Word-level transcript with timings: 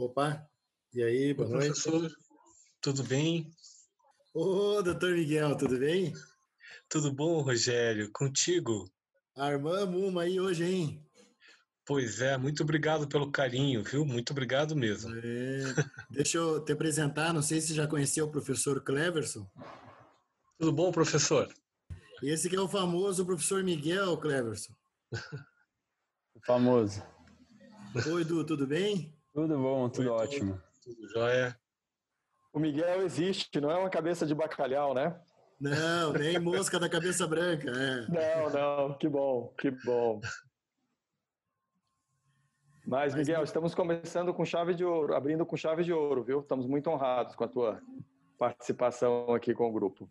Opa, 0.00 0.48
e 0.94 1.02
aí, 1.02 1.34
boa 1.34 1.48
noite. 1.48 1.66
Professor, 1.70 2.08
tudo 2.80 3.02
bem? 3.02 3.50
Ô, 4.32 4.80
doutor 4.80 5.10
Miguel, 5.10 5.56
tudo 5.56 5.76
bem? 5.76 6.12
Tudo 6.88 7.12
bom, 7.12 7.40
Rogério? 7.40 8.08
Contigo? 8.12 8.88
Armamos 9.34 10.00
uma 10.00 10.22
aí 10.22 10.38
hoje, 10.38 10.62
hein? 10.62 11.04
Pois 11.84 12.20
é, 12.20 12.36
muito 12.38 12.62
obrigado 12.62 13.08
pelo 13.08 13.32
carinho, 13.32 13.82
viu? 13.82 14.04
Muito 14.06 14.30
obrigado 14.30 14.76
mesmo. 14.76 15.12
É, 15.16 15.74
deixa 16.08 16.38
eu 16.38 16.64
te 16.64 16.70
apresentar, 16.70 17.34
não 17.34 17.42
sei 17.42 17.60
se 17.60 17.74
já 17.74 17.88
conheceu 17.88 18.26
o 18.26 18.30
professor 18.30 18.80
Cleverson. 18.80 19.50
Tudo 20.60 20.72
bom, 20.72 20.92
professor? 20.92 21.52
Esse 22.22 22.48
que 22.48 22.54
é 22.54 22.60
o 22.60 22.68
famoso 22.68 23.26
professor 23.26 23.64
Miguel 23.64 24.16
Cleverson. 24.18 24.72
O 26.36 26.38
famoso. 26.46 27.02
Oi, 28.12 28.22
Edu, 28.22 28.44
tudo 28.44 28.64
bem? 28.64 29.17
Tudo 29.38 29.56
bom, 29.56 29.88
tudo 29.88 30.10
Oi, 30.10 30.24
ótimo. 30.24 30.60
Tudo 30.82 31.08
jóia? 31.10 31.56
O 32.52 32.58
Miguel 32.58 33.02
existe, 33.02 33.60
não 33.60 33.70
é 33.70 33.78
uma 33.78 33.88
cabeça 33.88 34.26
de 34.26 34.34
bacalhau, 34.34 34.92
né? 34.92 35.16
Não, 35.60 36.12
nem 36.12 36.36
mosca 36.42 36.76
da 36.76 36.88
cabeça 36.88 37.24
branca. 37.24 37.70
É. 37.70 38.08
Não, 38.08 38.50
não, 38.50 38.98
que 38.98 39.08
bom, 39.08 39.54
que 39.56 39.70
bom. 39.70 40.20
Mas, 42.84 43.14
Miguel, 43.14 43.44
estamos 43.44 43.76
começando 43.76 44.34
com 44.34 44.44
chave 44.44 44.74
de 44.74 44.84
ouro, 44.84 45.14
abrindo 45.14 45.46
com 45.46 45.56
chave 45.56 45.84
de 45.84 45.92
ouro, 45.92 46.24
viu? 46.24 46.40
Estamos 46.40 46.66
muito 46.66 46.90
honrados 46.90 47.36
com 47.36 47.44
a 47.44 47.48
tua 47.48 47.80
participação 48.36 49.32
aqui 49.32 49.54
com 49.54 49.68
o 49.68 49.72
grupo. 49.72 50.10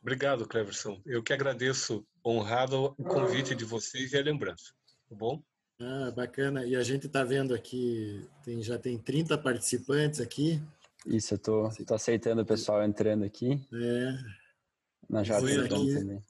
Obrigado, 0.00 0.48
Cleverson. 0.48 1.02
Eu 1.04 1.22
que 1.22 1.34
agradeço, 1.34 2.02
honrado 2.24 2.94
o 2.96 3.04
convite 3.04 3.54
de 3.54 3.66
vocês 3.66 4.14
e 4.14 4.16
a 4.16 4.22
lembrança. 4.22 4.72
Tá 5.06 5.14
bom? 5.14 5.42
Ah, 5.80 6.10
bacana. 6.10 6.64
E 6.64 6.76
a 6.76 6.82
gente 6.82 7.06
está 7.06 7.24
vendo 7.24 7.54
aqui, 7.54 8.24
tem, 8.44 8.62
já 8.62 8.78
tem 8.78 8.98
30 8.98 9.36
participantes 9.38 10.20
aqui. 10.20 10.62
Isso, 11.06 11.34
eu 11.34 11.38
tô, 11.38 11.68
tô 11.86 11.94
aceitando 11.94 12.42
o 12.42 12.46
pessoal 12.46 12.82
entrando 12.82 13.24
aqui. 13.24 13.60
É, 13.72 15.18
aceitamos 15.18 15.64
aqui. 15.64 15.94
também. 15.94 16.22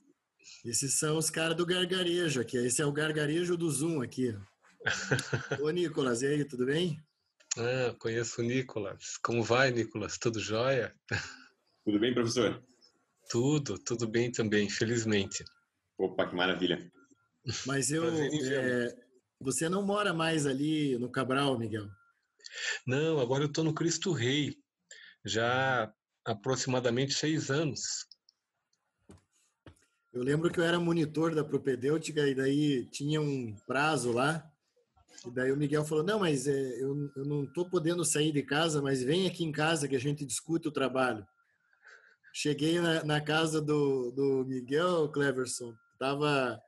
esses 0.65 0.95
são 0.98 1.17
os 1.17 1.31
caras 1.31 1.56
do 1.56 1.67
gargarejo 1.67 2.41
aqui. 2.41 2.56
Esse 2.56 2.83
é 2.83 2.87
o 2.87 2.92
gargarejo 2.92 3.56
do 3.56 3.70
Zoom 3.70 4.03
aqui. 4.03 4.37
Ô, 5.62 5.70
Nicolas, 5.70 6.22
e 6.22 6.27
aí, 6.27 6.45
tudo 6.45 6.67
bem? 6.67 7.00
Ah, 7.56 7.95
conheço 7.98 8.41
o 8.41 8.45
Nicolas. 8.45 9.17
Como 9.22 9.42
vai, 9.42 9.70
Nicolas? 9.70 10.19
Tudo 10.19 10.41
jóia? 10.41 10.92
Tudo 11.84 12.00
bem, 12.00 12.12
professor? 12.12 12.62
Tudo, 13.31 13.78
tudo 13.78 14.09
bem 14.09 14.33
também, 14.33 14.69
felizmente. 14.69 15.45
Opa, 15.97 16.27
que 16.27 16.34
maravilha. 16.34 16.91
Mas 17.67 17.91
eu. 17.91 18.05
É, 18.09 19.03
você 19.41 19.69
não 19.69 19.83
mora 19.83 20.13
mais 20.13 20.47
ali 20.47 20.99
no 20.99 21.11
Cabral, 21.11 21.59
Miguel? 21.59 21.89
Não, 22.87 23.21
agora 23.21 23.45
eu 23.45 23.49
estou 23.49 23.65
no 23.65 23.75
Cristo 23.75 24.13
Rei, 24.13 24.57
já 25.25 25.85
há 25.85 26.33
aproximadamente 26.33 27.15
seis 27.15 27.51
anos. 27.51 28.07
Eu 30.12 30.23
lembro 30.23 30.51
que 30.51 30.61
eu 30.61 30.65
era 30.65 30.79
monitor 30.79 31.35
da 31.35 31.43
propedêutica 31.43 32.27
e 32.29 32.35
daí 32.35 32.87
tinha 32.87 33.21
um 33.21 33.57
prazo 33.67 34.12
lá. 34.12 34.49
E 35.27 35.31
daí 35.31 35.51
o 35.51 35.57
Miguel 35.57 35.85
falou: 35.85 36.05
Não, 36.05 36.21
mas 36.21 36.47
é, 36.47 36.83
eu, 36.83 37.11
eu 37.17 37.25
não 37.25 37.45
estou 37.45 37.69
podendo 37.69 38.05
sair 38.05 38.31
de 38.31 38.43
casa, 38.43 38.81
mas 38.81 39.03
vem 39.03 39.27
aqui 39.27 39.45
em 39.45 39.51
casa 39.51 39.89
que 39.89 39.97
a 39.97 40.01
gente 40.01 40.25
discute 40.25 40.69
o 40.69 40.73
trabalho. 40.73 41.27
Cheguei 42.33 42.81
na, 42.81 43.03
na 43.05 43.21
casa 43.21 43.61
do, 43.61 44.12
do 44.12 44.45
Miguel 44.47 45.09
Cleverson, 45.09 45.75
tava 45.99 46.61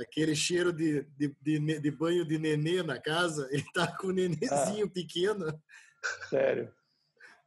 aquele 0.00 0.34
cheiro 0.34 0.72
de, 0.72 1.02
de, 1.16 1.34
de, 1.40 1.80
de 1.80 1.90
banho 1.90 2.24
de 2.24 2.38
nenê 2.38 2.82
na 2.82 2.98
casa, 3.00 3.48
ele 3.52 3.64
tá 3.72 3.86
com 3.96 4.08
um 4.08 4.12
nenêzinho 4.12 4.90
pequeno, 4.90 5.46
Sério. 6.28 6.72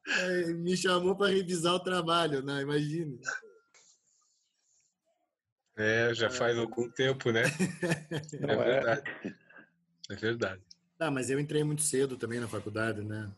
aí 0.08 0.54
me 0.54 0.76
chamou 0.78 1.16
para 1.16 1.34
revisar 1.34 1.74
o 1.74 1.80
trabalho, 1.84 2.42
né? 2.42 2.62
Imagine. 2.62 3.20
É, 5.76 6.14
já 6.14 6.30
faz 6.30 6.58
algum 6.58 6.90
tempo, 6.90 7.32
né? 7.32 7.44
Não 8.42 8.50
É 8.50 8.54
é? 8.54 8.58
verdade. 8.74 9.36
É 10.10 10.16
verdade. 10.16 10.64
Ah, 11.00 11.12
mas 11.12 11.30
eu 11.30 11.40
entrei 11.40 11.64
muito 11.64 11.84
cedo 11.84 12.18
também 12.18 12.40
na 12.40 12.48
faculdade, 12.48 13.04
né? 13.04 13.32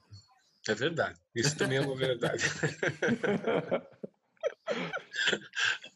É 0.68 0.76
verdade. 0.76 1.20
Isso 1.36 1.58
também 1.58 1.80
é 1.80 1.82
uma 1.82 1.96
verdade. 1.98 2.44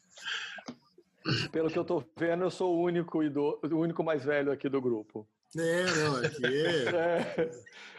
Pelo 1.50 1.70
que 1.70 1.78
eu 1.78 1.84
tô 1.84 2.04
vendo, 2.16 2.44
eu 2.44 2.50
sou 2.50 2.76
o 2.76 2.82
único, 2.82 3.22
ido, 3.22 3.58
o 3.62 3.76
único 3.78 4.04
mais 4.04 4.24
velho 4.24 4.52
aqui 4.52 4.68
do 4.68 4.80
grupo. 4.80 5.26
É, 5.56 5.84
não, 5.84 6.16
aqui 6.16 6.44
é, 6.44 6.84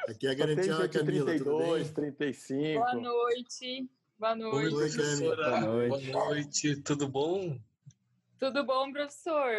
É, 0.08 0.12
aqui 0.12 0.28
é 0.28 0.36
garantia 0.36 0.74
gente 0.76 0.90
Camila, 0.90 1.38
tudo 1.38 1.58
32, 1.58 1.84
bem? 1.86 1.94
35. 1.94 2.80
Boa 2.80 2.94
noite. 2.96 3.90
Boa 4.20 4.32
Oi, 4.34 4.38
noite. 4.40 4.76
Oi, 4.76 4.90
professora. 4.92 5.44
Boa 5.44 5.60
Boa 5.62 5.90
noite. 5.90 6.12
noite. 6.12 6.76
Tudo 6.84 7.08
bom? 7.08 7.58
Tudo 8.38 8.64
bom, 8.66 8.92
professor? 8.92 9.52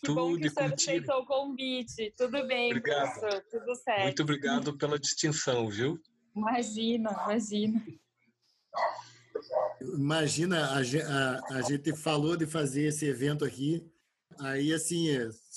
Que 0.00 0.12
bom 0.12 0.32
Tudo 0.32 0.38
que 0.40 0.44
e 0.44 0.48
o 0.48 0.50
senhor 0.50 0.70
contigo? 0.70 0.90
aceitou 0.90 1.22
o 1.22 1.26
convite. 1.26 2.14
Tudo 2.16 2.46
bem, 2.46 2.72
Obrigado. 2.72 3.18
professor. 3.20 3.44
Tudo 3.50 3.74
certo. 3.76 4.02
Muito 4.02 4.22
obrigado 4.22 4.76
pela 4.76 4.98
distinção, 4.98 5.68
viu? 5.68 5.98
Imagina, 6.36 7.10
imagina. 7.24 7.84
Imagina, 9.80 10.66
a, 10.66 10.78
a, 10.78 11.58
a 11.58 11.62
gente 11.62 11.94
falou 11.96 12.36
de 12.36 12.46
fazer 12.46 12.82
esse 12.86 13.06
evento 13.06 13.44
aqui, 13.44 13.84
aí 14.40 14.72
assim, 14.72 15.08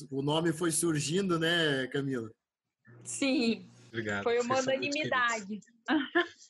o 0.10 0.22
nome 0.22 0.54
foi 0.54 0.72
surgindo, 0.72 1.38
né, 1.40 1.88
Camila? 1.88 2.30
Sim, 3.04 3.70
Obrigado. 3.88 4.24
foi 4.24 4.40
uma 4.40 4.56
Vocês 4.56 4.68
unanimidade. 4.68 5.62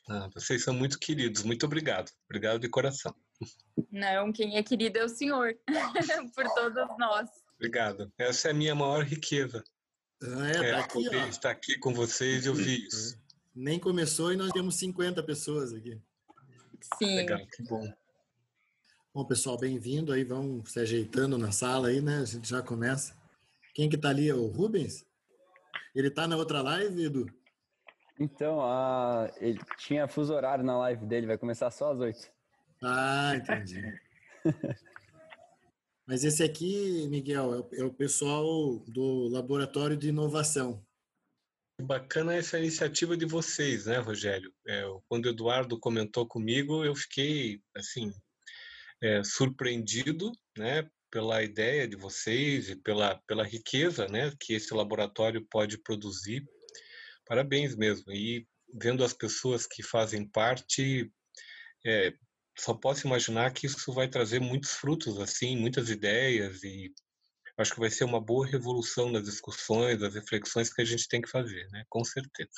Ah, 0.10 0.30
vocês 0.34 0.64
são 0.64 0.74
muito 0.74 1.00
queridos. 1.00 1.44
Muito 1.44 1.66
obrigado. 1.66 2.12
Obrigado 2.26 2.60
de 2.60 2.70
coração. 2.70 3.16
Não, 3.92 4.32
quem 4.32 4.58
é 4.58 4.64
querido 4.64 5.00
é 5.00 5.06
o 5.06 5.10
senhor, 5.10 5.56
por 6.36 6.46
todos 6.54 6.98
nós. 7.00 7.30
Obrigado. 7.56 8.12
Essa 8.18 8.50
é 8.50 8.52
a 8.52 8.54
minha 8.54 8.76
maior 8.76 9.04
riqueza. 9.04 9.64
Ah, 10.22 10.48
é, 10.50 10.52
É, 10.68 10.72
tá 10.72 10.80
aqui, 10.80 10.94
poder 10.94 11.24
ó. 11.24 11.28
estar 11.28 11.50
aqui 11.50 11.80
com 11.80 11.94
vocês 11.94 12.46
e 12.46 12.50
ouvir 12.50 12.86
isso. 12.88 13.20
Nem 13.56 13.80
começou 13.80 14.32
e 14.32 14.38
nós 14.38 14.52
temos 14.52 14.76
50 14.76 15.24
pessoas 15.24 15.74
aqui. 15.74 16.00
Sim. 16.98 17.16
Legal, 17.16 17.40
que 17.48 17.64
bom. 17.64 17.94
Bom, 19.14 19.26
pessoal, 19.26 19.58
bem-vindo 19.58 20.14
aí, 20.14 20.24
vão 20.24 20.64
se 20.66 20.80
ajeitando 20.80 21.38
na 21.38 21.52
sala 21.52 21.90
aí, 21.90 22.02
né? 22.02 22.20
A 22.20 22.26
gente 22.26 22.48
já 22.50 22.62
começa. 22.62 23.14
Quem 23.74 23.90
que 23.90 23.98
tá 23.98 24.10
ali? 24.10 24.30
É 24.30 24.34
o 24.34 24.48
Rubens? 24.48 25.06
Ele 25.94 26.10
tá 26.10 26.28
na 26.28 26.38
outra 26.38 26.62
live, 26.62 27.04
Edu? 27.06 27.26
Então, 28.20 28.62
a, 28.62 29.30
ele 29.38 29.60
tinha 29.78 30.08
fuso 30.08 30.34
horário 30.34 30.64
na 30.64 30.78
live 30.78 31.06
dele, 31.06 31.28
vai 31.28 31.38
começar 31.38 31.70
só 31.72 31.92
às 31.92 32.00
oito. 32.00 32.32
Ah, 32.84 33.34
entendi. 33.36 33.82
Mas 36.08 36.24
esse 36.24 36.44
aqui, 36.44 37.08
Miguel, 37.10 37.54
é 37.54 37.60
o- 37.60 37.70
é 37.74 37.84
o 37.86 37.94
pessoal 37.94 38.80
do 38.88 39.28
Laboratório 39.30 39.96
de 39.98 40.10
Inovação. 40.10 40.84
Bacana 41.82 42.36
essa 42.36 42.60
iniciativa 42.60 43.18
de 43.18 43.26
vocês, 43.26 43.86
né, 43.86 43.98
Rogério? 43.98 44.54
É, 44.68 44.84
quando 45.08 45.26
o 45.26 45.30
Eduardo 45.30 45.80
comentou 45.80 46.28
comigo, 46.28 46.86
eu 46.86 46.96
fiquei, 46.96 47.60
assim, 47.76 48.14
é, 49.02 49.24
surpreendido, 49.24 50.32
né, 50.58 50.88
pela 51.10 51.44
ideia 51.44 51.88
de 51.88 51.96
vocês 51.96 52.70
e 52.70 52.76
pela, 52.76 53.22
pela 53.28 53.44
riqueza, 53.44 54.08
né, 54.08 54.32
que 54.40 54.54
esse 54.54 54.74
laboratório 54.74 55.46
pode 55.50 55.78
produzir. 55.78 56.48
Parabéns 57.26 57.76
mesmo. 57.76 58.12
E 58.12 58.48
vendo 58.74 59.04
as 59.04 59.14
pessoas 59.14 59.66
que 59.66 59.84
fazem 59.84 60.26
parte, 60.26 61.12
é, 61.86 62.14
só 62.58 62.74
posso 62.74 63.08
imaginar 63.08 63.52
que 63.52 63.66
isso 63.66 63.92
vai 63.92 64.08
trazer 64.08 64.40
muitos 64.40 64.72
frutos, 64.72 65.20
assim, 65.20 65.58
muitas 65.58 65.90
ideias 65.90 66.64
e 66.64 66.94
acho 67.58 67.74
que 67.74 67.80
vai 67.80 67.90
ser 67.90 68.04
uma 68.04 68.22
boa 68.22 68.46
revolução 68.46 69.12
nas 69.12 69.24
discussões, 69.24 70.00
das 70.00 70.14
reflexões 70.14 70.74
que 70.74 70.82
a 70.82 70.86
gente 70.86 71.08
tem 71.08 71.22
que 71.22 71.30
fazer, 71.30 71.68
né? 71.72 71.84
Com 71.90 72.04
certeza. 72.04 72.50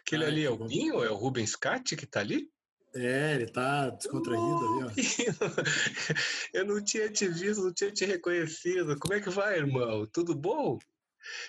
Aquele 0.00 0.24
Ai, 0.24 0.30
ali 0.30 0.44
é 0.44 0.50
o. 0.50 0.56
Binho? 0.56 1.02
É 1.02 1.10
o 1.10 1.16
Rubens 1.16 1.56
Cat 1.56 1.96
que 1.96 2.06
tá 2.06 2.20
ali? 2.20 2.50
É, 2.94 3.34
ele 3.34 3.46
tá 3.46 3.88
descontraído 3.90 4.58
ali, 4.58 4.84
ó. 4.84 4.90
Eu 6.52 6.66
não 6.66 6.84
tinha 6.84 7.10
te 7.10 7.26
visto, 7.26 7.64
não 7.64 7.72
tinha 7.72 7.90
te 7.90 8.04
reconhecido. 8.04 8.98
Como 8.98 9.14
é 9.14 9.20
que 9.20 9.30
vai, 9.30 9.56
irmão? 9.56 10.06
Tudo 10.06 10.34
bom? 10.34 10.78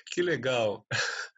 Que 0.07 0.21
legal. 0.21 0.85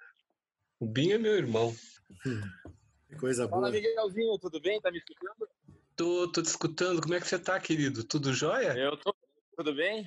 O 0.77 0.85
Binho 0.85 1.15
é 1.15 1.17
meu 1.17 1.35
irmão. 1.35 1.73
Que 3.07 3.15
coisa 3.15 3.47
Fala, 3.47 3.69
boa. 3.69 3.71
Miguelzinho, 3.71 4.37
tudo 4.39 4.59
bem? 4.59 4.81
Tá 4.81 4.91
me 4.91 4.97
escutando? 4.97 5.47
Tô, 5.95 6.31
tô 6.31 6.41
te 6.41 6.47
escutando. 6.47 7.01
Como 7.01 7.13
é 7.13 7.19
que 7.21 7.27
você 7.27 7.39
tá, 7.39 7.57
querido? 7.59 8.03
Tudo 8.03 8.33
jóia? 8.33 8.77
Eu 8.77 8.97
tô. 8.97 9.15
Tudo 9.55 9.73
bem? 9.73 10.05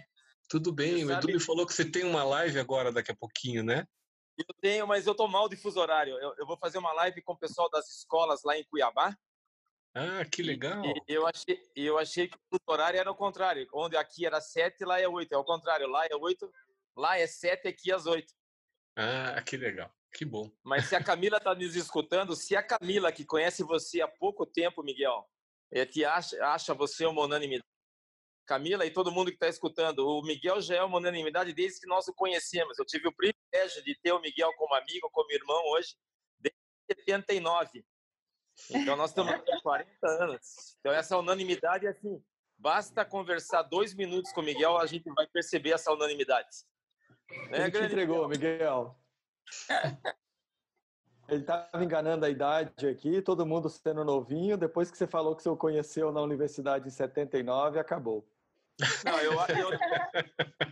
Tudo 0.49 0.73
bem. 0.73 1.05
O 1.05 1.12
Edu 1.12 1.27
me 1.29 1.41
falou 1.41 1.67
que 1.67 1.75
você 1.75 1.85
tem 1.85 2.05
uma 2.05 2.25
live 2.25 2.59
agora 2.59 2.91
daqui 2.91 3.12
a 3.12 3.17
pouquinho, 3.17 3.62
né? 3.62 3.87
Eu 4.37 4.55
tenho, 4.61 4.87
mas 4.87 5.06
eu 5.06 5.15
tô 5.15 5.27
mal 5.27 5.49
de 5.49 5.56
fuso 5.56 5.81
horário. 5.81 6.17
Eu, 6.19 6.35
eu 6.39 6.47
vou 6.47 6.56
fazer 6.56 6.79
uma 6.79 6.93
live 6.93 7.21
com 7.23 7.33
o 7.33 7.39
pessoal 7.39 7.69
das 7.69 7.89
escolas 7.89 8.43
lá 8.45 8.56
em 8.56 8.65
Cuiabá. 8.65 9.17
Ah, 9.95 10.25
que 10.25 10.43
legal. 10.43 10.85
E 10.85 11.03
eu 11.09 11.27
achei, 11.27 11.61
eu 11.75 11.99
achei 11.99 12.29
que 12.29 12.37
o 12.37 12.41
fuso 12.50 12.62
horário 12.69 13.00
era 13.00 13.11
o 13.11 13.17
contrário. 13.17 13.67
Onde 13.75 13.97
aqui 13.97 14.25
era 14.25 14.41
7, 14.41 14.85
lá 14.85 15.00
é 15.00 15.09
8. 15.09 15.33
É 15.35 15.37
o 15.37 15.45
contrário. 15.45 15.89
Lá 15.89 16.06
é 16.06 16.15
8, 16.15 16.50
lá 16.97 17.19
é 17.19 17.27
7, 17.27 17.67
aqui 17.67 17.93
às 17.93 18.06
8. 18.06 18.33
Ah, 18.97 19.43
que 19.43 19.56
legal. 19.56 19.93
Que 20.15 20.25
bom. 20.25 20.50
Mas 20.62 20.87
se 20.87 20.97
a 20.97 21.03
Camila 21.03 21.37
está 21.39 21.55
nos 21.55 21.77
escutando, 21.77 22.35
se 22.35 22.56
a 22.56 22.62
Camila, 22.62 23.12
que 23.12 23.25
conhece 23.25 23.62
você 23.62 24.00
há 24.00 24.09
pouco 24.09 24.47
tempo, 24.47 24.83
Miguel, 24.83 25.29
é, 25.71 25.85
te 25.85 26.05
acha, 26.05 26.37
acha 26.47 26.75
você 26.75 27.05
uma 27.05 27.23
unanimidade. 27.23 27.67
Camila 28.49 28.87
e 28.87 28.91
todo 28.91 29.12
mundo 29.12 29.29
que 29.29 29.37
está 29.37 29.47
escutando, 29.47 30.09
o 30.09 30.23
Miguel 30.23 30.59
já 30.62 30.77
é 30.77 30.83
uma 30.83 30.97
unanimidade 30.97 31.53
desde 31.53 31.81
que 31.81 31.87
nós 31.87 32.09
o 32.09 32.15
conhecemos. 32.15 32.79
Eu 32.79 32.87
tive 32.87 33.06
o 33.06 33.12
privilégio 33.12 33.85
de 33.85 33.95
ter 34.00 34.12
o 34.12 34.21
Miguel 34.21 34.50
como 34.56 34.75
amigo, 34.75 35.11
como 35.12 35.31
irmão 35.31 35.62
hoje, 35.73 35.95
desde 36.41 37.05
79. 37.05 37.85
Então 38.71 38.97
nós 38.97 39.11
estamos 39.11 39.35
há 39.35 39.61
40 39.62 39.91
anos. 40.06 40.77
Então 40.81 40.93
essa 40.93 41.19
unanimidade 41.19 41.87
é 41.87 41.91
assim, 41.91 42.25
basta 42.56 43.05
conversar 43.05 43.62
dois 43.65 43.95
minutos 43.95 44.33
com 44.33 44.41
o 44.41 44.45
Miguel, 44.45 44.79
a 44.79 44.87
gente 44.87 45.12
vai 45.12 45.27
perceber 45.27 45.73
essa 45.73 45.93
unanimidade. 45.93 46.49
Né, 47.50 47.65
Ele 47.65 47.71
te 47.71 47.85
entregou, 47.85 48.27
Miguel. 48.27 48.99
Ele 51.29 51.43
estava 51.43 51.85
enganando 51.85 52.25
a 52.25 52.31
idade 52.31 52.89
aqui, 52.89 53.21
todo 53.21 53.45
mundo 53.45 53.69
sendo 53.69 54.03
novinho. 54.03 54.56
Depois 54.56 54.91
que 54.91 54.97
você 54.97 55.06
falou 55.06 55.37
que 55.37 55.43
você 55.43 55.50
o 55.50 55.56
conheceu 55.56 56.11
na 56.11 56.23
universidade 56.23 56.89
em 56.89 56.91
79, 56.91 57.79
acabou. 57.79 58.27
Não, 59.05 59.19
eu, 59.19 59.33
eu, 59.33 59.71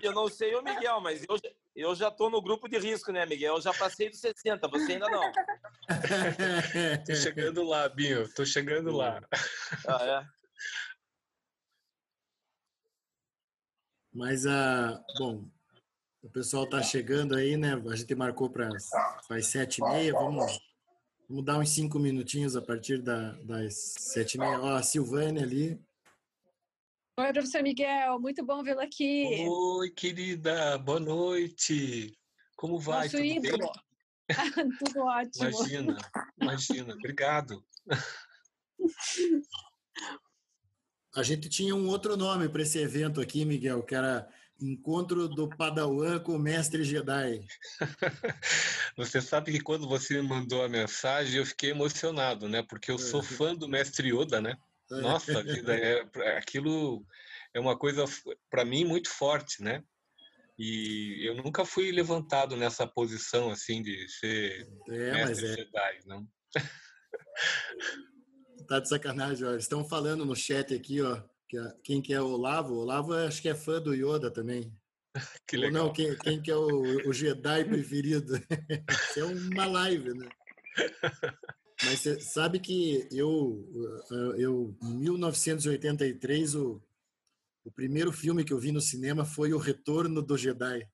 eu 0.00 0.12
não 0.12 0.28
sei 0.28 0.54
o 0.54 0.62
Miguel, 0.62 1.00
mas 1.00 1.24
eu, 1.28 1.36
eu 1.74 1.94
já 1.94 2.08
estou 2.08 2.30
no 2.30 2.40
grupo 2.40 2.68
de 2.68 2.78
risco, 2.78 3.10
né, 3.10 3.26
Miguel? 3.26 3.56
Eu 3.56 3.60
já 3.60 3.74
passei 3.74 4.08
dos 4.08 4.20
60, 4.20 4.68
você 4.68 4.92
ainda 4.92 5.08
não. 5.08 5.32
Tô 7.04 7.14
chegando 7.14 7.64
lá, 7.64 7.88
Binho, 7.88 8.32
tô 8.32 8.44
chegando 8.46 8.92
lá. 8.92 9.20
Ah, 9.88 10.04
é? 10.04 10.36
Mas, 14.12 14.46
a 14.46 15.02
bom, 15.18 15.44
o 16.22 16.30
pessoal 16.30 16.64
está 16.64 16.82
chegando 16.82 17.36
aí, 17.36 17.56
né? 17.56 17.74
A 17.90 17.96
gente 17.96 18.14
marcou 18.14 18.48
para 18.48 18.68
as 19.30 19.46
sete 19.46 19.78
e 19.78 19.84
meia. 19.84 20.12
Vamos, 20.12 20.58
vamos 21.28 21.44
dar 21.44 21.58
uns 21.58 21.70
cinco 21.70 21.98
minutinhos 21.98 22.56
a 22.56 22.62
partir 22.62 23.02
da, 23.02 23.32
das 23.42 23.94
sete 23.98 24.36
e 24.36 24.38
meia. 24.38 24.58
Ó, 24.60 24.74
a 24.74 24.82
Silvânia 24.82 25.42
ali. 25.42 25.78
Oi, 27.18 27.32
professor 27.32 27.62
Miguel. 27.62 28.20
Muito 28.20 28.44
bom 28.44 28.62
vê-lo 28.62 28.80
aqui. 28.80 29.46
Oi, 29.48 29.90
querida. 29.90 30.76
Boa 30.76 31.00
noite. 31.00 32.14
Como 32.54 32.78
vai? 32.78 33.04
Nosso 33.04 33.16
Tudo 33.16 33.24
ídolo. 33.24 33.72
bem? 34.28 34.28
Tudo 34.78 35.00
ótimo. 35.00 35.48
Imagina, 35.48 35.96
imagina. 36.38 36.92
Obrigado. 36.92 37.64
A 41.14 41.22
gente 41.22 41.48
tinha 41.48 41.74
um 41.74 41.88
outro 41.88 42.18
nome 42.18 42.50
para 42.50 42.60
esse 42.60 42.78
evento 42.78 43.18
aqui, 43.18 43.46
Miguel, 43.46 43.82
que 43.82 43.94
era 43.94 44.28
Encontro 44.60 45.26
do 45.26 45.48
Padawan 45.48 46.18
com 46.18 46.36
o 46.36 46.38
Mestre 46.38 46.84
Jedi. 46.84 47.46
Você 48.94 49.22
sabe 49.22 49.52
que 49.52 49.60
quando 49.60 49.88
você 49.88 50.20
me 50.20 50.28
mandou 50.28 50.62
a 50.62 50.68
mensagem, 50.68 51.38
eu 51.38 51.46
fiquei 51.46 51.70
emocionado, 51.70 52.46
né? 52.46 52.62
Porque 52.62 52.90
eu 52.90 52.98
sou 52.98 53.22
fã 53.22 53.54
do 53.54 53.68
Mestre 53.68 54.14
Yoda, 54.14 54.38
né? 54.38 54.56
Nossa, 54.90 55.42
vida, 55.42 55.74
é, 55.74 56.38
aquilo 56.38 57.04
é 57.52 57.60
uma 57.60 57.76
coisa 57.76 58.04
para 58.50 58.64
mim 58.64 58.84
muito 58.84 59.08
forte, 59.08 59.62
né? 59.62 59.82
E 60.58 61.26
eu 61.26 61.34
nunca 61.34 61.64
fui 61.64 61.92
levantado 61.92 62.56
nessa 62.56 62.86
posição 62.86 63.50
assim 63.50 63.82
de 63.82 64.08
ser 64.08 64.66
É, 64.88 65.12
mestre 65.12 65.46
é. 65.46 65.56
Jedi, 65.56 65.98
não. 66.06 66.26
Tá 68.66 68.80
de 68.80 68.88
sacanagem, 68.88 69.46
ó. 69.46 69.54
Estão 69.54 69.84
falando 69.84 70.24
no 70.24 70.34
chat 70.34 70.74
aqui, 70.74 71.00
ó. 71.00 71.22
Que 71.48 71.56
quem 71.84 72.02
que 72.02 72.12
é 72.12 72.20
o 72.20 72.26
Olavo? 72.26 72.74
O 72.74 72.78
Olavo 72.78 73.12
acho 73.12 73.40
que 73.40 73.48
é 73.48 73.54
fã 73.54 73.80
do 73.80 73.94
Yoda 73.94 74.30
também. 74.30 74.72
Que 75.46 75.56
Ou 75.56 75.62
legal. 75.62 75.84
não, 75.84 75.92
quem, 75.92 76.16
quem 76.18 76.42
que 76.42 76.50
é 76.50 76.56
o, 76.56 77.08
o 77.08 77.12
Jedi 77.12 77.64
preferido? 77.64 78.34
Isso 78.90 79.20
é 79.20 79.24
uma 79.24 79.66
live, 79.66 80.12
né? 80.14 80.28
Mas 81.82 82.00
você 82.00 82.20
sabe 82.20 82.58
que 82.58 83.06
eu, 83.12 83.68
eu 84.38 84.76
em 84.82 84.94
1983, 84.98 86.54
o, 86.54 86.82
o 87.64 87.70
primeiro 87.70 88.12
filme 88.12 88.44
que 88.44 88.52
eu 88.52 88.58
vi 88.58 88.72
no 88.72 88.80
cinema 88.80 89.24
foi 89.24 89.52
O 89.52 89.58
Retorno 89.58 90.22
do 90.22 90.36
Jedi. 90.38 90.88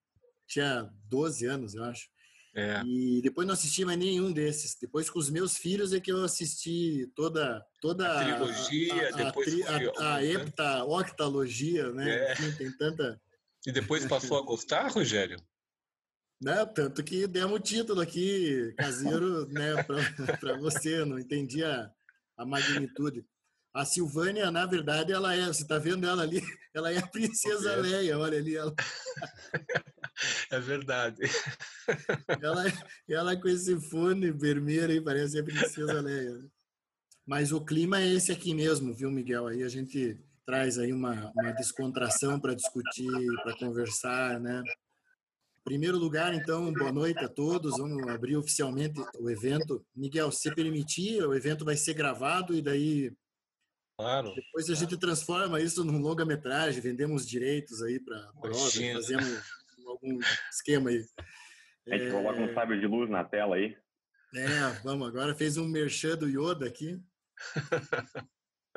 Tinha 0.48 0.90
12 1.08 1.46
anos, 1.46 1.74
eu 1.74 1.84
acho. 1.84 2.08
É. 2.54 2.82
E 2.84 3.20
depois 3.22 3.46
não 3.46 3.54
assisti 3.54 3.84
mais 3.84 3.98
nenhum 3.98 4.30
desses. 4.30 4.76
Depois 4.78 5.08
com 5.08 5.18
os 5.18 5.30
meus 5.30 5.56
filhos 5.56 5.92
é 5.92 6.00
que 6.00 6.12
eu 6.12 6.22
assisti 6.22 7.10
toda 7.14 7.64
toda 7.80 8.06
A 8.20 8.24
trilogia, 8.24 9.12
depois 9.12 9.48
tri- 9.48 9.62
foi 9.62 9.72
a, 9.72 9.76
a 9.76 9.76
alguns, 9.78 9.98
né? 10.00 10.30
hepta, 10.32 10.84
octalogia, 10.84 11.92
né? 11.92 12.10
É. 12.10 12.32
Enfim, 12.32 12.52
tem 12.52 12.72
tanta 12.76 13.20
E 13.66 13.72
depois 13.72 14.04
passou 14.04 14.36
a 14.38 14.42
gostar, 14.42 14.88
Rogério? 14.88 15.38
Né? 16.42 16.66
Tanto 16.66 17.02
que 17.04 17.26
demos 17.26 17.56
o 17.58 17.62
título 17.62 18.00
aqui, 18.00 18.74
caseiro, 18.76 19.46
né, 19.46 19.82
para 19.84 20.58
você, 20.58 21.04
não 21.04 21.18
entendi 21.18 21.62
a, 21.64 21.90
a 22.36 22.44
magnitude. 22.44 23.24
A 23.72 23.86
Silvânia, 23.86 24.50
na 24.50 24.66
verdade, 24.66 25.12
ela 25.12 25.34
é, 25.34 25.46
você 25.46 25.62
está 25.62 25.78
vendo 25.78 26.06
ela 26.06 26.22
ali, 26.22 26.42
ela 26.74 26.92
é 26.92 26.98
a 26.98 27.06
princesa. 27.06 27.76
Leia, 27.76 28.18
olha 28.18 28.36
ali, 28.36 28.56
ela, 28.56 28.74
É 30.50 30.60
verdade. 30.60 31.22
ela, 32.42 32.64
ela 33.08 33.36
com 33.40 33.48
esse 33.48 33.80
fone 33.88 34.30
vermelho 34.30 34.90
aí, 34.90 35.00
parece 35.00 35.38
a 35.38 35.44
princesa 35.44 36.00
Leia. 36.00 36.38
Mas 37.24 37.52
o 37.52 37.64
clima 37.64 38.00
é 38.00 38.08
esse 38.08 38.30
aqui 38.32 38.52
mesmo, 38.52 38.92
viu, 38.92 39.10
Miguel? 39.10 39.46
Aí 39.46 39.62
a 39.62 39.68
gente 39.68 40.20
traz 40.44 40.76
aí 40.76 40.92
uma, 40.92 41.32
uma 41.34 41.52
descontração 41.52 42.38
para 42.38 42.54
discutir, 42.54 43.10
para 43.42 43.56
conversar, 43.56 44.40
né? 44.40 44.62
Primeiro 45.64 45.96
lugar, 45.96 46.34
então, 46.34 46.72
boa 46.72 46.90
noite 46.92 47.24
a 47.24 47.28
todos. 47.28 47.78
Vamos 47.78 48.06
abrir 48.08 48.36
oficialmente 48.36 49.00
o 49.18 49.30
evento. 49.30 49.84
Miguel, 49.94 50.30
se 50.32 50.52
permitir, 50.54 51.22
o 51.24 51.34
evento 51.34 51.64
vai 51.64 51.76
ser 51.76 51.94
gravado 51.94 52.54
e 52.54 52.60
daí 52.60 53.12
Claro. 53.96 54.34
depois 54.34 54.68
a 54.70 54.74
gente 54.74 54.96
transforma 54.96 55.60
isso 55.60 55.84
num 55.84 56.00
longa-metragem, 56.00 56.80
vendemos 56.80 57.26
direitos 57.26 57.80
aí 57.82 58.00
para 58.00 58.32
fazemos 58.42 59.40
algum 59.86 60.18
esquema 60.50 60.90
aí. 60.90 61.04
A 61.88 61.96
gente 61.96 62.10
coloca 62.10 62.40
um 62.40 62.52
sábio 62.54 62.80
de 62.80 62.86
luz 62.86 63.08
na 63.08 63.22
tela 63.22 63.56
aí. 63.56 63.76
É, 64.34 64.68
vamos, 64.82 65.06
agora 65.06 65.34
fez 65.34 65.56
um 65.56 65.68
merchan 65.68 66.16
do 66.16 66.28
Yoda 66.28 66.66
aqui. 66.66 67.00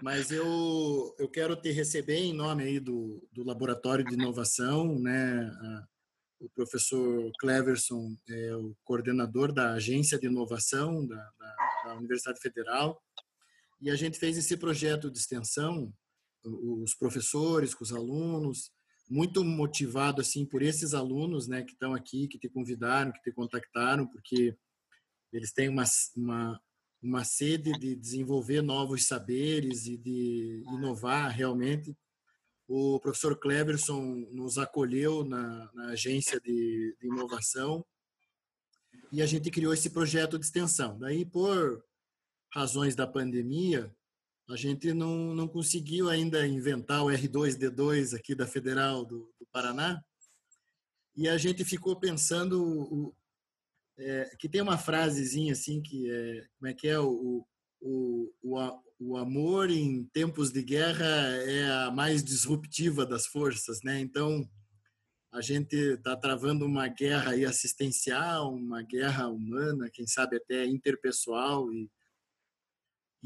Mas 0.03 0.29
eu, 0.29 1.15
eu 1.17 1.29
quero 1.29 1.55
te 1.55 1.71
receber 1.71 2.17
em 2.17 2.33
nome 2.33 2.63
aí 2.63 2.79
do, 2.79 3.25
do 3.31 3.43
Laboratório 3.43 4.03
de 4.03 4.13
Inovação, 4.13 4.99
né? 4.99 5.49
A- 5.61 5.87
o 6.39 6.49
professor 6.49 7.31
Cleverson 7.39 8.15
é 8.29 8.55
o 8.55 8.75
coordenador 8.83 9.51
da 9.51 9.73
Agência 9.73 10.19
de 10.19 10.27
Inovação 10.27 11.05
da, 11.05 11.15
da, 11.15 11.55
da 11.85 11.95
Universidade 11.95 12.39
Federal. 12.39 13.01
E 13.81 13.89
a 13.89 13.95
gente 13.95 14.19
fez 14.19 14.37
esse 14.37 14.57
projeto 14.57 15.11
de 15.11 15.17
extensão, 15.17 15.93
os 16.43 16.93
professores, 16.93 17.73
com 17.73 17.83
os 17.83 17.91
alunos, 17.91 18.71
muito 19.09 19.43
motivado 19.43 20.21
assim 20.21 20.45
por 20.45 20.61
esses 20.61 20.93
alunos, 20.93 21.47
né, 21.47 21.63
que 21.63 21.73
estão 21.73 21.93
aqui, 21.93 22.27
que 22.27 22.39
te 22.39 22.49
convidaram, 22.49 23.11
que 23.11 23.21
te 23.21 23.31
contactaram, 23.31 24.07
porque 24.07 24.55
eles 25.31 25.51
têm 25.51 25.69
uma, 25.69 25.83
uma, 26.15 26.61
uma 27.01 27.23
sede 27.23 27.71
de 27.73 27.95
desenvolver 27.95 28.61
novos 28.61 29.05
saberes 29.05 29.85
e 29.85 29.97
de 29.97 30.63
inovar 30.67 31.29
realmente. 31.31 31.95
O 32.67 32.99
professor 32.99 33.37
Cleverson 33.39 34.01
nos 34.31 34.57
acolheu 34.57 35.23
na, 35.23 35.71
na 35.73 35.85
agência 35.89 36.39
de, 36.39 36.95
de 36.99 37.07
inovação 37.07 37.85
e 39.11 39.21
a 39.21 39.25
gente 39.25 39.51
criou 39.51 39.73
esse 39.73 39.89
projeto 39.89 40.39
de 40.39 40.45
extensão. 40.45 40.97
Daí, 40.97 41.25
por 41.25 41.83
razões 42.51 42.95
da 42.95 43.05
pandemia, 43.05 43.93
a 44.49 44.55
gente 44.55 44.93
não, 44.93 45.33
não 45.33 45.47
conseguiu 45.47 46.09
ainda 46.09 46.45
inventar 46.47 47.03
o 47.03 47.07
R2D2 47.07 48.15
aqui 48.15 48.35
da 48.35 48.47
Federal 48.47 49.03
do, 49.03 49.33
do 49.39 49.45
Paraná 49.51 50.03
e 51.15 51.29
a 51.29 51.37
gente 51.37 51.63
ficou 51.63 51.95
pensando 51.95 52.63
o, 52.63 53.15
é, 53.97 54.35
que 54.37 54.49
tem 54.49 54.61
uma 54.61 54.77
frasezinha 54.77 55.53
assim 55.53 55.81
que 55.81 56.11
é 56.11 56.47
como 56.57 56.69
é 56.69 56.73
que 56.73 56.87
é 56.87 56.99
o, 56.99 57.45
o, 57.85 58.33
o, 58.41 58.57
a- 58.57 58.81
o 58.99 59.15
amor 59.17 59.69
em 59.69 60.05
tempos 60.05 60.51
de 60.51 60.63
guerra 60.63 61.05
é 61.05 61.69
a 61.85 61.91
mais 61.91 62.23
disruptiva 62.23 63.05
das 63.05 63.27
forças, 63.27 63.81
né? 63.83 63.99
Então 63.99 64.49
a 65.31 65.41
gente 65.41 65.75
está 65.75 66.15
travando 66.15 66.65
uma 66.65 66.87
guerra 66.87 67.31
aí 67.31 67.45
assistencial, 67.45 68.53
uma 68.55 68.81
guerra 68.81 69.27
humana, 69.27 69.89
quem 69.93 70.07
sabe 70.07 70.37
até 70.37 70.65
interpessoal 70.65 71.71
e 71.71 71.89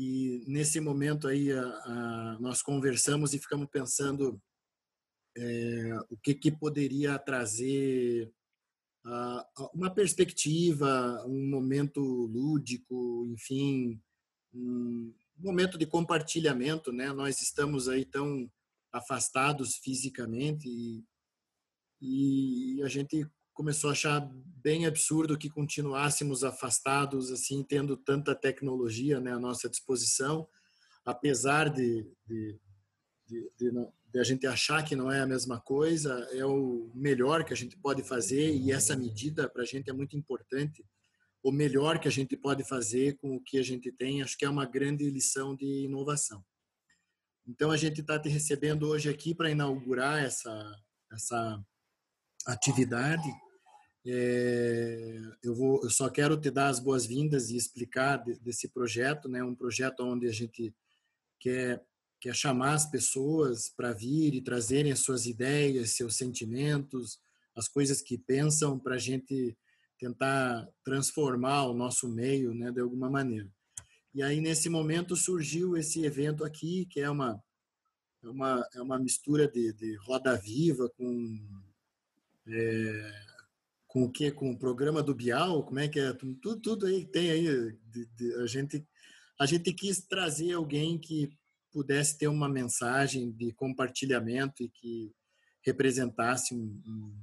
e 0.02 0.46
nesse 0.48 0.80
momento 0.80 1.28
aí 1.28 1.52
a, 1.52 1.62
a, 1.62 2.38
nós 2.40 2.62
conversamos 2.62 3.34
e 3.34 3.38
ficamos 3.40 3.68
pensando 3.70 4.42
é, 5.36 6.00
o 6.10 6.16
que 6.18 6.34
que 6.34 6.50
poderia 6.52 7.20
trazer 7.20 8.32
ah, 9.06 9.46
uma 9.74 9.94
perspectiva, 9.94 11.22
um 11.28 11.50
momento 11.50 12.00
lúdico, 12.02 13.28
enfim, 13.30 14.02
um 14.54 15.14
momento 15.38 15.78
de 15.78 15.86
compartilhamento, 15.86 16.92
né? 16.92 17.12
Nós 17.12 17.42
estamos 17.42 17.88
aí 17.88 18.06
tão 18.06 18.50
afastados 18.92 19.76
fisicamente 19.78 20.68
e, 20.68 21.04
e 22.02 22.84
a 22.84 22.88
gente 22.88 23.28
começou 23.54 23.90
a 23.90 23.94
achar 23.94 24.22
bem 24.64 24.86
absurdo 24.86 25.38
que 25.38 25.50
continuássemos 25.50 26.44
afastados, 26.44 27.30
assim, 27.30 27.62
tendo 27.62 27.98
tanta 27.98 28.34
tecnologia 28.34 29.20
né, 29.20 29.34
à 29.34 29.40
nossa 29.40 29.70
disposição, 29.70 30.48
apesar 31.06 31.70
de, 31.70 32.10
de, 32.26 32.60
de, 33.28 33.52
de, 33.58 33.72
de 34.14 34.20
a 34.20 34.24
gente 34.24 34.48
achar 34.48 34.84
que 34.84 34.96
não 34.96 35.12
é 35.12 35.20
a 35.20 35.28
mesma 35.28 35.60
coisa, 35.60 36.14
é 36.32 36.46
o 36.46 36.90
melhor 36.96 37.44
que 37.44 37.54
a 37.54 37.56
gente 37.56 37.78
pode 37.78 38.02
fazer 38.02 38.56
e 38.56 38.72
essa 38.72 38.96
medida 38.96 39.50
para 39.50 39.64
a 39.64 39.66
gente 39.66 39.90
é 39.90 39.94
muito 39.94 40.16
importante. 40.16 40.86
O 41.42 41.52
melhor 41.52 42.00
que 42.00 42.08
a 42.08 42.12
gente 42.12 42.36
pode 42.36 42.64
fazer 42.64 43.18
com 43.18 43.36
o 43.36 43.42
que 43.42 43.58
a 43.58 43.64
gente 43.64 43.92
tem, 43.92 44.22
acho 44.22 44.38
que 44.38 44.46
é 44.46 44.50
uma 44.50 44.66
grande 44.66 45.10
lição 45.10 45.56
de 45.56 45.86
inovação. 45.86 46.44
Então 47.48 47.72
a 47.72 47.78
gente 47.78 48.02
está 48.02 48.20
te 48.20 48.30
recebendo 48.30 48.88
hoje 48.88 49.10
aqui 49.10 49.34
para 49.34 49.50
inaugurar 49.50 50.24
essa 50.24 50.76
essa 51.12 51.64
atividade. 52.46 53.28
É, 54.06 55.20
eu 55.44 55.54
vou, 55.54 55.84
eu 55.84 55.90
só 55.90 56.10
quero 56.10 56.40
te 56.40 56.50
dar 56.50 56.70
as 56.70 56.80
boas-vindas 56.80 57.50
e 57.50 57.58
explicar 57.58 58.18
de, 58.18 58.40
desse 58.40 58.70
projeto, 58.70 59.28
né? 59.28 59.44
Um 59.44 59.56
projeto 59.56 60.02
onde 60.02 60.28
a 60.28 60.32
gente 60.32 60.74
quer 61.40 61.84
quer 62.22 62.36
chamar 62.36 62.74
as 62.74 62.86
pessoas 62.86 63.70
para 63.70 63.94
vir 63.94 64.34
e 64.34 64.42
trazerem 64.42 64.92
as 64.92 65.00
suas 65.00 65.26
ideias, 65.26 65.92
seus 65.92 66.18
sentimentos, 66.18 67.18
as 67.56 67.70
coisas 67.70 68.02
que 68.02 68.18
pensam 68.18 68.78
para 68.78 68.96
a 68.96 68.98
gente 68.98 69.58
tentar 70.00 70.68
transformar 70.84 71.66
o 71.66 71.74
nosso 71.74 72.08
meio, 72.08 72.54
né, 72.54 72.72
de 72.72 72.80
alguma 72.80 73.10
maneira. 73.10 73.52
E 74.14 74.24
aí 74.24 74.40
nesse 74.42 74.70
momento 74.70 75.16
surgiu 75.16 75.78
esse 75.78 76.04
evento 76.04 76.44
aqui, 76.44 76.86
que 76.90 77.00
é 77.00 77.10
uma 77.10 77.42
é 78.22 78.28
uma, 78.28 78.70
é 78.74 78.82
uma 78.82 79.00
mistura 79.00 79.48
de, 79.48 79.72
de 79.74 79.96
roda 79.98 80.36
viva 80.36 80.90
com 80.98 81.40
é, 82.48 83.12
com 83.88 84.04
o 84.04 84.12
que 84.12 84.32
com 84.32 84.52
o 84.52 84.58
programa 84.58 85.02
do 85.02 85.16
Bial, 85.16 85.64
como 85.64 85.80
é 85.80 85.88
que 85.88 86.00
é? 86.00 86.14
Tudo 86.14 86.60
tudo 86.60 86.86
aí 86.86 87.06
tem 87.06 87.32
aí 87.32 87.74
de, 87.92 88.06
de, 88.08 88.36
a 88.42 88.48
gente 88.48 88.86
a 89.40 89.46
gente 89.46 89.74
quis 89.74 90.02
trazer 90.06 90.54
alguém 90.54 90.98
que 90.98 91.30
pudesse 91.72 92.18
ter 92.18 92.28
uma 92.28 92.50
mensagem 92.50 93.32
de 93.32 93.54
compartilhamento 93.54 94.64
e 94.64 94.70
que 94.70 95.14
representasse 95.64 96.54
um, 96.54 96.82
um, 96.86 97.16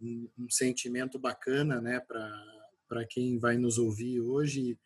um 0.00 0.48
sentimento 0.50 1.18
bacana, 1.18 1.80
né, 1.80 2.00
para 2.00 3.06
quem 3.08 3.38
vai 3.38 3.56
nos 3.56 3.78
ouvir 3.78 4.20
hoje 4.20 4.78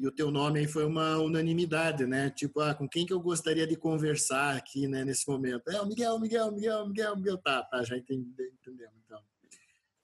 e 0.00 0.06
o 0.06 0.12
teu 0.12 0.30
nome 0.30 0.60
aí 0.60 0.68
foi 0.68 0.84
uma 0.84 1.18
unanimidade, 1.18 2.06
né? 2.06 2.30
Tipo, 2.30 2.60
ah, 2.60 2.72
com 2.72 2.88
quem 2.88 3.04
que 3.04 3.12
eu 3.12 3.18
gostaria 3.20 3.66
de 3.66 3.74
conversar 3.74 4.56
aqui, 4.56 4.86
né, 4.86 5.04
nesse 5.04 5.28
momento? 5.28 5.68
É 5.68 5.80
o 5.80 5.86
Miguel, 5.86 6.20
Miguel, 6.20 6.52
Miguel, 6.52 6.86
Miguel, 6.86 7.16
Miguel. 7.16 7.38
Tá, 7.38 7.64
tá, 7.64 7.82
já 7.82 7.96
entendi, 7.96 8.30
entendemos, 8.30 8.94
então. 9.04 9.20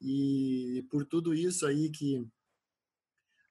E 0.00 0.84
por 0.90 1.06
tudo 1.06 1.32
isso 1.32 1.64
aí 1.64 1.90
que 1.90 2.26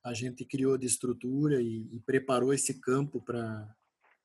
a 0.03 0.13
gente 0.13 0.43
criou 0.43 0.77
de 0.77 0.85
estrutura 0.85 1.61
e, 1.61 1.87
e 1.93 1.99
preparou 2.01 2.53
esse 2.53 2.73
campo 2.73 3.21
para 3.21 3.73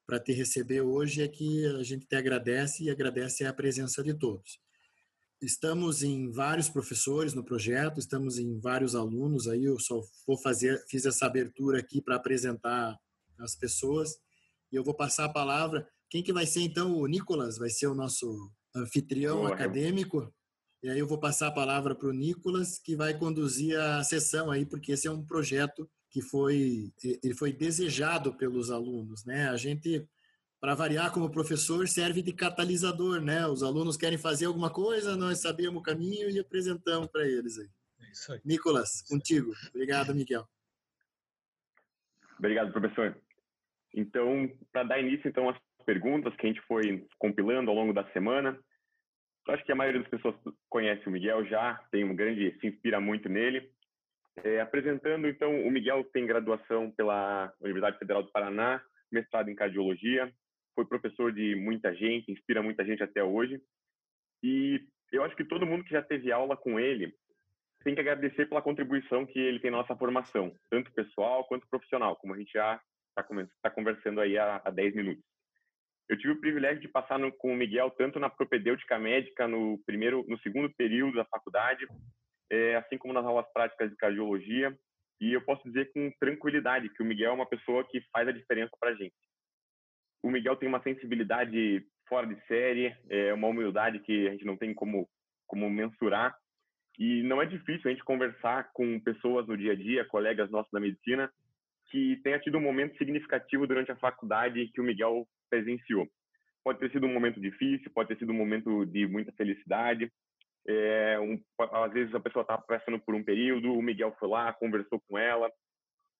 para 0.05 0.19
te 0.19 0.33
receber 0.33 0.81
hoje 0.81 1.21
é 1.21 1.29
que 1.29 1.67
a 1.67 1.83
gente 1.83 2.07
te 2.07 2.17
agradece 2.17 2.85
e 2.85 2.91
agradece 2.91 3.45
a 3.45 3.53
presença 3.53 4.03
de 4.03 4.15
todos. 4.15 4.59
Estamos 5.40 6.02
em 6.02 6.30
vários 6.33 6.68
professores 6.68 7.33
no 7.33 7.45
projeto, 7.45 8.00
estamos 8.00 8.38
em 8.38 8.59
vários 8.59 8.95
alunos. 8.97 9.47
Aí 9.47 9.64
eu 9.64 9.78
só 9.78 10.00
vou 10.26 10.37
fazer, 10.37 10.83
fiz 10.88 11.07
essa 11.07 11.26
abertura 11.26 11.78
aqui 11.78 12.02
para 12.02 12.16
apresentar 12.16 12.99
as 13.38 13.54
pessoas 13.54 14.16
e 14.73 14.76
eu 14.76 14.83
vou 14.83 14.95
passar 14.95 15.26
a 15.26 15.33
palavra. 15.33 15.88
Quem 16.11 16.23
que 16.23 16.33
vai 16.33 16.45
ser 16.45 16.62
então 16.62 16.97
o 16.97 17.07
Nicolas? 17.07 17.57
Vai 17.57 17.71
ser 17.71 17.87
o 17.87 17.95
nosso 17.95 18.50
anfitrião 18.75 19.38
Boa, 19.38 19.54
acadêmico. 19.54 20.33
E 20.83 20.88
aí 20.88 20.99
eu 20.99 21.07
vou 21.07 21.18
passar 21.18 21.49
a 21.49 21.52
palavra 21.52 21.95
para 21.95 22.09
o 22.09 22.12
Nicolas, 22.12 22.78
que 22.78 22.97
vai 22.97 23.16
conduzir 23.16 23.78
a 23.78 24.02
sessão 24.02 24.50
aí, 24.50 24.66
porque 24.66 24.92
esse 24.92 25.07
é 25.07 25.11
um 25.11 25.25
projeto 25.25 25.88
que 26.11 26.23
foi 26.23 26.92
ele 27.23 27.35
foi 27.35 27.52
desejado 27.52 28.35
pelos 28.37 28.71
alunos, 28.71 29.25
né? 29.25 29.49
A 29.49 29.57
gente 29.57 30.09
para 30.61 30.75
variar 30.75 31.12
como 31.12 31.31
professor, 31.31 31.87
serve 31.87 32.21
de 32.21 32.33
catalisador, 32.33 33.21
né? 33.21 33.47
Os 33.47 33.62
alunos 33.62 33.97
querem 33.97 34.19
fazer 34.19 34.47
alguma 34.47 34.71
coisa, 34.71 35.17
nós 35.17 35.41
sabemos 35.41 35.81
o 35.81 35.83
caminho 35.83 36.29
e 36.29 36.38
apresentamos 36.38 37.09
para 37.09 37.27
eles 37.27 37.59
aí. 37.59 37.69
É 38.00 38.11
isso 38.11 38.33
aí. 38.33 38.41
Nicolas, 38.45 39.03
contigo. 39.03 39.53
Obrigado, 39.71 40.15
Miguel. 40.15 40.47
Obrigado, 42.38 42.73
professor. 42.73 43.17
Então, 43.95 44.50
para 44.73 44.85
dar 44.85 45.00
início 45.00 45.29
então 45.29 45.49
às 45.49 45.57
perguntas 45.85 46.35
que 46.37 46.47
a 46.47 46.49
gente 46.49 46.61
foi 46.62 47.07
compilando 47.19 47.71
ao 47.71 47.77
longo 47.77 47.93
da 47.93 48.05
semana, 48.12 48.59
eu 49.47 49.55
acho 49.55 49.65
que 49.65 49.73
a 49.73 49.77
maioria 49.77 50.00
das 50.00 50.11
pessoas 50.11 50.35
conhece 50.69 51.09
o 51.09 51.11
Miguel 51.11 51.47
já, 51.47 51.75
tem 51.91 52.05
um 52.05 52.15
grande, 52.15 52.57
se 52.61 52.67
inspira 52.67 53.00
muito 53.00 53.29
nele. 53.29 53.71
É, 54.45 54.61
apresentando, 54.61 55.27
então, 55.27 55.67
o 55.67 55.71
Miguel 55.71 56.05
tem 56.12 56.27
graduação 56.27 56.91
pela 56.93 57.53
Universidade 57.61 57.99
Federal 57.99 58.23
do 58.23 58.31
Paraná, 58.31 58.81
mestrado 59.11 59.49
em 59.49 59.55
cardiologia, 59.55 60.33
foi 60.78 60.87
professor 60.87 61.32
de 61.32 61.56
muita 61.56 61.92
gente, 61.92 62.30
inspira 62.30 62.62
muita 62.62 62.85
gente 62.85 63.02
até 63.02 63.20
hoje. 63.20 63.61
E 64.44 64.80
eu 65.11 65.25
acho 65.25 65.35
que 65.35 65.44
todo 65.44 65.66
mundo 65.66 65.82
que 65.82 65.90
já 65.90 66.00
teve 66.00 66.30
aula 66.30 66.56
com 66.56 66.78
ele 66.78 67.12
tem 67.82 67.97
que 67.97 68.00
agradecer 68.00 68.47
pela 68.47 68.62
contribuição 68.62 69.26
que 69.26 69.40
ele 69.40 69.58
tem 69.58 69.73
na 69.73 69.78
nossa 69.78 69.97
formação, 69.97 70.54
tanto 70.70 70.92
pessoal 70.92 71.44
quanto 71.47 71.68
profissional, 71.68 72.14
como 72.14 72.32
a 72.32 72.38
gente 72.38 72.52
já 72.52 72.80
está 73.18 73.44
tá 73.61 73.70
conversando 73.70 74.20
aí 74.20 74.38
há, 74.38 74.62
há 74.64 74.70
10 74.70 74.94
minutos. 74.94 75.25
Eu 76.08 76.16
tive 76.16 76.35
o 76.35 76.40
privilégio 76.40 76.80
de 76.80 76.87
passar 76.87 77.18
no, 77.18 77.32
com 77.32 77.52
o 77.52 77.56
Miguel 77.56 77.90
tanto 77.90 78.20
na 78.20 78.30
propedêutica 78.30 79.00
médica 79.00 79.49
no 79.49 79.82
primeiro, 79.85 80.25
no 80.28 80.38
segundo 80.38 80.73
período 80.76 81.16
da 81.16 81.25
faculdade, 81.25 81.88
é, 82.52 82.76
assim 82.76 82.97
como 82.97 83.12
nas 83.12 83.26
aulas 83.26 83.52
práticas 83.52 83.90
de 83.90 83.97
cardiologia. 83.97 84.78
E 85.20 85.32
eu 85.32 85.42
posso 85.42 85.64
dizer 85.64 85.90
com 85.92 86.12
tranquilidade 86.20 86.88
que 86.90 87.02
o 87.02 87.06
Miguel 87.06 87.32
é 87.32 87.35
uma 87.35 87.49
pessoa 87.49 87.85
que 87.88 88.00
faz 88.12 88.28
a 88.28 88.32
diferença 88.32 88.70
para 88.78 88.90
a 88.90 88.94
gente 88.94 89.14
o 90.23 90.31
Miguel 90.31 90.57
tem 90.57 90.69
uma 90.69 90.83
sensibilidade 90.83 91.85
fora 92.09 92.27
de 92.27 92.41
série, 92.47 92.95
é 93.09 93.33
uma 93.35 93.49
humildade 93.49 94.01
que 94.01 94.29
a 94.29 94.33
gente 94.33 94.45
não 94.45 94.57
tem 94.57 94.75
como, 94.75 95.09
como 95.47 95.69
mensurar. 95.71 96.37
E 96.99 97.23
não 97.23 97.41
é 97.41 97.47
difícil 97.47 97.83
a 97.85 97.91
gente 97.91 98.05
conversar 98.05 98.71
com 98.73 98.99
pessoas 99.01 99.47
no 99.47 99.57
dia 99.57 99.73
a 99.73 99.77
dia, 99.77 100.05
colegas 100.05 100.51
nossos 100.51 100.73
da 100.73 100.81
medicina, 100.81 101.31
que 101.91 102.17
tenha 102.25 102.41
tido 102.41 102.59
um 102.59 102.63
momento 102.63 102.97
significativo 102.99 103.67
durante 103.67 103.93
a 103.93 103.97
faculdade 103.97 104.69
que 104.75 104.81
o 104.81 104.85
Miguel 104.85 105.27
presenciou. 105.49 106.09
Pode 106.65 106.81
ter 106.81 106.91
sido 106.91 107.07
um 107.07 107.13
momento 107.13 107.41
difícil, 107.41 107.91
pode 107.95 108.09
ter 108.09 108.19
sido 108.19 108.33
um 108.33 108.37
momento 108.37 108.85
de 108.85 109.07
muita 109.07 109.33
felicidade. 109.33 110.11
É, 110.67 111.19
um, 111.21 111.41
às 111.73 111.93
vezes 111.93 112.15
a 112.15 112.21
pessoa 112.21 112.43
estava 112.43 112.61
passando 112.63 112.99
por 112.99 113.15
um 113.15 113.23
período, 113.23 113.73
o 113.73 113.81
Miguel 113.81 114.15
foi 114.19 114.29
lá, 114.29 114.53
conversou 114.53 115.01
com 115.09 115.17
ela, 115.17 115.51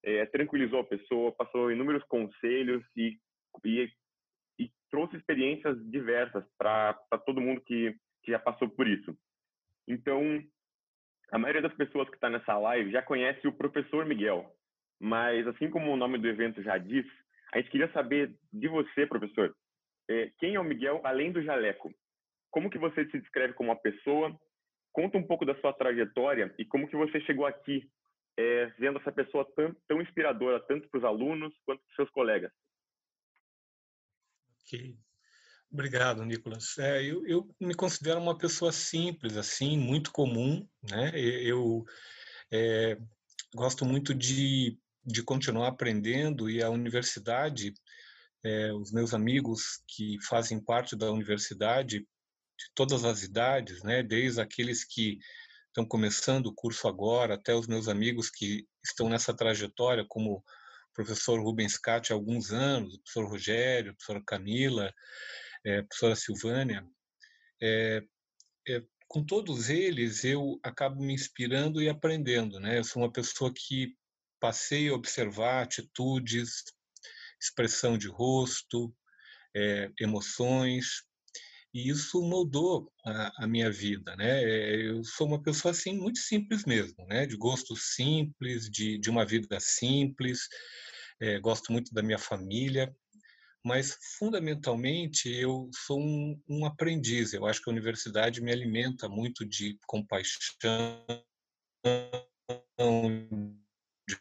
é, 0.03 0.25
tranquilizou 0.27 0.79
a 0.79 0.85
pessoa, 0.85 1.31
passou 1.33 1.71
inúmeros 1.71 2.03
conselhos 2.05 2.83
e 2.95 3.17
e, 3.65 3.91
e 4.59 4.71
trouxe 4.89 5.17
experiências 5.17 5.77
diversas 5.89 6.43
para 6.57 6.93
todo 7.25 7.41
mundo 7.41 7.61
que, 7.61 7.95
que 8.23 8.31
já 8.31 8.39
passou 8.39 8.69
por 8.69 8.87
isso. 8.87 9.17
Então, 9.87 10.43
a 11.31 11.37
maioria 11.37 11.61
das 11.61 11.73
pessoas 11.75 12.09
que 12.09 12.15
está 12.15 12.29
nessa 12.29 12.57
live 12.57 12.91
já 12.91 13.01
conhece 13.01 13.47
o 13.47 13.53
professor 13.53 14.05
Miguel, 14.05 14.51
mas 14.99 15.47
assim 15.47 15.69
como 15.69 15.91
o 15.91 15.97
nome 15.97 16.17
do 16.17 16.27
evento 16.27 16.61
já 16.61 16.77
diz, 16.77 17.05
a 17.53 17.57
gente 17.57 17.71
queria 17.71 17.91
saber 17.91 18.35
de 18.51 18.67
você, 18.67 19.05
professor, 19.05 19.55
é, 20.09 20.31
quem 20.39 20.55
é 20.55 20.59
o 20.59 20.63
Miguel 20.63 21.01
além 21.03 21.31
do 21.31 21.41
jaleco? 21.41 21.93
Como 22.51 22.69
que 22.69 22.77
você 22.77 23.05
se 23.05 23.19
descreve 23.19 23.53
como 23.53 23.69
uma 23.69 23.75
pessoa? 23.75 24.35
Conta 24.91 25.17
um 25.17 25.23
pouco 25.23 25.45
da 25.45 25.55
sua 25.61 25.71
trajetória 25.71 26.53
e 26.57 26.65
como 26.65 26.87
que 26.87 26.95
você 26.95 27.19
chegou 27.21 27.45
aqui, 27.45 27.87
é, 28.37 28.65
vendo 28.77 28.99
essa 28.99 29.11
pessoa 29.11 29.45
tão, 29.55 29.75
tão 29.87 30.01
inspiradora, 30.01 30.59
tanto 30.61 30.89
para 30.89 30.97
os 30.97 31.03
alunos 31.03 31.53
quanto 31.65 31.81
para 31.81 31.89
os 31.89 31.95
seus 31.95 32.09
colegas. 32.09 32.51
Obrigado, 35.71 36.25
Nicolas. 36.25 36.77
É, 36.79 37.03
eu, 37.03 37.25
eu, 37.27 37.55
me 37.59 37.75
considero 37.75 38.19
uma 38.19 38.37
pessoa 38.37 38.71
simples, 38.71 39.37
assim, 39.37 39.77
muito 39.77 40.11
comum, 40.11 40.67
né? 40.81 41.11
Eu 41.15 41.85
é, 42.51 42.97
gosto 43.53 43.85
muito 43.85 44.13
de, 44.13 44.79
de 45.05 45.21
continuar 45.21 45.67
aprendendo 45.67 46.49
e 46.49 46.63
a 46.63 46.69
universidade, 46.71 47.73
é, 48.43 48.73
os 48.73 48.91
meus 48.91 49.13
amigos 49.13 49.83
que 49.87 50.17
fazem 50.23 50.59
parte 50.59 50.95
da 50.95 51.11
universidade, 51.11 51.99
de 51.99 52.65
todas 52.73 53.05
as 53.05 53.21
idades, 53.21 53.83
né? 53.83 54.01
Desde 54.01 54.41
aqueles 54.41 54.83
que 54.83 55.19
estão 55.67 55.85
começando 55.85 56.47
o 56.47 56.53
curso 56.53 56.87
agora, 56.87 57.35
até 57.35 57.53
os 57.53 57.67
meus 57.67 57.87
amigos 57.87 58.31
que 58.31 58.67
estão 58.83 59.07
nessa 59.07 59.35
trajetória 59.35 60.03
como 60.07 60.43
professor 60.99 61.39
Rubens 61.39 61.77
Catti 61.77 62.11
há 62.11 62.15
alguns 62.15 62.51
anos, 62.51 62.95
o 62.95 62.99
professor 62.99 63.29
Rogério, 63.29 63.91
a 63.91 63.93
professora 63.93 64.23
Camila, 64.25 64.93
é, 65.65 65.79
a 65.79 65.83
professora 65.83 66.15
Silvânia. 66.15 66.85
É, 67.61 68.03
é, 68.67 68.83
com 69.07 69.25
todos 69.25 69.69
eles, 69.69 70.25
eu 70.25 70.59
acabo 70.61 71.01
me 71.01 71.13
inspirando 71.13 71.81
e 71.81 71.87
aprendendo. 71.87 72.59
Né? 72.59 72.79
Eu 72.79 72.83
sou 72.83 73.01
uma 73.01 73.11
pessoa 73.11 73.51
que 73.53 73.95
passei 74.41 74.89
a 74.89 74.93
observar 74.93 75.63
atitudes, 75.63 76.65
expressão 77.41 77.97
de 77.97 78.09
rosto, 78.09 78.93
emoções, 79.99 81.03
e 81.73 81.89
isso 81.89 82.21
moldou 82.21 82.91
a, 83.05 83.43
a, 83.43 83.47
minha 83.47 83.71
vida, 83.71 84.15
né? 84.15 84.43
Eu 84.43 85.03
sou 85.03 85.27
uma 85.27 85.41
pessoa 85.41 85.71
assim 85.71 85.93
muito 85.95 86.19
simples 86.19 86.65
mesmo, 86.65 87.05
né? 87.05 87.25
De 87.25 87.37
gostos 87.37 87.93
simples, 87.95 88.69
de, 88.69 88.97
de 88.97 89.09
uma 89.09 89.25
vida 89.25 89.59
simples. 89.59 90.47
É, 91.19 91.39
gosto 91.39 91.71
muito 91.71 91.93
da 91.93 92.01
minha 92.01 92.17
família, 92.17 92.95
mas 93.63 93.97
fundamentalmente 94.17 95.29
eu 95.29 95.69
sou 95.85 95.99
um, 95.99 96.41
um 96.47 96.65
aprendiz. 96.65 97.33
Eu 97.33 97.45
acho 97.45 97.61
que 97.61 97.69
a 97.69 97.73
universidade 97.73 98.41
me 98.41 98.51
alimenta 98.51 99.07
muito 99.07 99.45
de 99.45 99.77
compaixão, 99.85 101.05
de 104.07 104.17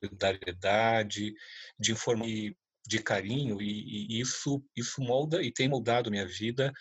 solidariedade, 0.00 1.34
de 1.78 1.92
informação 1.92 2.54
de 2.86 3.02
carinho 3.02 3.60
e, 3.60 4.16
e, 4.16 4.20
isso 4.20 4.62
isso 4.76 5.00
molda 5.00 5.42
e 5.42 5.52
tem 5.52 5.68
moldado 5.68 6.10
minha 6.10 6.26
vida 6.26 6.72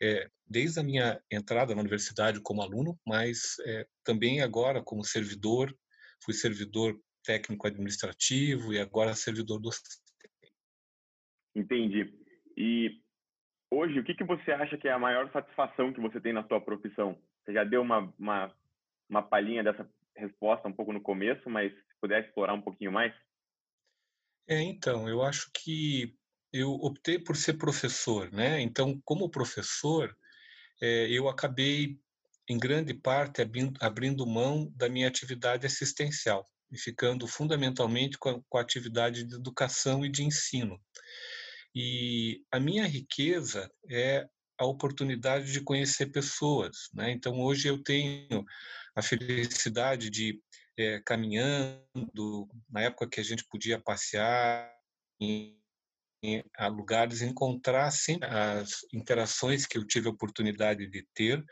é, 0.00 0.28
desde 0.46 0.80
a 0.80 0.82
minha 0.82 1.20
entrada 1.30 1.74
na 1.74 1.80
universidade 1.80 2.40
como 2.40 2.62
aluno, 2.62 2.98
mas 3.06 3.56
é, 3.66 3.86
também 4.04 4.40
agora 4.40 4.82
como 4.82 5.04
servidor, 5.04 5.74
fui 6.24 6.32
servidor 6.32 6.98
técnico 7.24 7.66
administrativo 7.66 8.72
e 8.72 8.78
agora 8.78 9.14
servidor 9.14 9.60
docente. 9.60 9.98
Entendi. 11.54 12.14
E 12.56 13.00
hoje, 13.70 13.98
o 13.98 14.04
que, 14.04 14.14
que 14.14 14.24
você 14.24 14.52
acha 14.52 14.78
que 14.78 14.88
é 14.88 14.92
a 14.92 14.98
maior 14.98 15.30
satisfação 15.32 15.92
que 15.92 16.00
você 16.00 16.20
tem 16.20 16.32
na 16.32 16.46
sua 16.46 16.60
profissão? 16.60 17.20
Você 17.44 17.52
já 17.52 17.64
deu 17.64 17.82
uma, 17.82 18.12
uma, 18.18 18.54
uma 19.08 19.22
palhinha 19.22 19.62
dessa 19.64 19.88
resposta 20.16 20.68
um 20.68 20.72
pouco 20.72 20.92
no 20.92 21.00
começo, 21.00 21.50
mas 21.50 21.72
se 21.72 22.00
puder 22.00 22.24
explorar 22.24 22.54
um 22.54 22.62
pouquinho 22.62 22.92
mais. 22.92 23.12
É, 24.48 24.62
então, 24.62 25.06
eu 25.06 25.22
acho 25.22 25.50
que 25.52 26.16
eu 26.50 26.72
optei 26.72 27.18
por 27.18 27.36
ser 27.36 27.54
professor, 27.54 28.32
né? 28.32 28.60
Então, 28.62 28.98
como 29.04 29.28
professor, 29.28 30.16
é, 30.80 31.06
eu 31.10 31.28
acabei, 31.28 31.98
em 32.48 32.58
grande 32.58 32.94
parte, 32.94 33.42
abrindo, 33.42 33.78
abrindo 33.78 34.26
mão 34.26 34.72
da 34.74 34.88
minha 34.88 35.06
atividade 35.06 35.66
assistencial 35.66 36.46
e 36.72 36.78
ficando 36.78 37.26
fundamentalmente 37.26 38.16
com 38.18 38.30
a, 38.30 38.40
com 38.48 38.58
a 38.58 38.62
atividade 38.62 39.24
de 39.24 39.34
educação 39.34 40.02
e 40.02 40.08
de 40.08 40.24
ensino. 40.24 40.80
E 41.74 42.42
a 42.50 42.58
minha 42.58 42.86
riqueza 42.86 43.70
é 43.90 44.26
a 44.58 44.64
oportunidade 44.64 45.52
de 45.52 45.60
conhecer 45.60 46.06
pessoas, 46.06 46.88
né? 46.94 47.10
Então, 47.10 47.38
hoje 47.38 47.68
eu 47.68 47.82
tenho 47.82 48.44
a 48.96 49.02
felicidade 49.02 50.08
de 50.08 50.40
é, 50.78 51.00
caminhando, 51.04 52.48
na 52.70 52.82
época 52.82 53.08
que 53.08 53.20
a 53.20 53.24
gente 53.24 53.44
podia 53.48 53.80
passear 53.80 54.72
em, 55.20 55.58
em 56.22 56.44
a 56.56 56.68
lugares, 56.68 57.20
encontrar 57.20 57.90
sempre 57.90 58.28
as 58.28 58.86
interações 58.94 59.66
que 59.66 59.76
eu 59.76 59.86
tive 59.86 60.06
a 60.06 60.12
oportunidade 60.12 60.88
de 60.88 61.06
ter 61.12 61.44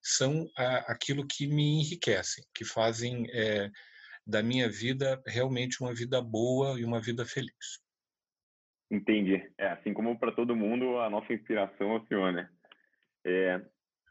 são 0.00 0.48
a, 0.56 0.92
aquilo 0.92 1.26
que 1.26 1.46
me 1.48 1.80
enriquecem, 1.80 2.44
que 2.54 2.64
fazem 2.64 3.26
é, 3.32 3.68
da 4.24 4.42
minha 4.42 4.70
vida 4.70 5.20
realmente 5.26 5.82
uma 5.82 5.92
vida 5.92 6.22
boa 6.22 6.78
e 6.78 6.84
uma 6.84 7.00
vida 7.00 7.26
feliz. 7.26 7.82
Entendi. 8.90 9.50
É, 9.58 9.68
assim 9.68 9.92
como 9.92 10.18
para 10.18 10.32
todo 10.32 10.56
mundo, 10.56 10.98
a 10.98 11.10
nossa 11.10 11.32
inspiração 11.32 11.92
é 11.92 11.98
o 11.98 12.06
senhor, 12.06 12.32
né? 12.32 12.48
É, 13.24 13.60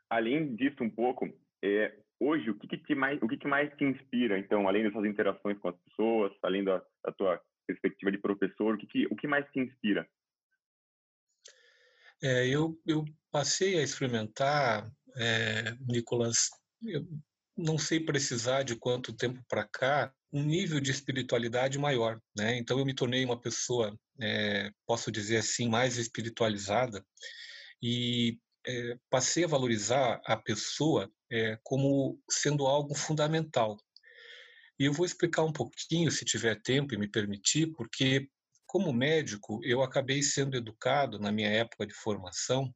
além 0.09 0.55
disso 0.55 0.83
um 0.83 0.89
pouco, 0.89 1.27
é, 1.63 1.95
hoje, 2.19 2.49
o 2.49 2.55
que, 2.55 2.67
que, 2.67 2.77
te 2.77 2.95
mais, 2.95 3.21
o 3.21 3.27
que, 3.27 3.37
que 3.37 3.47
mais 3.47 3.73
te 3.75 3.83
inspira, 3.83 4.37
então, 4.37 4.67
além 4.67 4.83
dessas 4.83 5.05
interações 5.05 5.57
com 5.59 5.69
as 5.69 5.77
pessoas, 5.77 6.31
além 6.41 6.63
da, 6.63 6.83
da 7.03 7.11
tua 7.11 7.41
perspectiva 7.65 8.11
de 8.11 8.17
professor, 8.17 8.75
o 8.75 8.77
que, 8.77 8.87
que, 8.87 9.05
o 9.07 9.15
que 9.15 9.27
mais 9.27 9.45
te 9.51 9.59
inspira? 9.59 10.07
É, 12.21 12.47
eu, 12.47 12.79
eu 12.85 13.05
passei 13.31 13.77
a 13.77 13.83
experimentar, 13.83 14.89
é, 15.15 15.75
Nicolas, 15.87 16.49
eu 16.83 17.05
não 17.55 17.77
sei 17.77 17.99
precisar 17.99 18.63
de 18.63 18.75
quanto 18.75 19.15
tempo 19.15 19.43
para 19.47 19.67
cá, 19.67 20.13
um 20.31 20.43
nível 20.43 20.79
de 20.79 20.91
espiritualidade 20.91 21.77
maior, 21.77 22.19
né? 22.35 22.57
Então 22.57 22.77
eu 22.77 22.85
me 22.85 22.93
tornei 22.93 23.23
uma 23.23 23.39
pessoa, 23.39 23.97
é, 24.19 24.71
posso 24.85 25.11
dizer 25.11 25.37
assim, 25.37 25.69
mais 25.69 25.97
espiritualizada 25.97 27.03
e 27.81 28.37
é, 28.67 28.97
passei 29.09 29.45
a 29.45 29.47
valorizar 29.47 30.21
a 30.25 30.35
pessoa 30.35 31.09
é, 31.31 31.57
como 31.63 32.21
sendo 32.29 32.67
algo 32.67 32.93
fundamental. 32.93 33.77
E 34.77 34.85
eu 34.85 34.93
vou 34.93 35.05
explicar 35.05 35.43
um 35.43 35.53
pouquinho, 35.53 36.11
se 36.11 36.25
tiver 36.25 36.61
tempo 36.61 36.93
e 36.93 36.97
me 36.97 37.07
permitir, 37.07 37.67
porque 37.73 38.29
como 38.65 38.91
médico 38.91 39.61
eu 39.63 39.81
acabei 39.81 40.21
sendo 40.21 40.57
educado 40.57 41.17
na 41.17 41.31
minha 41.31 41.49
época 41.49 41.87
de 41.87 41.93
formação 41.93 42.71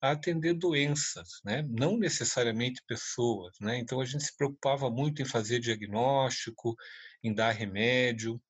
a 0.00 0.12
atender 0.12 0.54
doenças, 0.54 1.40
né? 1.44 1.66
não 1.68 1.98
necessariamente 1.98 2.82
pessoas. 2.86 3.56
Né? 3.60 3.78
Então 3.78 4.00
a 4.00 4.04
gente 4.04 4.24
se 4.24 4.36
preocupava 4.36 4.88
muito 4.88 5.20
em 5.20 5.26
fazer 5.26 5.58
diagnóstico, 5.58 6.76
em 7.22 7.34
dar 7.34 7.50
remédio, 7.50 8.40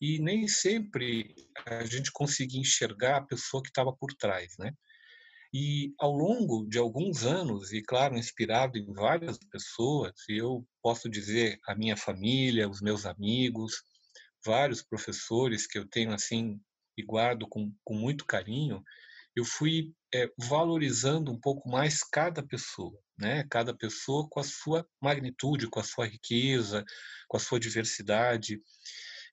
e 0.00 0.18
nem 0.18 0.48
sempre 0.48 1.34
a 1.66 1.84
gente 1.84 2.10
conseguia 2.10 2.60
enxergar 2.60 3.18
a 3.18 3.26
pessoa 3.26 3.62
que 3.62 3.68
estava 3.68 3.92
por 3.92 4.12
trás. 4.14 4.56
Né? 4.58 4.72
E 5.52 5.92
ao 5.98 6.12
longo 6.12 6.64
de 6.68 6.78
alguns 6.78 7.24
anos, 7.24 7.72
e 7.72 7.82
claro, 7.82 8.16
inspirado 8.16 8.78
em 8.78 8.92
várias 8.92 9.38
pessoas, 9.50 10.12
eu 10.28 10.64
posso 10.80 11.08
dizer 11.08 11.58
a 11.66 11.74
minha 11.74 11.96
família, 11.96 12.68
os 12.68 12.80
meus 12.80 13.04
amigos, 13.04 13.82
vários 14.44 14.82
professores 14.82 15.66
que 15.66 15.78
eu 15.78 15.88
tenho 15.88 16.12
assim 16.12 16.60
e 16.96 17.02
guardo 17.02 17.48
com, 17.48 17.72
com 17.84 17.94
muito 17.94 18.24
carinho, 18.24 18.82
eu 19.34 19.44
fui 19.44 19.92
é, 20.14 20.30
valorizando 20.38 21.32
um 21.32 21.38
pouco 21.38 21.68
mais 21.68 22.02
cada 22.02 22.42
pessoa, 22.42 22.98
né? 23.18 23.44
Cada 23.50 23.74
pessoa 23.74 24.28
com 24.28 24.40
a 24.40 24.44
sua 24.44 24.86
magnitude, 25.00 25.68
com 25.68 25.80
a 25.80 25.84
sua 25.84 26.06
riqueza, 26.06 26.84
com 27.28 27.36
a 27.36 27.40
sua 27.40 27.60
diversidade 27.60 28.60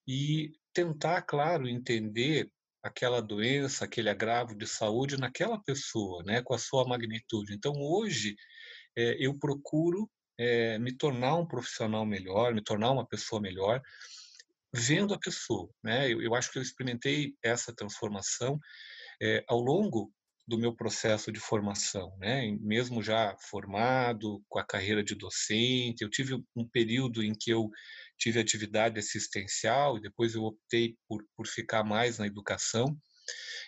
e 0.07 0.51
tentar, 0.73 1.23
claro, 1.23 1.67
entender 1.67 2.49
aquela 2.83 3.21
doença, 3.21 3.85
aquele 3.85 4.09
agravo 4.09 4.55
de 4.55 4.67
saúde 4.67 5.17
naquela 5.17 5.61
pessoa, 5.61 6.23
né, 6.23 6.41
com 6.41 6.53
a 6.53 6.59
sua 6.59 6.87
magnitude. 6.87 7.53
Então, 7.53 7.73
hoje, 7.77 8.35
é, 8.95 9.15
eu 9.19 9.37
procuro 9.37 10.09
é, 10.37 10.77
me 10.79 10.95
tornar 10.95 11.35
um 11.35 11.45
profissional 11.45 12.05
melhor, 12.05 12.53
me 12.53 12.63
tornar 12.63 12.91
uma 12.91 13.07
pessoa 13.07 13.41
melhor, 13.41 13.81
vendo 14.73 15.13
a 15.13 15.19
pessoa. 15.19 15.69
Né? 15.83 16.11
Eu, 16.11 16.21
eu 16.21 16.35
acho 16.35 16.51
que 16.51 16.59
eu 16.59 16.61
experimentei 16.61 17.33
essa 17.43 17.73
transformação 17.73 18.59
é, 19.21 19.43
ao 19.47 19.59
longo 19.59 20.11
do 20.47 20.57
meu 20.57 20.73
processo 20.73 21.31
de 21.31 21.39
formação, 21.39 22.15
né? 22.17 22.49
Mesmo 22.61 23.03
já 23.03 23.35
formado, 23.49 24.41
com 24.47 24.57
a 24.57 24.65
carreira 24.65 25.03
de 25.03 25.13
docente, 25.13 26.03
eu 26.03 26.09
tive 26.09 26.35
um 26.55 26.67
período 26.67 27.21
em 27.21 27.33
que 27.33 27.51
eu 27.51 27.69
tive 28.17 28.39
atividade 28.39 28.97
assistencial 28.97 29.97
e 29.97 30.01
depois 30.01 30.35
eu 30.35 30.43
optei 30.43 30.95
por, 31.07 31.21
por 31.35 31.45
ficar 31.47 31.83
mais 31.83 32.17
na 32.17 32.25
educação. 32.25 32.97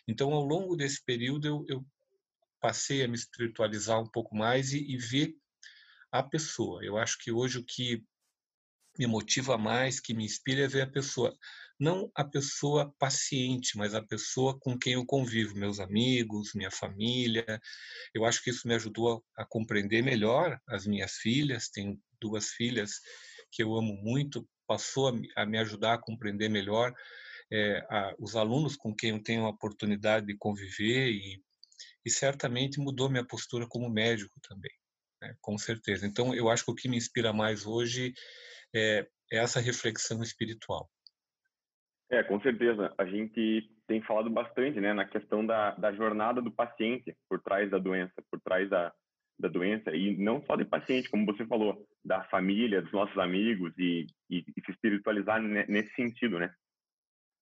Então, 0.07 0.33
ao 0.33 0.43
longo 0.43 0.75
desse 0.77 1.03
período, 1.03 1.47
eu, 1.47 1.65
eu 1.67 1.85
passei 2.61 3.03
a 3.03 3.07
me 3.07 3.15
espiritualizar 3.15 3.99
um 3.99 4.09
pouco 4.09 4.35
mais 4.35 4.71
e, 4.71 4.79
e 4.79 4.97
ver 4.97 5.35
a 6.11 6.23
pessoa. 6.23 6.83
Eu 6.83 6.97
acho 6.97 7.17
que 7.19 7.31
hoje 7.31 7.59
o 7.59 7.65
que 7.65 8.01
me 8.99 9.07
motiva 9.07 9.57
mais, 9.57 9.99
que 9.99 10.13
me 10.13 10.25
inspira 10.25 10.65
é 10.65 10.67
ver 10.67 10.81
a 10.81 10.87
pessoa 10.87 11.33
não 11.79 12.11
a 12.13 12.25
pessoa 12.25 12.93
paciente, 12.99 13.77
mas 13.77 13.95
a 13.95 14.01
pessoa 14.01 14.59
com 14.59 14.77
quem 14.77 14.93
eu 14.93 15.05
convivo, 15.05 15.55
meus 15.55 15.79
amigos, 15.79 16.53
minha 16.53 16.69
família. 16.69 17.45
Eu 18.13 18.25
acho 18.25 18.43
que 18.43 18.49
isso 18.49 18.67
me 18.67 18.75
ajudou 18.75 19.23
a, 19.37 19.45
compreender 19.45 20.03
melhor 20.03 20.59
as 20.67 20.85
minhas 20.85 21.13
filhas. 21.13 21.69
Tenho 21.69 21.97
duas 22.19 22.49
filhas 22.49 22.99
que 23.49 23.63
eu 23.63 23.73
amo 23.75 23.95
muito, 23.95 24.45
passou 24.67 25.17
a, 25.37 25.45
me 25.45 25.57
ajudar 25.57 25.93
a 25.93 25.97
compreender 25.97 26.49
melhor 26.49 26.93
é, 27.49 27.77
a, 27.89 28.13
os 28.19 28.35
alunos 28.35 28.75
com 28.75 28.93
quem 28.93 29.11
eu 29.11 29.23
tenho 29.23 29.45
a 29.45 29.49
oportunidade 29.49 30.25
de 30.25 30.37
conviver 30.37 31.11
e, 31.11 31.41
e 32.05 32.11
certamente 32.11 32.77
mudou 32.77 33.09
minha 33.09 33.25
postura 33.25 33.65
como 33.65 33.89
médico 33.89 34.37
também, 34.41 34.71
né, 35.21 35.33
com 35.39 35.57
certeza. 35.57 36.05
Então, 36.05 36.35
eu 36.35 36.49
acho 36.49 36.65
que 36.65 36.71
o 36.71 36.75
que 36.75 36.89
me 36.89 36.97
inspira 36.97 37.31
mais 37.31 37.65
hoje 37.65 38.13
é, 38.75 39.07
é 39.31 39.37
essa 39.37 39.59
reflexão 39.59 40.21
espiritual. 40.21 40.89
É, 42.11 42.23
com 42.23 42.39
certeza. 42.41 42.93
A 42.97 43.05
gente 43.05 43.69
tem 43.87 44.01
falado 44.01 44.29
bastante, 44.29 44.79
né, 44.79 44.93
na 44.93 45.05
questão 45.05 45.45
da, 45.45 45.71
da 45.71 45.91
jornada 45.91 46.41
do 46.41 46.51
paciente 46.51 47.15
por 47.27 47.41
trás 47.41 47.69
da 47.69 47.77
doença, 47.77 48.13
por 48.31 48.39
trás 48.41 48.69
da, 48.69 48.91
da 49.39 49.47
doença 49.47 49.95
e 49.95 50.17
não 50.17 50.43
só 50.43 50.55
de 50.55 50.65
paciente, 50.65 51.09
como 51.09 51.25
você 51.25 51.45
falou, 51.45 51.87
da 52.03 52.23
família, 52.25 52.81
dos 52.81 52.91
nossos 52.91 53.17
amigos 53.17 53.73
e, 53.77 54.07
e, 54.29 54.39
e 54.39 54.61
se 54.65 54.71
espiritualizar 54.71 55.41
nesse 55.41 55.93
sentido, 55.93 56.39
né? 56.39 56.53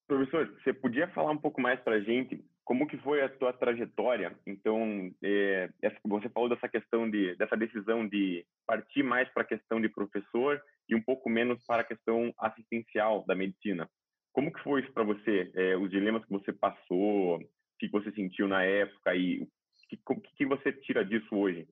Professor, 0.07 0.47
você 0.61 0.73
podia 0.73 1.07
falar 1.09 1.31
um 1.31 1.37
pouco 1.37 1.59
mais 1.59 1.79
para 1.81 1.95
a 1.95 1.99
gente 1.99 2.43
como 2.67 2.85
que 2.85 2.97
foi 2.97 3.21
a 3.21 3.29
tua 3.29 3.53
trajetória? 3.53 4.37
Então, 4.45 5.09
é, 5.23 5.69
você 6.05 6.27
falou 6.27 6.49
dessa 6.49 6.67
questão 6.67 7.09
de 7.09 7.33
dessa 7.37 7.55
decisão 7.55 8.05
de 8.05 8.45
partir 8.65 9.03
mais 9.03 9.29
para 9.29 9.43
a 9.43 9.47
questão 9.47 9.79
de 9.79 9.87
professor 9.87 10.61
e 10.89 10.93
um 10.93 11.01
pouco 11.01 11.29
menos 11.29 11.63
para 11.65 11.81
a 11.81 11.85
questão 11.85 12.33
assistencial 12.37 13.23
da 13.25 13.33
medicina. 13.33 13.89
Como 14.33 14.51
que 14.51 14.61
foi 14.63 14.81
isso 14.81 14.91
para 14.91 15.05
você? 15.05 15.49
É, 15.55 15.77
os 15.77 15.89
dilemas 15.89 16.25
que 16.25 16.29
você 16.29 16.51
passou, 16.51 17.39
que 17.79 17.87
você 17.87 18.11
sentiu 18.11 18.49
na 18.49 18.61
época 18.65 19.15
e 19.15 19.43
o 19.43 19.47
que, 19.87 19.97
que 20.35 20.45
você 20.45 20.73
tira 20.73 21.05
disso 21.05 21.33
hoje? 21.33 21.65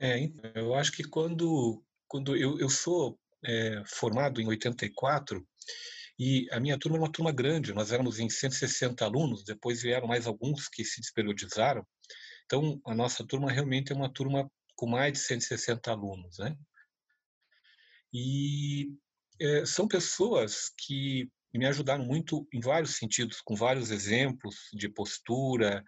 É, 0.00 0.18
então, 0.18 0.50
eu 0.54 0.74
acho 0.74 0.90
que 0.90 1.06
quando, 1.06 1.84
quando 2.08 2.34
eu, 2.34 2.58
eu 2.58 2.70
sou 2.70 3.18
é, 3.44 3.82
formado 3.86 4.40
em 4.40 4.48
84 4.48 5.46
e 6.18 6.48
a 6.50 6.58
minha 6.58 6.78
turma 6.78 6.96
é 6.96 7.00
uma 7.00 7.12
turma 7.12 7.32
grande, 7.32 7.74
nós 7.74 7.92
éramos 7.92 8.18
em 8.18 8.28
160 8.28 9.04
alunos, 9.04 9.44
depois 9.44 9.82
vieram 9.82 10.08
mais 10.08 10.26
alguns 10.26 10.68
que 10.68 10.84
se 10.84 11.00
desperiodizaram. 11.00 11.86
Então, 12.46 12.80
a 12.86 12.94
nossa 12.94 13.26
turma 13.26 13.50
realmente 13.50 13.92
é 13.92 13.94
uma 13.94 14.12
turma 14.12 14.50
com 14.74 14.86
mais 14.86 15.12
de 15.12 15.18
160 15.18 15.90
alunos, 15.90 16.38
né? 16.38 16.56
E 18.12 18.94
é, 19.40 19.66
são 19.66 19.86
pessoas 19.86 20.72
que 20.78 21.30
me 21.52 21.66
ajudaram 21.66 22.04
muito 22.04 22.46
em 22.52 22.60
vários 22.60 22.96
sentidos, 22.96 23.40
com 23.40 23.54
vários 23.54 23.90
exemplos 23.90 24.56
de 24.72 24.88
postura, 24.88 25.84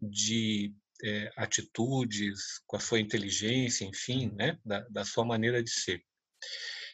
de 0.00 0.74
é, 1.04 1.30
atitudes, 1.36 2.60
com 2.66 2.76
a 2.76 2.80
sua 2.80 3.00
inteligência, 3.00 3.84
enfim, 3.84 4.32
né, 4.34 4.58
da, 4.64 4.80
da 4.88 5.04
sua 5.04 5.24
maneira 5.24 5.62
de 5.62 5.70
ser. 5.70 6.02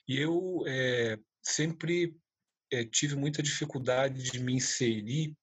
E 0.06 0.18
eu 0.18 0.62
é, 0.66 1.18
sempre 1.42 2.14
é, 2.74 2.84
tive 2.84 3.16
muita 3.16 3.42
dificuldade 3.42 4.22
de 4.30 4.38
me 4.38 4.54
inserir, 4.54 5.36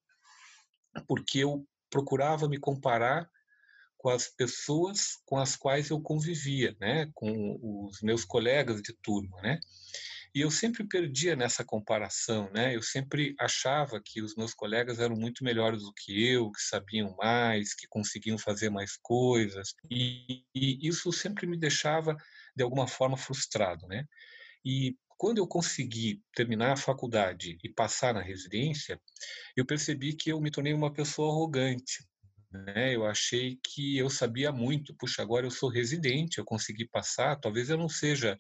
porque 1.08 1.40
eu 1.40 1.66
procurava 1.90 2.48
me 2.48 2.58
comparar 2.58 3.30
com 3.98 4.10
as 4.10 4.28
pessoas 4.28 5.20
com 5.26 5.38
as 5.38 5.56
quais 5.56 5.90
eu 5.90 6.02
convivia, 6.02 6.76
né, 6.80 7.10
com 7.14 7.88
os 7.88 8.02
meus 8.02 8.26
colegas 8.26 8.82
de 8.82 8.94
turma, 8.94 9.40
né. 9.42 9.60
E 10.34 10.40
eu 10.40 10.50
sempre 10.50 10.86
perdia 10.88 11.36
nessa 11.36 11.64
comparação, 11.64 12.50
né? 12.54 12.74
Eu 12.74 12.82
sempre 12.82 13.36
achava 13.38 14.02
que 14.02 14.22
os 14.22 14.34
meus 14.34 14.54
colegas 14.54 14.98
eram 14.98 15.14
muito 15.14 15.44
melhores 15.44 15.82
do 15.82 15.94
que 15.94 16.26
eu, 16.26 16.50
que 16.52 16.62
sabiam 16.62 17.14
mais, 17.18 17.74
que 17.74 17.86
conseguiam 17.90 18.38
fazer 18.38 18.70
mais 18.70 18.96
coisas. 19.02 19.76
E, 19.90 20.46
e 20.56 20.88
isso 20.88 21.12
sempre 21.12 21.46
me 21.46 21.58
deixava, 21.58 22.16
de 22.56 22.64
alguma 22.64 22.88
forma, 22.88 23.18
frustrado, 23.18 23.86
né? 23.88 24.06
E 24.64 24.96
quando 25.22 25.38
eu 25.38 25.46
consegui 25.46 26.20
terminar 26.34 26.72
a 26.72 26.76
faculdade 26.76 27.56
e 27.64 27.70
passar 27.70 28.12
na 28.12 28.24
residência, 28.24 29.00
eu 29.56 29.64
percebi 29.64 30.16
que 30.16 30.32
eu 30.32 30.42
me 30.42 30.50
tornei 30.50 30.74
uma 30.74 30.92
pessoa 30.92 31.32
arrogante. 31.32 32.04
Né? 32.52 32.96
Eu 32.96 33.06
achei 33.06 33.60
que 33.64 34.00
eu 34.00 34.10
sabia 34.10 34.52
muito. 34.52 34.96
Puxa, 34.96 35.22
agora 35.22 35.46
eu 35.46 35.52
sou 35.52 35.70
residente, 35.70 36.40
eu 36.40 36.44
consegui 36.44 36.88
passar. 36.88 37.40
Talvez 37.40 37.70
eu 37.70 37.78
não 37.78 37.88
seja 37.88 38.36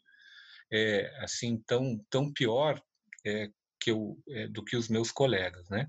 é, 0.73 1.07
assim 1.23 1.61
tão 1.67 2.03
tão 2.09 2.33
pior 2.33 2.81
é, 3.23 3.47
que 3.79 3.91
eu 3.91 4.17
é, 4.29 4.47
do 4.47 4.63
que 4.63 4.75
os 4.75 4.89
meus 4.89 5.11
colegas, 5.11 5.69
né? 5.69 5.87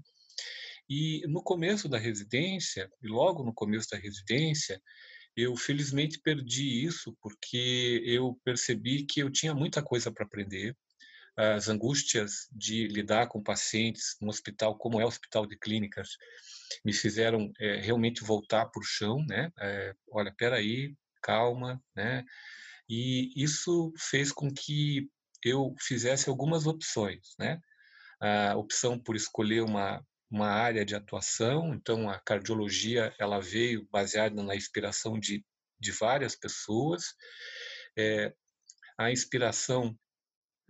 E 0.91 1.23
no 1.27 1.43
começo 1.43 1.89
da 1.89 1.97
residência, 1.97 2.87
e 3.03 3.09
logo 3.09 3.43
no 3.43 3.55
começo 3.55 3.89
da 3.91 3.97
residência, 3.97 4.79
eu 5.37 5.57
felizmente 5.57 6.21
perdi 6.21 6.85
isso 6.85 7.16
porque 7.21 8.03
eu 8.05 8.38
percebi 8.45 9.05
que 9.05 9.21
eu 9.21 9.31
tinha 9.31 9.55
muita 9.55 9.83
coisa 9.83 10.11
para 10.11 10.25
aprender. 10.25 10.77
As 11.35 11.68
angústias 11.68 12.47
de 12.53 12.87
lidar 12.88 13.27
com 13.29 13.42
pacientes 13.42 14.16
no 14.21 14.29
hospital, 14.29 14.77
como 14.77 15.01
é 15.01 15.05
o 15.05 15.09
hospital 15.09 15.47
de 15.47 15.57
clínicas, 15.57 16.11
me 16.85 16.92
fizeram 16.92 17.51
é, 17.59 17.77
realmente 17.81 18.23
voltar 18.23 18.66
para 18.66 18.81
o 18.81 18.85
chão, 18.85 19.25
né? 19.27 19.51
É, 19.59 19.95
olha, 20.11 20.35
peraí, 20.37 20.95
calma, 21.23 21.83
né? 21.97 22.23
E 22.87 23.33
isso 23.35 23.92
fez 23.97 24.31
com 24.31 24.53
que 24.53 25.09
eu 25.42 25.75
fizesse 25.81 26.29
algumas 26.29 26.66
opções, 26.66 27.35
né? 27.38 27.59
A 28.21 28.55
opção 28.57 28.99
por 28.99 29.16
escolher 29.16 29.62
uma 29.62 30.05
uma 30.33 30.49
área 30.49 30.83
de 30.83 30.95
atuação, 30.95 31.75
então 31.75 32.09
a 32.09 32.18
cardiologia 32.18 33.14
ela 33.18 33.38
veio 33.38 33.87
baseada 33.92 34.42
na 34.42 34.57
inspiração 34.57 35.21
de, 35.21 35.45
de 35.79 35.92
várias 35.92 36.35
pessoas, 36.35 37.14
é, 37.99 38.33
a 38.97 39.12
inspiração 39.12 39.95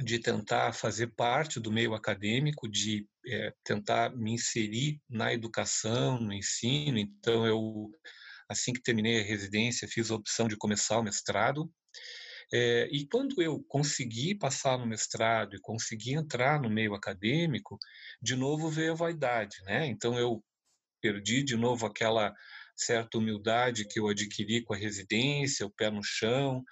de 0.00 0.18
tentar 0.18 0.72
fazer 0.72 1.14
parte 1.14 1.60
do 1.60 1.70
meio 1.70 1.94
acadêmico, 1.94 2.68
de 2.68 3.06
é, 3.24 3.54
tentar 3.62 4.10
me 4.16 4.32
inserir 4.32 5.00
na 5.08 5.32
educação, 5.32 6.20
no 6.20 6.32
ensino. 6.32 6.98
Então 6.98 7.46
eu 7.46 7.88
assim 8.48 8.72
que 8.72 8.82
terminei 8.82 9.20
a 9.20 9.24
residência 9.24 9.86
fiz 9.86 10.10
a 10.10 10.16
opção 10.16 10.48
de 10.48 10.56
começar 10.56 10.98
o 10.98 11.04
mestrado 11.04 11.72
é, 12.52 12.88
e 12.90 13.06
quando 13.06 13.40
eu 13.42 13.62
consegui 13.68 14.34
passar 14.34 14.78
no 14.78 14.86
mestrado 14.86 15.56
e 15.56 15.60
consegui 15.60 16.14
entrar 16.14 16.60
no 16.60 16.70
meio 16.70 16.94
acadêmico, 16.94 17.78
de 18.20 18.36
novo 18.36 18.70
veio 18.70 18.92
a 18.92 18.96
vaidade, 18.96 19.56
né? 19.64 19.86
Então 19.86 20.18
eu 20.18 20.42
perdi 21.00 21.42
de 21.42 21.56
novo 21.56 21.86
aquela 21.86 22.32
certa 22.76 23.18
humildade 23.18 23.86
que 23.86 24.00
eu 24.00 24.08
adquiri 24.08 24.62
com 24.62 24.74
a 24.74 24.76
residência, 24.76 25.66
o 25.66 25.70
pé 25.70 25.90
no 25.90 26.02
chão, 26.02 26.62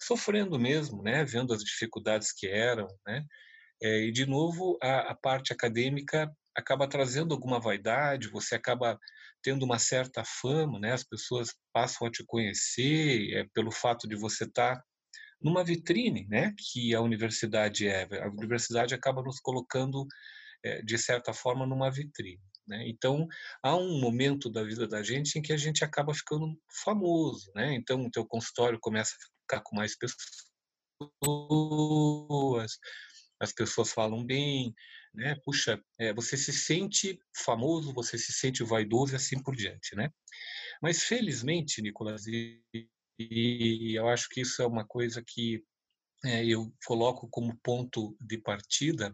sofrendo 0.00 0.58
mesmo, 0.58 1.02
né? 1.02 1.24
Vendo 1.24 1.52
as 1.52 1.64
dificuldades 1.64 2.32
que 2.32 2.46
eram, 2.46 2.86
né? 3.06 3.24
É, 3.82 4.00
e 4.06 4.12
de 4.12 4.26
novo 4.26 4.78
a, 4.82 5.10
a 5.12 5.14
parte 5.14 5.52
acadêmica 5.52 6.30
acaba 6.56 6.88
trazendo 6.88 7.34
alguma 7.34 7.58
vaidade, 7.60 8.28
você 8.28 8.54
acaba 8.54 8.98
tendo 9.42 9.64
uma 9.64 9.78
certa 9.78 10.24
fama, 10.24 10.78
né? 10.78 10.92
As 10.92 11.04
pessoas 11.04 11.54
passam 11.72 12.06
a 12.06 12.10
te 12.10 12.24
conhecer 12.24 13.34
é, 13.34 13.44
pelo 13.52 13.70
fato 13.70 14.08
de 14.08 14.16
você 14.16 14.44
estar 14.44 14.76
tá 14.76 14.84
numa 15.42 15.64
vitrine, 15.64 16.26
né, 16.28 16.54
que 16.58 16.94
a 16.94 17.00
universidade 17.00 17.86
é. 17.86 18.08
A 18.22 18.28
universidade 18.28 18.94
acaba 18.94 19.22
nos 19.22 19.40
colocando, 19.40 20.06
é, 20.64 20.82
de 20.82 20.98
certa 20.98 21.32
forma, 21.32 21.66
numa 21.66 21.90
vitrine. 21.90 22.40
Né? 22.66 22.88
Então, 22.88 23.26
há 23.62 23.76
um 23.76 24.00
momento 24.00 24.50
da 24.50 24.62
vida 24.62 24.88
da 24.88 25.02
gente 25.02 25.38
em 25.38 25.42
que 25.42 25.52
a 25.52 25.56
gente 25.56 25.84
acaba 25.84 26.14
ficando 26.14 26.58
famoso. 26.82 27.50
Né? 27.54 27.74
Então, 27.74 28.04
o 28.06 28.10
teu 28.10 28.26
consultório 28.26 28.78
começa 28.80 29.14
a 29.14 29.42
ficar 29.42 29.60
com 29.62 29.76
mais 29.76 29.96
pessoas, 29.96 30.18
as 33.40 33.52
pessoas 33.52 33.92
falam 33.92 34.24
bem, 34.24 34.74
né? 35.14 35.36
Puxa, 35.44 35.80
é, 35.98 36.12
você 36.12 36.36
se 36.36 36.52
sente 36.52 37.18
famoso, 37.36 37.92
você 37.92 38.18
se 38.18 38.32
sente 38.32 38.64
vaidoso 38.64 39.12
e 39.12 39.16
assim 39.16 39.40
por 39.40 39.54
diante, 39.54 39.94
né? 39.94 40.10
Mas 40.82 41.04
felizmente, 41.04 41.80
Nicolas, 41.80 42.26
e 42.26 42.62
e 43.18 43.94
eu 43.98 44.08
acho 44.08 44.28
que 44.28 44.40
isso 44.40 44.62
é 44.62 44.66
uma 44.66 44.84
coisa 44.84 45.22
que 45.26 45.62
é, 46.24 46.44
eu 46.44 46.72
coloco 46.86 47.28
como 47.28 47.56
ponto 47.62 48.16
de 48.20 48.38
partida. 48.38 49.12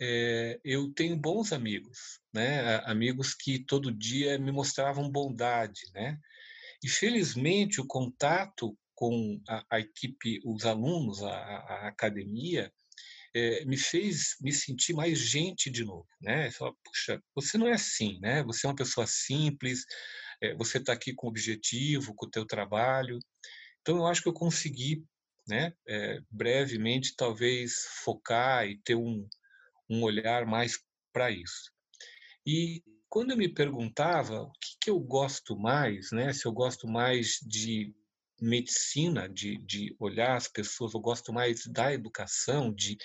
É, 0.00 0.58
eu 0.64 0.92
tenho 0.92 1.16
bons 1.16 1.52
amigos, 1.52 2.20
né? 2.32 2.76
Amigos 2.84 3.34
que 3.34 3.58
todo 3.58 3.92
dia 3.92 4.38
me 4.38 4.50
mostravam 4.50 5.10
bondade, 5.10 5.82
né? 5.92 6.18
E 6.82 6.88
felizmente 6.88 7.80
o 7.80 7.86
contato 7.86 8.76
com 8.94 9.40
a, 9.48 9.64
a 9.70 9.80
equipe, 9.80 10.40
os 10.44 10.64
alunos, 10.64 11.22
a, 11.22 11.30
a 11.30 11.88
academia, 11.88 12.72
é, 13.34 13.64
me 13.64 13.76
fez 13.76 14.36
me 14.40 14.52
sentir 14.52 14.94
mais 14.94 15.18
gente 15.18 15.68
de 15.68 15.84
novo, 15.84 16.06
né? 16.20 16.50
Fala, 16.52 16.72
puxa, 16.84 17.22
você 17.34 17.58
não 17.58 17.66
é 17.66 17.72
assim, 17.72 18.18
né? 18.20 18.42
Você 18.44 18.66
é 18.66 18.70
uma 18.70 18.76
pessoa 18.76 19.06
simples, 19.06 19.84
é, 20.44 20.54
você 20.54 20.78
está 20.78 20.92
aqui 20.92 21.14
com 21.14 21.28
objetivo, 21.28 22.14
com 22.14 22.26
o 22.26 22.30
teu 22.30 22.46
trabalho. 22.46 23.18
Então, 23.80 23.96
eu 23.96 24.06
acho 24.06 24.22
que 24.22 24.28
eu 24.28 24.32
consegui, 24.32 25.04
né, 25.48 25.74
é, 25.86 26.20
brevemente, 26.30 27.14
talvez 27.16 27.86
focar 28.04 28.66
e 28.66 28.78
ter 28.78 28.94
um, 28.94 29.26
um 29.88 30.02
olhar 30.02 30.46
mais 30.46 30.78
para 31.12 31.30
isso. 31.30 31.70
E 32.46 32.82
quando 33.08 33.30
eu 33.30 33.36
me 33.36 33.48
perguntava 33.48 34.42
o 34.42 34.52
que, 34.52 34.76
que 34.80 34.90
eu 34.90 34.98
gosto 34.98 35.56
mais, 35.56 36.10
né, 36.12 36.32
se 36.32 36.46
eu 36.46 36.52
gosto 36.52 36.86
mais 36.86 37.38
de 37.42 37.94
medicina, 38.40 39.28
de, 39.28 39.56
de 39.58 39.94
olhar 39.98 40.36
as 40.36 40.48
pessoas, 40.48 40.92
eu 40.92 41.00
gosto 41.00 41.32
mais 41.32 41.64
da 41.66 41.92
educação, 41.92 42.72
de 42.72 42.98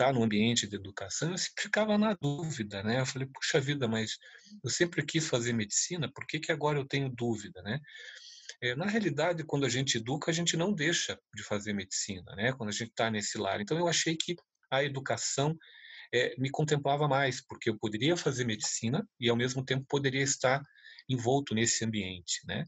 estar 0.00 0.14
no 0.14 0.22
ambiente 0.22 0.66
de 0.66 0.76
educação, 0.76 1.32
eu 1.32 1.38
sempre 1.38 1.62
ficava 1.62 1.98
na 1.98 2.14
dúvida, 2.14 2.82
né? 2.82 3.00
Eu 3.00 3.06
falei, 3.06 3.28
puxa 3.28 3.60
vida, 3.60 3.86
mas 3.86 4.16
eu 4.64 4.70
sempre 4.70 5.04
quis 5.04 5.28
fazer 5.28 5.52
medicina, 5.52 6.10
por 6.10 6.26
que, 6.26 6.40
que 6.40 6.50
agora 6.50 6.78
eu 6.78 6.86
tenho 6.86 7.10
dúvida, 7.10 7.60
né? 7.62 7.78
É, 8.62 8.74
na 8.74 8.86
realidade, 8.86 9.44
quando 9.44 9.66
a 9.66 9.68
gente 9.68 9.98
educa, 9.98 10.30
a 10.30 10.34
gente 10.34 10.56
não 10.56 10.72
deixa 10.72 11.18
de 11.34 11.42
fazer 11.42 11.74
medicina, 11.74 12.34
né? 12.34 12.52
Quando 12.52 12.70
a 12.70 12.72
gente 12.72 12.90
está 12.90 13.10
nesse 13.10 13.36
lar. 13.36 13.60
Então, 13.60 13.78
eu 13.78 13.86
achei 13.86 14.16
que 14.16 14.34
a 14.70 14.82
educação 14.82 15.56
é, 16.12 16.34
me 16.38 16.50
contemplava 16.50 17.06
mais, 17.06 17.44
porque 17.44 17.68
eu 17.68 17.78
poderia 17.78 18.16
fazer 18.16 18.44
medicina 18.44 19.06
e, 19.18 19.28
ao 19.28 19.36
mesmo 19.36 19.64
tempo, 19.64 19.84
poderia 19.88 20.22
estar 20.22 20.62
envolto 21.08 21.54
nesse 21.54 21.84
ambiente, 21.84 22.40
né? 22.46 22.66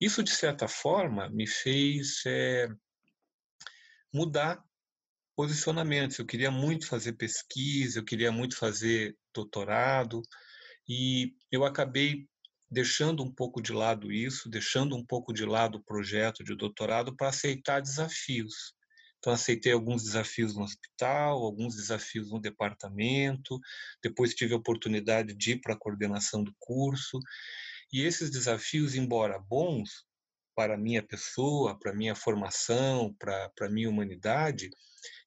Isso, 0.00 0.22
de 0.22 0.30
certa 0.30 0.68
forma, 0.68 1.28
me 1.30 1.46
fez 1.46 2.22
é, 2.26 2.68
mudar 4.12 4.62
posicionamentos. 5.36 6.18
Eu 6.18 6.26
queria 6.26 6.50
muito 6.50 6.86
fazer 6.88 7.12
pesquisa, 7.12 8.00
eu 8.00 8.04
queria 8.04 8.32
muito 8.32 8.56
fazer 8.56 9.16
doutorado, 9.34 10.22
e 10.88 11.34
eu 11.52 11.64
acabei 11.64 12.26
deixando 12.70 13.22
um 13.22 13.30
pouco 13.30 13.60
de 13.60 13.72
lado 13.72 14.10
isso, 14.10 14.48
deixando 14.48 14.96
um 14.96 15.04
pouco 15.04 15.32
de 15.32 15.44
lado 15.44 15.78
o 15.78 15.84
projeto 15.84 16.42
de 16.42 16.56
doutorado 16.56 17.14
para 17.14 17.28
aceitar 17.28 17.80
desafios. 17.80 18.74
Então, 19.18 19.32
aceitei 19.32 19.72
alguns 19.72 20.04
desafios 20.04 20.54
no 20.54 20.62
hospital, 20.62 21.42
alguns 21.42 21.74
desafios 21.76 22.30
no 22.30 22.40
departamento, 22.40 23.58
depois 24.02 24.34
tive 24.34 24.54
a 24.54 24.56
oportunidade 24.56 25.34
de 25.34 25.52
ir 25.52 25.60
para 25.60 25.74
a 25.74 25.78
coordenação 25.78 26.42
do 26.44 26.54
curso. 26.58 27.18
E 27.92 28.02
esses 28.02 28.30
desafios, 28.30 28.94
embora 28.94 29.38
bons 29.38 30.04
para 30.56 30.74
a 30.74 30.78
minha 30.78 31.02
pessoa, 31.02 31.78
para 31.78 31.92
a 31.92 31.94
minha 31.94 32.14
formação, 32.14 33.14
para 33.18 33.52
a 33.60 33.68
minha 33.68 33.90
humanidade, 33.90 34.70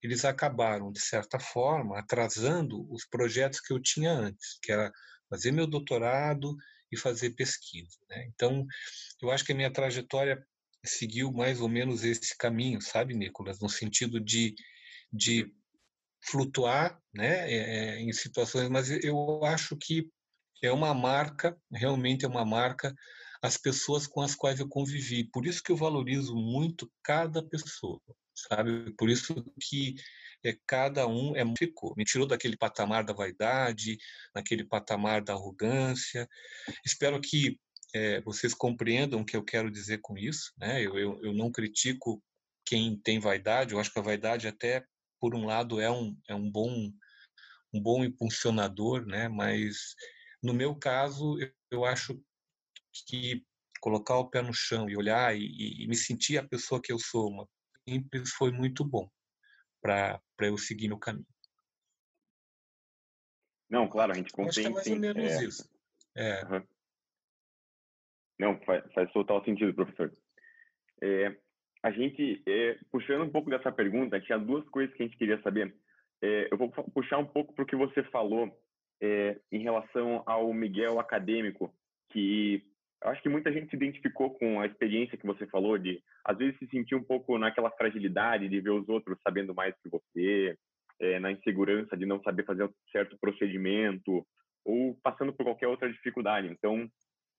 eles 0.01 0.25
acabaram, 0.25 0.91
de 0.91 0.99
certa 0.99 1.39
forma, 1.39 1.99
atrasando 1.99 2.91
os 2.91 3.05
projetos 3.05 3.61
que 3.61 3.71
eu 3.71 3.79
tinha 3.79 4.11
antes, 4.11 4.57
que 4.61 4.71
era 4.71 4.91
fazer 5.29 5.51
meu 5.51 5.67
doutorado 5.67 6.57
e 6.91 6.97
fazer 6.97 7.31
pesquisa. 7.31 7.97
Né? 8.09 8.25
Então, 8.33 8.65
eu 9.21 9.29
acho 9.29 9.45
que 9.45 9.51
a 9.51 9.55
minha 9.55 9.71
trajetória 9.71 10.43
seguiu 10.83 11.31
mais 11.31 11.61
ou 11.61 11.69
menos 11.69 12.03
esse 12.03 12.35
caminho, 12.35 12.81
sabe, 12.81 13.13
Nicolas, 13.13 13.59
no 13.59 13.69
sentido 13.69 14.19
de, 14.19 14.55
de 15.13 15.53
flutuar 16.25 16.99
né, 17.13 17.51
é, 17.51 18.01
em 18.01 18.11
situações, 18.13 18.67
mas 18.69 18.89
eu 18.89 19.43
acho 19.45 19.77
que 19.77 20.09
é 20.63 20.71
uma 20.71 20.93
marca, 20.93 21.57
realmente 21.71 22.25
é 22.25 22.27
uma 22.27 22.45
marca, 22.45 22.93
as 23.41 23.57
pessoas 23.57 24.05
com 24.05 24.21
as 24.21 24.35
quais 24.35 24.59
eu 24.59 24.67
convivi. 24.67 25.23
Por 25.23 25.45
isso 25.45 25.63
que 25.63 25.71
eu 25.71 25.77
valorizo 25.77 26.35
muito 26.35 26.91
cada 27.03 27.41
pessoa, 27.41 28.01
sabe? 28.35 28.93
Por 28.97 29.09
isso 29.09 29.33
que 29.61 29.95
é, 30.43 30.57
cada 30.67 31.07
um 31.07 31.35
é 31.35 31.43
ficou, 31.57 31.93
me 31.95 32.03
tirou 32.03 32.27
daquele 32.27 32.57
patamar 32.57 33.03
da 33.03 33.13
vaidade, 33.13 33.97
naquele 34.33 34.63
patamar 34.63 35.21
da 35.23 35.33
arrogância. 35.33 36.27
Espero 36.85 37.19
que 37.21 37.59
é, 37.93 38.21
vocês 38.21 38.53
compreendam 38.53 39.21
o 39.21 39.25
que 39.25 39.35
eu 39.35 39.43
quero 39.43 39.71
dizer 39.71 39.99
com 40.01 40.17
isso. 40.17 40.53
Né? 40.57 40.81
Eu, 40.81 40.97
eu, 40.97 41.19
eu 41.23 41.33
não 41.33 41.51
critico 41.51 42.21
quem 42.65 42.97
tem 42.97 43.19
vaidade, 43.19 43.73
eu 43.73 43.79
acho 43.79 43.91
que 43.91 43.99
a 43.99 44.03
vaidade 44.03 44.47
até, 44.47 44.85
por 45.19 45.33
um 45.33 45.45
lado, 45.45 45.81
é 45.81 45.89
um, 45.89 46.15
é 46.27 46.35
um 46.35 46.49
bom 46.49 46.91
um 47.71 47.81
bom 47.81 48.03
impulsionador, 48.03 49.05
né? 49.05 49.27
mas 49.27 49.95
no 50.41 50.53
meu 50.53 50.75
caso, 50.75 51.39
eu, 51.39 51.51
eu 51.69 51.85
acho 51.85 52.19
que 53.07 53.43
colocar 53.79 54.17
o 54.17 54.29
pé 54.29 54.41
no 54.41 54.53
chão 54.53 54.89
e 54.89 54.97
olhar 54.97 55.35
e, 55.35 55.83
e 55.83 55.87
me 55.87 55.95
sentir 55.95 56.37
a 56.37 56.47
pessoa 56.47 56.81
que 56.81 56.91
eu 56.91 56.99
sou, 56.99 57.29
uma 57.29 57.47
simples, 57.87 58.31
foi 58.31 58.51
muito 58.51 58.85
bom 58.85 59.09
para 59.81 60.21
eu 60.41 60.57
seguir 60.57 60.87
no 60.87 60.99
caminho. 60.99 61.25
Não, 63.69 63.87
claro, 63.87 64.11
a 64.11 64.15
gente 64.15 64.31
compreende. 64.31 64.59
Acho 64.59 64.61
que 64.61 64.67
é 64.67 64.73
mais 64.73 64.85
sim. 64.85 64.93
ou 64.93 64.99
menos 64.99 65.23
é... 65.23 65.43
isso. 65.43 65.69
É. 66.15 66.45
Uhum. 66.45 66.67
Não, 68.39 68.59
faz, 68.61 68.93
faz 68.93 69.11
total 69.11 69.43
sentido, 69.43 69.73
professor. 69.73 70.15
É, 71.01 71.37
a 71.83 71.91
gente, 71.91 72.41
é, 72.47 72.79
puxando 72.91 73.23
um 73.23 73.29
pouco 73.29 73.49
dessa 73.49 73.71
pergunta, 73.71 74.19
tinha 74.21 74.37
duas 74.37 74.67
coisas 74.69 74.95
que 74.95 75.03
a 75.03 75.05
gente 75.05 75.17
queria 75.17 75.41
saber. 75.41 75.75
É, 76.21 76.47
eu 76.51 76.57
vou 76.57 76.69
puxar 76.69 77.17
um 77.17 77.25
pouco 77.25 77.53
para 77.53 77.63
o 77.63 77.67
que 77.67 77.75
você 77.75 78.03
falou 78.03 78.49
é, 79.01 79.39
em 79.51 79.61
relação 79.61 80.23
ao 80.25 80.53
Miguel 80.53 80.99
acadêmico, 80.99 81.73
que 82.11 82.68
acho 83.03 83.21
que 83.21 83.29
muita 83.29 83.51
gente 83.51 83.69
se 83.69 83.75
identificou 83.75 84.31
com 84.31 84.59
a 84.59 84.65
experiência 84.65 85.17
que 85.17 85.25
você 85.25 85.47
falou 85.47 85.77
de, 85.77 86.01
às 86.23 86.37
vezes, 86.37 86.57
se 86.57 86.67
sentir 86.67 86.95
um 86.95 87.03
pouco 87.03 87.37
naquela 87.37 87.71
fragilidade 87.71 88.49
de 88.49 88.59
ver 88.59 88.71
os 88.71 88.87
outros 88.89 89.17
sabendo 89.23 89.53
mais 89.53 89.73
que 89.81 89.89
você, 89.89 90.57
é, 90.99 91.19
na 91.19 91.31
insegurança 91.31 91.95
de 91.95 92.05
não 92.05 92.21
saber 92.21 92.45
fazer 92.45 92.65
um 92.65 92.73
certo 92.91 93.17
procedimento 93.19 94.25
ou 94.65 94.95
passando 95.01 95.33
por 95.33 95.45
qualquer 95.45 95.67
outra 95.67 95.91
dificuldade. 95.91 96.47
Então, 96.47 96.89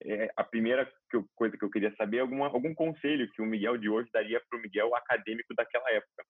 é, 0.03 0.31
a 0.35 0.43
primeira 0.43 0.91
que 1.11 1.17
eu, 1.17 1.27
coisa 1.35 1.57
que 1.57 1.65
eu 1.65 1.71
queria 1.71 1.95
saber 1.97 2.19
é 2.19 2.21
alguma, 2.21 2.47
algum 2.47 2.75
conselho 2.75 3.31
que 3.33 3.43
o 3.43 3.47
Miguel 3.47 3.77
de 3.77 3.89
hoje 3.89 4.09
daria 4.13 4.41
para 4.49 4.59
o 4.59 4.63
Miguel 4.63 4.95
acadêmico 4.95 5.55
daquela 5.55 5.91
época. 5.91 6.25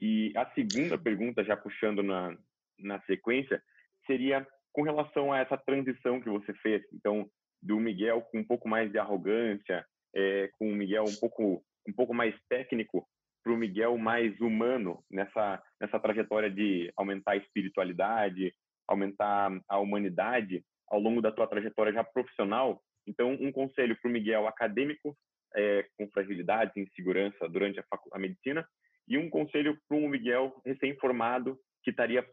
E 0.00 0.32
a 0.36 0.46
segunda 0.54 0.96
pergunta, 0.96 1.44
já 1.44 1.56
puxando 1.56 2.02
na, 2.02 2.36
na 2.78 3.00
sequência, 3.02 3.60
seria 4.06 4.46
com 4.72 4.82
relação 4.82 5.32
a 5.32 5.38
essa 5.38 5.56
transição 5.56 6.20
que 6.20 6.28
você 6.28 6.52
fez. 6.54 6.82
Então, 6.92 7.28
do 7.64 7.80
Miguel 7.80 8.20
com 8.22 8.38
um 8.38 8.44
pouco 8.44 8.68
mais 8.68 8.92
de 8.92 8.98
arrogância, 8.98 9.84
é, 10.14 10.48
com 10.58 10.70
o 10.70 10.74
Miguel 10.74 11.04
um 11.04 11.16
pouco 11.16 11.64
um 11.88 11.92
pouco 11.92 12.14
mais 12.14 12.34
técnico 12.48 13.06
para 13.42 13.52
o 13.52 13.56
Miguel 13.56 13.98
mais 13.98 14.38
humano 14.40 15.02
nessa 15.10 15.62
nessa 15.80 15.98
trajetória 15.98 16.50
de 16.50 16.92
aumentar 16.96 17.32
a 17.32 17.36
espiritualidade, 17.36 18.54
aumentar 18.86 19.50
a 19.68 19.78
humanidade 19.78 20.62
ao 20.88 21.00
longo 21.00 21.22
da 21.22 21.32
tua 21.32 21.46
trajetória 21.46 21.92
já 21.92 22.04
profissional. 22.04 22.80
Então, 23.06 23.32
um 23.32 23.50
conselho 23.50 23.96
para 24.00 24.08
o 24.08 24.12
Miguel 24.12 24.46
acadêmico 24.46 25.16
é, 25.54 25.86
com 25.96 26.08
fragilidade, 26.10 26.72
insegurança 26.80 27.48
durante 27.48 27.80
a, 27.80 27.84
a 28.12 28.18
medicina 28.18 28.66
e 29.06 29.18
um 29.18 29.28
conselho 29.28 29.78
para 29.88 29.96
um 29.96 30.08
Miguel 30.08 30.54
recém-formado 30.64 31.58
que 31.82 31.90
estaria 31.90 32.26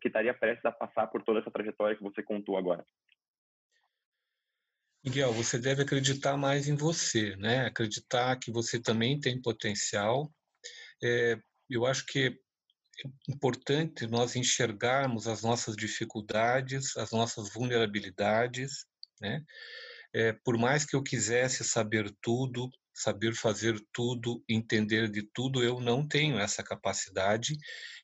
que 0.00 0.06
estaria 0.06 0.32
prestes 0.32 0.64
a 0.64 0.70
passar 0.70 1.08
por 1.08 1.22
toda 1.24 1.40
essa 1.40 1.50
trajetória 1.50 1.96
que 1.96 2.02
você 2.02 2.22
contou 2.22 2.56
agora. 2.56 2.84
Miguel, 5.04 5.34
você 5.34 5.58
deve 5.58 5.82
acreditar 5.82 6.34
mais 6.34 6.66
em 6.66 6.74
você, 6.74 7.36
né? 7.36 7.66
Acreditar 7.66 8.38
que 8.38 8.50
você 8.50 8.80
também 8.80 9.20
tem 9.20 9.40
potencial. 9.40 10.32
É, 11.02 11.38
eu 11.68 11.84
acho 11.84 12.06
que 12.06 12.28
é 12.28 13.32
importante 13.32 14.06
nós 14.06 14.34
enxergarmos 14.34 15.28
as 15.28 15.42
nossas 15.42 15.76
dificuldades, 15.76 16.96
as 16.96 17.10
nossas 17.10 17.52
vulnerabilidades, 17.52 18.86
né? 19.20 19.44
É, 20.14 20.32
por 20.32 20.56
mais 20.56 20.86
que 20.86 20.96
eu 20.96 21.02
quisesse 21.02 21.62
saber 21.64 22.10
tudo, 22.22 22.70
saber 22.94 23.34
fazer 23.34 23.78
tudo, 23.92 24.42
entender 24.48 25.10
de 25.10 25.22
tudo, 25.34 25.62
eu 25.62 25.80
não 25.80 26.08
tenho 26.08 26.38
essa 26.38 26.62
capacidade 26.62 27.58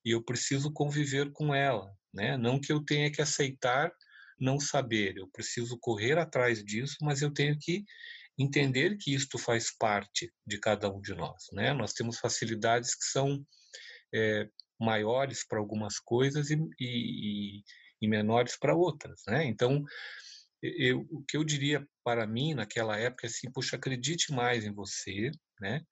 e 0.05 0.11
eu 0.11 0.23
preciso 0.23 0.71
conviver 0.71 1.33
com 1.33 1.55
ela, 1.55 1.91
né? 2.13 2.37
Não 2.37 2.61
que 2.61 2.71
eu 2.71 2.85
tenha 2.85 3.11
que 3.11 3.23
aceitar 3.23 3.91
não 4.41 4.59
saber, 4.59 5.17
eu 5.17 5.29
preciso 5.29 5.79
correr 5.79 6.19
atrás 6.19 6.65
disso, 6.65 6.97
mas 7.03 7.21
eu 7.21 7.33
tenho 7.33 7.57
que 7.59 7.85
entender 8.39 8.97
que 8.97 9.15
isto 9.15 9.39
faz 9.39 9.71
parte 9.77 10.33
de 10.47 10.59
cada 10.59 10.91
um 10.91 11.01
de 11.01 11.15
nós, 11.15 11.45
né? 11.53 11.75
Nós 11.75 11.93
temos 11.93 12.19
facilidades 12.19 12.95
que 12.95 13.05
são 13.05 13.45
é, 14.15 14.49
maiores 14.81 15.47
para 15.47 15.59
algumas 15.59 15.99
coisas 15.99 16.51
e, 16.51 16.57
e, 16.81 17.63
e 18.01 18.09
menores 18.09 18.57
para 18.59 18.75
outras, 18.75 19.21
né? 19.27 19.45
Então, 19.45 19.85
eu, 20.63 21.07
o 21.11 21.23
que 21.25 21.37
eu 21.37 21.45
diria 21.45 21.87
para 22.05 22.27
mim 22.27 22.55
naquela 22.55 22.99
época 22.99 23.27
é 23.27 23.31
assim, 23.31 23.51
puxa, 23.51 23.77
acredite 23.77 24.33
mais 24.33 24.65
em 24.65 24.73
você, 24.73 25.31
né? 25.61 25.83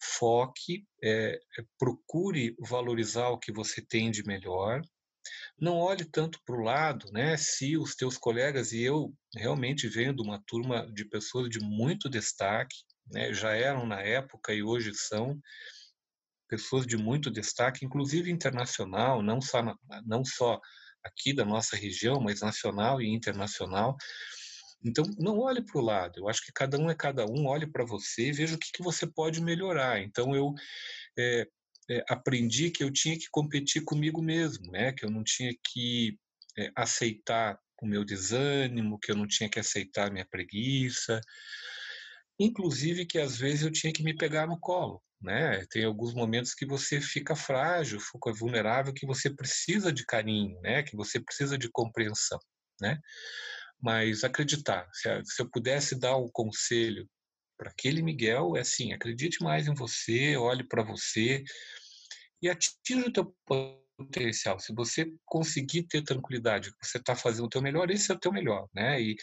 Foque, 0.00 0.86
é, 1.02 1.40
procure 1.78 2.54
valorizar 2.58 3.28
o 3.30 3.38
que 3.38 3.50
você 3.50 3.80
tem 3.80 4.10
de 4.10 4.22
melhor, 4.24 4.82
não 5.60 5.78
olhe 5.78 6.04
tanto 6.04 6.40
para 6.44 6.56
o 6.56 6.62
lado, 6.62 7.10
né? 7.12 7.36
Se 7.36 7.76
os 7.76 7.94
teus 7.94 8.16
colegas 8.18 8.72
e 8.72 8.82
eu 8.82 9.12
realmente 9.34 9.88
venho 9.88 10.14
de 10.14 10.22
uma 10.22 10.42
turma 10.46 10.90
de 10.92 11.04
pessoas 11.04 11.48
de 11.48 11.60
muito 11.60 12.08
destaque, 12.08 12.76
né? 13.10 13.32
Já 13.32 13.52
eram 13.52 13.86
na 13.86 14.00
época 14.00 14.52
e 14.52 14.62
hoje 14.62 14.92
são 14.94 15.40
pessoas 16.48 16.86
de 16.86 16.96
muito 16.96 17.30
destaque, 17.30 17.84
inclusive 17.84 18.30
internacional, 18.30 19.22
não 19.22 19.40
só 19.40 19.62
não 20.04 20.24
só 20.24 20.60
aqui 21.04 21.32
da 21.32 21.44
nossa 21.44 21.76
região, 21.76 22.20
mas 22.20 22.40
nacional 22.40 23.00
e 23.00 23.08
internacional. 23.08 23.96
Então, 24.84 25.04
não 25.18 25.38
olhe 25.38 25.64
para 25.64 25.80
o 25.80 25.84
lado. 25.84 26.20
Eu 26.20 26.28
acho 26.28 26.44
que 26.44 26.52
cada 26.52 26.78
um 26.78 26.90
é 26.90 26.94
cada 26.94 27.24
um. 27.26 27.46
Olhe 27.46 27.66
para 27.66 27.84
você 27.84 28.30
veja 28.32 28.54
o 28.54 28.58
que, 28.58 28.70
que 28.72 28.82
você 28.82 29.06
pode 29.06 29.40
melhorar. 29.40 30.00
Então, 30.00 30.34
eu 30.34 30.52
é, 31.18 31.46
é, 31.90 32.04
aprendi 32.08 32.70
que 32.70 32.82
eu 32.82 32.90
tinha 32.90 33.16
que 33.18 33.28
competir 33.30 33.84
comigo 33.84 34.22
mesmo, 34.22 34.70
né? 34.72 34.92
Que 34.92 35.04
eu 35.04 35.10
não 35.10 35.22
tinha 35.22 35.52
que 35.64 36.18
é, 36.58 36.70
aceitar 36.74 37.58
o 37.80 37.86
meu 37.86 38.04
desânimo, 38.04 38.98
que 38.98 39.10
eu 39.12 39.16
não 39.16 39.26
tinha 39.26 39.48
que 39.48 39.58
aceitar 39.58 40.08
a 40.08 40.10
minha 40.10 40.26
preguiça, 40.26 41.20
inclusive 42.38 43.06
que 43.06 43.18
às 43.18 43.36
vezes 43.36 43.62
eu 43.62 43.70
tinha 43.70 43.92
que 43.92 44.02
me 44.02 44.16
pegar 44.16 44.46
no 44.46 44.58
colo, 44.58 45.02
né? 45.20 45.64
Tem 45.70 45.84
alguns 45.84 46.14
momentos 46.14 46.54
que 46.54 46.66
você 46.66 47.00
fica 47.00 47.36
frágil, 47.36 48.00
fica 48.00 48.32
vulnerável, 48.32 48.92
que 48.94 49.06
você 49.06 49.30
precisa 49.30 49.92
de 49.92 50.04
carinho, 50.04 50.60
né? 50.60 50.82
Que 50.82 50.96
você 50.96 51.20
precisa 51.20 51.56
de 51.58 51.70
compreensão, 51.70 52.38
né? 52.80 52.98
Mas 53.80 54.24
acreditar, 54.24 54.88
se 54.92 55.42
eu 55.42 55.50
pudesse 55.50 55.98
dar 55.98 56.16
um 56.16 56.30
conselho 56.32 57.06
para 57.56 57.70
aquele 57.70 58.02
Miguel, 58.02 58.56
é 58.56 58.60
assim, 58.60 58.92
acredite 58.92 59.42
mais 59.42 59.66
em 59.66 59.74
você, 59.74 60.36
olhe 60.36 60.64
para 60.64 60.82
você, 60.82 61.42
e 62.42 62.48
atinja 62.48 63.08
o 63.08 63.12
teu 63.12 63.34
potencial. 63.44 64.58
Se 64.60 64.74
você 64.74 65.12
conseguir 65.24 65.84
ter 65.84 66.02
tranquilidade, 66.02 66.72
você 66.80 66.98
está 66.98 67.16
fazendo 67.16 67.46
o 67.46 67.48
teu 67.48 67.62
melhor, 67.62 67.90
esse 67.90 68.10
é 68.10 68.14
o 68.14 68.18
teu 68.18 68.32
melhor, 68.32 68.68
né? 68.74 69.00
E, 69.00 69.16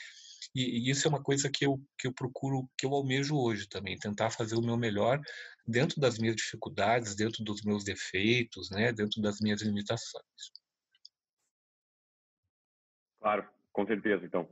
e, 0.56 0.88
e, 0.88 0.90
isso 0.90 1.08
é 1.08 1.10
uma 1.10 1.22
coisa 1.22 1.50
que 1.50 1.66
eu, 1.66 1.82
que 1.98 2.08
eu 2.08 2.14
procuro, 2.14 2.68
que 2.78 2.86
eu 2.86 2.94
almejo 2.94 3.36
hoje 3.38 3.68
também, 3.68 3.98
tentar 3.98 4.30
fazer 4.30 4.56
o 4.56 4.62
meu 4.62 4.78
melhor 4.78 5.22
dentro 5.66 6.02
das 6.02 6.18
minhas 6.18 6.36
dificuldades, 6.36 7.16
dentro 7.16 7.44
dos 7.44 7.62
meus 7.64 7.84
defeitos, 7.84 8.70
né? 8.70 8.92
Dentro 8.92 9.22
das 9.22 9.40
minhas 9.40 9.62
limitações. 9.62 10.52
Claro, 13.20 13.48
com 13.72 13.86
certeza, 13.88 14.26
então. 14.26 14.50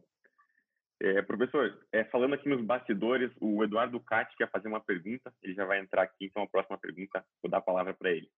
É, 1.04 1.20
professor, 1.24 1.80
é, 1.92 2.04
falando 2.06 2.36
aqui 2.36 2.48
nos 2.48 2.64
bastidores, 2.64 3.32
o 3.42 3.64
Eduardo 3.64 4.00
Cati 4.00 4.38
quer 4.38 4.50
fazer 4.52 4.68
uma 4.68 4.80
pergunta. 4.80 5.34
Ele 5.42 5.56
já 5.56 5.66
vai 5.66 5.80
entrar 5.80 6.04
aqui, 6.04 6.26
então 6.26 6.44
a 6.44 6.48
próxima 6.48 6.78
pergunta, 6.78 7.26
vou 7.42 7.50
dar 7.50 7.58
a 7.58 7.62
palavra 7.62 7.92
para 7.92 8.12
ele. 8.12 8.30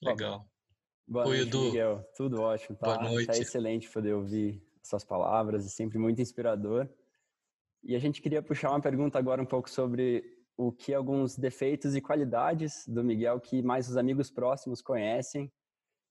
Legal. 0.00 0.46
Boa 1.08 1.26
Oi, 1.26 1.38
noite, 1.38 1.48
Edu. 1.48 1.64
Miguel. 1.64 2.04
Tudo 2.16 2.40
ótimo. 2.42 2.76
Tá, 2.78 2.94
Boa 2.98 3.10
noite. 3.10 3.26
tá 3.26 3.32
excelente 3.32 3.90
poder 3.90 4.12
ouvir 4.12 4.62
suas 4.84 5.04
palavras, 5.04 5.66
é 5.66 5.68
sempre 5.68 5.98
muito 5.98 6.22
inspirador. 6.22 6.88
E 7.82 7.96
a 7.96 7.98
gente 7.98 8.22
queria 8.22 8.40
puxar 8.40 8.70
uma 8.70 8.80
pergunta 8.80 9.18
agora 9.18 9.42
um 9.42 9.46
pouco 9.46 9.68
sobre 9.68 10.24
o 10.56 10.70
que 10.70 10.94
alguns 10.94 11.36
defeitos 11.36 11.96
e 11.96 12.00
qualidades 12.00 12.86
do 12.86 13.02
Miguel 13.02 13.40
que 13.40 13.62
mais 13.62 13.88
os 13.88 13.96
amigos 13.96 14.30
próximos 14.30 14.80
conhecem. 14.80 15.52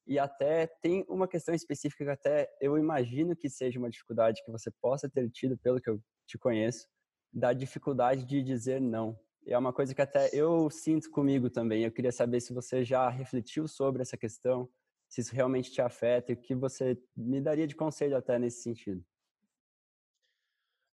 E 0.08 0.20
até 0.20 0.68
tem 0.68 1.04
uma 1.10 1.28
questão 1.28 1.54
específica 1.54 2.06
que 2.06 2.12
até 2.12 2.50
eu 2.62 2.78
imagino 2.78 3.36
que 3.36 3.50
seja 3.50 3.80
uma 3.80 3.90
dificuldade 3.90 4.44
que 4.46 4.52
você 4.52 4.70
possa 4.82 5.10
ter 5.10 5.30
tido, 5.32 5.58
pelo 5.58 5.82
que 5.82 5.90
eu 5.90 6.00
te 6.28 6.38
conheço, 6.38 6.88
da 7.34 7.54
dificuldade 7.54 8.24
de 8.24 8.44
dizer 8.44 8.80
não. 8.80 9.20
E 9.46 9.54
é 9.54 9.58
uma 9.58 9.74
coisa 9.74 9.94
que 9.94 10.02
até 10.02 10.30
eu 10.34 10.70
sinto 10.70 11.10
comigo 11.10 11.50
também. 11.50 11.84
Eu 11.84 11.92
queria 11.92 12.12
saber 12.12 12.40
se 12.40 12.54
você 12.54 12.84
já 12.84 13.10
refletiu 13.10 13.68
sobre 13.68 14.02
essa 14.02 14.18
questão, 14.18 14.70
se 15.08 15.22
isso 15.22 15.36
realmente 15.36 15.72
te 15.72 15.82
afeta 15.82 16.32
e 16.32 16.36
o 16.36 16.38
que 16.38 16.56
você 16.56 16.98
me 17.16 17.42
daria 17.42 17.68
de 17.68 17.76
conselho 17.76 18.18
até 18.18 18.40
nesse 18.40 18.62
sentido. 18.62 19.04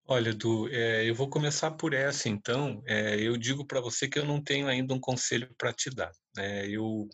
Olha, 0.08 0.30
Edu, 0.30 0.67
é, 0.69 1.10
eu 1.10 1.15
vou 1.15 1.30
começar 1.30 1.71
por 1.71 1.93
essa, 1.93 2.28
então. 2.28 2.84
É, 2.86 3.15
eu 3.21 3.38
digo 3.38 3.65
para 3.65 3.80
você 3.80 4.10
que 4.10 4.19
eu 4.19 4.26
não 4.26 4.43
tenho 4.43 4.67
ainda 4.67 4.93
um 4.93 5.00
conselho 5.00 5.54
para 5.58 5.71
te 5.71 5.89
dar. 5.89 6.12
né? 6.36 6.67
eu 6.67 7.08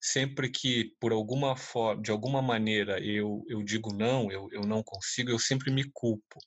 sempre 0.00 0.50
que, 0.50 0.94
por 0.98 1.12
alguma 1.12 1.56
forma, 1.56 2.02
de 2.02 2.10
alguma 2.10 2.40
maneira, 2.40 2.98
eu, 3.04 3.44
eu 3.48 3.62
digo 3.62 3.92
não, 3.92 4.30
eu, 4.32 4.48
eu 4.52 4.62
não 4.62 4.82
consigo, 4.82 5.30
eu 5.30 5.38
sempre 5.38 5.70
me 5.70 5.84
culpo. 5.92 6.38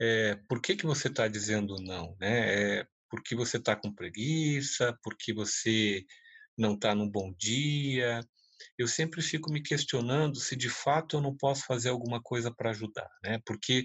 É, 0.00 0.36
por 0.48 0.62
que, 0.62 0.76
que 0.76 0.86
você 0.86 1.08
está 1.08 1.26
dizendo 1.26 1.76
não? 1.82 2.16
Né? 2.20 2.80
É 2.80 2.86
porque 3.10 3.34
você 3.34 3.56
está 3.56 3.74
com 3.74 3.92
preguiça, 3.92 4.96
porque 5.02 5.32
você 5.32 6.04
não 6.56 6.74
está 6.74 6.94
num 6.94 7.08
bom 7.08 7.32
dia. 7.38 8.20
Eu 8.76 8.86
sempre 8.86 9.22
fico 9.22 9.50
me 9.50 9.62
questionando 9.62 10.36
se 10.36 10.54
de 10.54 10.68
fato 10.68 11.16
eu 11.16 11.20
não 11.20 11.36
posso 11.36 11.64
fazer 11.64 11.88
alguma 11.88 12.20
coisa 12.22 12.54
para 12.54 12.70
ajudar, 12.70 13.08
né? 13.24 13.40
Porque 13.46 13.82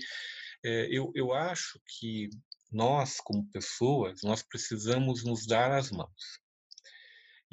é, 0.64 0.88
eu, 0.92 1.12
eu 1.16 1.34
acho 1.34 1.80
que 1.88 2.30
nós, 2.72 3.18
como 3.18 3.50
pessoas, 3.50 4.22
nós 4.24 4.44
precisamos 4.44 5.24
nos 5.24 5.46
dar 5.46 5.72
as 5.72 5.92
mãos. 5.92 6.43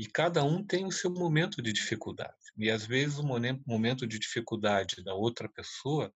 E 0.00 0.06
cada 0.06 0.42
um 0.42 0.64
tem 0.64 0.86
o 0.86 0.90
seu 0.90 1.10
momento 1.10 1.60
de 1.60 1.74
dificuldade. 1.74 2.34
E 2.56 2.70
às 2.70 2.86
vezes 2.86 3.18
o 3.18 3.22
momento 3.22 4.06
de 4.06 4.18
dificuldade 4.18 5.04
da 5.04 5.12
outra 5.12 5.46
pessoa 5.46 6.10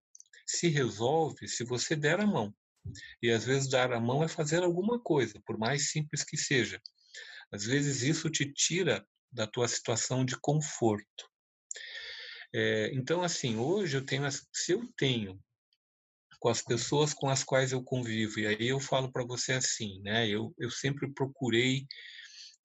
se 0.47 0.69
resolve 0.69 1.47
se 1.47 1.65
você 1.65 1.95
der 1.95 2.19
a 2.19 2.27
mão. 2.27 2.51
E 3.21 3.31
às 3.31 3.45
vezes 3.45 3.69
dar 3.69 3.93
a 3.93 4.01
mão 4.01 4.25
é 4.25 4.29
fazer 4.29 4.63
alguma 4.63 4.99
coisa, 4.99 5.39
por 5.45 5.59
mais 5.59 5.91
simples 5.91 6.25
que 6.25 6.35
seja. 6.35 6.81
Às 7.53 7.67
vezes 7.67 8.01
isso 8.01 8.31
te 8.31 8.51
tira 8.51 9.07
da 9.31 9.47
tua 9.47 9.69
situação 9.69 10.25
de 10.25 10.41
conforto. 10.41 11.31
É, 12.55 12.91
então, 12.95 13.23
assim, 13.23 13.57
hoje 13.59 13.99
eu 13.99 14.07
tenho, 14.07 14.27
se 14.31 14.73
eu 14.73 14.89
tenho 14.97 15.39
com 16.41 16.49
as 16.49 16.63
pessoas 16.63 17.13
com 17.13 17.29
as 17.29 17.45
quais 17.45 17.73
eu 17.73 17.85
convivo, 17.85 18.41
e 18.41 18.47
aí 18.47 18.69
eu 18.69 18.81
falo 18.81 19.13
para 19.13 19.27
você 19.27 19.53
assim, 19.53 20.01
né? 20.01 20.27
Eu, 20.27 20.55
eu 20.59 20.71
sempre 20.71 21.13
procurei 21.13 21.87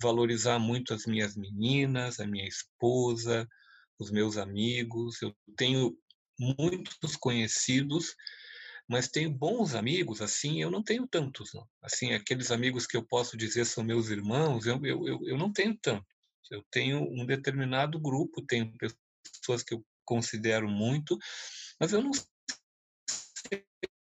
valorizar 0.02 0.60
muito 0.60 0.94
as 0.94 1.06
minhas 1.06 1.36
meninas, 1.36 2.20
a 2.20 2.28
minha 2.28 2.48
esposa, 2.48 3.48
os 4.00 4.12
meus 4.12 4.38
amigos. 4.38 5.22
Eu 5.22 5.36
tenho 5.58 5.98
muitos 6.40 7.16
conhecidos, 7.18 8.16
mas 8.88 9.08
tenho 9.08 9.30
bons 9.30 9.76
amigos, 9.76 10.22
assim, 10.22 10.62
eu 10.62 10.72
não 10.72 10.82
tenho 10.82 11.08
tantos, 11.08 11.54
não. 11.54 11.68
Assim, 11.82 12.14
aqueles 12.14 12.50
amigos 12.50 12.88
que 12.88 12.98
eu 12.98 13.06
posso 13.06 13.38
dizer 13.38 13.66
são 13.66 13.84
meus 13.84 14.10
irmãos, 14.10 14.66
eu, 14.66 14.84
eu, 14.84 15.08
eu, 15.08 15.20
eu 15.28 15.38
não 15.38 15.52
tenho 15.52 15.78
tanto. 15.78 16.08
Eu 16.50 16.64
tenho 16.72 17.04
um 17.04 17.26
determinado 17.26 18.00
grupo, 18.00 18.42
tenho 18.42 18.74
pessoas 19.22 19.62
que 19.62 19.76
eu 19.76 19.86
considero 20.04 20.68
muito, 20.68 21.16
mas 21.80 21.94
eu 21.94 22.02
não 22.02 22.12
sei 22.14 22.26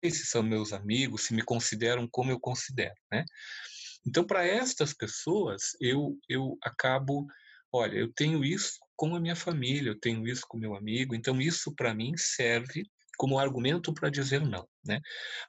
se 0.04 0.26
são 0.28 0.44
meus 0.44 0.72
amigos, 0.72 1.24
se 1.24 1.34
me 1.34 1.42
consideram 1.42 2.08
como 2.08 2.30
eu 2.30 2.40
considero, 2.40 2.94
né? 3.12 3.26
Então, 4.06 4.26
para 4.26 4.46
estas 4.46 4.94
pessoas, 4.94 5.76
eu, 5.82 6.18
eu 6.30 6.58
acabo, 6.62 7.26
olha, 7.72 7.98
eu 7.98 8.12
tenho 8.14 8.44
isso 8.44 8.78
com 8.96 9.16
a 9.16 9.20
minha 9.20 9.36
família, 9.36 9.90
eu 9.90 10.00
tenho 10.00 10.28
isso 10.28 10.44
com 10.48 10.58
meu 10.58 10.76
amigo, 10.76 11.16
então 11.16 11.42
isso 11.42 11.74
para 11.76 11.94
mim 11.94 12.14
serve 12.16 12.84
como 13.18 13.40
argumento 13.40 13.94
para 13.94 14.10
dizer 14.10 14.42
não, 14.42 14.68
né? 14.86 15.00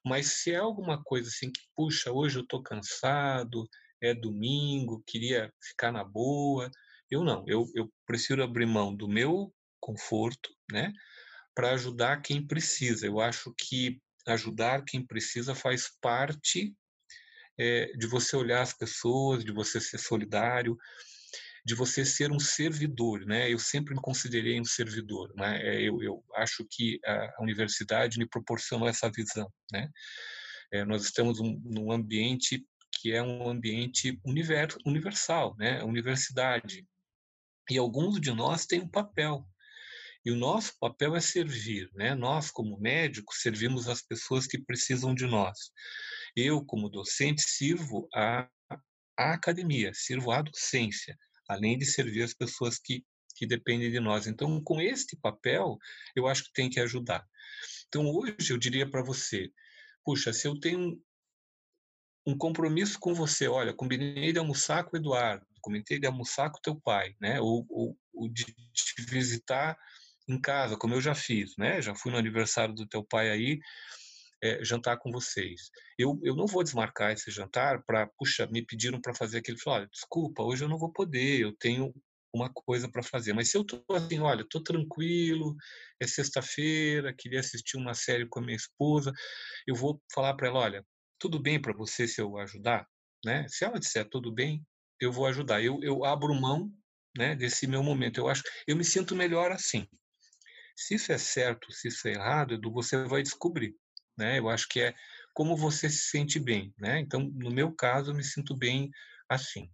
Mas 0.05 0.27
se 0.39 0.53
é 0.53 0.57
alguma 0.57 1.03
coisa 1.03 1.29
assim 1.29 1.51
que, 1.51 1.61
puxa, 1.75 2.13
hoje 2.13 2.39
eu 2.39 2.43
estou 2.43 2.63
cansado, 2.63 3.69
é 4.01 4.15
domingo, 4.15 5.03
queria 5.07 5.53
ficar 5.63 5.93
na 5.93 6.05
boa, 6.05 6.71
eu 7.11 7.25
não, 7.25 7.45
eu, 7.47 7.67
eu 7.75 7.93
prefiro 8.07 8.43
abrir 8.43 8.67
mão 8.67 8.95
do 8.95 9.09
meu 9.09 9.53
conforto, 9.81 10.51
né? 10.71 10.93
Para 11.55 11.73
ajudar 11.73 12.23
quem 12.23 12.45
precisa. 12.47 13.07
Eu 13.07 13.21
acho 13.21 13.55
que 13.57 14.01
ajudar 14.27 14.85
quem 14.85 15.05
precisa 15.05 15.55
faz 15.55 15.89
parte 16.01 16.75
é, 17.59 17.93
de 17.97 18.07
você 18.07 18.37
olhar 18.37 18.63
as 18.63 18.73
pessoas, 18.73 19.45
de 19.45 19.53
você 19.53 19.81
ser 19.81 19.99
solidário, 19.99 20.77
de 21.65 21.75
você 21.75 22.05
ser 22.05 22.31
um 22.31 22.39
servidor, 22.39 23.27
né? 23.27 23.53
Eu 23.53 23.59
sempre 23.59 23.93
me 23.93 24.01
considerei 24.01 24.61
um 24.61 24.65
servidor, 24.65 25.33
né? 25.35 25.61
É, 25.63 25.83
eu, 25.83 26.01
eu 26.01 26.25
acho 26.37 26.65
que 26.71 27.01
a 27.05 27.43
universidade 27.43 28.19
me 28.19 28.29
proporcionou 28.29 28.89
essa 28.89 29.11
visão, 29.11 29.53
né? 29.73 29.91
É, 30.73 30.85
nós 30.85 31.05
estamos 31.05 31.41
um, 31.41 31.61
num 31.65 31.91
ambiente 31.91 32.65
que 33.01 33.13
é 33.13 33.23
um 33.23 33.49
ambiente 33.49 34.19
univer, 34.25 34.69
universal, 34.85 35.57
né? 35.59 35.83
Universidade. 35.83 36.87
E 37.69 37.79
alguns 37.79 38.21
de 38.21 38.31
nós 38.33 38.65
têm 38.65 38.83
um 38.83 38.89
papel. 38.89 39.45
E 40.27 40.31
o 40.33 40.37
nosso 40.37 40.73
papel 40.81 41.15
é 41.15 41.21
servir, 41.21 41.89
né? 41.95 42.15
Nós, 42.15 42.51
como 42.51 42.79
médicos, 42.79 43.41
servimos 43.41 43.89
as 43.89 44.03
pessoas 44.03 44.47
que 44.47 44.59
precisam 44.59 45.15
de 45.15 45.25
nós. 45.25 45.71
Eu, 46.35 46.65
como 46.65 46.91
docente, 46.91 47.43
sirvo 47.43 48.09
a, 48.13 48.49
a 49.17 49.33
academia, 49.33 49.93
sirvo 49.95 50.33
a 50.33 50.43
docência 50.43 51.17
além 51.49 51.79
de 51.79 51.87
servir 51.87 52.23
as 52.23 52.35
pessoas 52.35 52.79
que, 52.79 53.05
que 53.37 53.47
dependem 53.47 53.91
de 53.91 54.01
nós. 54.01 54.27
Então, 54.27 54.61
com 54.63 54.81
este 54.81 55.17
papel, 55.17 55.79
eu 56.15 56.27
acho 56.27 56.45
que 56.45 56.53
tem 56.53 56.69
que 56.69 56.81
ajudar. 56.81 57.25
Então, 57.89 58.07
hoje 58.07 58.53
eu 58.53 58.59
diria 58.59 58.89
para 58.89 59.03
você, 59.03 59.51
puxa, 60.05 60.33
se 60.33 60.47
eu 60.47 60.59
tenho 60.59 61.01
um 62.27 62.37
compromisso 62.37 62.99
com 62.99 63.15
você, 63.15 63.47
olha, 63.47 63.73
combinei 63.73 64.33
de 64.33 64.39
almoçar 64.39 64.85
com 64.85 64.97
o 64.97 64.99
Eduardo, 64.99 65.47
comentei 65.61 65.99
de 65.99 66.07
almoçar 66.07 66.51
com 66.51 66.61
teu 66.61 66.81
pai, 66.81 67.15
né? 67.21 67.41
Ou, 67.41 67.65
ou, 67.69 67.97
ou, 68.13 68.29
de 68.29 68.45
te 68.45 69.03
visitar 69.03 69.79
em 70.29 70.41
casa, 70.41 70.77
como 70.77 70.95
eu 70.95 71.01
já 71.01 71.15
fiz, 71.15 71.57
né? 71.57 71.81
Já 71.81 71.95
fui 71.95 72.11
no 72.13 72.19
aniversário 72.19 72.75
do 72.75 72.87
teu 72.87 73.05
pai 73.05 73.31
aí, 73.31 73.61
é, 74.43 74.65
jantar 74.65 74.99
com 74.99 75.11
vocês. 75.11 75.71
Eu, 75.99 76.19
eu 76.23 76.35
não 76.35 76.47
vou 76.47 76.63
desmarcar 76.63 77.13
esse 77.13 77.31
jantar 77.31 77.83
para, 77.85 78.07
puxa, 78.19 78.47
me 78.47 78.65
pediram 78.65 79.01
para 79.01 79.15
fazer 79.15 79.39
aquele, 79.39 79.59
olha, 79.67 79.87
desculpa, 79.89 80.43
hoje 80.43 80.65
eu 80.65 80.69
não 80.69 80.79
vou 80.79 80.93
poder, 80.93 81.41
eu 81.41 81.57
tenho 81.57 81.95
uma 82.35 82.51
coisa 82.53 82.89
para 82.91 83.03
fazer. 83.03 83.33
Mas 83.33 83.51
se 83.51 83.57
eu 83.57 83.65
tô 83.65 83.83
assim, 83.95 84.19
olha, 84.21 84.47
tô 84.49 84.63
tranquilo, 84.63 85.57
é 86.01 86.07
sexta-feira, 86.07 87.15
queria 87.17 87.41
assistir 87.41 87.77
uma 87.77 87.95
série 87.95 88.27
com 88.29 88.41
a 88.41 88.43
minha 88.43 88.57
esposa, 88.57 89.13
eu 89.67 89.75
vou 89.75 90.01
falar 90.13 90.35
para 90.35 90.49
ela, 90.49 90.61
olha, 90.61 90.87
tudo 91.19 91.41
bem 91.41 91.61
para 91.61 91.73
você 91.73 92.07
se 92.07 92.21
eu 92.21 92.37
ajudar, 92.39 92.87
né? 93.25 93.47
Se 93.49 93.65
ela 93.65 93.79
disser 93.81 94.07
tudo 94.09 94.33
bem, 94.33 94.63
eu 95.01 95.11
vou 95.11 95.27
ajudar. 95.27 95.63
Eu, 95.63 95.79
eu 95.83 96.05
abro 96.05 96.35
mão, 96.35 96.71
né, 97.17 97.35
desse 97.35 97.67
meu 97.67 97.83
momento. 97.83 98.19
Eu 98.19 98.29
acho, 98.29 98.43
eu 98.67 98.77
me 98.77 98.85
sinto 98.85 99.17
melhor 99.17 99.51
assim. 99.51 99.87
Se 100.77 100.95
isso 100.95 101.11
é 101.11 101.19
certo, 101.19 101.73
se 101.73 101.89
isso 101.89 102.07
é 102.07 102.13
errado, 102.13 102.55
Edu, 102.55 102.71
você 102.71 103.05
vai 103.05 103.23
descobrir 103.23 103.75
né? 104.17 104.39
Eu 104.39 104.49
acho 104.49 104.69
que 104.69 104.81
é 104.81 104.95
como 105.35 105.57
você 105.57 105.91
se 105.91 106.09
sente 106.11 106.41
bem, 106.41 106.73
né? 106.79 106.99
Então, 107.01 107.21
no 107.35 107.51
meu 107.51 107.73
caso, 107.73 108.11
eu 108.11 108.15
me 108.15 108.25
sinto 108.25 108.57
bem 108.57 108.91
assim. 109.29 109.71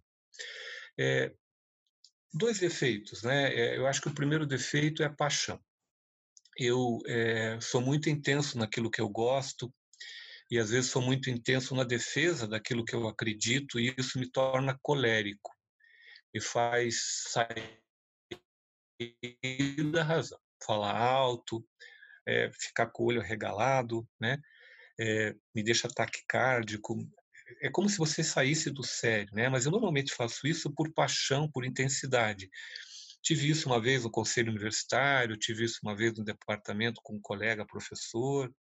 É, 0.99 1.33
dois 2.33 2.59
defeitos, 2.59 3.23
né? 3.23 3.53
É, 3.53 3.77
eu 3.77 3.87
acho 3.87 4.01
que 4.01 4.09
o 4.09 4.13
primeiro 4.13 4.45
defeito 4.45 5.01
é 5.01 5.05
a 5.05 5.13
paixão. 5.13 5.59
Eu 6.57 6.99
é, 7.07 7.59
sou 7.61 7.81
muito 7.81 8.09
intenso 8.09 8.57
naquilo 8.57 8.91
que 8.91 9.01
eu 9.01 9.09
gosto 9.09 9.73
e 10.51 10.59
às 10.59 10.69
vezes 10.69 10.91
sou 10.91 11.01
muito 11.01 11.29
intenso 11.29 11.73
na 11.73 11.83
defesa 11.83 12.47
daquilo 12.47 12.85
que 12.85 12.93
eu 12.93 13.07
acredito 13.07 13.79
e 13.79 13.95
isso 13.97 14.19
me 14.19 14.29
torna 14.29 14.77
colérico 14.83 15.51
e 16.33 16.41
faz 16.41 17.23
sair 17.29 17.81
da 19.91 20.03
razão, 20.03 20.39
falar 20.65 20.97
alto, 20.97 21.65
é, 22.27 22.49
ficar 22.53 22.87
com 22.87 23.03
o 23.03 23.07
olho 23.07 23.21
arregalado, 23.21 24.07
né? 24.19 24.37
É, 24.99 25.33
me 25.55 25.63
deixa 25.63 25.87
taquicárdico. 25.87 26.97
É 27.61 27.69
como 27.69 27.89
se 27.89 27.97
você 27.97 28.23
saísse 28.23 28.71
do 28.71 28.83
sério, 28.83 29.33
né? 29.33 29.49
Mas 29.49 29.65
eu 29.65 29.71
normalmente 29.71 30.13
faço 30.13 30.47
isso 30.47 30.73
por 30.73 30.91
paixão, 30.93 31.49
por 31.51 31.65
intensidade. 31.65 32.49
Tive 33.21 33.49
isso 33.49 33.69
uma 33.69 33.81
vez 33.81 34.03
no 34.03 34.11
conselho 34.11 34.51
universitário, 34.51 35.37
tive 35.37 35.63
isso 35.65 35.79
uma 35.83 35.95
vez 35.95 36.13
no 36.17 36.23
departamento 36.23 36.99
com 37.03 37.15
um 37.15 37.21
colega 37.21 37.65
professor, 37.65 38.53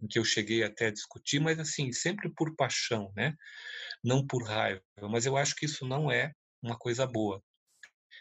em 0.00 0.06
que 0.06 0.18
eu 0.18 0.24
cheguei 0.24 0.62
até 0.62 0.86
a 0.86 0.92
discutir, 0.92 1.40
mas 1.40 1.58
assim, 1.58 1.90
sempre 1.92 2.30
por 2.30 2.54
paixão, 2.54 3.12
né? 3.16 3.34
Não 4.04 4.26
por 4.26 4.46
raiva. 4.46 4.82
Mas 5.10 5.26
eu 5.26 5.36
acho 5.36 5.54
que 5.54 5.64
isso 5.64 5.86
não 5.86 6.10
é 6.10 6.32
uma 6.62 6.78
coisa 6.78 7.06
boa. 7.06 7.42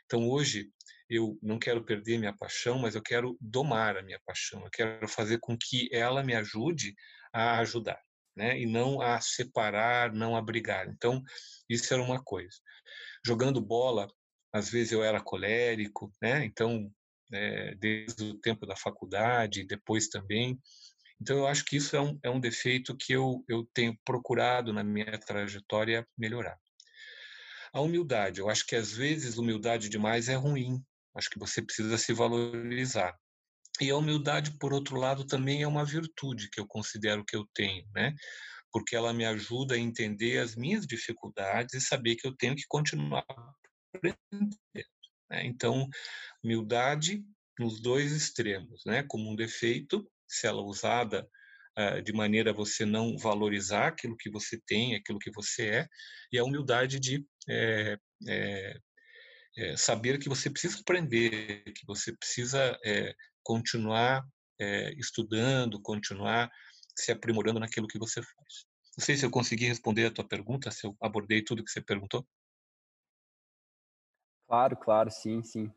Então 0.05 0.29
hoje 0.29 0.69
eu 1.09 1.37
não 1.41 1.59
quero 1.59 1.83
perder 1.83 2.17
minha 2.17 2.35
paixão, 2.35 2.79
mas 2.79 2.95
eu 2.95 3.01
quero 3.01 3.37
domar 3.39 3.97
a 3.97 4.01
minha 4.01 4.19
paixão. 4.25 4.63
Eu 4.63 4.71
quero 4.71 5.07
fazer 5.07 5.39
com 5.39 5.57
que 5.57 5.89
ela 5.91 6.23
me 6.23 6.33
ajude 6.33 6.95
a 7.33 7.59
ajudar, 7.59 8.01
né? 8.35 8.59
E 8.59 8.65
não 8.65 9.01
a 9.01 9.19
separar, 9.21 10.13
não 10.13 10.35
a 10.35 10.41
brigar. 10.41 10.87
Então, 10.87 11.21
isso 11.69 11.93
era 11.93 12.01
uma 12.01 12.23
coisa. 12.23 12.57
Jogando 13.25 13.61
bola, 13.61 14.07
às 14.53 14.69
vezes 14.69 14.91
eu 14.91 15.03
era 15.03 15.21
colérico, 15.21 16.11
né? 16.21 16.45
Então, 16.45 16.91
é, 17.33 17.75
desde 17.75 18.23
o 18.23 18.39
tempo 18.39 18.65
da 18.65 18.75
faculdade, 18.75 19.65
depois 19.65 20.07
também. 20.07 20.59
Então, 21.21 21.37
eu 21.37 21.47
acho 21.47 21.63
que 21.65 21.77
isso 21.77 21.95
é 21.95 22.01
um, 22.01 22.19
é 22.23 22.29
um 22.29 22.39
defeito 22.39 22.95
que 22.95 23.13
eu, 23.13 23.43
eu 23.47 23.67
tenho 23.73 23.97
procurado 24.05 24.73
na 24.73 24.83
minha 24.83 25.17
trajetória 25.19 26.07
melhorar. 26.17 26.57
A 27.73 27.81
humildade, 27.81 28.39
eu 28.39 28.49
acho 28.49 28.65
que 28.65 28.75
às 28.75 28.93
vezes 28.93 29.37
humildade 29.37 29.89
demais 29.89 30.29
é 30.29 30.35
ruim. 30.35 30.81
Acho 31.15 31.29
que 31.29 31.39
você 31.39 31.61
precisa 31.61 31.97
se 31.97 32.13
valorizar. 32.13 33.17
E 33.79 33.89
a 33.89 33.97
humildade, 33.97 34.57
por 34.57 34.73
outro 34.73 34.97
lado, 34.97 35.25
também 35.25 35.61
é 35.61 35.67
uma 35.67 35.85
virtude 35.85 36.49
que 36.49 36.59
eu 36.59 36.67
considero 36.67 37.25
que 37.25 37.35
eu 37.35 37.45
tenho, 37.53 37.85
né? 37.93 38.13
Porque 38.71 38.95
ela 38.95 39.13
me 39.13 39.25
ajuda 39.25 39.75
a 39.75 39.79
entender 39.79 40.39
as 40.39 40.55
minhas 40.55 40.85
dificuldades 40.85 41.73
e 41.73 41.81
saber 41.81 42.15
que 42.15 42.27
eu 42.27 42.35
tenho 42.35 42.55
que 42.55 42.65
continuar 42.67 43.25
aprendendo. 43.93 44.57
Né? 45.29 45.45
Então, 45.45 45.87
humildade 46.43 47.23
nos 47.59 47.81
dois 47.81 48.11
extremos, 48.11 48.83
né? 48.85 49.03
Como 49.03 49.29
um 49.29 49.35
defeito, 49.35 50.09
se 50.27 50.47
ela 50.47 50.61
é 50.61 50.65
usada 50.65 51.27
uh, 51.77 52.01
de 52.01 52.13
maneira 52.13 52.51
a 52.51 52.53
você 52.53 52.85
não 52.85 53.17
valorizar 53.17 53.87
aquilo 53.87 54.17
que 54.17 54.29
você 54.29 54.59
tem, 54.65 54.95
aquilo 54.95 55.19
que 55.19 55.31
você 55.31 55.67
é, 55.67 55.87
e 56.31 56.37
a 56.37 56.43
humildade 56.43 56.99
de 56.99 57.25
é, 57.47 57.97
é, 58.27 58.79
é, 59.57 59.77
saber 59.77 60.19
que 60.19 60.29
você 60.29 60.49
precisa 60.49 60.79
aprender, 60.79 61.63
que 61.73 61.85
você 61.85 62.15
precisa 62.15 62.77
continuar 63.43 64.25
estudando, 64.97 65.81
continuar 65.81 66.49
se 66.95 67.11
aprimorando 67.11 67.59
naquilo 67.59 67.87
que 67.87 67.99
você 67.99 68.21
faz. 68.21 68.65
Não 68.97 69.03
sei 69.03 69.17
se 69.17 69.25
eu 69.25 69.29
consegui 69.29 69.65
responder 69.65 70.05
a 70.05 70.11
tua 70.11 70.25
pergunta, 70.25 70.71
se 70.71 70.87
eu 70.87 70.95
abordei 71.01 71.41
tudo 71.43 71.63
que 71.63 71.71
você 71.71 71.81
perguntou. 71.81 72.25
Claro, 74.47 74.77
claro, 74.77 75.11
sim, 75.11 75.43
sim. 75.43 75.71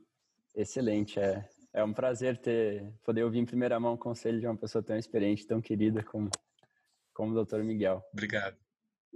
Excelente. 0.55 1.19
É, 1.19 1.49
é 1.73 1.83
um 1.83 1.93
prazer 1.93 2.39
ter 2.39 2.93
poder 3.03 3.25
ouvir 3.25 3.39
em 3.39 3.47
primeira 3.47 3.81
mão 3.81 3.95
o 3.95 3.99
conselho 3.99 4.41
de 4.41 4.47
uma 4.47 4.57
pessoa 4.57 4.83
tão 4.83 4.97
experiente, 4.97 5.47
tão 5.47 5.61
querida 5.61 6.03
como 6.03 6.31
como 7.13 7.37
o 7.37 7.45
Dr. 7.45 7.65
Miguel. 7.65 8.01
Obrigado. 8.13 8.57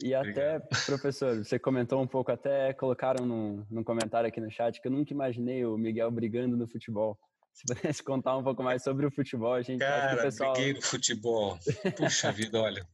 E 0.01 0.15
até, 0.15 0.57
Obrigado. 0.57 0.87
professor, 0.87 1.45
você 1.45 1.59
comentou 1.59 2.01
um 2.01 2.07
pouco, 2.07 2.33
até 2.33 2.73
colocaram 2.73 3.27
num, 3.27 3.67
num 3.71 3.85
comentário 3.85 4.29
aqui 4.29 4.41
no 4.41 4.51
chat 4.51 4.81
que 4.81 4.89
eu 4.89 4.93
nunca 4.93 5.13
imaginei 5.13 5.65
o 5.67 5.77
Miguel 5.77 6.11
brigando 6.11 6.57
no 6.57 6.67
futebol. 6.67 7.19
Se 7.53 7.65
pudesse 7.67 8.03
contar 8.03 8.37
um 8.37 8.43
pouco 8.43 8.63
mais 8.63 8.83
sobre 8.83 9.05
o 9.05 9.11
futebol, 9.11 9.53
a 9.53 9.63
gente 9.63 9.81
Cara, 9.81 10.19
o 10.19 10.23
pessoal... 10.23 10.53
briguei 10.55 10.73
no 10.73 10.83
futebol. 10.83 11.59
Puxa 11.97 12.33
vida, 12.33 12.61
olha. 12.61 12.87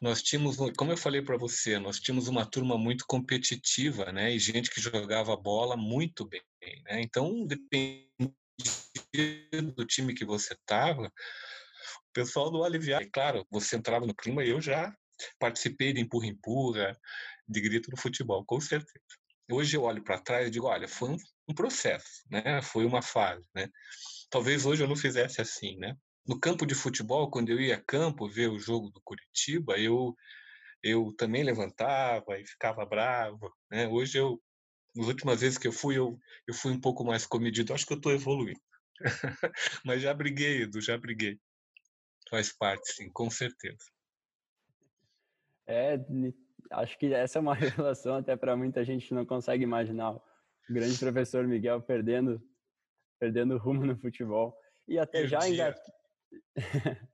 Nós 0.00 0.22
tínhamos, 0.22 0.56
como 0.76 0.92
eu 0.92 0.96
falei 0.96 1.22
para 1.22 1.36
você, 1.36 1.78
nós 1.78 2.00
tínhamos 2.00 2.26
uma 2.26 2.46
turma 2.46 2.78
muito 2.78 3.04
competitiva, 3.06 4.10
né? 4.10 4.32
E 4.32 4.38
gente 4.38 4.70
que 4.70 4.80
jogava 4.80 5.36
bola 5.36 5.76
muito 5.76 6.26
bem, 6.26 6.42
né? 6.84 7.00
Então, 7.02 7.46
depende 7.46 8.10
do 9.74 9.84
time 9.84 10.14
que 10.14 10.24
você 10.24 10.54
estava, 10.54 11.06
o 11.06 12.12
pessoal 12.12 12.50
do 12.50 12.64
aliviar. 12.64 13.02
E 13.02 13.10
claro, 13.10 13.46
você 13.50 13.76
entrava 13.76 14.06
no 14.06 14.14
clima 14.14 14.42
e 14.42 14.50
eu 14.50 14.60
já 14.60 14.94
participei 15.38 15.92
de 15.92 16.00
empurra-empurra, 16.00 16.98
de 17.48 17.60
grito 17.60 17.90
no 17.90 17.96
futebol, 17.96 18.44
com 18.44 18.60
certeza. 18.60 19.04
Hoje 19.50 19.76
eu 19.76 19.82
olho 19.82 20.02
para 20.02 20.20
trás 20.20 20.48
e 20.48 20.50
digo, 20.50 20.66
olha, 20.66 20.88
foi 20.88 21.10
um, 21.10 21.16
um, 21.48 21.54
processo, 21.54 22.22
né? 22.30 22.62
Foi 22.62 22.84
uma 22.86 23.02
fase, 23.02 23.46
né? 23.54 23.68
Talvez 24.30 24.64
hoje 24.64 24.82
eu 24.82 24.88
não 24.88 24.96
fizesse 24.96 25.40
assim, 25.40 25.76
né? 25.76 25.96
No 26.26 26.38
campo 26.38 26.64
de 26.64 26.74
futebol, 26.74 27.30
quando 27.30 27.50
eu 27.50 27.60
ia 27.60 27.76
a 27.76 27.82
campo 27.82 28.28
ver 28.28 28.48
o 28.48 28.58
jogo 28.58 28.90
do 28.90 29.00
Curitiba, 29.02 29.78
eu 29.78 30.14
eu 30.82 31.14
também 31.16 31.44
levantava 31.44 32.38
e 32.40 32.46
ficava 32.46 32.84
bravo, 32.84 33.52
né? 33.70 33.86
Hoje 33.88 34.18
eu 34.18 34.40
nas 34.94 35.06
últimas 35.06 35.40
vezes 35.40 35.58
que 35.58 35.66
eu 35.66 35.72
fui, 35.72 35.96
eu, 35.96 36.18
eu 36.46 36.54
fui 36.54 36.72
um 36.72 36.80
pouco 36.80 37.04
mais 37.04 37.26
comedido. 37.26 37.72
Acho 37.72 37.86
que 37.86 37.92
eu 37.92 37.96
estou 37.96 38.12
evoluindo. 38.12 38.60
Mas 39.84 40.02
já 40.02 40.12
briguei, 40.12 40.62
Edu, 40.62 40.80
já 40.80 40.98
briguei. 40.98 41.38
Faz 42.28 42.52
parte, 42.52 42.92
sim, 42.92 43.10
com 43.10 43.30
certeza. 43.30 43.84
É, 45.72 45.98
acho 46.72 46.98
que 46.98 47.12
essa 47.14 47.38
é 47.38 47.40
uma 47.40 47.54
relação 47.56 48.16
até 48.16 48.36
para 48.36 48.54
muita 48.54 48.84
gente 48.84 49.14
não 49.14 49.24
consegue 49.24 49.64
imaginar. 49.64 50.12
O 50.12 50.22
grande 50.70 50.98
professor 50.98 51.46
Miguel 51.46 51.80
perdendo 51.80 52.40
perdendo 53.18 53.56
rumo 53.56 53.86
no 53.86 53.96
futebol. 53.96 54.52
E 54.88 54.98
até 54.98 55.26
já 55.28 55.48
engat... 55.48 55.78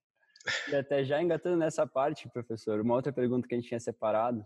e 0.70 0.74
até 0.74 1.04
já 1.04 1.22
engatando 1.22 1.58
nessa 1.58 1.86
parte, 1.86 2.28
professor, 2.30 2.80
uma 2.80 2.94
outra 2.94 3.12
pergunta 3.12 3.46
que 3.46 3.54
a 3.54 3.58
gente 3.58 3.68
tinha 3.68 3.80
separado 3.80 4.44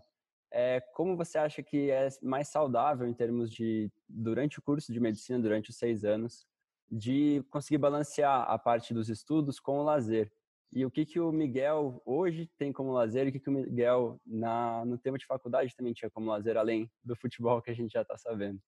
é 0.51 0.81
como 0.93 1.15
você 1.17 1.37
acha 1.37 1.63
que 1.63 1.89
é 1.89 2.09
mais 2.21 2.49
saudável 2.49 3.07
em 3.07 3.13
termos 3.13 3.49
de 3.49 3.89
durante 4.07 4.59
o 4.59 4.61
curso 4.61 4.91
de 4.91 4.99
medicina, 4.99 5.39
durante 5.39 5.71
os 5.71 5.77
seis 5.77 6.03
anos, 6.03 6.45
de 6.91 7.43
conseguir 7.49 7.79
balancear 7.79 8.41
a 8.47 8.59
parte 8.59 8.93
dos 8.93 9.09
estudos 9.09 9.59
com 9.59 9.79
o 9.79 9.83
lazer? 9.83 10.31
E 10.75 10.85
o 10.85 10.91
que, 10.91 11.05
que 11.05 11.19
o 11.19 11.31
Miguel 11.31 12.01
hoje 12.03 12.49
tem 12.57 12.73
como 12.73 12.91
lazer 12.91 13.27
e 13.27 13.29
o 13.29 13.31
que, 13.31 13.39
que 13.39 13.49
o 13.49 13.53
Miguel 13.53 14.19
na, 14.25 14.83
no 14.85 14.97
tema 14.97 15.17
de 15.17 15.25
faculdade 15.25 15.75
também 15.75 15.93
tinha 15.93 16.09
como 16.09 16.29
lazer, 16.29 16.57
além 16.57 16.89
do 17.03 17.15
futebol 17.15 17.61
que 17.61 17.69
a 17.69 17.75
gente 17.75 17.91
já 17.91 18.01
está 18.01 18.17
sabendo? 18.17 18.59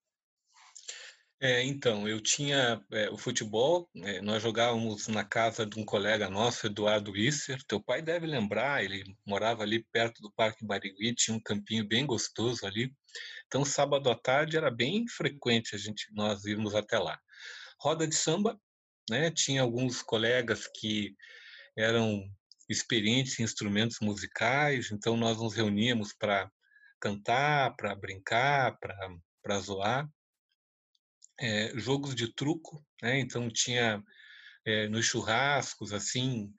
É, 1.41 1.63
então, 1.63 2.07
eu 2.07 2.21
tinha 2.21 2.81
é, 2.91 3.09
o 3.09 3.17
futebol, 3.17 3.89
é, 3.97 4.21
nós 4.21 4.41
jogávamos 4.41 5.07
na 5.07 5.23
casa 5.23 5.65
de 5.65 5.77
um 5.77 5.83
colega 5.83 6.29
nosso, 6.29 6.65
Eduardo 6.65 7.15
Isser, 7.17 7.61
teu 7.67 7.81
pai 7.81 8.01
deve 8.01 8.25
lembrar, 8.25 8.83
ele 8.83 9.03
morava 9.25 9.61
ali 9.61 9.83
perto 9.91 10.21
do 10.21 10.31
Parque 10.31 10.65
Barigui, 10.65 11.13
tinha 11.13 11.35
um 11.35 11.41
campinho 11.41 11.85
bem 11.85 12.05
gostoso 12.05 12.65
ali, 12.65 12.89
então 13.47 13.65
sábado 13.65 14.09
à 14.09 14.15
tarde 14.15 14.55
era 14.55 14.71
bem 14.71 15.05
frequente 15.09 15.75
a 15.75 15.77
gente, 15.77 16.07
nós 16.13 16.45
irmos 16.45 16.73
até 16.73 16.97
lá. 16.97 17.19
Roda 17.81 18.07
de 18.07 18.15
samba, 18.15 18.57
né, 19.09 19.29
tinha 19.29 19.61
alguns 19.61 20.01
colegas 20.01 20.67
que 20.67 21.15
eram 21.77 22.23
experientes 22.69 23.39
em 23.39 23.43
instrumentos 23.43 23.97
musicais, 24.01 24.91
então 24.91 25.15
nós 25.15 25.37
nos 25.37 25.53
reuníamos 25.53 26.13
para 26.13 26.49
cantar, 26.99 27.75
para 27.75 27.95
brincar, 27.95 28.77
para 29.43 29.59
zoar. 29.59 30.09
É, 31.39 31.77
jogos 31.77 32.15
de 32.15 32.33
truco, 32.33 32.83
né? 33.01 33.19
então 33.19 33.49
tinha 33.49 34.01
é, 34.65 34.87
nos 34.87 35.05
churrascos, 35.05 35.91
assim, 35.91 36.49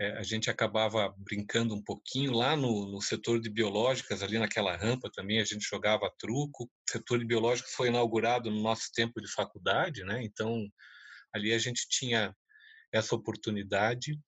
é, 0.00 0.12
a 0.12 0.22
gente 0.22 0.48
acabava 0.48 1.14
brincando 1.18 1.74
um 1.74 1.82
pouquinho 1.82 2.32
lá 2.32 2.56
no, 2.56 2.90
no, 2.90 3.02
setor 3.02 3.38
de 3.38 3.50
biológicas, 3.50 4.22
ali 4.22 4.38
naquela 4.38 4.74
rampa 4.74 5.10
também 5.12 5.40
a 5.40 5.44
gente 5.44 5.68
jogava 5.68 6.10
truco. 6.16 6.64
O 6.64 6.90
setor 6.90 7.18
de 7.18 7.26
biológicas 7.26 7.72
foi 7.72 7.88
inaugurado 7.88 8.50
no 8.50 8.62
nosso 8.62 8.90
tempo 8.94 9.20
de 9.20 9.30
faculdade, 9.30 10.02
né? 10.04 10.22
então 10.22 10.66
ali 11.34 11.52
a 11.52 11.58
gente 11.58 11.86
tinha 11.88 12.34
essa 12.92 13.14
oportunidade. 13.14 14.18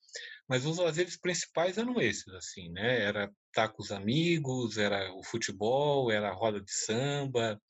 Mas 0.48 0.64
os 0.66 0.78
lazeres 0.78 1.16
principais 1.16 1.78
eram 1.78 2.00
esses, 2.00 2.28
assim, 2.28 2.70
né? 2.70 3.02
Era 3.02 3.30
estar 3.48 3.68
com 3.68 3.82
os 3.82 3.90
amigos, 3.90 4.76
era 4.76 5.12
o 5.14 5.22
futebol, 5.24 6.10
era 6.10 6.28
a 6.30 6.34
roda 6.34 6.60
de 6.60 6.72
samba, 6.72 7.60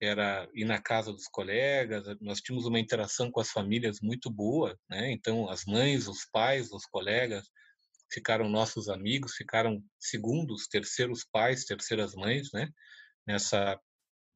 era 0.00 0.48
ir 0.54 0.64
na 0.64 0.80
casa 0.80 1.12
dos 1.12 1.26
colegas. 1.28 2.04
Nós 2.20 2.40
tínhamos 2.40 2.66
uma 2.66 2.80
interação 2.80 3.30
com 3.30 3.40
as 3.40 3.50
famílias 3.50 4.00
muito 4.00 4.30
boa, 4.30 4.78
né? 4.88 5.12
Então, 5.12 5.48
as 5.48 5.64
mães, 5.64 6.08
os 6.08 6.26
pais, 6.32 6.72
os 6.72 6.86
colegas 6.86 7.48
ficaram 8.12 8.48
nossos 8.48 8.88
amigos, 8.88 9.34
ficaram 9.34 9.82
segundos, 9.98 10.66
terceiros 10.66 11.24
pais, 11.24 11.64
terceiras 11.64 12.14
mães, 12.14 12.50
né? 12.52 12.68
Nessa 13.26 13.80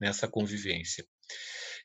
nessa 0.01 0.29
convivência. 0.29 1.07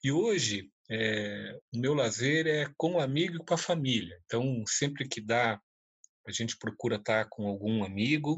E 0.04 0.12
hoje 0.12 0.70
é, 0.90 1.58
o 1.74 1.80
meu 1.80 1.94
lazer 1.94 2.48
é 2.48 2.66
com 2.76 2.94
o 2.94 3.00
amigo 3.00 3.36
e 3.36 3.46
com 3.46 3.54
a 3.54 3.58
família. 3.58 4.20
Então, 4.26 4.64
sempre 4.68 5.08
que 5.08 5.22
dá, 5.22 5.60
a 6.28 6.32
gente 6.32 6.58
procura 6.58 6.98
estar 6.98 7.30
com 7.30 7.48
algum 7.48 7.84
amigo, 7.84 8.38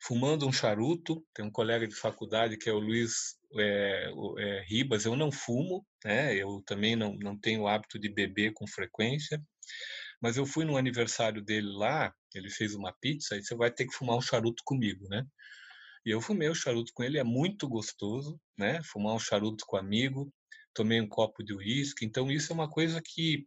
fumando 0.00 0.46
um 0.46 0.52
charuto. 0.52 1.24
Tem 1.34 1.44
um 1.44 1.50
colega 1.50 1.88
de 1.88 1.94
faculdade 1.94 2.56
que 2.56 2.68
é 2.68 2.72
o 2.72 2.78
Luiz 2.78 3.36
é, 3.58 4.12
é, 4.38 4.64
Ribas. 4.66 5.04
Eu 5.04 5.16
não 5.16 5.32
fumo, 5.32 5.84
né? 6.04 6.34
Eu 6.34 6.62
também 6.66 6.94
não, 6.94 7.14
não 7.16 7.38
tenho 7.38 7.66
hábito 7.66 7.98
de 7.98 8.08
beber 8.08 8.52
com 8.52 8.66
frequência. 8.66 9.42
Mas 10.20 10.36
eu 10.36 10.46
fui 10.46 10.64
no 10.64 10.76
aniversário 10.76 11.42
dele 11.42 11.68
lá, 11.72 12.14
ele 12.34 12.48
fez 12.48 12.74
uma 12.74 12.94
pizza, 13.00 13.36
e 13.36 13.42
você 13.42 13.54
vai 13.54 13.70
ter 13.70 13.86
que 13.86 13.94
fumar 13.94 14.16
um 14.16 14.22
charuto 14.22 14.62
comigo, 14.64 15.06
né? 15.08 15.24
E 16.04 16.10
eu 16.10 16.20
fumei 16.20 16.48
o 16.48 16.54
charuto 16.54 16.92
com 16.94 17.02
ele, 17.02 17.18
é 17.18 17.24
muito 17.24 17.68
gostoso, 17.68 18.40
né? 18.58 18.82
Fumar 18.84 19.14
um 19.14 19.18
charuto 19.18 19.64
com 19.66 19.76
amigo, 19.76 20.32
tomei 20.74 21.00
um 21.00 21.08
copo 21.08 21.42
de 21.42 21.54
uísque. 21.54 22.04
Então, 22.04 22.30
isso 22.30 22.52
é 22.52 22.54
uma 22.54 22.68
coisa 22.68 23.00
que, 23.02 23.46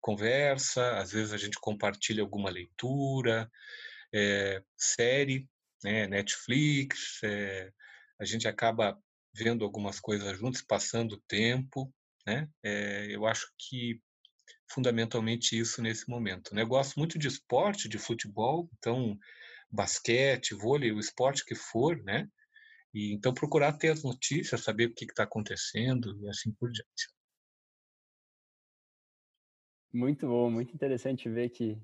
conversa, 0.00 0.98
às 0.98 1.12
vezes 1.12 1.32
a 1.32 1.36
gente 1.36 1.58
compartilha 1.60 2.22
alguma 2.22 2.50
leitura, 2.50 3.50
é, 4.12 4.62
série, 4.76 5.48
né, 5.82 6.06
Netflix, 6.06 7.22
é, 7.22 7.70
a 8.18 8.24
gente 8.24 8.48
acaba 8.48 8.98
vendo 9.34 9.64
algumas 9.64 10.00
coisas 10.00 10.38
juntos, 10.38 10.62
passando 10.62 11.22
tempo, 11.26 11.92
né? 12.26 12.48
É, 12.62 13.06
eu 13.10 13.26
acho 13.26 13.46
que 13.58 14.00
fundamentalmente 14.70 15.58
isso 15.58 15.82
nesse 15.82 16.08
momento. 16.08 16.54
Né? 16.54 16.62
Eu 16.62 16.66
gosto 16.66 16.96
muito 16.96 17.18
de 17.18 17.28
esporte, 17.28 17.88
de 17.88 17.98
futebol, 17.98 18.68
então 18.78 19.18
basquete, 19.74 20.54
vôlei, 20.54 20.92
o 20.92 21.00
esporte 21.00 21.44
que 21.44 21.54
for, 21.54 21.96
né? 22.04 22.28
E 22.92 23.12
então 23.12 23.34
procurar 23.34 23.72
ter 23.72 23.90
as 23.90 24.02
notícias, 24.04 24.62
saber 24.62 24.86
o 24.86 24.94
que 24.94 25.04
está 25.04 25.24
acontecendo 25.24 26.16
e 26.22 26.28
assim 26.28 26.52
por 26.52 26.70
diante. 26.70 27.12
Muito 29.92 30.26
bom, 30.26 30.50
muito 30.50 30.74
interessante 30.74 31.28
ver 31.28 31.50
que, 31.50 31.78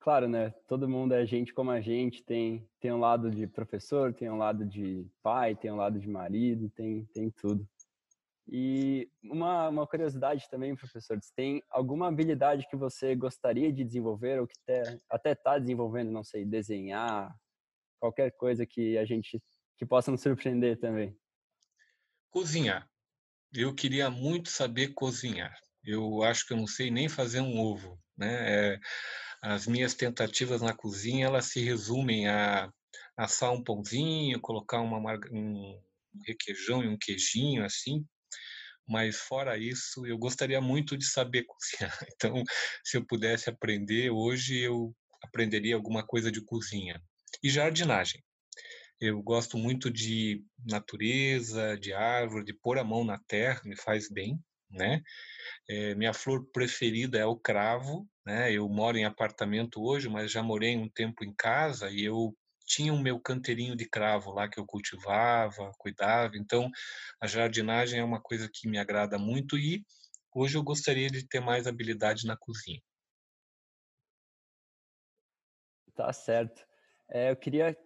claro, 0.00 0.28
né? 0.28 0.50
Todo 0.66 0.88
mundo 0.88 1.14
é 1.14 1.26
gente 1.26 1.52
como 1.52 1.70
a 1.70 1.80
gente, 1.80 2.22
tem 2.22 2.68
tem 2.80 2.92
um 2.92 3.00
lado 3.00 3.30
de 3.30 3.46
professor, 3.46 4.14
tem 4.14 4.30
um 4.30 4.38
lado 4.38 4.64
de 4.66 5.06
pai, 5.22 5.54
tem 5.56 5.70
um 5.72 5.76
lado 5.76 5.98
de 5.98 6.08
marido, 6.08 6.70
tem 6.70 7.06
tem 7.06 7.30
tudo. 7.30 7.66
E 8.50 9.10
uma, 9.22 9.68
uma 9.68 9.86
curiosidade 9.86 10.48
também, 10.50 10.74
professor, 10.74 11.18
tem 11.36 11.62
alguma 11.68 12.08
habilidade 12.08 12.66
que 12.68 12.76
você 12.76 13.14
gostaria 13.14 13.70
de 13.70 13.84
desenvolver 13.84 14.40
ou 14.40 14.46
que 14.46 14.54
até 15.10 15.32
está 15.32 15.58
desenvolvendo, 15.58 16.10
não 16.10 16.24
sei, 16.24 16.46
desenhar, 16.46 17.34
qualquer 18.00 18.30
coisa 18.32 18.64
que 18.64 18.96
a 18.96 19.04
gente 19.04 19.42
que 19.76 19.84
possa 19.86 20.10
nos 20.10 20.22
surpreender 20.22 20.78
também? 20.78 21.16
Cozinhar. 22.30 22.88
Eu 23.52 23.74
queria 23.74 24.10
muito 24.10 24.48
saber 24.48 24.88
cozinhar. 24.88 25.54
Eu 25.84 26.22
acho 26.22 26.46
que 26.46 26.52
eu 26.52 26.56
não 26.56 26.66
sei 26.66 26.90
nem 26.90 27.08
fazer 27.08 27.40
um 27.40 27.58
ovo, 27.60 27.98
né? 28.16 28.74
É, 28.74 28.80
as 29.42 29.66
minhas 29.66 29.94
tentativas 29.94 30.60
na 30.60 30.74
cozinha 30.74 31.26
elas 31.26 31.46
se 31.46 31.60
resumem 31.62 32.28
a 32.28 32.70
assar 33.16 33.52
um 33.52 33.62
pãozinho, 33.62 34.40
colocar 34.40 34.80
uma 34.80 34.98
um 35.30 35.80
requeijão 36.26 36.82
e 36.82 36.88
um 36.88 36.98
queijinho 36.98 37.64
assim, 37.64 38.04
mas 38.88 39.18
fora 39.18 39.58
isso, 39.58 40.06
eu 40.06 40.16
gostaria 40.16 40.60
muito 40.60 40.96
de 40.96 41.04
saber 41.04 41.44
cozinhar. 41.44 41.98
Então, 42.14 42.42
se 42.82 42.96
eu 42.96 43.04
pudesse 43.06 43.48
aprender 43.50 44.10
hoje, 44.10 44.58
eu 44.58 44.94
aprenderia 45.22 45.74
alguma 45.74 46.04
coisa 46.04 46.32
de 46.32 46.40
cozinha. 46.40 47.00
E 47.42 47.50
jardinagem. 47.50 48.22
Eu 49.00 49.22
gosto 49.22 49.56
muito 49.56 49.90
de 49.90 50.42
natureza, 50.66 51.76
de 51.78 51.92
árvore, 51.92 52.44
de 52.44 52.52
pôr 52.52 52.78
a 52.78 52.84
mão 52.84 53.04
na 53.04 53.18
terra, 53.28 53.60
me 53.64 53.76
faz 53.76 54.10
bem, 54.10 54.42
né? 54.68 55.02
É, 55.68 55.94
minha 55.94 56.12
flor 56.12 56.44
preferida 56.52 57.18
é 57.18 57.24
o 57.24 57.36
cravo, 57.36 58.08
né? 58.26 58.52
Eu 58.52 58.68
moro 58.68 58.98
em 58.98 59.04
apartamento 59.04 59.80
hoje, 59.80 60.08
mas 60.08 60.32
já 60.32 60.42
morei 60.42 60.76
um 60.76 60.88
tempo 60.88 61.24
em 61.24 61.32
casa 61.32 61.90
e 61.90 62.04
eu 62.04 62.36
tinha 62.68 62.92
o 62.92 62.98
meu 62.98 63.18
canteirinho 63.18 63.74
de 63.74 63.88
cravo 63.88 64.30
lá 64.30 64.46
que 64.46 64.60
eu 64.60 64.66
cultivava, 64.66 65.72
cuidava. 65.78 66.36
Então, 66.36 66.70
a 67.18 67.26
jardinagem 67.26 67.98
é 67.98 68.04
uma 68.04 68.20
coisa 68.20 68.48
que 68.52 68.68
me 68.68 68.78
agrada 68.78 69.18
muito 69.18 69.56
e 69.56 69.84
hoje 70.34 70.58
eu 70.58 70.62
gostaria 70.62 71.08
de 71.08 71.26
ter 71.26 71.40
mais 71.40 71.66
habilidade 71.66 72.26
na 72.26 72.36
cozinha. 72.36 72.80
Tá 75.94 76.12
certo. 76.12 76.64
É, 77.10 77.30
eu 77.30 77.36
queria. 77.36 77.76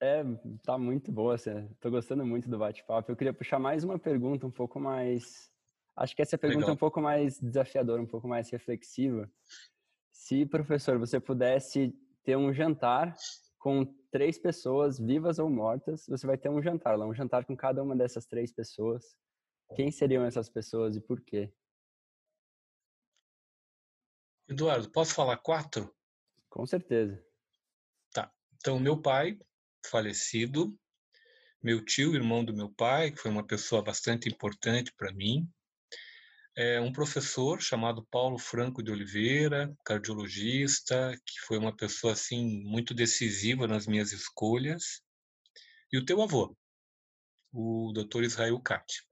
É, 0.00 0.22
tá 0.62 0.78
muito 0.78 1.10
boa. 1.10 1.34
Estou 1.34 1.90
gostando 1.90 2.24
muito 2.24 2.48
do 2.48 2.58
bate-papo. 2.58 3.10
Eu 3.10 3.16
queria 3.16 3.34
puxar 3.34 3.58
mais 3.58 3.82
uma 3.82 3.98
pergunta 3.98 4.46
um 4.46 4.50
pouco 4.50 4.78
mais. 4.78 5.50
Acho 5.96 6.14
que 6.14 6.22
essa 6.22 6.38
pergunta 6.38 6.60
Legal. 6.60 6.70
é 6.70 6.74
um 6.74 6.78
pouco 6.78 7.00
mais 7.02 7.38
desafiadora, 7.40 8.00
um 8.00 8.06
pouco 8.06 8.26
mais 8.26 8.48
reflexiva. 8.50 9.30
Se, 10.12 10.46
professor, 10.46 10.98
você 10.98 11.20
pudesse 11.20 11.92
ter 12.24 12.36
um 12.36 12.52
jantar 12.54 13.14
com 13.62 13.84
três 14.10 14.36
pessoas, 14.36 14.98
vivas 14.98 15.38
ou 15.38 15.48
mortas, 15.48 16.04
você 16.08 16.26
vai 16.26 16.36
ter 16.36 16.48
um 16.48 16.60
jantar 16.60 16.98
lá, 16.98 17.06
um 17.06 17.14
jantar 17.14 17.44
com 17.44 17.56
cada 17.56 17.80
uma 17.80 17.94
dessas 17.94 18.26
três 18.26 18.52
pessoas. 18.52 19.16
Quem 19.76 19.88
seriam 19.88 20.24
essas 20.24 20.48
pessoas 20.48 20.96
e 20.96 21.00
por 21.00 21.20
quê? 21.20 21.54
Eduardo, 24.48 24.90
posso 24.90 25.14
falar 25.14 25.36
quatro? 25.36 25.94
Com 26.50 26.66
certeza. 26.66 27.24
Tá. 28.12 28.34
Então, 28.56 28.80
meu 28.80 29.00
pai, 29.00 29.38
falecido, 29.86 30.76
meu 31.62 31.84
tio, 31.84 32.16
irmão 32.16 32.44
do 32.44 32.52
meu 32.52 32.68
pai, 32.68 33.12
que 33.12 33.18
foi 33.18 33.30
uma 33.30 33.46
pessoa 33.46 33.80
bastante 33.80 34.28
importante 34.28 34.92
para 34.96 35.12
mim, 35.12 35.48
é 36.56 36.80
um 36.80 36.92
professor 36.92 37.60
chamado 37.60 38.06
Paulo 38.10 38.38
Franco 38.38 38.82
de 38.82 38.90
Oliveira, 38.90 39.74
cardiologista, 39.84 41.16
que 41.26 41.40
foi 41.46 41.58
uma 41.58 41.74
pessoa 41.74 42.12
assim 42.12 42.62
muito 42.64 42.92
decisiva 42.92 43.66
nas 43.66 43.86
minhas 43.86 44.12
escolhas, 44.12 45.02
e 45.90 45.98
o 45.98 46.04
teu 46.04 46.22
avô, 46.22 46.56
o 47.52 47.92
Dr. 47.92 48.24
Israel 48.24 48.60
Cati. 48.60 49.02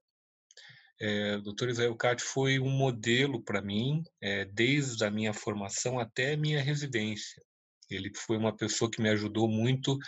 É, 1.01 1.37
o 1.37 1.43
Dr. 1.43 1.71
Israel 1.71 1.97
Cati 1.97 2.23
foi 2.23 2.59
um 2.59 2.71
modelo 2.71 3.43
para 3.43 3.63
mim, 3.63 4.03
é, 4.21 4.45
desde 4.45 5.03
a 5.05 5.11
minha 5.11 5.33
formação 5.33 5.99
até 5.99 6.35
a 6.35 6.37
minha 6.37 6.63
residência. 6.63 7.43
Ele 7.89 8.13
foi 8.15 8.37
uma 8.37 8.55
pessoa 8.55 8.91
que 8.91 9.01
me 9.01 9.09
ajudou 9.09 9.49
muito. 9.49 9.99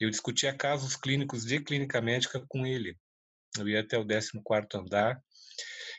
Eu 0.00 0.10
discutia 0.10 0.54
casos 0.54 0.96
clínicos 0.96 1.44
de 1.44 1.60
clínica 1.60 2.00
médica 2.00 2.44
com 2.48 2.66
ele. 2.66 2.96
Eu 3.56 3.68
ia 3.68 3.80
até 3.80 3.96
o 3.96 4.04
14º 4.04 4.66
andar 4.74 5.22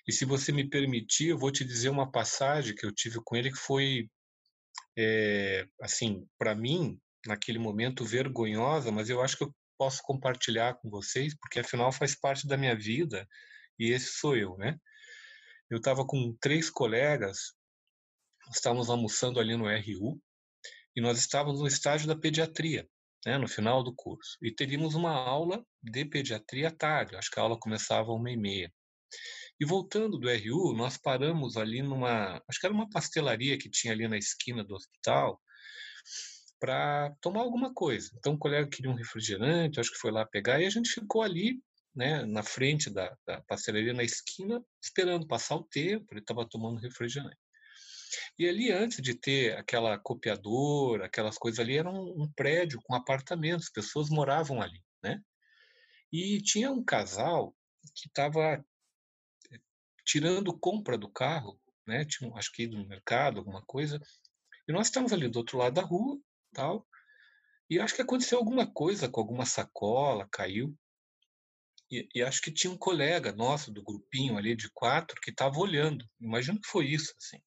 e 0.07 0.11
se 0.11 0.25
você 0.25 0.51
me 0.51 0.69
permitir, 0.69 1.29
eu 1.29 1.37
vou 1.37 1.51
te 1.51 1.65
dizer 1.65 1.89
uma 1.89 2.09
passagem 2.09 2.75
que 2.75 2.85
eu 2.85 2.93
tive 2.93 3.19
com 3.23 3.35
ele 3.35 3.51
que 3.51 3.57
foi, 3.57 4.09
é, 4.97 5.67
assim, 5.81 6.27
para 6.37 6.55
mim, 6.55 6.99
naquele 7.25 7.59
momento, 7.59 8.05
vergonhosa, 8.05 8.91
mas 8.91 9.09
eu 9.09 9.21
acho 9.21 9.37
que 9.37 9.43
eu 9.43 9.53
posso 9.77 10.01
compartilhar 10.01 10.75
com 10.75 10.89
vocês, 10.89 11.35
porque 11.35 11.59
afinal 11.59 11.91
faz 11.91 12.15
parte 12.15 12.47
da 12.47 12.57
minha 12.57 12.75
vida 12.75 13.27
e 13.77 13.91
esse 13.91 14.13
sou 14.13 14.35
eu, 14.35 14.57
né? 14.57 14.77
Eu 15.69 15.77
estava 15.77 16.05
com 16.05 16.35
três 16.39 16.69
colegas, 16.69 17.53
estávamos 18.53 18.89
almoçando 18.89 19.39
ali 19.39 19.55
no 19.55 19.65
RU 19.65 20.19
e 20.95 21.01
nós 21.01 21.19
estávamos 21.19 21.59
no 21.59 21.67
estágio 21.67 22.07
da 22.07 22.15
pediatria, 22.15 22.87
né, 23.25 23.37
no 23.37 23.47
final 23.47 23.83
do 23.83 23.93
curso. 23.93 24.37
E 24.41 24.51
teríamos 24.51 24.95
uma 24.95 25.11
aula 25.11 25.63
de 25.83 26.05
pediatria 26.05 26.69
à 26.69 26.71
tarde, 26.71 27.15
acho 27.15 27.29
que 27.29 27.39
a 27.39 27.43
aula 27.43 27.59
começava 27.59 28.11
uma 28.11 28.31
e 28.31 28.37
meia. 28.37 28.73
E 29.59 29.65
voltando 29.65 30.17
do 30.17 30.29
RU, 30.29 30.73
nós 30.73 30.97
paramos 30.97 31.57
ali 31.57 31.81
numa, 31.81 32.41
acho 32.47 32.59
que 32.59 32.65
era 32.65 32.73
uma 32.73 32.89
pastelaria 32.89 33.57
que 33.57 33.69
tinha 33.69 33.93
ali 33.93 34.07
na 34.07 34.17
esquina 34.17 34.63
do 34.63 34.75
hospital, 34.75 35.41
para 36.59 37.15
tomar 37.21 37.41
alguma 37.41 37.73
coisa. 37.73 38.11
Então 38.17 38.33
o 38.33 38.37
colega 38.37 38.69
queria 38.69 38.91
um 38.91 38.95
refrigerante, 38.95 39.79
acho 39.79 39.91
que 39.91 39.99
foi 39.99 40.11
lá 40.11 40.25
pegar, 40.25 40.61
e 40.61 40.65
a 40.65 40.69
gente 40.69 40.89
ficou 40.89 41.21
ali, 41.21 41.61
né, 41.95 42.25
na 42.25 42.43
frente 42.43 42.89
da, 42.89 43.15
da 43.25 43.41
pastelaria, 43.41 43.93
na 43.93 44.03
esquina, 44.03 44.63
esperando 44.81 45.27
passar 45.27 45.55
o 45.55 45.63
tempo, 45.63 46.05
ele 46.11 46.21
estava 46.21 46.47
tomando 46.47 46.79
refrigerante. 46.79 47.37
E 48.37 48.47
ali, 48.47 48.71
antes 48.71 49.01
de 49.01 49.15
ter 49.15 49.57
aquela 49.57 49.97
copiadora, 49.97 51.05
aquelas 51.05 51.37
coisas 51.37 51.59
ali, 51.59 51.77
era 51.77 51.89
um, 51.89 52.23
um 52.23 52.31
prédio 52.31 52.79
com 52.83 52.95
apartamentos, 52.95 53.69
pessoas 53.69 54.09
moravam 54.09 54.61
ali, 54.61 54.81
né? 55.03 55.21
E 56.11 56.41
tinha 56.41 56.71
um 56.71 56.83
casal 56.83 57.55
que 57.95 58.07
estava 58.07 58.63
tirando 60.07 60.57
compra 60.57 60.97
do 60.97 61.11
carro, 61.11 61.59
né? 61.85 62.05
Tinha, 62.05 62.33
acho 62.35 62.51
que 62.53 62.65
no 62.65 62.87
mercado, 62.87 63.39
alguma 63.39 63.61
coisa. 63.63 64.01
E 64.67 64.71
nós 64.71 64.87
estávamos 64.87 65.11
ali 65.11 65.27
do 65.27 65.37
outro 65.37 65.57
lado 65.57 65.73
da 65.73 65.81
rua, 65.81 66.17
tal. 66.53 66.87
E 67.69 67.79
acho 67.79 67.93
que 67.93 68.01
aconteceu 68.01 68.37
alguma 68.37 68.65
coisa 68.65 69.09
com 69.09 69.19
alguma 69.19 69.45
sacola, 69.45 70.27
caiu. 70.31 70.73
E, 71.91 72.07
e 72.15 72.23
acho 72.23 72.41
que 72.41 72.51
tinha 72.51 72.71
um 72.71 72.77
colega 72.77 73.33
nosso 73.33 73.71
do 73.71 73.83
grupinho 73.83 74.37
ali 74.37 74.55
de 74.55 74.69
quatro 74.73 75.19
que 75.21 75.31
estava 75.31 75.59
olhando. 75.59 76.05
Imagino 76.19 76.59
que 76.59 76.69
foi 76.69 76.87
isso, 76.87 77.13
assim. 77.17 77.41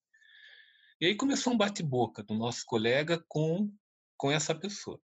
E 1.01 1.07
aí 1.07 1.17
começou 1.17 1.55
um 1.55 1.57
bate-boca 1.57 2.23
do 2.23 2.35
nosso 2.35 2.65
colega 2.67 3.25
com 3.27 3.73
com 4.19 4.31
essa 4.31 4.55
pessoa. 4.55 5.01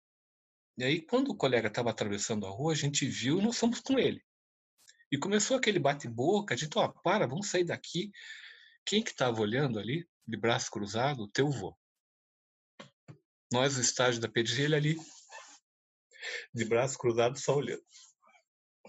E 0.77 0.83
aí, 0.83 1.01
quando 1.01 1.29
o 1.29 1.37
colega 1.37 1.69
estava 1.69 1.91
atravessando 1.91 2.47
a 2.47 2.51
rua, 2.51 2.73
a 2.73 2.77
gente 2.77 3.07
viu 3.07 3.39
e 3.39 3.43
nós 3.45 3.57
fomos 3.57 3.79
com 3.79 3.97
ele. 3.97 4.21
E 5.15 5.17
começou 5.17 5.57
aquele 5.57 5.79
bate-boca, 5.79 6.57
gente, 6.57 6.77
ó, 6.77 6.89
para, 6.89 7.25
vamos 7.25 7.49
sair 7.49 7.63
daqui. 7.63 8.11
Quem 8.85 9.01
que 9.01 9.13
estava 9.13 9.41
olhando 9.41 9.79
ali, 9.79 10.05
de 10.27 10.37
braço 10.37 10.69
cruzado? 10.69 11.23
O 11.23 11.29
teu 11.29 11.49
vô. 11.49 11.79
Nós, 13.53 13.77
no 13.77 13.81
estágio 13.81 14.21
da 14.21 14.29
pedigree, 14.29 14.75
ali, 14.75 14.97
de 16.53 16.65
braço 16.65 16.99
cruzado, 16.99 17.39
só 17.39 17.55
olhando. 17.55 17.85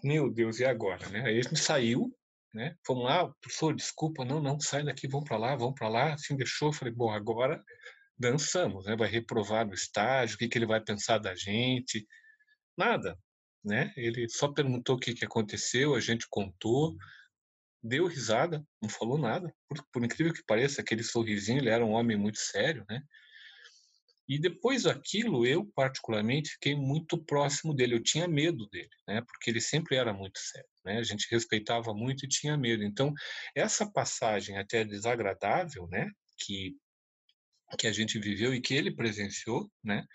Meu 0.03 0.27
Deus, 0.33 0.59
e 0.59 0.65
agora, 0.65 1.07
né? 1.09 1.27
Aí 1.27 1.43
gente 1.43 1.57
saiu, 1.57 2.11
né? 2.51 2.75
Fomos 2.83 3.03
lá, 3.03 3.31
professor, 3.39 3.75
desculpa, 3.75 4.25
não, 4.25 4.41
não, 4.41 4.59
sai 4.59 4.83
daqui, 4.83 5.07
vamos 5.07 5.29
para 5.29 5.37
lá, 5.37 5.55
vamos 5.55 5.75
para 5.75 5.89
lá. 5.89 6.13
Assim, 6.15 6.35
deixou, 6.35 6.73
falei, 6.73 6.91
bom, 6.91 7.11
agora 7.11 7.63
dançamos, 8.17 8.87
né? 8.87 8.95
Vai 8.95 9.09
reprovar 9.09 9.63
no 9.63 9.75
estágio, 9.75 10.37
o 10.37 10.39
que, 10.39 10.47
que 10.47 10.57
ele 10.57 10.65
vai 10.65 10.81
pensar 10.81 11.19
da 11.19 11.35
gente? 11.35 12.07
Nada, 12.75 13.15
né? 13.65 13.91
Ele 13.97 14.29
só 14.29 14.47
perguntou 14.47 14.95
o 14.95 14.99
que, 14.99 15.13
que 15.13 15.25
aconteceu, 15.25 15.95
a 15.95 15.99
gente 15.99 16.27
contou, 16.29 16.95
deu 17.83 18.07
risada, 18.07 18.65
não 18.81 18.89
falou 18.89 19.17
nada. 19.17 19.53
Por, 19.67 19.83
por 19.91 20.03
incrível 20.03 20.33
que 20.33 20.43
pareça, 20.45 20.81
aquele 20.81 21.03
sorrisinho, 21.03 21.59
ele 21.59 21.69
era 21.69 21.85
um 21.85 21.91
homem 21.91 22.17
muito 22.17 22.39
sério, 22.39 22.85
né? 22.89 23.01
E 24.27 24.39
depois 24.39 24.83
daquilo, 24.83 25.45
eu 25.45 25.65
particularmente 25.75 26.51
fiquei 26.51 26.75
muito 26.75 27.23
próximo 27.23 27.75
dele. 27.75 27.95
Eu 27.95 28.01
tinha 28.03 28.27
medo 28.27 28.67
dele, 28.69 28.89
né? 29.07 29.21
Porque 29.21 29.51
ele 29.51 29.61
sempre 29.61 29.95
era 29.97 30.11
muito 30.11 30.39
sério, 30.39 30.69
né? 30.83 30.97
A 30.97 31.03
gente 31.03 31.27
respeitava 31.29 31.93
muito 31.93 32.25
e 32.25 32.27
tinha 32.27 32.57
medo. 32.57 32.83
Então, 32.83 33.13
essa 33.55 33.89
passagem 33.91 34.57
até 34.57 34.83
desagradável, 34.83 35.87
né? 35.87 36.09
Que 36.39 36.75
que 37.77 37.87
a 37.87 37.91
gente 37.91 38.19
viveu 38.19 38.53
e 38.53 38.61
que 38.61 38.73
ele 38.73 38.95
presenciou, 38.95 39.69
né? 39.83 40.05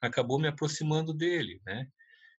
Acabou 0.00 0.38
me 0.40 0.48
aproximando 0.48 1.12
dele, 1.12 1.60
né? 1.66 1.86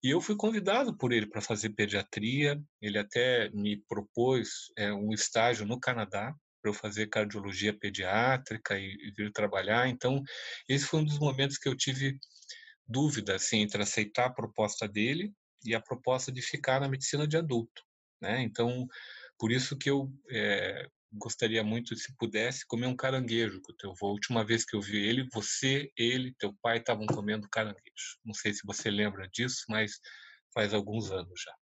E 0.02 0.10
eu 0.10 0.20
fui 0.20 0.34
convidado 0.36 0.96
por 0.96 1.12
ele 1.12 1.26
para 1.26 1.40
fazer 1.40 1.70
pediatria. 1.70 2.60
Ele 2.80 2.98
até 2.98 3.48
me 3.50 3.76
propôs 3.88 4.72
é, 4.76 4.92
um 4.92 5.12
estágio 5.12 5.64
no 5.64 5.78
Canadá 5.78 6.34
para 6.60 6.70
eu 6.70 6.74
fazer 6.74 7.08
cardiologia 7.08 7.76
pediátrica 7.76 8.78
e, 8.78 8.84
e, 8.84 9.12
vir 9.16 9.32
trabalhar. 9.32 9.88
Então, 9.88 10.22
esse 10.68 10.84
foi 10.86 11.00
um 11.00 11.04
dos 11.04 11.18
momentos 11.18 11.58
que 11.58 11.68
eu 11.68 11.76
tive 11.76 12.18
dúvida 12.86 13.36
assim, 13.36 13.58
entre 13.58 13.82
aceitar 13.82 14.26
a 14.26 14.32
proposta 14.32 14.88
dele 14.88 15.32
e 15.64 15.74
a 15.74 15.80
proposta 15.80 16.32
de 16.32 16.42
ficar 16.42 16.80
na 16.80 16.88
medicina 16.88 17.26
de 17.26 17.36
adulto. 17.36 17.82
Né? 18.20 18.42
Então, 18.42 18.86
por 19.38 19.50
isso 19.52 19.76
que 19.76 19.90
eu 19.90 20.12
é, 20.30 20.86
gostaria 21.12 21.62
muito, 21.62 21.94
se 21.96 22.14
pudesse, 22.16 22.66
comer 22.66 22.86
um 22.86 22.96
caranguejo 22.96 23.60
com 23.60 23.72
o 23.72 23.76
teu 23.76 23.90
avô. 23.90 24.08
A 24.08 24.12
última 24.12 24.44
vez 24.44 24.64
que 24.64 24.74
eu 24.74 24.80
vi 24.80 24.96
ele, 24.96 25.28
você, 25.32 25.90
ele, 25.96 26.34
teu 26.38 26.54
pai 26.62 26.78
estavam 26.78 27.06
comendo 27.06 27.48
caranguejo. 27.48 28.18
Não 28.24 28.34
sei 28.34 28.52
se 28.52 28.66
você 28.66 28.90
lembra 28.90 29.28
disso, 29.28 29.64
mas 29.68 30.00
faz 30.54 30.72
alguns 30.72 31.10
anos 31.10 31.40
já. 31.40 31.54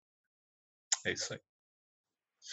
É 1.07 1.13
isso 1.13 1.33
aí. 1.33 1.41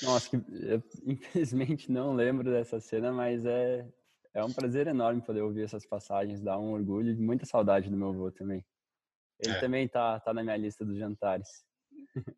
Nossa, 0.02 0.36
eu, 0.36 0.84
infelizmente 1.06 1.92
não 1.92 2.14
lembro 2.14 2.50
dessa 2.50 2.80
cena, 2.80 3.12
mas 3.12 3.46
é, 3.46 3.88
é 4.34 4.44
um 4.44 4.52
prazer 4.52 4.88
enorme 4.88 5.22
poder 5.22 5.42
ouvir 5.42 5.64
essas 5.64 5.86
passagens, 5.86 6.42
dá 6.42 6.58
um 6.58 6.72
orgulho 6.72 7.12
e 7.12 7.16
muita 7.16 7.46
saudade 7.46 7.90
do 7.90 7.98
meu 7.98 8.10
avô 8.10 8.32
também. 8.32 8.66
Ele 9.40 9.54
é. 9.54 9.60
também 9.60 9.88
tá, 9.88 10.20
tá 10.20 10.34
na 10.34 10.44
minha 10.44 10.58
lista 10.58 10.86
dos 10.86 10.98
jantares. 10.98 11.66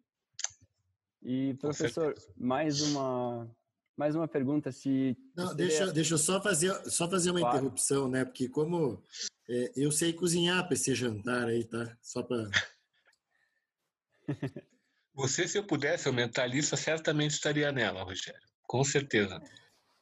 e, 1.21 1.53
professor, 1.55 2.15
mais 2.35 2.81
uma, 2.81 3.49
mais 3.97 4.15
uma 4.15 4.27
pergunta, 4.27 4.71
se... 4.71 5.17
Não, 5.35 5.55
deixa, 5.55 5.91
deixa 5.91 6.13
eu 6.13 6.17
só 6.19 6.41
fazer, 6.41 6.71
só 6.89 7.09
fazer 7.09 7.31
uma 7.31 7.39
claro. 7.39 7.57
interrupção, 7.57 8.07
né? 8.07 8.23
Porque 8.23 8.47
como 8.47 9.03
é, 9.49 9.71
eu 9.75 9.91
sei 9.91 10.13
cozinhar 10.13 10.63
para 10.65 10.75
esse 10.75 10.93
jantar 10.93 11.47
aí, 11.47 11.63
tá? 11.63 11.97
Só 12.01 12.21
para... 12.21 12.47
Você, 15.15 15.47
se 15.47 15.57
eu 15.57 15.65
pudesse 15.65 16.07
aumentar 16.07 16.43
a 16.43 16.47
lista, 16.47 16.77
certamente 16.77 17.31
estaria 17.31 17.71
nela, 17.71 18.03
Rogério. 18.03 18.39
Com 18.67 18.83
certeza. 18.83 19.41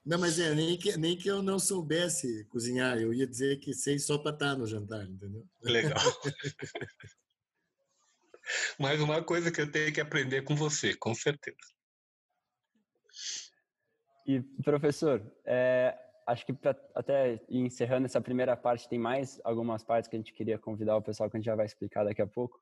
Não, 0.06 0.20
mas 0.20 0.38
é, 0.40 0.54
nem 0.54 0.78
que, 0.78 0.98
nem 0.98 1.18
que 1.18 1.30
eu 1.30 1.42
não 1.42 1.58
soubesse 1.58 2.44
cozinhar. 2.46 2.98
Eu 2.98 3.14
ia 3.14 3.26
dizer 3.26 3.60
que 3.60 3.74
sei 3.74 3.98
só 3.98 4.18
para 4.18 4.34
estar 4.34 4.58
no 4.58 4.68
jantar, 4.68 5.06
entendeu? 5.06 5.48
Legal. 5.62 5.96
Mais 8.78 9.00
uma 9.00 9.24
coisa 9.24 9.50
que 9.52 9.62
eu 9.62 9.72
tenho 9.72 9.94
que 9.94 10.02
aprender 10.02 10.44
com 10.44 10.56
você, 10.56 10.94
com 10.94 11.16
certeza. 11.16 11.58
E, 14.26 14.42
professor, 14.64 15.22
é, 15.46 15.98
acho 16.26 16.46
que 16.46 16.54
para 16.54 16.76
até 16.96 17.40
encerrando 17.50 18.06
essa 18.06 18.20
primeira 18.20 18.58
parte, 18.58 18.90
tem 18.90 18.98
mais 18.98 19.40
algumas 19.44 19.84
partes 19.84 20.10
que 20.10 20.16
a 20.16 20.20
gente 20.20 20.34
queria 20.34 20.58
convidar 20.58 20.98
o 20.98 21.02
pessoal 21.02 21.30
que 21.30 21.38
a 21.38 21.40
gente 21.40 21.46
já 21.46 21.56
vai 21.56 21.66
explicar 21.66 22.04
daqui 22.04 22.22
a 22.22 22.28
pouco 22.28 22.60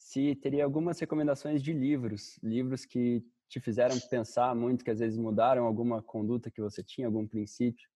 se 0.00 0.34
teria 0.36 0.64
algumas 0.64 0.98
recomendações 0.98 1.62
de 1.62 1.72
livros, 1.74 2.38
livros 2.42 2.86
que 2.86 3.22
te 3.48 3.60
fizeram 3.60 3.98
pensar 4.00 4.54
muito, 4.54 4.82
que 4.82 4.90
às 4.90 4.98
vezes 4.98 5.18
mudaram 5.18 5.64
alguma 5.64 6.02
conduta 6.02 6.50
que 6.50 6.60
você 6.60 6.82
tinha, 6.82 7.06
algum 7.06 7.26
princípio. 7.26 7.86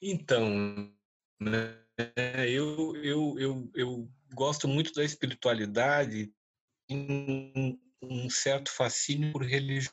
Então, 0.00 0.94
né, 1.40 1.76
eu, 2.48 2.94
eu, 3.02 3.38
eu, 3.38 3.70
eu 3.74 4.08
gosto 4.32 4.68
muito 4.68 4.92
da 4.92 5.02
espiritualidade, 5.02 6.32
um, 6.88 7.78
certo 8.30 8.70
fascínio 8.70 9.32
por 9.32 9.42
religiões. 9.42 9.92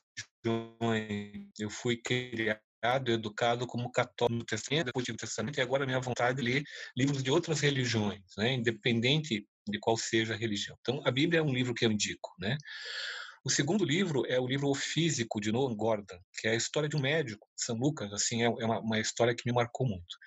Eu 1.59 1.69
fui 1.69 1.97
criado 1.97 2.61
educado 3.11 3.65
como 3.65 3.91
católico 3.91 4.45
Testamento, 4.45 4.87
depois 4.87 5.05
do 5.05 5.15
Testamento, 5.15 5.57
e 5.57 5.61
agora 5.61 5.83
a 5.83 5.87
minha 5.87 5.99
vontade 5.99 6.41
é 6.41 6.43
ler 6.43 6.63
livros 6.97 7.23
de 7.23 7.31
outras 7.31 7.61
religiões, 7.61 8.21
né? 8.37 8.53
independente 8.53 9.47
de 9.67 9.79
qual 9.79 9.95
seja 9.95 10.33
a 10.33 10.37
religião. 10.37 10.77
Então, 10.81 11.01
a 11.05 11.11
Bíblia 11.11 11.39
é 11.39 11.43
um 11.43 11.53
livro 11.53 11.73
que 11.73 11.85
eu 11.85 11.91
indico. 11.91 12.33
Né? 12.37 12.57
O 13.45 13.49
segundo 13.49 13.85
livro 13.85 14.25
é 14.27 14.39
o 14.39 14.47
livro 14.47 14.69
O 14.69 14.75
Físico, 14.75 15.39
de 15.39 15.51
Noam 15.51 15.75
Gordon, 15.75 16.19
que 16.39 16.47
é 16.47 16.51
a 16.51 16.55
história 16.55 16.89
de 16.89 16.95
um 16.97 17.01
médico, 17.01 17.47
São 17.55 17.75
Lucas, 17.77 18.11
assim, 18.11 18.43
é, 18.43 18.45
é 18.45 18.65
uma, 18.65 18.79
uma 18.79 18.99
história 18.99 19.35
que 19.35 19.43
me 19.45 19.53
marcou 19.53 19.87
muito. 19.87 20.17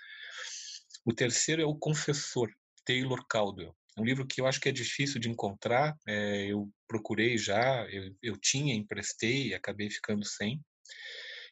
O 1.05 1.13
terceiro 1.13 1.63
é 1.63 1.65
O 1.67 1.75
Confessor, 1.75 2.51
Taylor 2.85 3.25
Caldwell. 3.29 3.75
Um 3.99 4.05
livro 4.05 4.27
que 4.27 4.41
eu 4.41 4.47
acho 4.47 4.61
que 4.61 4.69
é 4.69 4.73
difícil 4.73 5.19
de 5.19 5.31
encontrar, 5.31 5.97
é, 6.07 6.47
eu 6.47 6.71
procurei 6.87 7.39
já, 7.39 7.87
eu, 7.91 8.15
eu 8.23 8.37
tinha, 8.37 8.75
emprestei 8.75 9.49
e 9.49 9.55
acabei 9.55 9.89
ficando 9.89 10.25
sem. 10.25 10.61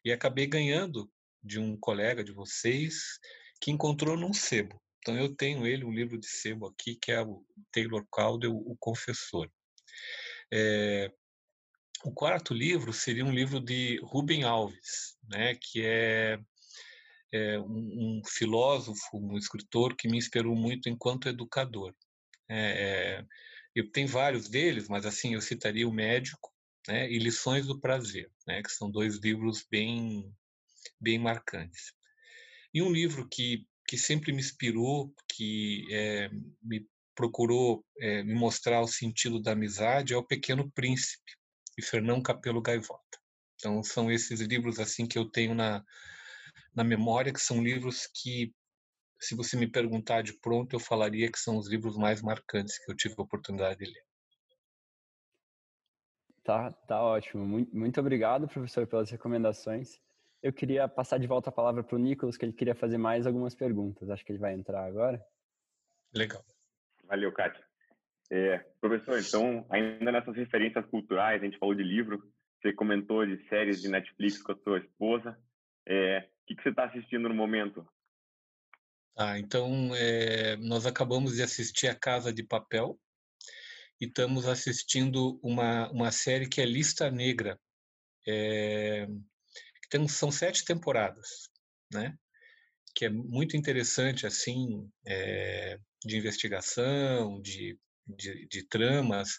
E 0.05 0.12
acabei 0.12 0.47
ganhando 0.47 1.11
de 1.42 1.59
um 1.59 1.76
colega 1.76 2.22
de 2.22 2.32
vocês 2.32 3.18
que 3.61 3.70
encontrou 3.70 4.16
num 4.16 4.32
sebo. 4.32 4.80
Então 4.99 5.16
eu 5.16 5.34
tenho 5.34 5.66
ele, 5.66 5.84
um 5.84 5.92
livro 5.92 6.18
de 6.18 6.26
sebo 6.26 6.66
aqui, 6.66 6.97
que 6.97 7.12
é 7.12 7.20
o 7.20 7.45
Taylor 7.72 8.07
Caldwell, 8.11 8.57
O 8.57 8.76
Confessor. 8.78 9.51
É, 10.53 11.11
o 12.05 12.12
quarto 12.12 12.53
livro 12.53 12.92
seria 12.92 13.24
um 13.24 13.32
livro 13.32 13.59
de 13.59 13.99
Rubem 14.03 14.45
Alves, 14.45 15.16
né, 15.28 15.55
que 15.55 15.84
é, 15.84 16.38
é 17.32 17.59
um, 17.59 18.18
um, 18.18 18.22
filósofo, 18.26 19.01
um 19.14 19.36
escritor 19.38 19.97
que 19.97 20.09
me 20.09 20.18
inspirou 20.18 20.55
muito 20.55 20.88
enquanto 20.88 21.28
educador. 21.28 21.95
É, 22.49 23.20
é 23.20 23.24
eu 23.74 23.90
tenho 23.90 24.07
vários 24.07 24.49
deles, 24.49 24.88
mas 24.88 25.05
assim 25.05 25.34
eu 25.34 25.40
citaria 25.40 25.88
o 25.88 25.92
Médico, 25.92 26.53
né, 26.86 27.11
e 27.11 27.18
Lições 27.18 27.66
do 27.66 27.80
Prazer, 27.80 28.30
né, 28.47 28.62
que 28.62 28.70
são 28.70 28.88
dois 28.88 29.16
livros 29.16 29.66
bem, 29.68 30.32
bem 31.01 31.18
marcantes. 31.18 31.92
E 32.72 32.80
um 32.80 32.92
livro 32.92 33.28
que, 33.28 33.66
que 33.88 33.99
sempre 33.99 34.32
me 34.32 34.38
inspirou, 34.38 35.12
que 35.28 35.84
é, 35.90 36.30
me 36.62 36.86
procurou 37.14 37.84
é, 37.99 38.22
me 38.22 38.34
mostrar 38.34 38.80
o 38.80 38.88
sentido 38.88 39.40
da 39.40 39.53
amizade 39.53 40.12
é 40.12 40.16
O 40.16 40.26
Pequeno 40.26 40.70
Príncipe, 40.70 41.32
de 41.76 41.84
Fernão 41.84 42.22
Capelo 42.22 42.62
Gaivota. 42.62 43.18
Então, 43.55 43.82
são 43.82 44.11
esses 44.11 44.40
livros 44.40 44.78
assim 44.78 45.07
que 45.07 45.18
eu 45.18 45.24
tenho 45.24 45.55
na, 45.55 45.82
na 46.74 46.84
memória, 46.84 47.32
que 47.32 47.40
são 47.40 47.62
livros 47.62 48.09
que, 48.12 48.53
se 49.24 49.34
você 49.34 49.56
me 49.56 49.66
perguntar 49.66 50.22
de 50.22 50.32
pronto, 50.38 50.74
eu 50.74 50.80
falaria 50.80 51.30
que 51.30 51.38
são 51.38 51.56
os 51.56 51.68
livros 51.68 51.96
mais 51.96 52.22
marcantes 52.22 52.78
que 52.78 52.90
eu 52.90 52.96
tive 52.96 53.14
a 53.18 53.22
oportunidade 53.22 53.78
de 53.78 53.86
ler. 53.86 54.04
Tá, 56.44 56.70
tá 56.70 57.02
ótimo. 57.02 57.44
Muito, 57.44 57.74
muito 57.74 57.98
obrigado, 58.00 58.46
professor, 58.46 58.86
pelas 58.86 59.10
recomendações. 59.10 59.98
Eu 60.42 60.52
queria 60.52 60.86
passar 60.86 61.18
de 61.18 61.26
volta 61.26 61.48
a 61.48 61.52
palavra 61.52 61.82
para 61.82 61.96
o 61.96 61.98
Nicolas, 61.98 62.36
que 62.36 62.44
ele 62.44 62.52
queria 62.52 62.74
fazer 62.74 62.98
mais 62.98 63.26
algumas 63.26 63.54
perguntas. 63.54 64.10
Acho 64.10 64.22
que 64.22 64.30
ele 64.30 64.38
vai 64.38 64.52
entrar 64.52 64.84
agora. 64.84 65.24
Legal. 66.14 66.44
Valeu, 67.04 67.32
Kátia. 67.32 67.64
É, 68.30 68.58
professor, 68.80 69.18
então, 69.18 69.66
ainda 69.70 70.12
nessas 70.12 70.36
referências 70.36 70.84
culturais, 70.86 71.40
a 71.40 71.44
gente 71.44 71.58
falou 71.58 71.74
de 71.74 71.82
livro, 71.82 72.22
você 72.60 72.72
comentou 72.72 73.24
de 73.26 73.38
séries 73.48 73.80
de 73.80 73.88
Netflix 73.88 74.42
com 74.42 74.52
a 74.52 74.56
sua 74.56 74.78
esposa. 74.78 75.38
É, 75.86 76.28
o 76.42 76.46
que, 76.46 76.56
que 76.56 76.62
você 76.62 76.70
está 76.70 76.84
assistindo 76.84 77.28
no 77.28 77.34
momento? 77.34 77.86
Ah, 79.16 79.38
então, 79.38 79.94
é, 79.94 80.56
nós 80.56 80.86
acabamos 80.86 81.36
de 81.36 81.42
assistir 81.42 81.86
A 81.88 81.94
Casa 81.94 82.32
de 82.32 82.42
Papel, 82.42 82.98
e 84.00 84.06
estamos 84.06 84.46
assistindo 84.46 85.38
uma, 85.42 85.90
uma 85.90 86.10
série 86.10 86.48
que 86.48 86.60
é 86.60 86.64
Lista 86.66 87.10
Negra. 87.10 87.58
É, 88.26 89.06
tem, 89.88 90.08
são 90.08 90.30
sete 90.30 90.64
temporadas, 90.64 91.48
né? 91.92 92.16
Que 92.94 93.06
é 93.06 93.10
muito 93.10 93.56
interessante, 93.56 94.26
assim, 94.26 94.90
é, 95.06 95.78
de 96.04 96.16
investigação, 96.16 97.40
de, 97.40 97.78
de, 98.06 98.46
de 98.46 98.66
tramas, 98.66 99.38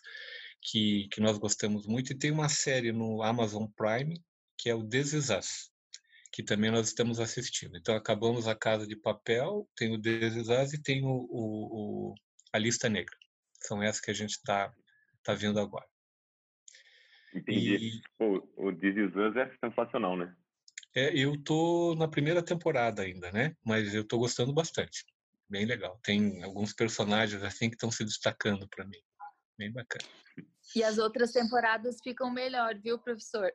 que, 0.62 1.08
que 1.12 1.20
nós 1.20 1.38
gostamos 1.38 1.86
muito. 1.86 2.12
E 2.12 2.18
tem 2.18 2.32
uma 2.32 2.50
série 2.50 2.92
no 2.92 3.22
Amazon 3.22 3.66
Prime, 3.76 4.24
que 4.58 4.70
é 4.70 4.76
o 4.76 4.88
This 4.88 5.14
Is 5.14 5.30
Us, 5.30 5.72
que 6.36 6.44
também 6.44 6.70
nós 6.70 6.88
estamos 6.88 7.22
assistindo. 7.22 7.78
Então, 7.78 7.96
acabamos 7.96 8.46
A 8.46 8.54
Casa 8.54 8.86
de 8.86 8.94
Papel, 8.94 9.66
tem 9.74 9.96
o 9.96 9.98
Us 9.98 10.74
e 10.74 10.84
tem 10.84 11.02
o, 11.02 11.08
o, 11.08 12.10
o 12.12 12.16
A 12.52 12.58
Lista 12.58 12.90
Negra. 12.90 13.16
São 13.54 13.82
essas 13.82 14.02
que 14.02 14.12
a 14.12 14.14
gente 14.14 14.32
está 14.32 14.70
tá 15.24 15.34
vendo 15.34 15.62
agora. 15.62 15.88
Entendi. 17.34 17.76
E... 17.76 18.02
Pô, 18.18 18.46
o 18.58 18.68
Us 18.68 19.36
é 19.38 19.50
sensacional, 19.64 20.18
né? 20.18 20.36
É, 20.94 21.18
eu 21.18 21.42
tô 21.42 21.96
na 21.96 22.10
primeira 22.10 22.44
temporada 22.44 23.04
ainda, 23.04 23.32
né? 23.32 23.56
Mas 23.64 23.96
eu 23.96 24.06
tô 24.06 24.18
gostando 24.18 24.54
bastante. 24.54 25.06
Bem 25.50 25.66
legal. 25.66 25.98
Tem 26.04 26.44
alguns 26.44 26.74
personagens 26.74 27.42
assim 27.44 27.70
que 27.70 27.76
estão 27.76 27.90
se 27.90 28.04
destacando 28.04 28.68
para 28.68 28.84
mim. 28.84 29.00
Bem 29.58 29.72
bacana. 29.72 30.04
E 30.76 30.84
as 30.84 30.98
outras 30.98 31.32
temporadas 31.32 32.00
ficam 32.04 32.30
melhor, 32.30 32.76
viu, 32.76 33.00
professor? 33.00 33.50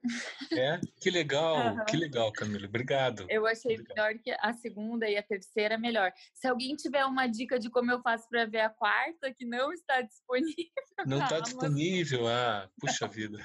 É, 0.53 0.81
que 1.01 1.11
legal, 1.11 1.77
uhum. 1.77 1.85
que 1.85 1.97
legal, 1.97 2.33
Camila. 2.33 2.67
Obrigado. 2.67 3.27
Eu 3.29 3.47
achei 3.47 3.77
melhor 3.77 4.15
que 4.15 4.35
a 4.41 4.55
segunda 4.55 5.07
e 5.07 5.19
a 5.19 5.23
terceira 5.23 5.77
melhor. 5.77 6.11
Se 6.33 6.49
alguém 6.49 6.75
tiver 6.77 7.05
uma 7.05 7.27
dica 7.27 7.59
de 7.59 7.69
como 7.69 7.93
eu 7.93 8.01
faço 8.01 8.27
para 8.31 8.47
ver 8.47 8.61
a 8.61 8.71
quarta, 8.71 9.35
que 9.35 9.45
não 9.45 9.71
está 9.71 10.01
disponível. 10.01 10.65
Não 11.07 11.19
está 11.23 11.41
disponível, 11.41 12.27
ah, 12.27 12.71
puxa 12.81 13.07
vida. 13.07 13.39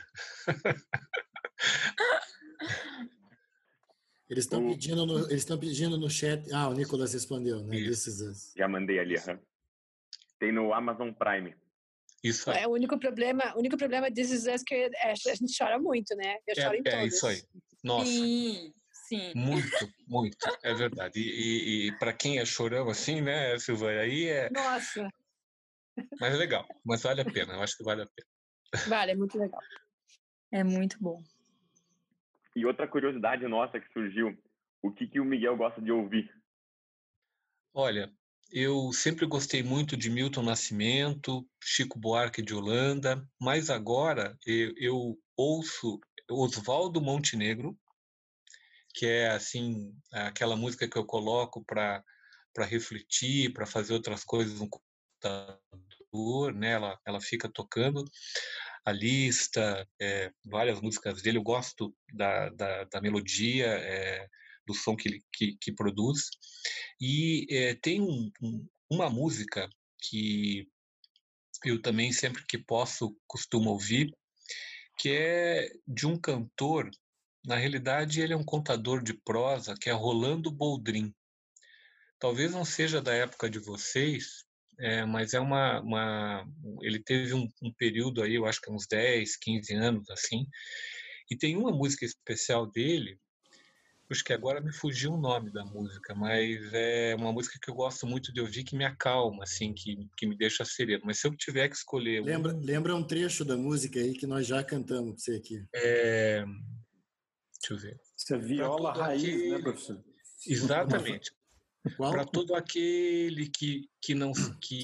Eles 4.28 4.46
estão 4.46 4.68
pedindo, 4.68 5.06
no, 5.06 5.20
eles 5.28 5.44
estão 5.44 5.58
pedindo 5.58 6.00
no 6.00 6.10
chat. 6.10 6.52
Ah, 6.52 6.68
o 6.68 6.74
Nicolas 6.74 7.14
respondeu, 7.14 7.64
né? 7.64 7.78
Já 8.58 8.68
mandei 8.68 8.98
ali. 8.98 9.16
Tem 10.40 10.52
no 10.52 10.74
Amazon 10.74 11.12
Prime. 11.12 11.56
Isso 12.26 12.50
aí. 12.50 12.64
É, 12.64 12.68
o 12.68 12.72
único 12.72 12.98
problema, 12.98 13.54
o 13.56 13.60
único 13.60 13.78
problema 13.78 14.10
desses 14.10 14.48
é 14.48 14.56
que 14.58 14.74
é, 14.74 15.12
a 15.12 15.36
gente 15.36 15.56
chora 15.56 15.78
muito, 15.78 16.16
né? 16.16 16.38
Eu 16.48 16.56
é, 16.58 16.62
choro 16.62 16.76
em 16.76 16.82
todos. 16.82 17.00
É 17.00 17.06
isso 17.06 17.28
aí. 17.28 17.44
Nossa. 17.84 18.06
Sim, 18.06 18.74
sim. 18.92 19.32
Muito, 19.36 19.94
muito. 20.08 20.38
É 20.64 20.74
verdade. 20.74 21.20
E, 21.20 21.22
e, 21.22 21.88
e 21.88 22.00
para 22.00 22.12
quem 22.12 22.40
é 22.40 22.46
chorão 22.46 22.90
assim, 22.90 23.22
né, 23.22 23.60
Silvana? 23.60 24.02
Aí 24.02 24.26
é. 24.26 24.50
Nossa. 24.50 25.08
Mas 26.20 26.34
é 26.34 26.38
legal. 26.38 26.68
Mas 26.84 27.04
vale 27.04 27.22
a 27.22 27.26
pena. 27.26 27.54
Eu 27.54 27.62
acho 27.62 27.78
que 27.78 27.84
vale 27.84 28.02
a 28.02 28.08
pena. 28.08 28.88
Vale, 28.88 29.12
é 29.12 29.16
muito 29.16 29.38
legal. 29.38 29.62
É 30.52 30.64
muito 30.64 30.98
bom. 31.00 31.22
E 32.56 32.66
outra 32.66 32.88
curiosidade 32.88 33.48
nossa 33.48 33.80
que 33.80 33.94
surgiu, 33.94 34.36
o 34.82 34.92
que, 34.92 35.06
que 35.08 35.20
o 35.20 35.26
Miguel 35.26 35.56
gosta 35.56 35.80
de 35.80 35.92
ouvir? 35.92 36.28
Olha, 37.72 38.12
eu 38.52 38.92
sempre 38.94 39.26
gostei 39.26 39.64
muito 39.64 39.98
de 39.98 40.10
Milton 40.10 40.44
Nascimento, 40.44 41.48
Chico 41.62 42.00
Buarque 42.00 42.42
de 42.42 42.54
Holanda, 42.54 43.28
mas 43.40 43.70
agora 43.70 44.38
eu, 44.46 44.74
eu 44.78 45.20
ouço 45.36 46.00
Oswaldo 46.30 47.02
Montenegro, 47.02 47.78
que 48.94 49.06
é 49.06 49.30
assim 49.30 49.94
aquela 50.12 50.56
música 50.56 50.88
que 50.88 50.98
eu 50.98 51.06
coloco 51.06 51.64
para 51.66 52.04
para 52.56 52.66
refletir, 52.66 53.52
para 53.52 53.66
fazer 53.66 53.94
outras 53.94 54.24
coisas 54.24 54.62
no 54.62 54.70
computador, 54.70 56.54
né? 56.54 56.72
Ela, 56.72 56.98
ela 57.06 57.20
fica 57.20 57.50
tocando 57.50 58.06
a 58.86 58.94
lista, 58.94 59.86
é, 60.00 60.32
várias 60.46 60.80
músicas 60.80 61.22
dele. 61.22 61.38
Eu 61.38 61.44
gosto 61.44 61.94
da, 62.14 62.48
da, 62.52 62.86
da 62.86 63.02
melodia, 63.02 63.66
é, 63.68 64.26
do 64.66 64.74
som 64.74 64.96
que 64.96 65.08
ele 65.08 65.24
que, 65.34 65.58
que 65.60 65.72
produz. 65.72 66.30
E 67.00 67.48
é, 67.50 67.76
tem 67.76 68.02
um, 68.02 68.32
um, 68.42 68.68
uma 68.90 69.10
música 69.10 69.70
que 70.02 70.68
eu 71.64 71.82
também, 71.82 72.12
sempre 72.12 72.46
que 72.46 72.58
posso, 72.58 73.18
costumo 73.28 73.72
ouvir, 73.72 74.12
que 75.00 75.10
é 75.10 75.72
de 75.88 76.06
um 76.06 76.18
cantor. 76.18 76.90
Na 77.46 77.56
realidade, 77.56 78.22
ele 78.22 78.34
é 78.34 78.38
um 78.38 78.44
contador 78.44 79.04
de 79.04 79.14
prosa, 79.14 79.76
que 79.80 79.90
é 79.90 79.94
Rolando 79.94 80.52
Boldrin. 80.52 81.14
Talvez 82.20 82.52
não 82.52 82.66
seja 82.66 83.02
da 83.02 83.14
época 83.14 83.50
de 83.50 83.60
vocês, 83.60 84.46
é, 84.80 85.06
mas 85.06 85.34
é 85.34 85.40
uma, 85.40 85.80
uma 85.82 86.46
ele 86.82 87.02
teve 87.02 87.34
um, 87.34 87.48
um, 87.62 87.74
período 87.74 88.22
aí, 88.22 88.36
eu 88.36 88.46
acho 88.46 88.62
que 88.62 88.72
uns 88.72 88.88
10, 88.88 89.38
15 89.38 89.74
anos 89.76 90.10
assim, 90.10 90.46
e 91.30 91.38
tem 91.38 91.56
uma 91.56 91.72
música 91.72 92.06
especial 92.06 92.66
dele, 92.66 93.20
acho 94.12 94.24
que 94.24 94.34
agora 94.34 94.62
me 94.62 94.72
fugiu 94.72 95.14
o 95.14 95.18
nome 95.18 95.52
da 95.52 95.66
música, 95.66 96.14
mas 96.14 96.72
é 96.74 97.16
uma 97.16 97.32
música 97.32 97.58
que 97.62 97.70
eu 97.70 97.76
gosto 97.76 98.06
muito 98.06 98.32
de 98.32 98.40
ouvir, 98.40 98.64
que 98.64 98.76
me 98.76 98.86
acalma, 98.86 99.44
assim, 99.44 99.74
que, 99.74 100.08
que 100.16 100.28
me 100.28 100.38
deixa 100.38 100.64
sereno. 100.64 101.04
Mas 101.06 101.20
se 101.20 101.28
eu 101.28 101.36
tiver 101.36 101.68
que 101.70 101.76
escolher... 101.76 102.24
Lembra, 102.24 102.54
um... 102.54 102.60
lembra 102.60 102.96
um 102.96 103.04
trecho 103.04 103.44
da 103.44 103.58
música 103.58 104.00
aí 104.00 104.14
que 104.14 104.28
nós 104.28 104.46
já 104.46 104.64
cantamos 104.64 105.16
para 105.16 105.24
você 105.24 105.36
aqui. 105.38 105.66
É... 105.74 106.46
Deixa 107.60 107.74
eu 107.74 107.78
ver. 107.78 108.00
Isso 108.16 108.36
é 108.36 108.38
viola 108.38 108.94
raiz, 108.94 109.24
né, 109.24 109.30
aquele... 109.30 109.50
né, 109.50 109.62
professor? 109.62 110.04
Exatamente. 110.48 111.32
Para 111.98 112.26
todo 112.26 112.56
aquele 112.56 113.48
que, 113.50 113.90
que 114.02 114.16
não 114.16 114.32
que 114.60 114.84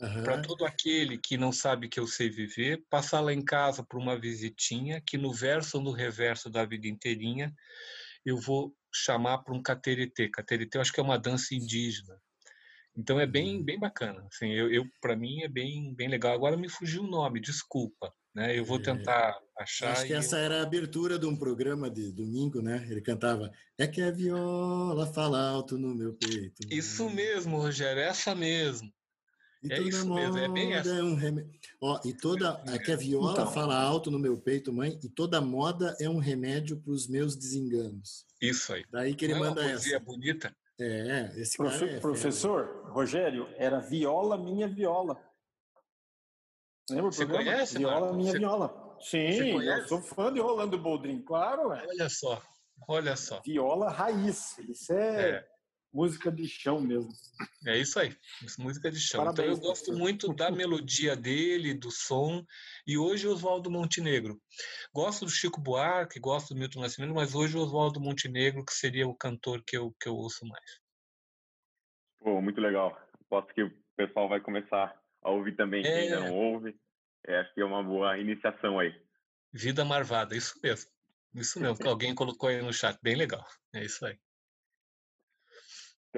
uhum. 0.00 0.22
para 0.22 0.40
todo 0.40 0.64
aquele 0.64 1.18
que 1.18 1.36
não 1.36 1.52
sabe 1.52 1.90
que 1.90 2.00
eu 2.00 2.06
sei 2.06 2.30
viver, 2.30 2.82
passar 2.88 3.20
lá 3.20 3.34
em 3.34 3.44
casa 3.44 3.82
por 3.82 4.00
uma 4.00 4.18
visitinha, 4.18 4.98
que 5.06 5.18
no 5.18 5.30
verso 5.30 5.76
ou 5.76 5.84
no 5.84 5.90
reverso 5.90 6.48
da 6.48 6.64
vida 6.64 6.88
inteirinha 6.88 7.54
eu 8.30 8.38
vou 8.38 8.74
chamar 8.92 9.38
para 9.38 9.54
um 9.54 9.62
cateretê. 9.62 10.28
Cateretê 10.28 10.78
eu 10.78 10.82
acho 10.82 10.92
que 10.92 11.00
é 11.00 11.02
uma 11.02 11.18
dança 11.18 11.54
indígena. 11.54 12.18
Então 12.96 13.20
é 13.20 13.26
bem 13.26 13.58
uhum. 13.58 13.64
bem 13.64 13.78
bacana. 13.78 14.26
Assim, 14.32 14.50
eu, 14.50 14.72
eu 14.72 14.84
para 15.00 15.14
mim 15.14 15.42
é 15.42 15.48
bem 15.48 15.94
bem 15.94 16.08
legal. 16.08 16.32
Agora 16.32 16.56
me 16.56 16.68
fugiu 16.68 17.04
o 17.04 17.10
nome, 17.10 17.40
desculpa. 17.40 18.12
Né? 18.34 18.58
Eu 18.58 18.64
vou 18.64 18.78
é. 18.78 18.82
tentar 18.82 19.38
achar. 19.56 19.92
Acho 19.92 20.06
que 20.06 20.12
essa 20.12 20.36
eu... 20.36 20.44
era 20.44 20.60
a 20.60 20.62
abertura 20.62 21.18
de 21.18 21.26
um 21.26 21.36
programa 21.36 21.88
de 21.88 22.12
domingo, 22.12 22.60
né? 22.60 22.86
Ele 22.90 23.00
cantava 23.00 23.50
É 23.76 23.86
que 23.86 24.02
a 24.02 24.10
viola 24.10 25.06
fala 25.12 25.40
alto 25.48 25.78
no 25.78 25.94
meu 25.94 26.14
peito. 26.14 26.62
Isso 26.70 27.08
mesmo, 27.10 27.58
Rogério, 27.58 28.02
essa 28.02 28.34
mesmo. 28.34 28.92
E 29.62 29.72
é 29.72 29.80
isso 29.80 30.12
mesmo, 30.12 30.38
é 30.38 30.48
bem 30.48 30.72
essa. 30.72 30.88
É 30.90 31.02
um 31.02 31.14
rem... 31.14 31.50
Ó, 31.80 32.00
e 32.04 32.12
toda 32.12 32.62
é 32.68 32.78
que 32.78 32.92
a 32.92 32.96
viola 32.96 33.32
então. 33.32 33.52
fala 33.52 33.80
alto 33.80 34.10
no 34.10 34.18
meu 34.18 34.36
peito, 34.36 34.72
mãe, 34.72 34.98
e 35.02 35.08
toda 35.08 35.40
moda 35.40 35.96
é 36.00 36.08
um 36.08 36.18
remédio 36.18 36.76
para 36.76 36.92
os 36.92 37.08
meus 37.08 37.34
desenganos. 37.34 38.24
Isso 38.40 38.72
aí. 38.72 38.84
Daí 38.90 39.14
que 39.14 39.24
ele 39.24 39.34
Não 39.34 39.40
manda 39.40 39.62
é 39.62 39.66
uma 39.66 39.72
essa. 39.74 40.00
bonita. 40.00 40.54
É, 40.80 41.32
esse 41.36 41.56
Profe 41.56 41.80
cara 41.80 41.90
é 41.92 42.00
Professor, 42.00 42.66
fera. 42.66 42.88
Rogério, 42.90 43.48
era 43.56 43.80
viola 43.80 44.38
minha 44.38 44.68
viola. 44.68 45.20
Lembra 46.88 47.10
Você 47.10 47.26
conhece? 47.26 47.78
Viola 47.78 48.00
Marco? 48.00 48.16
minha 48.16 48.30
Você... 48.30 48.38
viola. 48.38 48.96
Sim, 49.00 49.62
eu 49.62 49.88
sou 49.88 50.00
fã 50.00 50.32
de 50.32 50.40
Rolando 50.40 50.78
Boldrin, 50.78 51.20
claro. 51.22 51.68
Ué. 51.68 51.84
Olha 51.88 52.08
só, 52.08 52.42
olha 52.88 53.16
só. 53.16 53.40
Viola 53.44 53.90
raiz, 53.90 54.58
isso 54.58 54.92
é, 54.92 55.30
é, 55.30 55.48
música 55.92 56.30
de 56.30 56.46
chão 56.46 56.80
mesmo. 56.80 57.10
É 57.66 57.76
isso 57.76 57.98
aí, 57.98 58.14
música 58.58 58.90
de 58.90 59.00
chão. 59.00 59.20
Parabéns, 59.20 59.48
então 59.48 59.56
eu 59.56 59.60
gosto 59.60 59.86
professor. 59.86 59.98
muito 59.98 60.34
da 60.34 60.50
melodia 60.52 61.16
dele, 61.16 61.74
do 61.74 61.90
som, 61.90 62.44
e 62.86 62.98
hoje 62.98 63.26
Oswaldo 63.26 63.70
Montenegro. 63.70 64.40
Gosto 64.92 65.24
do 65.24 65.30
Chico 65.30 65.60
Buarque, 65.60 66.20
gosto 66.20 66.54
do 66.54 66.60
Milton 66.60 66.80
Nascimento, 66.80 67.14
mas 67.14 67.34
hoje 67.34 67.56
Oswaldo 67.56 68.00
Montenegro, 68.00 68.64
que 68.64 68.72
seria 68.72 69.06
o 69.06 69.14
cantor 69.14 69.62
que 69.66 69.76
eu, 69.76 69.94
que 70.00 70.08
eu 70.08 70.14
ouço 70.14 70.46
mais. 70.46 70.80
Pô, 72.20 72.40
muito 72.40 72.60
legal. 72.60 72.98
Posso 73.28 73.48
que 73.48 73.62
o 73.62 73.72
pessoal 73.96 74.28
vai 74.28 74.40
começar 74.40 74.98
a 75.22 75.30
ouvir 75.30 75.56
também, 75.56 75.82
quem 75.82 75.92
é... 75.92 76.00
ainda 76.00 76.20
não 76.20 76.34
ouve. 76.34 76.78
É, 77.26 77.40
acho 77.40 77.54
que 77.54 77.60
é 77.60 77.64
uma 77.64 77.82
boa 77.82 78.16
iniciação 78.18 78.78
aí. 78.78 78.94
Vida 79.52 79.84
Marvada, 79.84 80.36
isso 80.36 80.58
mesmo. 80.62 80.90
Isso 81.34 81.60
mesmo, 81.60 81.76
que 81.76 81.86
alguém 81.86 82.14
colocou 82.14 82.48
aí 82.48 82.62
no 82.62 82.72
chat. 82.72 82.98
Bem 83.02 83.14
legal. 83.14 83.44
É 83.74 83.84
isso 83.84 84.04
aí. 84.06 84.18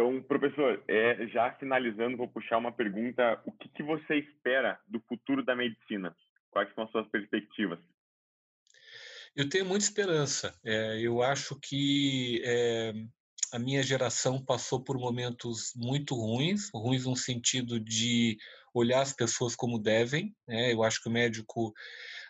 Então, 0.00 0.22
professor, 0.22 0.82
é, 0.88 1.26
já 1.26 1.52
finalizando, 1.56 2.16
vou 2.16 2.26
puxar 2.26 2.56
uma 2.56 2.72
pergunta. 2.72 3.38
O 3.44 3.52
que, 3.52 3.68
que 3.68 3.82
você 3.82 4.16
espera 4.16 4.80
do 4.88 4.98
futuro 5.00 5.44
da 5.44 5.54
medicina? 5.54 6.16
Quais 6.50 6.72
são 6.74 6.84
as 6.84 6.90
suas 6.90 7.06
perspectivas? 7.08 7.78
Eu 9.36 9.46
tenho 9.46 9.66
muita 9.66 9.84
esperança. 9.84 10.58
É, 10.64 10.98
eu 11.02 11.22
acho 11.22 11.54
que 11.60 12.40
é, 12.42 12.94
a 13.52 13.58
minha 13.58 13.82
geração 13.82 14.42
passou 14.42 14.82
por 14.82 14.98
momentos 14.98 15.74
muito 15.76 16.14
ruins, 16.14 16.70
ruins 16.74 17.04
no 17.04 17.14
sentido 17.14 17.78
de 17.78 18.38
olhar 18.72 19.02
as 19.02 19.12
pessoas 19.12 19.54
como 19.54 19.78
devem. 19.78 20.34
Né? 20.48 20.72
Eu 20.72 20.82
acho 20.82 21.02
que 21.02 21.10
o 21.10 21.12
médico 21.12 21.74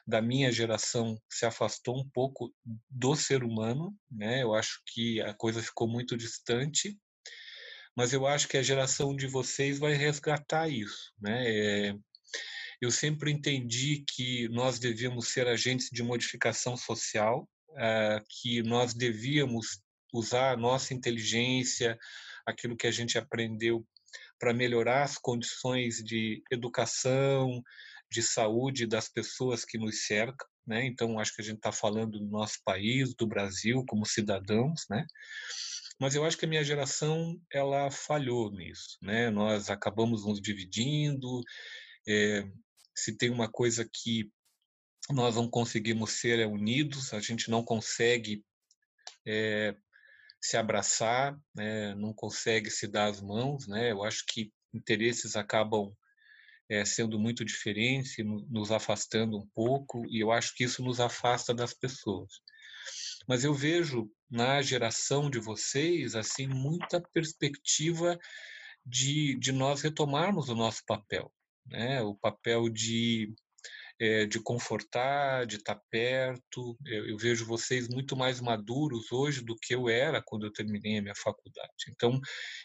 da 0.05 0.21
minha 0.21 0.51
geração 0.51 1.17
se 1.31 1.47
afastou 1.47 1.97
um 1.97 2.09
pouco 2.09 2.53
do 2.91 3.15
ser 3.15 3.45
humano. 3.45 3.97
Né? 4.11 4.43
Eu 4.43 4.57
acho 4.57 4.83
que 4.87 5.21
a 5.21 5.33
coisa 5.33 5.63
ficou 5.63 5.87
muito 5.87 6.17
distante. 6.17 6.99
Mas 8.01 8.15
eu 8.15 8.27
acho 8.27 8.49
que 8.49 8.57
a 8.57 8.63
geração 8.63 9.15
de 9.15 9.27
vocês 9.27 9.79
vai 9.79 9.93
resgatar 9.93 10.71
isso. 10.71 11.13
Né? 11.21 11.45
É, 11.47 11.95
eu 12.81 12.91
sempre 12.91 13.31
entendi 13.31 14.07
que 14.09 14.49
nós 14.49 14.79
devíamos 14.79 15.29
ser 15.29 15.47
agentes 15.47 15.91
de 15.93 16.03
modificação 16.03 16.79
social, 16.79 17.47
é, 17.77 18.23
que 18.27 18.63
nós 18.63 18.95
devíamos 18.95 19.83
usar 20.15 20.53
a 20.53 20.57
nossa 20.57 20.95
inteligência, 20.95 21.99
aquilo 22.47 22.75
que 22.75 22.87
a 22.87 22.91
gente 22.91 23.19
aprendeu 23.19 23.87
para 24.39 24.55
melhorar 24.55 25.03
as 25.03 25.19
condições 25.19 25.97
de 25.97 26.43
educação, 26.51 27.63
de 28.11 28.23
saúde 28.23 28.87
das 28.87 29.11
pessoas 29.11 29.63
que 29.63 29.77
nos 29.77 30.07
cercam, 30.07 30.49
né? 30.67 30.87
Então 30.87 31.19
acho 31.19 31.35
que 31.35 31.43
a 31.43 31.45
gente 31.45 31.59
está 31.59 31.71
falando 31.71 32.19
do 32.19 32.31
nosso 32.31 32.61
país, 32.65 33.15
do 33.15 33.27
Brasil 33.27 33.85
como 33.87 34.07
cidadãos, 34.07 34.87
né? 34.89 35.05
Mas 36.01 36.15
eu 36.15 36.25
acho 36.25 36.39
que 36.39 36.47
a 36.47 36.49
minha 36.49 36.65
geração 36.65 37.39
ela 37.53 37.91
falhou 37.91 38.51
nisso, 38.51 38.97
né? 39.03 39.29
Nós 39.31 39.69
acabamos 39.69 40.25
nos 40.25 40.41
dividindo. 40.41 41.43
É, 42.09 42.45
se 42.97 43.17
tem 43.17 43.29
uma 43.31 43.51
coisa 43.51 43.89
que 43.93 44.33
nós 45.11 45.37
não 45.37 45.49
conseguimos 45.49 46.13
ser 46.13 46.39
é 46.39 46.47
unidos, 46.47 47.13
a 47.13 47.21
gente 47.21 47.51
não 47.51 47.63
consegue 47.63 48.45
é, 49.27 49.77
se 50.41 50.57
abraçar, 50.57 51.39
né, 51.55 51.95
não 51.95 52.15
consegue 52.15 52.71
se 52.71 52.89
dar 52.89 53.11
as 53.11 53.21
mãos, 53.21 53.67
né? 53.67 53.93
Eu 53.93 54.03
acho 54.03 54.25
que 54.27 54.53
interesses 54.73 55.37
acabam 55.37 55.95
é, 56.71 56.85
sendo 56.85 57.19
muito 57.19 57.45
diferente, 57.45 58.23
nos 58.23 58.71
afastando 58.71 59.37
um 59.37 59.47
pouco, 59.55 60.07
e 60.07 60.21
eu 60.21 60.31
acho 60.31 60.55
que 60.55 60.65
isso 60.65 60.83
nos 60.83 61.01
afasta 61.01 61.53
das 61.53 61.75
pessoas. 61.75 62.41
Mas 63.31 63.45
eu 63.45 63.55
vejo 63.55 64.11
na 64.29 64.61
geração 64.61 65.31
de 65.31 65.39
vocês 65.39 66.17
assim 66.17 66.49
muita 66.49 67.01
perspectiva 67.01 68.19
de, 68.85 69.39
de 69.39 69.53
nós 69.53 69.83
retomarmos 69.83 70.49
o 70.49 70.55
nosso 70.57 70.83
papel, 70.85 71.33
né? 71.65 72.03
O 72.03 72.17
papel 72.17 72.69
de 72.69 73.33
é, 74.01 74.27
de 74.27 74.43
confortar, 74.43 75.47
de 75.47 75.59
estar 75.59 75.81
perto. 75.89 76.77
Eu, 76.85 77.11
eu, 77.11 77.17
vejo 77.17 77.47
vocês 77.47 77.87
muito 77.87 78.17
mais 78.17 78.41
maduros 78.41 79.13
hoje 79.13 79.45
do 79.45 79.55
que 79.55 79.77
eu 79.77 79.89
era 79.89 80.21
quando 80.21 80.47
eu 80.47 80.53
terminei 80.53 80.99
a 80.99 81.03
minha 81.03 81.15
faculdade. 81.15 81.85
Então, 81.89 82.21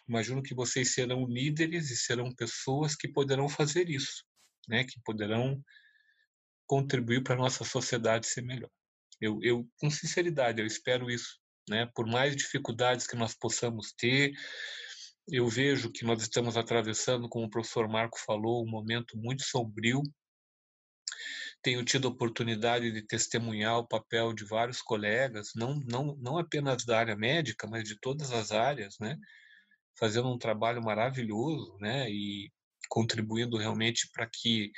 imagino 0.10 0.42
que 0.42 0.56
vocês 0.56 0.96
serão 0.96 1.28
líderes 1.28 1.92
e 1.92 1.96
serão 1.96 2.34
pessoas 2.34 2.96
que 2.96 3.08
poderão 3.08 3.48
fazer 3.48 3.88
isso, 3.88 4.24
né? 4.68 4.84
Que 4.84 5.00
poderão 5.04 5.64
contribuir 6.66 7.22
para 7.22 7.36
a 7.36 7.38
nossa 7.38 7.64
sociedade 7.64 8.26
ser 8.26 8.42
melhor. 8.42 8.72
Eu, 9.20 9.40
eu, 9.42 9.68
com 9.80 9.90
sinceridade, 9.90 10.62
eu 10.62 10.66
espero 10.68 11.10
isso, 11.10 11.40
né? 11.70 11.90
Por 11.96 12.06
mais 12.06 12.36
dificuldades 12.36 13.08
que 13.08 13.16
nós 13.16 13.34
possamos 13.34 13.94
ter, 13.94 14.34
eu 15.28 15.48
vejo 15.48 15.92
que 15.92 16.06
nós 16.06 16.22
estamos 16.22 16.58
atravessando, 16.58 17.30
como 17.30 17.46
o 17.46 17.50
professor 17.50 17.88
Marco 17.88 18.20
falou, 18.20 18.64
um 18.64 18.70
momento 18.70 19.18
muito 19.18 19.44
sombrio 19.44 20.02
tenho 21.66 21.84
tido 21.84 22.08
a 22.08 22.12
oportunidade 22.12 22.92
de 22.92 23.02
testemunhar 23.02 23.80
o 23.80 23.88
papel 23.88 24.34
de 24.34 24.46
vários 24.46 24.84
colegas, 24.84 25.50
não, 25.56 25.80
não, 25.88 26.16
não 26.18 26.38
apenas 26.38 26.86
da 26.86 27.00
área 27.00 27.16
médica, 27.16 27.66
mas 27.66 27.84
de 27.84 28.00
todas 28.00 28.32
as 28.32 28.52
áreas, 28.52 28.96
né? 29.00 29.18
fazendo 29.98 30.32
um 30.32 30.38
trabalho 30.38 30.84
maravilhoso 30.84 31.76
né? 31.80 32.08
e 32.08 32.52
contribuindo 32.88 33.58
realmente 33.58 34.08
para 34.14 34.30
que 34.32 34.72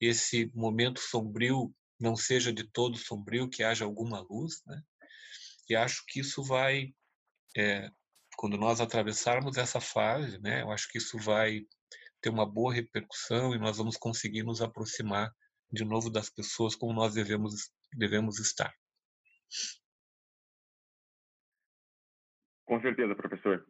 esse 0.00 0.50
momento 0.54 1.00
sombrio 1.00 1.70
não 2.02 2.16
seja 2.16 2.52
de 2.52 2.64
todo 2.64 2.98
sombrio, 2.98 3.48
que 3.48 3.62
haja 3.62 3.84
alguma 3.84 4.20
luz. 4.20 4.62
Né? 4.66 4.82
E 5.70 5.76
acho 5.76 6.04
que 6.06 6.20
isso 6.20 6.42
vai, 6.42 6.92
é, 7.56 7.88
quando 8.36 8.56
nós 8.56 8.80
atravessarmos 8.80 9.56
essa 9.56 9.80
fase, 9.80 10.40
né? 10.40 10.62
eu 10.62 10.70
acho 10.72 10.88
que 10.90 10.98
isso 10.98 11.16
vai 11.18 11.60
ter 12.20 12.30
uma 12.30 12.44
boa 12.44 12.74
repercussão 12.74 13.54
e 13.54 13.58
nós 13.58 13.78
vamos 13.78 13.96
conseguir 13.96 14.42
nos 14.42 14.60
aproximar 14.60 15.32
de 15.70 15.84
novo 15.84 16.10
das 16.10 16.28
pessoas 16.28 16.74
como 16.76 16.92
nós 16.92 17.14
devemos, 17.14 17.72
devemos 17.96 18.38
estar. 18.38 18.74
Com 22.64 22.80
certeza, 22.80 23.14
professor. 23.14 23.66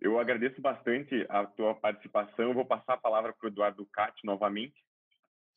Eu 0.00 0.18
agradeço 0.18 0.60
bastante 0.60 1.26
a 1.28 1.46
tua 1.46 1.74
participação. 1.74 2.46
Eu 2.46 2.54
vou 2.54 2.66
passar 2.66 2.94
a 2.94 2.98
palavra 2.98 3.32
para 3.32 3.46
o 3.46 3.48
Eduardo 3.48 3.86
Cati 3.86 4.24
novamente. 4.24 4.85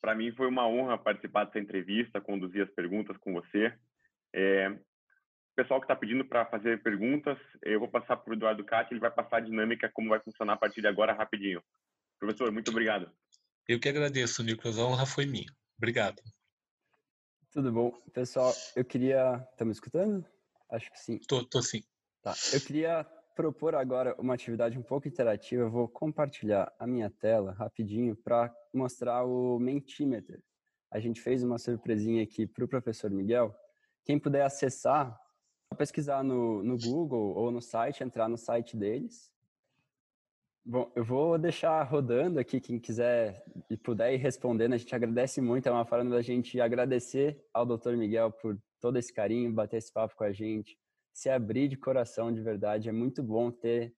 Para 0.00 0.14
mim 0.14 0.32
foi 0.32 0.46
uma 0.46 0.66
honra 0.66 0.96
participar 0.96 1.44
dessa 1.44 1.58
entrevista, 1.58 2.20
conduzir 2.20 2.62
as 2.62 2.70
perguntas 2.70 3.16
com 3.18 3.32
você. 3.32 3.72
É, 4.34 4.68
o 4.70 5.54
pessoal 5.54 5.80
que 5.80 5.84
está 5.84 5.94
pedindo 5.94 6.24
para 6.24 6.46
fazer 6.46 6.82
perguntas, 6.82 7.38
eu 7.62 7.78
vou 7.78 7.88
passar 7.88 8.16
para 8.16 8.30
o 8.30 8.34
Eduardo 8.34 8.64
Cati, 8.64 8.94
ele 8.94 9.00
vai 9.00 9.10
passar 9.10 9.38
a 9.38 9.40
dinâmica, 9.40 9.90
como 9.92 10.08
vai 10.08 10.20
funcionar 10.20 10.54
a 10.54 10.56
partir 10.56 10.80
de 10.80 10.86
agora, 10.86 11.12
rapidinho. 11.12 11.62
Professor, 12.18 12.50
muito 12.50 12.70
obrigado. 12.70 13.10
Eu 13.68 13.78
que 13.78 13.88
agradeço, 13.88 14.42
Nicolas. 14.42 14.78
A 14.78 14.84
honra 14.84 15.06
foi 15.06 15.26
minha. 15.26 15.52
Obrigado. 15.76 16.22
Tudo 17.52 17.72
bom. 17.72 17.90
Pessoal, 18.12 18.52
eu 18.76 18.84
queria... 18.84 19.46
Estão 19.52 19.66
me 19.66 19.72
escutando? 19.72 20.24
Acho 20.70 20.90
que 20.90 20.98
sim. 20.98 21.18
Tô, 21.28 21.44
tô 21.44 21.62
sim. 21.62 21.82
Tá. 22.22 22.34
Eu 22.52 22.60
queria 22.60 23.06
propor 23.40 23.74
agora 23.74 24.14
uma 24.18 24.34
atividade 24.34 24.78
um 24.78 24.82
pouco 24.82 25.08
interativa. 25.08 25.62
Eu 25.62 25.70
vou 25.70 25.88
compartilhar 25.88 26.70
a 26.78 26.86
minha 26.86 27.08
tela 27.08 27.52
rapidinho 27.52 28.14
para 28.14 28.54
mostrar 28.72 29.24
o 29.24 29.58
Mentimeter. 29.58 30.42
A 30.90 31.00
gente 31.00 31.22
fez 31.22 31.42
uma 31.42 31.58
surpresinha 31.58 32.22
aqui 32.22 32.46
para 32.46 32.64
o 32.64 32.68
professor 32.68 33.10
Miguel. 33.10 33.54
Quem 34.04 34.18
puder 34.18 34.42
acessar, 34.42 35.18
pesquisar 35.78 36.22
no, 36.22 36.62
no 36.62 36.76
Google 36.76 37.34
ou 37.34 37.50
no 37.50 37.62
site, 37.62 38.04
entrar 38.04 38.28
no 38.28 38.36
site 38.36 38.76
deles 38.76 39.30
Bom, 40.62 40.92
eu 40.94 41.02
vou 41.02 41.38
deixar 41.38 41.82
rodando 41.84 42.38
aqui, 42.38 42.60
quem 42.60 42.78
quiser 42.78 43.42
e 43.70 43.76
puder 43.78 44.12
ir 44.12 44.18
respondendo, 44.18 44.74
a 44.74 44.76
gente 44.76 44.94
agradece 44.94 45.40
muito, 45.40 45.66
é 45.66 45.72
uma 45.72 45.86
forma 45.86 46.10
da 46.10 46.20
gente 46.20 46.60
agradecer 46.60 47.42
ao 47.52 47.64
Dr. 47.64 47.96
Miguel 47.96 48.30
por 48.30 48.58
todo 48.78 48.98
esse 48.98 49.12
carinho, 49.12 49.50
bater 49.52 49.78
esse 49.78 49.90
papo 49.90 50.14
com 50.14 50.22
a 50.22 50.32
gente, 50.32 50.78
se 51.12 51.28
abrir 51.28 51.68
de 51.68 51.76
coração 51.76 52.32
de 52.32 52.40
verdade, 52.40 52.88
é 52.88 52.92
muito 52.92 53.22
bom 53.22 53.50
ter 53.50 53.94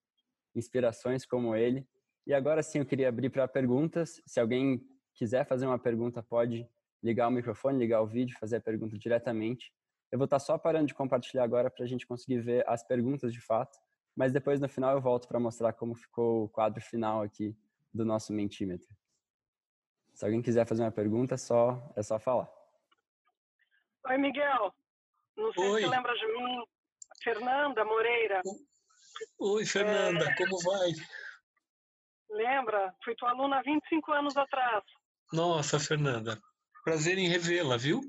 inspirações 0.55 1.25
como 1.25 1.55
ele. 1.55 1.87
E 2.27 2.35
agora 2.35 2.63
sim, 2.63 2.79
eu 2.79 2.87
queria 2.87 3.09
abrir 3.09 3.31
para 3.31 3.47
perguntas, 3.49 4.23
se 4.27 4.39
alguém 4.41 4.85
quiser 5.15 5.47
fazer 5.47 5.67
uma 5.67 5.79
pergunta, 5.79 6.23
pode 6.23 6.69
ligar 7.03 7.29
o 7.29 7.31
microfone, 7.31 7.79
ligar 7.79 8.01
o 8.01 8.07
vídeo, 8.07 8.37
fazer 8.39 8.57
a 8.57 8.61
pergunta 8.61 8.97
diretamente. 8.97 9.73
Eu 10.11 10.19
vou 10.19 10.27
estar 10.27 10.39
só 10.39 10.57
parando 10.57 10.87
de 10.87 10.95
compartilhar 10.95 11.43
agora 11.45 11.71
para 11.71 11.85
a 11.85 11.89
gente 11.89 12.07
conseguir 12.07 12.41
ver 12.41 12.65
as 12.69 12.83
perguntas 12.87 13.33
de 13.33 13.41
fato 13.41 13.79
mas 14.17 14.33
depois 14.33 14.61
no 14.61 14.69
final 14.69 14.95
eu 14.95 15.01
volto 15.01 15.27
para 15.27 15.41
mostrar 15.41 15.73
como 15.73 15.95
ficou 15.95 16.45
o 16.45 16.49
quadro 16.49 16.83
final 16.83 17.23
aqui 17.23 17.57
do 17.93 18.05
nosso 18.05 18.33
mentímetro. 18.33 18.89
Se 20.15 20.25
alguém 20.25 20.43
quiser 20.43 20.67
fazer 20.67 20.83
uma 20.83 20.93
pergunta, 20.93 21.35
é 21.35 21.39
só, 21.39 21.91
é 21.97 22.03
só 22.03 22.19
falar. 22.19 22.49
Oi, 24.09 24.19
Miguel. 24.19 24.75
Não 25.37 25.53
sei 25.53 25.65
Oi. 25.65 25.81
se 25.81 25.87
você 25.87 25.97
lembra 25.97 26.15
de 26.15 26.27
mim. 26.27 26.65
Fernanda 27.23 27.85
Moreira. 27.85 28.43
Oi, 29.39 29.65
Fernanda, 29.65 30.25
é... 30.25 30.35
como 30.37 30.59
vai? 30.63 30.91
Lembra? 32.31 32.95
Fui 33.05 33.15
tua 33.17 33.31
aluna 33.31 33.59
há 33.59 33.63
25 33.63 34.13
anos 34.13 34.37
atrás. 34.37 34.83
Nossa, 35.33 35.79
Fernanda. 35.79 36.39
Prazer 36.85 37.19
em 37.19 37.29
revê-la, 37.29 37.77
viu? 37.77 38.01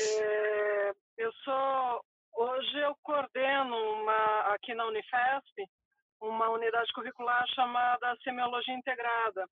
É... 0.00 0.92
Eu 1.16 1.32
sou 1.44 2.04
Hoje 2.36 2.78
eu 2.80 2.96
coordeno 3.02 3.76
uma, 3.76 4.40
aqui 4.54 4.74
na 4.74 4.86
Unifesp 4.86 5.68
uma 6.20 6.50
unidade 6.50 6.92
curricular 6.92 7.44
chamada 7.54 8.16
Semiologia 8.24 8.74
Integrada. 8.74 9.46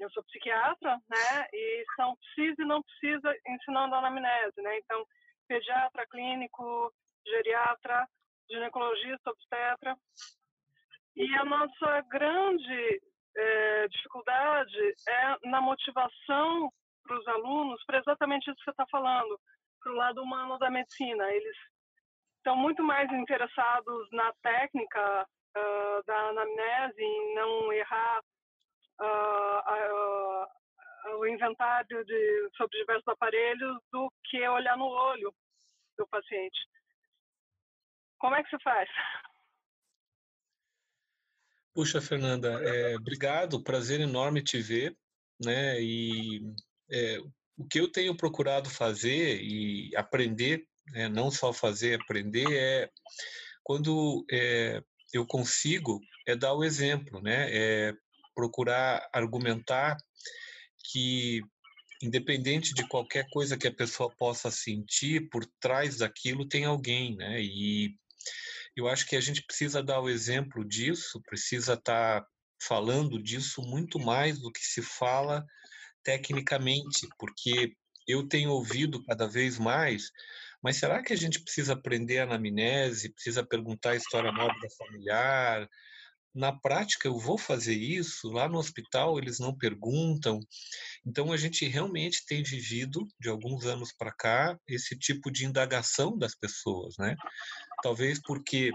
Eu 0.00 0.08
sou 0.10 0.22
psiquiatra, 0.24 0.96
né, 1.08 1.48
e 1.52 1.84
são 1.96 2.16
precisa 2.16 2.62
e 2.62 2.64
não 2.64 2.82
precisa 2.82 3.34
ensinando 3.48 3.94
anamnese, 3.94 4.62
né, 4.62 4.78
então 4.78 5.04
pediatra, 5.48 6.06
clínico, 6.06 6.92
geriatra, 7.26 8.06
ginecologista, 8.48 9.30
obstetra. 9.30 9.96
E 11.16 11.34
a 11.34 11.44
nossa 11.44 12.00
grande 12.02 13.02
é, 13.36 13.88
dificuldade 13.88 14.94
é 15.08 15.48
na 15.48 15.60
motivação 15.60 16.72
para 17.02 17.18
os 17.18 17.28
alunos, 17.28 17.82
para 17.84 17.98
exatamente 17.98 18.48
isso 18.48 18.56
que 18.58 18.64
você 18.64 18.70
está 18.70 18.86
falando, 18.90 19.40
para 19.82 19.92
o 19.92 19.96
lado 19.96 20.22
humano 20.22 20.58
da 20.58 20.70
medicina. 20.70 21.32
Eles 21.32 21.56
estão 22.36 22.56
muito 22.56 22.82
mais 22.82 23.10
interessados 23.12 24.08
na 24.12 24.32
técnica 24.42 25.26
uh, 25.56 26.02
da 26.06 26.28
anamnese, 26.28 27.02
em 27.02 27.34
não 27.34 27.72
errar 27.72 28.20
uh, 29.00 29.58
uh, 29.58 30.47
o 31.16 31.26
inventário 31.26 32.04
de, 32.04 32.50
sobre 32.56 32.78
diversos 32.78 33.08
aparelhos, 33.08 33.78
do 33.92 34.12
que 34.24 34.46
olhar 34.48 34.76
no 34.76 34.86
olho 34.86 35.34
do 35.96 36.06
paciente. 36.08 36.58
Como 38.18 38.34
é 38.34 38.42
que 38.42 38.50
você 38.50 38.58
faz? 38.62 38.88
Puxa, 41.74 42.00
Fernanda, 42.00 42.60
é, 42.62 42.96
obrigado, 42.96 43.62
prazer 43.62 44.00
enorme 44.00 44.42
te 44.42 44.60
ver, 44.60 44.96
né? 45.40 45.80
E 45.80 46.40
é, 46.90 47.18
o 47.56 47.66
que 47.68 47.78
eu 47.78 47.90
tenho 47.90 48.16
procurado 48.16 48.68
fazer 48.68 49.40
e 49.40 49.94
aprender 49.96 50.66
né, 50.90 51.08
não 51.08 51.30
só 51.30 51.52
fazer, 51.52 52.00
aprender, 52.00 52.46
é 52.50 52.90
quando 53.62 54.24
é, 54.30 54.82
eu 55.12 55.26
consigo 55.26 56.00
é 56.26 56.34
dar 56.34 56.54
o 56.54 56.64
exemplo, 56.64 57.20
né? 57.22 57.48
É 57.50 57.94
procurar 58.34 59.08
argumentar 59.12 59.96
que 60.84 61.42
independente 62.02 62.72
de 62.74 62.86
qualquer 62.86 63.28
coisa 63.30 63.56
que 63.56 63.66
a 63.66 63.74
pessoa 63.74 64.14
possa 64.16 64.50
sentir, 64.50 65.28
por 65.30 65.44
trás 65.60 65.98
daquilo 65.98 66.48
tem 66.48 66.64
alguém, 66.64 67.16
né? 67.16 67.42
E 67.42 67.94
eu 68.76 68.88
acho 68.88 69.06
que 69.06 69.16
a 69.16 69.20
gente 69.20 69.42
precisa 69.42 69.82
dar 69.82 70.00
o 70.00 70.08
exemplo 70.08 70.64
disso, 70.64 71.20
precisa 71.22 71.74
estar 71.74 72.20
tá 72.20 72.26
falando 72.62 73.20
disso 73.20 73.62
muito 73.62 73.98
mais 73.98 74.38
do 74.38 74.52
que 74.52 74.60
se 74.60 74.82
fala 74.82 75.44
tecnicamente, 76.04 77.08
porque 77.18 77.74
eu 78.06 78.26
tenho 78.26 78.50
ouvido 78.50 79.04
cada 79.04 79.26
vez 79.26 79.58
mais 79.58 80.10
mas 80.62 80.76
será 80.76 81.02
que 81.02 81.12
a 81.12 81.16
gente 81.16 81.40
precisa 81.40 81.74
aprender 81.74 82.18
anamnese, 82.18 83.12
precisa 83.12 83.46
perguntar 83.46 83.90
a 83.90 83.96
história 83.96 84.32
mórbida 84.32 84.68
familiar? 84.76 85.68
Na 86.34 86.52
prática, 86.52 87.08
eu 87.08 87.18
vou 87.18 87.38
fazer 87.38 87.74
isso, 87.74 88.30
lá 88.30 88.48
no 88.48 88.58
hospital 88.58 89.18
eles 89.18 89.38
não 89.38 89.56
perguntam. 89.56 90.40
Então, 91.06 91.32
a 91.32 91.36
gente 91.36 91.66
realmente 91.66 92.24
tem 92.26 92.42
vivido, 92.42 93.06
de 93.20 93.28
alguns 93.28 93.64
anos 93.66 93.92
para 93.92 94.12
cá, 94.12 94.58
esse 94.66 94.96
tipo 94.98 95.30
de 95.30 95.46
indagação 95.46 96.16
das 96.16 96.34
pessoas, 96.34 96.94
né? 96.98 97.16
Talvez 97.82 98.20
porque 98.20 98.70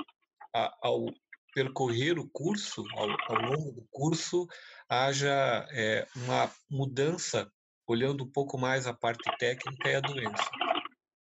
a, 0.53 0.75
ao, 0.81 1.05
percorrer 1.53 2.17
o 2.17 2.29
curso, 2.29 2.83
ao, 2.93 3.09
ao 3.29 3.41
longo 3.41 3.71
do 3.71 3.87
curso, 3.91 4.47
haja 4.89 5.67
é, 5.71 6.07
uma 6.15 6.51
mudança, 6.69 7.49
olhando 7.87 8.23
um 8.23 8.31
pouco 8.31 8.57
mais 8.57 8.87
a 8.87 8.93
parte 8.93 9.29
técnica 9.37 9.89
e 9.89 9.95
a 9.95 9.99
doença. 9.99 10.49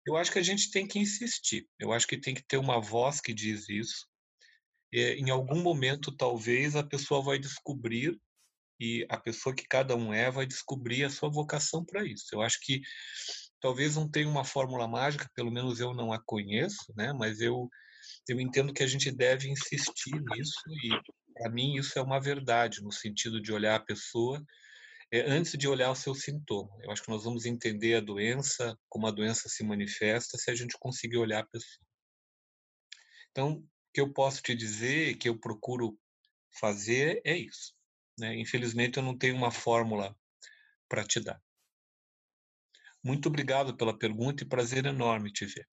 Eu 0.06 0.16
acho 0.18 0.32
que 0.32 0.40
a 0.40 0.44
gente 0.44 0.72
tem 0.72 0.88
que 0.88 1.00
insistir, 1.00 1.68
eu 1.80 1.92
acho 1.92 2.08
que 2.08 2.18
tem 2.18 2.34
que 2.34 2.44
ter 2.44 2.58
uma 2.58 2.80
voz 2.80 3.22
que 3.22 3.34
diz 3.34 3.70
isso. 3.70 4.08
E, 4.92 5.16
em 5.16 5.30
algum 5.30 5.62
momento, 5.62 6.16
talvez, 6.16 6.76
a 6.76 6.84
pessoa 6.84 7.22
vai 7.22 7.40
descobrir 7.40 8.20
e 8.80 9.06
a 9.10 9.18
pessoa 9.18 9.56
que 9.56 9.68
cada 9.68 9.96
um 9.96 10.12
é 10.12 10.32
vai 10.32 10.46
descobrir 10.46 11.04
a 11.04 11.10
sua 11.10 11.30
vocação 11.30 11.86
para 11.86 12.04
isso. 12.04 12.26
Eu 12.34 12.42
acho 12.42 12.60
que 12.62 12.82
talvez 13.60 13.96
não 13.96 14.10
tenha 14.10 14.28
uma 14.28 14.44
fórmula 14.44 14.88
mágica, 14.88 15.30
pelo 15.36 15.52
menos 15.52 15.80
eu 15.80 15.94
não 15.94 16.12
a 16.12 16.20
conheço, 16.20 16.92
né? 16.96 17.14
Mas 17.14 17.40
eu 17.42 17.70
eu 18.28 18.40
entendo 18.40 18.74
que 18.74 18.82
a 18.82 18.88
gente 18.88 19.12
deve 19.12 19.48
insistir 19.48 20.20
nisso 20.20 20.60
e 20.84 20.90
para 21.34 21.52
mim 21.52 21.76
isso 21.76 21.98
é 22.00 22.02
uma 22.02 22.20
verdade 22.20 22.82
no 22.82 22.92
sentido 22.92 23.40
de 23.40 23.54
olhar 23.54 23.76
a 23.76 23.80
pessoa 23.80 24.44
é, 25.12 25.30
antes 25.30 25.52
de 25.58 25.68
olhar 25.68 25.92
o 25.92 25.96
seu 25.96 26.16
sintoma. 26.16 26.72
Eu 26.82 26.92
acho 26.92 27.04
que 27.04 27.10
nós 27.10 27.24
vamos 27.24 27.46
entender 27.46 27.96
a 27.96 28.02
doença, 28.02 28.78
como 28.90 29.06
a 29.06 29.12
doença 29.12 29.50
se 29.50 29.64
manifesta, 29.64 30.38
se 30.38 30.50
a 30.50 30.56
gente 30.56 30.76
conseguir 30.80 31.18
olhar 31.18 31.42
a 31.42 31.48
pessoa. 31.48 31.86
Então, 33.30 33.64
que 33.94 34.02
eu 34.02 34.12
posso 34.12 34.42
te 34.42 34.56
dizer, 34.56 35.18
que 35.18 35.30
eu 35.30 35.38
procuro 35.38 36.00
fazer 36.60 37.22
é 37.24 37.36
isso. 37.38 37.74
Né? 38.18 38.36
Infelizmente, 38.40 38.98
eu 38.98 39.04
não 39.04 39.18
tenho 39.18 39.36
uma 39.36 39.52
fórmula 39.52 40.16
para 40.88 41.04
te 41.04 41.20
dar. 41.20 41.42
Muito 43.04 43.28
obrigado 43.28 43.76
pela 43.76 43.98
pergunta 43.98 44.44
e 44.44 44.48
prazer 44.48 44.86
enorme 44.86 45.32
te 45.32 45.46
ver. 45.46 45.68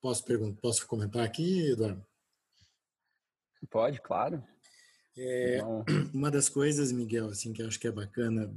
Posso 0.00 0.24
perguntar, 0.24 0.60
posso 0.60 0.86
comentar 0.86 1.24
aqui, 1.24 1.70
Eduardo? 1.70 2.06
Pode, 3.70 4.00
claro. 4.00 4.46
É, 5.16 5.60
uma 6.12 6.30
das 6.30 6.48
coisas, 6.48 6.92
Miguel, 6.92 7.28
assim 7.28 7.52
que 7.52 7.62
eu 7.62 7.66
acho 7.66 7.80
que 7.80 7.88
é 7.88 7.92
bacana, 7.92 8.54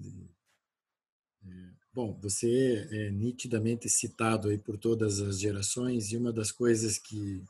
é, 1.46 1.70
bom, 1.94 2.20
você 2.22 2.88
é 2.92 3.10
nitidamente 3.10 3.90
citado 3.90 4.50
aí 4.50 4.58
por 4.58 4.78
todas 4.78 5.22
as 5.22 5.40
gerações 5.40 6.12
e 6.12 6.18
uma 6.18 6.34
das 6.34 6.52
coisas 6.52 6.98
que 6.98 7.44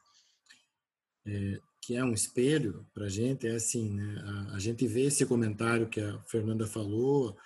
é, 1.25 1.59
que 1.81 1.95
é 1.95 2.03
um 2.03 2.13
espelho 2.13 2.85
para 2.93 3.05
a 3.05 3.09
gente 3.09 3.47
é 3.47 3.51
assim, 3.51 3.89
né? 3.89 4.21
A, 4.23 4.55
a 4.55 4.59
gente 4.59 4.87
vê 4.87 5.03
esse 5.03 5.25
comentário 5.25 5.89
que 5.89 5.99
a 5.99 6.21
Fernanda 6.23 6.67
falou, 6.67 7.37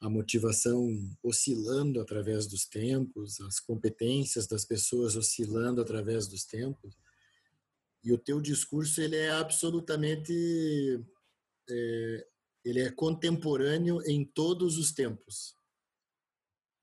a 0.00 0.10
motivação 0.10 0.88
oscilando 1.22 2.00
através 2.00 2.46
dos 2.46 2.66
tempos, 2.66 3.40
as 3.42 3.60
competências 3.60 4.46
das 4.46 4.64
pessoas 4.64 5.14
oscilando 5.14 5.80
através 5.80 6.26
dos 6.26 6.44
tempos. 6.44 6.96
E 8.02 8.12
o 8.12 8.18
teu 8.18 8.40
discurso 8.40 9.00
ele 9.00 9.16
é 9.16 9.30
absolutamente 9.30 11.00
é, 11.70 12.26
ele 12.64 12.80
é 12.80 12.90
contemporâneo 12.90 14.00
em 14.06 14.24
todos 14.24 14.78
os 14.78 14.92
tempos. 14.92 15.54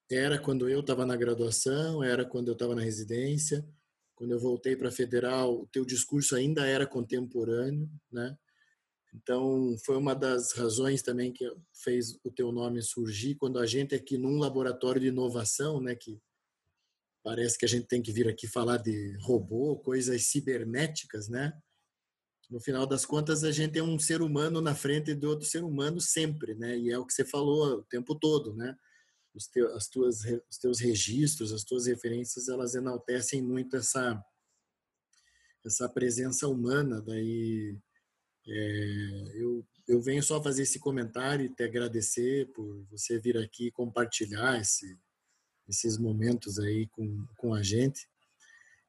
Era 0.10 0.40
quando 0.40 0.68
eu 0.68 0.80
estava 0.80 1.06
na 1.06 1.16
graduação, 1.16 2.04
era 2.04 2.26
quando 2.26 2.48
eu 2.48 2.54
estava 2.54 2.74
na 2.74 2.82
residência, 2.82 3.68
quando 4.20 4.34
eu 4.34 4.40
voltei 4.40 4.76
para 4.76 4.90
a 4.90 4.92
federal, 4.92 5.62
o 5.62 5.68
teu 5.68 5.86
discurso 5.86 6.36
ainda 6.36 6.68
era 6.68 6.86
contemporâneo, 6.86 7.90
né? 8.12 8.38
Então, 9.14 9.78
foi 9.86 9.96
uma 9.96 10.14
das 10.14 10.52
razões 10.52 11.02
também 11.02 11.32
que 11.32 11.50
fez 11.74 12.20
o 12.22 12.30
teu 12.30 12.52
nome 12.52 12.82
surgir 12.82 13.36
quando 13.36 13.58
a 13.58 13.66
gente 13.66 13.96
aqui 13.96 14.18
num 14.18 14.38
laboratório 14.38 15.00
de 15.00 15.08
inovação, 15.08 15.80
né, 15.80 15.96
que 15.96 16.22
parece 17.24 17.58
que 17.58 17.64
a 17.64 17.68
gente 17.68 17.88
tem 17.88 18.02
que 18.02 18.12
vir 18.12 18.28
aqui 18.28 18.46
falar 18.46 18.78
de 18.78 19.18
robô, 19.22 19.78
coisas 19.78 20.26
cibernéticas, 20.26 21.30
né? 21.30 21.58
No 22.50 22.60
final 22.60 22.86
das 22.86 23.06
contas, 23.06 23.46
a 23.46 23.54
gente 23.54 23.80
é 23.80 23.84
um 23.84 23.98
ser 23.98 24.22
humano 24.22 24.60
na 24.60 24.76
frente 24.76 25.16
do 25.16 25.30
outro 25.30 25.48
ser 25.48 25.64
humano 25.64 26.02
sempre, 26.02 26.56
né? 26.56 26.78
E 26.78 26.92
é 26.92 27.00
o 27.00 27.06
que 27.06 27.14
você 27.14 27.24
falou 27.24 27.78
o 27.78 27.84
tempo 27.84 28.16
todo, 28.16 28.54
né? 28.54 28.76
Os 29.34 29.50
as 29.76 29.88
tuas, 29.88 30.24
os 30.50 30.58
teus 30.58 30.80
registros, 30.80 31.54
as 31.54 31.64
tuas 31.64 31.86
referências, 31.86 32.48
elas 32.50 32.76
enaltecem 32.76 33.42
muito 33.42 33.76
essa 33.78 34.24
essa 35.66 35.90
presença 35.90 36.48
humana 36.48 37.02
daí 37.02 37.78
é, 38.48 39.32
eu, 39.36 39.66
eu 39.88 40.02
venho 40.02 40.24
só 40.24 40.42
fazer 40.42 40.64
esse 40.64 40.80
comentário 40.80 41.46
e 41.46 41.54
te 41.54 41.64
agradecer 41.64 42.48
por 42.54 42.84
você 42.90 43.20
vir 43.20 43.38
aqui 43.38 43.70
compartilhar 43.72 44.60
esse, 44.60 44.98
esses 45.68 45.98
momentos 45.98 46.58
aí 46.60 46.88
com, 46.88 47.26
com 47.38 47.54
a 47.54 47.62
gente. 47.62 48.10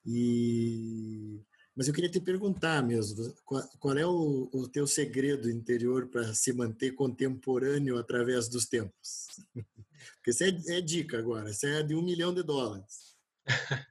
E 0.07 1.43
mas 1.81 1.89
eu 1.89 1.95
queria 1.95 2.11
te 2.11 2.21
perguntar 2.21 2.83
mesmo, 2.83 3.35
qual, 3.43 3.97
é 3.97 4.05
o, 4.05 4.51
o, 4.53 4.69
teu 4.69 4.87
segredo 4.87 5.51
interior 5.51 6.09
para 6.09 6.35
se 6.35 6.53
manter 6.53 6.91
contemporâneo 6.91 7.97
através 7.97 8.51
dos 8.51 8.67
tempos? 8.67 9.29
Porque 10.17 10.29
isso 10.29 10.45
é, 10.45 10.77
é 10.77 10.81
dica 10.83 11.19
agora, 11.19 11.49
isso 11.49 11.67
é 11.67 11.83
de 11.83 11.95
um 11.95 12.03
milhão 12.03 12.35
de 12.35 12.43
dólares. 12.43 13.17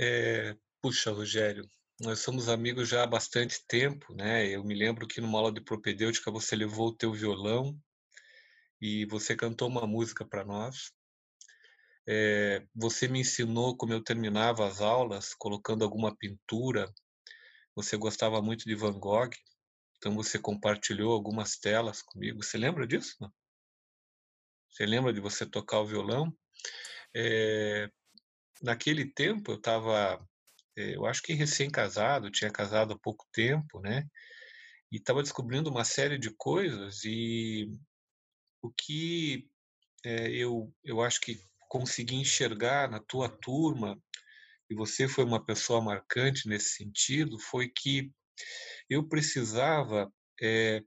É, 0.00 0.56
puxa, 0.80 1.10
Rogério, 1.10 1.68
nós 2.00 2.20
somos 2.20 2.48
amigos 2.48 2.88
já 2.88 3.02
há 3.02 3.06
bastante 3.08 3.66
tempo, 3.66 4.14
né? 4.14 4.46
Eu 4.46 4.62
me 4.62 4.72
lembro 4.72 5.08
que 5.08 5.20
numa 5.20 5.36
aula 5.40 5.50
de 5.50 5.60
propedêutica 5.60 6.30
você 6.30 6.54
levou 6.54 6.90
o 6.90 6.96
teu 6.96 7.12
violão 7.12 7.76
e 8.80 9.04
você 9.06 9.34
cantou 9.34 9.66
uma 9.66 9.84
música 9.84 10.24
para 10.24 10.44
nós. 10.44 10.92
É, 12.10 12.66
você 12.74 13.06
me 13.06 13.20
ensinou 13.20 13.76
como 13.76 13.92
eu 13.92 14.02
terminava 14.02 14.66
as 14.66 14.80
aulas 14.80 15.34
colocando 15.34 15.84
alguma 15.84 16.16
pintura. 16.16 16.90
Você 17.74 17.98
gostava 17.98 18.40
muito 18.40 18.64
de 18.64 18.74
Van 18.74 18.98
Gogh, 18.98 19.30
então 19.98 20.14
você 20.14 20.38
compartilhou 20.38 21.12
algumas 21.12 21.58
telas 21.58 22.00
comigo. 22.00 22.42
Você 22.42 22.56
lembra 22.56 22.86
disso? 22.86 23.14
Não? 23.20 23.30
Você 24.70 24.86
lembra 24.86 25.12
de 25.12 25.20
você 25.20 25.44
tocar 25.44 25.80
o 25.80 25.86
violão? 25.86 26.32
É, 27.14 27.90
naquele 28.62 29.12
tempo 29.12 29.52
eu 29.52 29.56
estava 29.56 30.18
eh, 30.76 30.96
eu 30.96 31.06
acho 31.06 31.22
que 31.22 31.34
recém-casado, 31.34 32.30
tinha 32.30 32.50
casado 32.50 32.94
há 32.94 32.98
pouco 32.98 33.26
tempo, 33.32 33.80
né? 33.80 34.08
E 34.92 34.96
estava 34.96 35.22
descobrindo 35.22 35.70
uma 35.70 35.84
série 35.84 36.18
de 36.18 36.30
coisas 36.36 37.04
e 37.04 37.70
o 38.62 38.70
que 38.72 39.48
é, 40.04 40.30
eu, 40.30 40.72
eu 40.84 41.02
acho 41.02 41.20
que 41.20 41.40
consegui 41.68 42.16
enxergar 42.16 42.90
na 42.90 42.98
tua 42.98 43.28
turma, 43.28 44.00
e 44.70 44.74
você 44.74 45.06
foi 45.08 45.24
uma 45.24 45.44
pessoa 45.44 45.80
marcante 45.80 46.48
nesse 46.48 46.76
sentido, 46.76 47.38
foi 47.38 47.68
que 47.68 48.10
eu 48.88 49.06
precisava 49.06 50.12
é, 50.40 50.82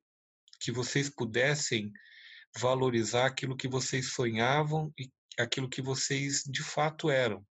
que 0.59 0.71
vocês 0.71 1.09
pudessem 1.09 1.91
valorizar 2.57 3.25
aquilo 3.25 3.55
que 3.55 3.67
vocês 3.67 4.13
sonhavam 4.13 4.93
e 4.97 5.09
aquilo 5.39 5.69
que 5.69 5.81
vocês 5.81 6.43
de 6.45 6.61
fato 6.61 7.09
eram. 7.09 7.45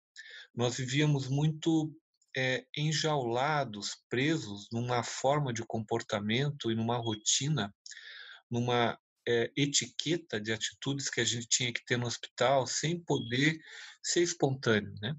Nós 0.54 0.76
vivíamos 0.76 1.28
muito 1.28 1.92
é, 2.36 2.64
enjaulados, 2.76 3.96
presos 4.08 4.68
numa 4.70 5.02
forma 5.02 5.52
de 5.52 5.64
comportamento 5.64 6.70
e 6.70 6.74
numa 6.74 6.96
rotina, 6.96 7.74
numa 8.50 8.98
é, 9.30 9.52
etiqueta 9.56 10.40
de 10.40 10.52
atitudes 10.52 11.08
que 11.08 11.20
a 11.20 11.24
gente 11.24 11.46
tinha 11.48 11.72
que 11.72 11.84
ter 11.84 11.96
no 11.96 12.06
hospital, 12.06 12.66
sem 12.66 12.98
poder 12.98 13.58
ser 14.02 14.22
espontâneo, 14.22 14.94
né? 15.00 15.14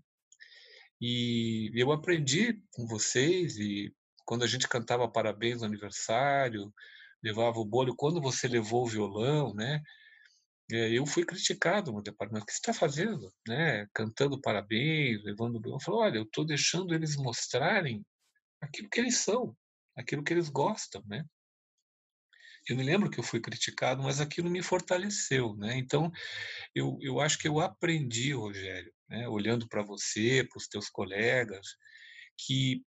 E 1.00 1.72
eu 1.74 1.92
aprendi 1.92 2.62
com 2.72 2.86
vocês 2.86 3.58
e 3.58 3.94
quando 4.26 4.44
a 4.44 4.48
gente 4.48 4.68
cantava 4.68 5.08
parabéns 5.10 5.62
no 5.62 5.68
aniversário, 5.68 6.72
levava 7.24 7.60
o 7.60 7.66
bolo, 7.66 7.96
quando 7.96 8.22
você 8.22 8.48
levou 8.48 8.84
o 8.84 8.90
violão, 8.90 9.54
né? 9.54 9.82
É, 10.72 10.90
eu 10.92 11.06
fui 11.06 11.26
criticado 11.26 11.92
no 11.92 12.02
departamento. 12.02 12.44
O 12.44 12.46
que 12.48 12.54
você 12.54 12.60
está 12.60 12.74
fazendo? 12.74 13.32
Né? 13.48 13.88
Cantando 13.94 14.40
parabéns, 14.40 15.22
levando. 15.24 15.62
Eu 15.66 15.80
falei: 15.82 16.00
olha, 16.02 16.18
eu 16.18 16.24
estou 16.24 16.46
deixando 16.46 16.94
eles 16.94 17.18
mostrarem 17.18 18.06
aquilo 18.62 18.90
que 18.90 19.00
eles 19.00 19.18
são, 19.18 19.56
aquilo 19.98 20.24
que 20.24 20.34
eles 20.34 20.50
gostam, 20.50 21.04
né? 21.08 21.26
Eu 22.72 22.78
me 22.78 22.84
lembro 22.84 23.10
que 23.10 23.20
eu 23.20 23.24
fui 23.24 23.42
criticado, 23.42 24.02
mas 24.02 24.22
aquilo 24.22 24.50
me 24.50 24.64
fortaleceu, 24.64 25.56
né? 25.58 25.78
Então, 25.78 26.10
eu, 26.74 26.98
eu 27.02 27.20
acho 27.20 27.38
que 27.38 27.48
eu 27.48 27.60
aprendi, 27.60 28.32
Rogério, 28.32 28.94
né? 29.10 29.28
olhando 29.28 29.68
para 29.68 29.84
você, 29.84 30.48
para 30.50 30.58
os 30.58 30.70
teus 30.70 30.90
colegas, 30.90 31.76
que 32.38 32.82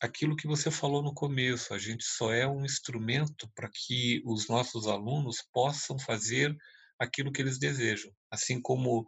aquilo 0.00 0.36
que 0.36 0.46
você 0.46 0.70
falou 0.70 1.02
no 1.02 1.12
começo, 1.12 1.74
a 1.74 1.78
gente 1.78 2.04
só 2.04 2.32
é 2.32 2.46
um 2.46 2.64
instrumento 2.64 3.50
para 3.56 3.68
que 3.68 4.22
os 4.24 4.46
nossos 4.46 4.86
alunos 4.86 5.42
possam 5.52 5.98
fazer 5.98 6.56
aquilo 6.96 7.32
que 7.32 7.42
eles 7.42 7.58
desejam. 7.58 8.12
Assim 8.30 8.62
como 8.62 9.04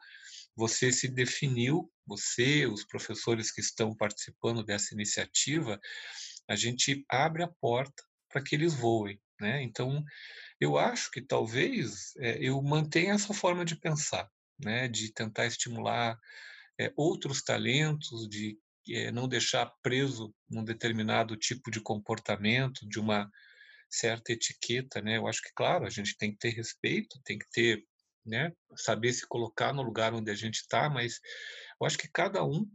você 0.56 0.90
se 0.90 1.06
definiu, 1.06 1.88
você, 2.04 2.66
os 2.66 2.84
professores 2.84 3.52
que 3.52 3.60
estão 3.60 3.94
participando 3.94 4.64
dessa 4.64 4.92
iniciativa, 4.92 5.78
a 6.48 6.56
gente 6.56 7.04
abre 7.08 7.44
a 7.44 7.48
porta 7.60 8.02
para 8.28 8.42
que 8.42 8.56
eles 8.56 8.74
voem. 8.74 9.20
Né? 9.40 9.62
Então, 9.62 10.04
eu 10.60 10.76
acho 10.76 11.10
que 11.10 11.22
talvez 11.22 12.14
é, 12.18 12.38
eu 12.40 12.60
mantenha 12.62 13.14
essa 13.14 13.32
forma 13.32 13.64
de 13.64 13.76
pensar, 13.76 14.28
né? 14.58 14.88
de 14.88 15.12
tentar 15.12 15.46
estimular 15.46 16.18
é, 16.78 16.92
outros 16.96 17.42
talentos, 17.42 18.28
de 18.28 18.58
é, 18.90 19.10
não 19.10 19.28
deixar 19.28 19.70
preso 19.82 20.34
num 20.48 20.64
determinado 20.64 21.36
tipo 21.36 21.70
de 21.70 21.80
comportamento, 21.80 22.88
de 22.88 22.98
uma 22.98 23.30
certa 23.90 24.32
etiqueta, 24.32 25.02
né? 25.02 25.16
Eu 25.16 25.26
acho 25.26 25.42
que, 25.42 25.50
claro, 25.54 25.84
a 25.84 25.90
gente 25.90 26.16
tem 26.16 26.32
que 26.32 26.38
ter 26.38 26.50
respeito, 26.50 27.20
tem 27.24 27.38
que 27.38 27.50
ter, 27.50 27.84
né? 28.24 28.52
Saber 28.76 29.12
se 29.12 29.26
colocar 29.26 29.72
no 29.72 29.82
lugar 29.82 30.14
onde 30.14 30.30
a 30.30 30.34
gente 30.34 30.56
está, 30.56 30.88
mas 30.88 31.20
eu 31.80 31.86
acho 31.86 31.98
que 31.98 32.08
cada 32.08 32.44
um 32.44 32.66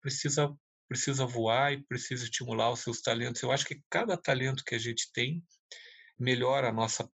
precisa 0.00 0.50
precisa 0.86 1.24
voar 1.24 1.72
e 1.72 1.82
precisa 1.84 2.24
estimular 2.24 2.70
os 2.70 2.80
seus 2.80 3.00
talentos. 3.00 3.42
Eu 3.42 3.50
acho 3.50 3.64
que 3.64 3.80
cada 3.90 4.16
talento 4.16 4.64
que 4.64 4.74
a 4.74 4.78
gente 4.78 5.10
tem 5.12 5.42
melhora 6.18 6.68
a 6.68 6.72
nossa 6.72 7.08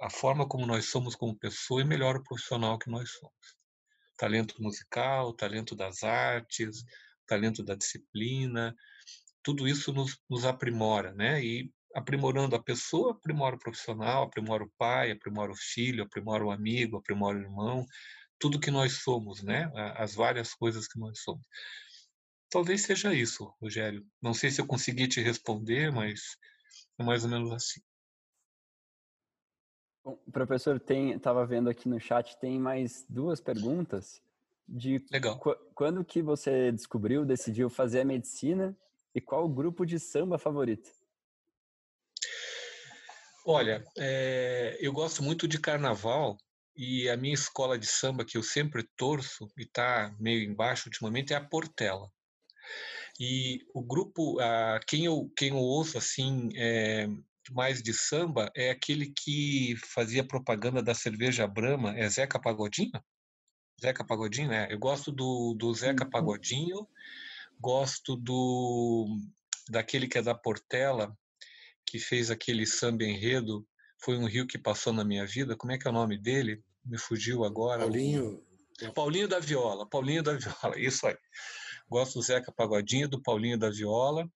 a 0.00 0.10
forma 0.10 0.46
como 0.46 0.66
nós 0.66 0.90
somos 0.90 1.14
como 1.14 1.38
pessoa 1.38 1.80
e 1.80 1.84
melhora 1.84 2.18
o 2.18 2.22
profissional 2.22 2.78
que 2.78 2.90
nós 2.90 3.10
somos. 3.12 3.56
Talento 4.16 4.62
musical, 4.62 5.32
talento 5.32 5.74
das 5.74 6.02
artes, 6.02 6.84
talento 7.26 7.62
da 7.62 7.74
disciplina, 7.74 8.74
tudo 9.42 9.66
isso 9.66 9.92
nos, 9.92 10.18
nos 10.28 10.44
aprimora, 10.44 11.12
né? 11.14 11.42
E 11.42 11.72
aprimorando 11.94 12.54
a 12.56 12.62
pessoa, 12.62 13.12
aprimora 13.12 13.56
o 13.56 13.58
profissional, 13.58 14.24
aprimora 14.24 14.64
o 14.64 14.72
pai, 14.76 15.10
aprimora 15.10 15.50
o 15.50 15.56
filho, 15.56 16.04
aprimora 16.04 16.44
o 16.44 16.50
amigo, 16.50 16.96
aprimora 16.96 17.38
o 17.38 17.42
irmão, 17.42 17.86
tudo 18.38 18.60
que 18.60 18.70
nós 18.70 19.02
somos, 19.02 19.42
né? 19.42 19.70
As 19.96 20.14
várias 20.14 20.52
coisas 20.52 20.86
que 20.86 20.98
nós 20.98 21.20
somos. 21.20 21.46
Talvez 22.50 22.82
seja 22.82 23.14
isso, 23.14 23.52
Rogério. 23.60 24.06
Não 24.20 24.34
sei 24.34 24.50
se 24.50 24.60
eu 24.60 24.66
consegui 24.66 25.08
te 25.08 25.20
responder, 25.20 25.90
mas 25.90 26.36
é 26.98 27.04
mais 27.04 27.24
ou 27.24 27.30
menos 27.30 27.52
assim. 27.52 27.80
Bom, 30.06 30.16
professor, 30.30 30.78
tem, 30.78 31.10
estava 31.10 31.44
vendo 31.44 31.68
aqui 31.68 31.88
no 31.88 31.98
chat, 31.98 32.36
tem 32.36 32.60
mais 32.60 33.04
duas 33.08 33.40
perguntas 33.40 34.22
de 34.68 35.04
Legal. 35.10 35.36
Qu 35.36 35.52
quando 35.74 36.04
que 36.04 36.22
você 36.22 36.70
descobriu, 36.70 37.24
decidiu 37.24 37.68
fazer 37.68 38.02
a 38.02 38.04
medicina 38.04 38.76
e 39.12 39.20
qual 39.20 39.44
o 39.44 39.48
grupo 39.48 39.84
de 39.84 39.98
samba 39.98 40.38
favorito? 40.38 40.88
Olha, 43.44 43.84
é, 43.98 44.78
eu 44.80 44.92
gosto 44.92 45.24
muito 45.24 45.48
de 45.48 45.58
carnaval 45.58 46.36
e 46.76 47.10
a 47.10 47.16
minha 47.16 47.34
escola 47.34 47.76
de 47.76 47.86
samba 47.86 48.24
que 48.24 48.38
eu 48.38 48.44
sempre 48.44 48.88
torço 48.96 49.48
e 49.58 49.62
está 49.62 50.14
meio 50.20 50.48
embaixo 50.48 50.88
ultimamente 50.88 51.32
é 51.32 51.36
a 51.36 51.44
Portela. 51.44 52.08
E 53.18 53.66
o 53.74 53.82
grupo, 53.82 54.38
a, 54.38 54.78
quem, 54.86 55.06
eu, 55.06 55.28
quem 55.36 55.48
eu 55.48 55.56
ouço 55.56 55.98
assim 55.98 56.50
é, 56.54 57.08
mais 57.52 57.82
de 57.82 57.92
samba 57.92 58.50
é 58.54 58.70
aquele 58.70 59.12
que 59.12 59.76
fazia 59.94 60.26
propaganda 60.26 60.82
da 60.82 60.94
cerveja 60.94 61.46
Brahma, 61.46 61.96
é 61.96 62.08
Zeca 62.08 62.40
Pagodinho? 62.40 62.92
Zeca 63.80 64.04
Pagodinho, 64.04 64.48
né? 64.48 64.68
Eu 64.70 64.78
gosto 64.78 65.12
do, 65.12 65.54
do 65.54 65.72
Zeca 65.74 66.04
uhum. 66.04 66.10
Pagodinho, 66.10 66.88
gosto 67.60 68.16
do 68.16 69.18
daquele 69.68 70.06
que 70.06 70.18
é 70.18 70.22
da 70.22 70.34
Portela, 70.34 71.16
que 71.84 71.98
fez 71.98 72.30
aquele 72.30 72.66
samba 72.66 73.04
enredo, 73.04 73.66
foi 73.98 74.16
um 74.16 74.26
rio 74.26 74.46
que 74.46 74.58
passou 74.58 74.92
na 74.92 75.04
minha 75.04 75.26
vida. 75.26 75.56
Como 75.56 75.72
é 75.72 75.78
que 75.78 75.86
é 75.86 75.90
o 75.90 75.94
nome 75.94 76.16
dele? 76.16 76.62
Me 76.84 76.98
fugiu 76.98 77.44
agora. 77.44 77.80
Paulinho. 77.80 78.42
Paulinho 78.94 79.26
da 79.26 79.38
Viola, 79.38 79.88
Paulinho 79.88 80.22
da 80.22 80.34
Viola, 80.34 80.74
isso 80.78 81.06
aí. 81.06 81.16
Gosto 81.88 82.14
do 82.14 82.22
Zeca 82.22 82.52
Pagodinho, 82.52 83.08
do 83.08 83.22
Paulinho 83.22 83.58
da 83.58 83.70
Viola. 83.70 84.28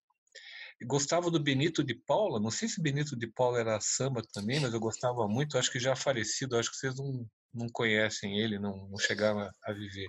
Gostava 0.84 1.30
do 1.30 1.38
Benito 1.38 1.84
de 1.84 1.94
Paula, 1.94 2.40
não 2.40 2.50
sei 2.50 2.68
se 2.68 2.80
Benito 2.80 3.14
de 3.16 3.26
Paula 3.26 3.60
era 3.60 3.80
samba 3.80 4.22
também, 4.32 4.60
mas 4.60 4.72
eu 4.72 4.80
gostava 4.80 5.28
muito, 5.28 5.58
acho 5.58 5.70
que 5.70 5.78
já 5.78 5.94
falecido, 5.94 6.56
acho 6.56 6.70
que 6.70 6.76
vocês 6.76 6.96
não, 6.96 7.26
não 7.52 7.68
conhecem 7.68 8.38
ele, 8.38 8.58
não, 8.58 8.88
não 8.88 8.98
chegaram 8.98 9.40
a, 9.40 9.50
a 9.64 9.72
viver. 9.72 10.08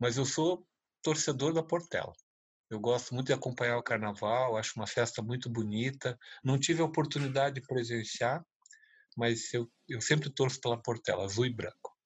Mas 0.00 0.16
eu 0.16 0.24
sou 0.24 0.66
torcedor 1.02 1.52
da 1.52 1.62
Portela. 1.62 2.12
Eu 2.68 2.80
gosto 2.80 3.14
muito 3.14 3.28
de 3.28 3.32
acompanhar 3.32 3.78
o 3.78 3.82
carnaval, 3.82 4.56
acho 4.56 4.72
uma 4.76 4.86
festa 4.86 5.22
muito 5.22 5.48
bonita. 5.48 6.18
Não 6.42 6.58
tive 6.58 6.82
a 6.82 6.84
oportunidade 6.84 7.60
de 7.60 7.66
presenciar, 7.66 8.44
mas 9.16 9.54
eu, 9.54 9.70
eu 9.88 10.00
sempre 10.00 10.28
torço 10.28 10.60
pela 10.60 10.80
Portela, 10.80 11.24
azul 11.24 11.46
e 11.46 11.54
branco. 11.54 11.96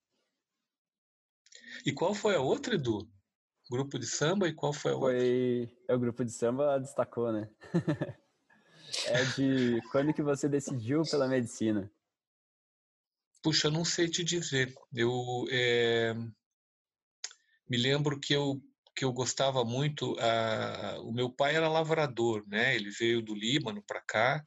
E 1.85 1.93
qual 1.93 2.15
foi 2.15 2.37
a 2.37 2.41
outra, 2.41 2.75
Edu? 2.75 3.11
Grupo 3.71 4.01
de 4.01 4.07
samba 4.07 4.49
e 4.49 4.53
qual 4.53 4.73
foi 4.73 4.91
a 4.91 4.95
outra? 4.97 5.11
Foi... 5.13 5.77
É 5.87 5.95
o 5.95 5.99
grupo 5.99 6.25
de 6.25 6.33
samba 6.33 6.77
destacou, 6.79 7.31
né? 7.33 7.49
é 9.07 9.25
de 9.37 9.81
quando 9.93 10.13
que 10.13 10.23
você 10.23 10.49
decidiu 10.49 11.03
pela 11.09 11.29
medicina? 11.29 11.89
Puxa, 13.41 13.71
não 13.71 13.85
sei 13.85 14.09
te 14.09 14.25
dizer. 14.25 14.75
Eu 14.93 15.47
é... 15.53 16.15
me 17.69 17.77
lembro 17.77 18.19
que 18.19 18.35
eu 18.35 18.61
que 18.97 19.05
eu 19.05 19.13
gostava 19.13 19.65
muito. 19.65 20.17
A... 20.19 20.99
O 21.03 21.13
meu 21.13 21.31
pai 21.31 21.55
era 21.55 21.69
lavrador, 21.69 22.45
né? 22.49 22.75
Ele 22.75 22.91
veio 22.91 23.23
do 23.23 23.35
Líbano 23.37 23.83
para 23.87 24.01
cá 24.01 24.45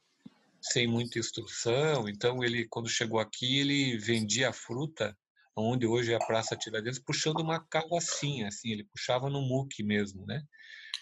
sem 0.60 0.86
muita 0.86 1.18
instrução. 1.18 2.08
Então 2.08 2.44
ele, 2.44 2.66
quando 2.68 2.88
chegou 2.88 3.18
aqui, 3.18 3.60
ele 3.60 3.96
vendia 3.96 4.52
fruta 4.52 5.16
onde 5.56 5.86
hoje 5.86 6.12
é 6.12 6.16
a 6.16 6.26
Praça 6.26 6.56
Tiradentes, 6.56 6.98
puxando 6.98 7.40
uma 7.40 7.64
carrocinha, 7.66 8.48
assim, 8.48 8.72
ele 8.72 8.84
puxava 8.84 9.30
no 9.30 9.40
muque 9.42 9.82
mesmo, 9.82 10.26
né? 10.26 10.42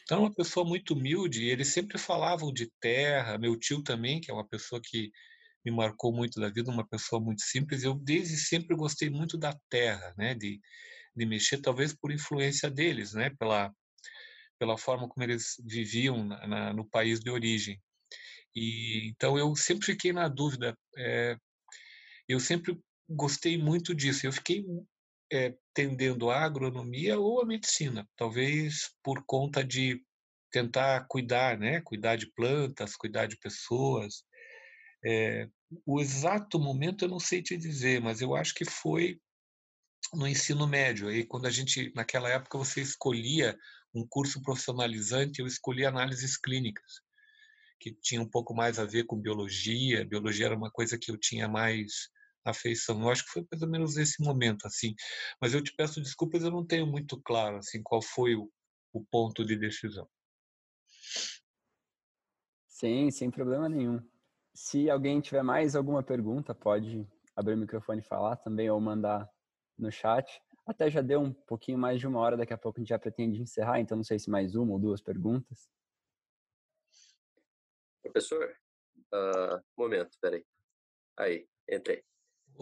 Então, 0.04 0.20
uma 0.20 0.34
pessoa 0.34 0.66
muito 0.66 0.94
humilde, 0.94 1.44
eles 1.44 1.68
sempre 1.68 1.96
falavam 1.98 2.52
de 2.52 2.70
terra, 2.80 3.38
meu 3.38 3.58
tio 3.58 3.82
também, 3.82 4.20
que 4.20 4.30
é 4.30 4.34
uma 4.34 4.46
pessoa 4.46 4.80
que 4.82 5.10
me 5.64 5.70
marcou 5.70 6.12
muito 6.12 6.40
da 6.40 6.48
vida, 6.48 6.70
uma 6.70 6.86
pessoa 6.86 7.20
muito 7.22 7.42
simples, 7.42 7.82
eu 7.84 7.94
desde 7.94 8.36
sempre 8.36 8.76
gostei 8.76 9.08
muito 9.08 9.38
da 9.38 9.56
terra, 9.70 10.12
né, 10.18 10.34
de, 10.34 10.60
de 11.16 11.26
mexer, 11.26 11.58
talvez 11.58 11.94
por 11.94 12.10
influência 12.10 12.68
deles, 12.68 13.12
né, 13.14 13.30
pela, 13.38 13.72
pela 14.58 14.76
forma 14.76 15.08
como 15.08 15.24
eles 15.24 15.56
viviam 15.64 16.24
na, 16.24 16.46
na, 16.46 16.72
no 16.72 16.84
país 16.84 17.20
de 17.20 17.30
origem. 17.30 17.80
E 18.54 19.08
então 19.08 19.38
eu 19.38 19.54
sempre 19.56 19.86
fiquei 19.86 20.12
na 20.12 20.28
dúvida. 20.28 20.76
É, 20.96 21.36
eu 22.28 22.38
sempre 22.38 22.78
gostei 23.14 23.58
muito 23.58 23.94
disso. 23.94 24.26
Eu 24.26 24.32
fiquei 24.32 24.64
é, 25.32 25.54
tendendo 25.72 26.30
à 26.30 26.42
agronomia 26.42 27.18
ou 27.18 27.40
à 27.40 27.46
medicina, 27.46 28.08
talvez 28.16 28.90
por 29.02 29.24
conta 29.24 29.64
de 29.64 30.04
tentar 30.50 31.06
cuidar, 31.08 31.58
né, 31.58 31.80
cuidar 31.80 32.16
de 32.16 32.26
plantas, 32.26 32.94
cuidar 32.94 33.26
de 33.26 33.38
pessoas. 33.38 34.22
É, 35.04 35.48
o 35.86 36.00
exato 36.00 36.58
momento 36.58 37.04
eu 37.04 37.08
não 37.08 37.18
sei 37.18 37.42
te 37.42 37.56
dizer, 37.56 38.00
mas 38.00 38.20
eu 38.20 38.36
acho 38.36 38.54
que 38.54 38.64
foi 38.64 39.18
no 40.12 40.26
ensino 40.28 40.66
médio. 40.66 41.08
Aí 41.08 41.24
quando 41.24 41.46
a 41.46 41.50
gente 41.50 41.90
naquela 41.94 42.28
época 42.28 42.58
você 42.58 42.82
escolhia 42.82 43.56
um 43.94 44.06
curso 44.06 44.42
profissionalizante, 44.42 45.40
eu 45.40 45.46
escolhi 45.46 45.86
análises 45.86 46.36
clínicas, 46.36 47.00
que 47.80 47.92
tinha 47.92 48.20
um 48.20 48.28
pouco 48.28 48.54
mais 48.54 48.78
a 48.78 48.84
ver 48.84 49.04
com 49.04 49.20
biologia. 49.20 50.04
Biologia 50.04 50.46
era 50.46 50.56
uma 50.56 50.70
coisa 50.70 50.98
que 50.98 51.10
eu 51.10 51.16
tinha 51.16 51.48
mais 51.48 52.10
afeição. 52.44 53.00
Eu 53.00 53.10
acho 53.10 53.24
que 53.24 53.30
foi 53.30 53.46
mais 53.50 53.62
ou 53.62 53.68
menos 53.68 53.96
esse 53.96 54.22
momento, 54.22 54.66
assim. 54.66 54.94
Mas 55.40 55.54
eu 55.54 55.62
te 55.62 55.74
peço 55.74 56.00
desculpas, 56.00 56.42
eu 56.42 56.50
não 56.50 56.66
tenho 56.66 56.86
muito 56.86 57.20
claro, 57.20 57.58
assim, 57.58 57.82
qual 57.82 58.02
foi 58.02 58.34
o, 58.34 58.50
o 58.92 59.04
ponto 59.04 59.44
de 59.44 59.56
decisão. 59.56 60.08
Sim, 62.66 63.10
sem 63.10 63.30
problema 63.30 63.68
nenhum. 63.68 64.02
Se 64.54 64.90
alguém 64.90 65.20
tiver 65.20 65.42
mais 65.42 65.76
alguma 65.76 66.02
pergunta, 66.02 66.54
pode 66.54 67.06
abrir 67.34 67.54
o 67.54 67.58
microfone 67.58 68.00
e 68.00 68.04
falar 68.04 68.36
também, 68.36 68.68
ou 68.68 68.80
mandar 68.80 69.30
no 69.78 69.90
chat. 69.90 70.42
Até 70.66 70.90
já 70.90 71.00
deu 71.00 71.20
um 71.20 71.32
pouquinho 71.32 71.78
mais 71.78 71.98
de 71.98 72.06
uma 72.06 72.20
hora, 72.20 72.36
daqui 72.36 72.52
a 72.52 72.58
pouco 72.58 72.78
a 72.78 72.80
gente 72.80 72.88
já 72.88 72.98
pretende 72.98 73.40
encerrar, 73.40 73.80
então 73.80 73.96
não 73.96 74.04
sei 74.04 74.18
se 74.18 74.30
mais 74.30 74.54
uma 74.54 74.72
ou 74.72 74.78
duas 74.78 75.00
perguntas. 75.00 75.68
Professor, 78.02 78.54
uh, 79.14 79.62
momento, 79.76 80.18
peraí. 80.20 80.44
Aí, 81.16 81.48
entrei. 81.68 82.04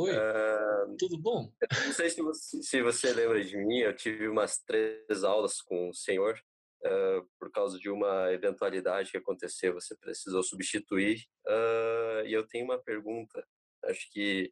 Oi, 0.00 0.12
uh, 0.16 0.96
tudo 0.98 1.18
bom? 1.18 1.52
Não 1.84 1.92
sei 1.92 2.08
se 2.08 2.22
você, 2.22 2.62
se 2.62 2.82
você 2.82 3.12
lembra 3.12 3.44
de 3.44 3.54
mim, 3.54 3.80
eu 3.80 3.94
tive 3.94 4.28
umas 4.28 4.56
três 4.56 5.22
aulas 5.22 5.60
com 5.60 5.90
o 5.90 5.92
senhor 5.92 6.40
uh, 6.86 7.28
por 7.38 7.50
causa 7.50 7.78
de 7.78 7.90
uma 7.90 8.32
eventualidade 8.32 9.10
que 9.10 9.18
aconteceu, 9.18 9.74
você 9.74 9.94
precisou 9.94 10.42
substituir. 10.42 11.26
Uh, 11.46 12.24
e 12.24 12.32
eu 12.32 12.48
tenho 12.48 12.64
uma 12.64 12.82
pergunta, 12.82 13.46
acho 13.84 14.10
que 14.10 14.50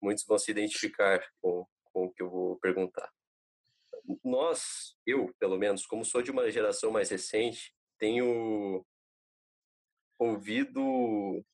muitos 0.00 0.24
vão 0.26 0.38
se 0.38 0.50
identificar 0.50 1.22
com, 1.42 1.66
com 1.92 2.04
o 2.06 2.10
que 2.10 2.22
eu 2.22 2.30
vou 2.30 2.58
perguntar. 2.58 3.12
Nós, 4.24 4.96
eu 5.06 5.30
pelo 5.38 5.58
menos, 5.58 5.84
como 5.84 6.06
sou 6.06 6.22
de 6.22 6.30
uma 6.30 6.50
geração 6.50 6.90
mais 6.90 7.10
recente, 7.10 7.74
tenho 7.98 8.82
ouvido 10.18 11.44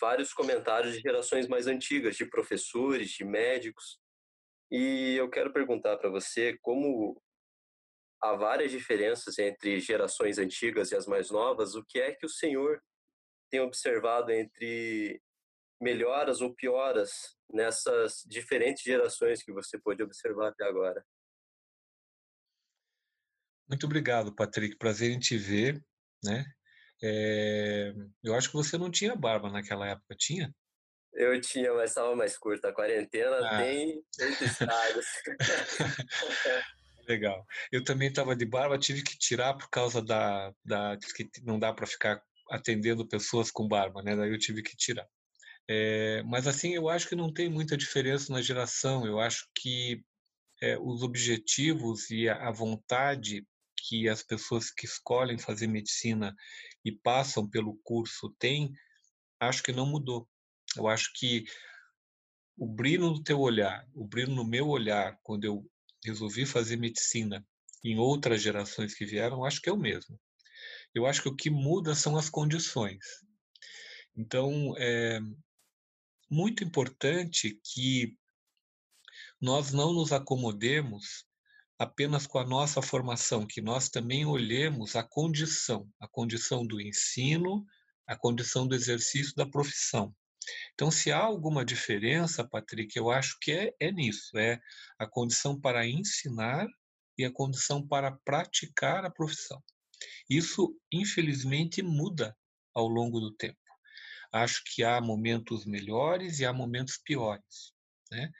vários 0.00 0.32
comentários 0.32 0.94
de 0.94 1.00
gerações 1.00 1.46
mais 1.46 1.66
antigas, 1.66 2.16
de 2.16 2.26
professores, 2.26 3.10
de 3.10 3.24
médicos. 3.24 4.00
E 4.70 5.14
eu 5.16 5.30
quero 5.30 5.52
perguntar 5.52 5.96
para 5.96 6.10
você 6.10 6.58
como 6.60 7.20
há 8.20 8.34
várias 8.34 8.70
diferenças 8.70 9.38
entre 9.38 9.78
gerações 9.80 10.38
antigas 10.38 10.90
e 10.90 10.96
as 10.96 11.06
mais 11.06 11.30
novas, 11.30 11.74
o 11.74 11.84
que 11.84 12.00
é 12.00 12.12
que 12.12 12.26
o 12.26 12.30
senhor 12.30 12.82
tem 13.50 13.60
observado 13.60 14.32
entre 14.32 15.22
melhoras 15.80 16.40
ou 16.40 16.54
pioras 16.54 17.36
nessas 17.52 18.22
diferentes 18.26 18.82
gerações 18.82 19.42
que 19.42 19.52
você 19.52 19.78
pôde 19.78 20.02
observar 20.02 20.48
até 20.48 20.64
agora? 20.64 21.04
Muito 23.68 23.84
obrigado, 23.84 24.34
Patrick. 24.34 24.76
Prazer 24.76 25.10
em 25.10 25.18
te 25.18 25.36
ver, 25.36 25.84
né? 26.24 26.44
É... 27.02 27.92
Eu 28.22 28.34
acho 28.34 28.48
que 28.48 28.56
você 28.56 28.78
não 28.78 28.90
tinha 28.90 29.14
barba 29.14 29.50
naquela 29.50 29.86
época, 29.86 30.14
tinha? 30.18 30.52
Eu 31.12 31.40
tinha, 31.40 31.72
mas 31.72 31.90
estava 31.90 32.14
mais 32.14 32.36
curta. 32.36 32.68
A 32.68 32.72
quarentena 32.74 33.38
ah. 33.42 33.58
tem 33.58 34.02
estragos. 34.18 35.06
Legal. 37.08 37.46
Eu 37.72 37.82
também 37.82 38.08
estava 38.08 38.36
de 38.36 38.44
barba, 38.44 38.78
tive 38.78 39.02
que 39.02 39.16
tirar 39.16 39.54
por 39.54 39.70
causa 39.70 40.02
da, 40.02 40.52
da 40.64 40.98
que 41.14 41.28
não 41.42 41.58
dá 41.58 41.72
para 41.72 41.86
ficar 41.86 42.20
atendendo 42.50 43.06
pessoas 43.08 43.50
com 43.50 43.66
barba, 43.66 44.02
né? 44.02 44.14
Daí 44.14 44.30
eu 44.30 44.38
tive 44.38 44.62
que 44.62 44.76
tirar. 44.76 45.06
É, 45.68 46.22
mas 46.24 46.46
assim, 46.46 46.74
eu 46.74 46.88
acho 46.88 47.08
que 47.08 47.16
não 47.16 47.32
tem 47.32 47.48
muita 47.48 47.76
diferença 47.76 48.32
na 48.32 48.42
geração. 48.42 49.06
Eu 49.06 49.18
acho 49.18 49.48
que 49.54 50.02
é, 50.62 50.78
os 50.78 51.02
objetivos 51.02 52.10
e 52.10 52.28
a, 52.28 52.48
a 52.48 52.52
vontade 52.52 53.46
que 53.88 54.08
as 54.08 54.22
pessoas 54.22 54.70
que 54.70 54.86
escolhem 54.86 55.38
fazer 55.38 55.66
medicina 55.66 56.34
e 56.86 56.92
passam 56.92 57.50
pelo 57.50 57.76
curso 57.82 58.32
têm, 58.38 58.72
acho 59.40 59.60
que 59.60 59.72
não 59.72 59.84
mudou. 59.84 60.28
Eu 60.76 60.86
acho 60.86 61.12
que 61.14 61.44
o 62.56 62.64
brilho 62.64 63.10
no 63.10 63.22
teu 63.24 63.40
olhar, 63.40 63.84
o 63.92 64.06
brilho 64.06 64.32
no 64.32 64.44
meu 64.44 64.68
olhar, 64.68 65.18
quando 65.24 65.42
eu 65.42 65.68
resolvi 66.04 66.46
fazer 66.46 66.76
medicina 66.76 67.44
em 67.82 67.98
outras 67.98 68.40
gerações 68.40 68.94
que 68.94 69.04
vieram, 69.04 69.44
acho 69.44 69.60
que 69.60 69.68
é 69.68 69.72
o 69.72 69.76
mesmo. 69.76 70.16
Eu 70.94 71.06
acho 71.06 71.22
que 71.22 71.28
o 71.28 71.34
que 71.34 71.50
muda 71.50 71.92
são 71.92 72.16
as 72.16 72.30
condições. 72.30 73.04
Então, 74.16 74.72
é 74.78 75.18
muito 76.30 76.62
importante 76.62 77.60
que 77.64 78.16
nós 79.40 79.72
não 79.72 79.92
nos 79.92 80.12
acomodemos 80.12 81.26
apenas 81.78 82.26
com 82.26 82.38
a 82.38 82.46
nossa 82.46 82.80
formação, 82.80 83.46
que 83.46 83.60
nós 83.60 83.88
também 83.88 84.24
olhemos 84.24 84.96
a 84.96 85.02
condição, 85.02 85.88
a 86.00 86.08
condição 86.08 86.66
do 86.66 86.80
ensino, 86.80 87.64
a 88.06 88.16
condição 88.16 88.66
do 88.66 88.74
exercício 88.74 89.34
da 89.34 89.46
profissão. 89.46 90.14
Então, 90.74 90.90
se 90.90 91.10
há 91.10 91.18
alguma 91.18 91.64
diferença, 91.64 92.48
Patrick, 92.48 92.96
eu 92.96 93.10
acho 93.10 93.36
que 93.40 93.52
é, 93.52 93.74
é 93.80 93.90
nisso, 93.90 94.38
é 94.38 94.60
a 94.98 95.06
condição 95.06 95.60
para 95.60 95.86
ensinar 95.86 96.66
e 97.18 97.24
a 97.24 97.32
condição 97.32 97.86
para 97.86 98.12
praticar 98.24 99.04
a 99.04 99.10
profissão. 99.10 99.62
Isso, 100.30 100.78
infelizmente, 100.92 101.82
muda 101.82 102.36
ao 102.74 102.86
longo 102.86 103.18
do 103.18 103.34
tempo. 103.34 103.58
Acho 104.32 104.62
que 104.66 104.84
há 104.84 105.00
momentos 105.00 105.64
melhores 105.64 106.40
e 106.40 106.44
há 106.44 106.52
momentos 106.52 106.98
piores. 106.98 107.75
Né? 108.10 108.30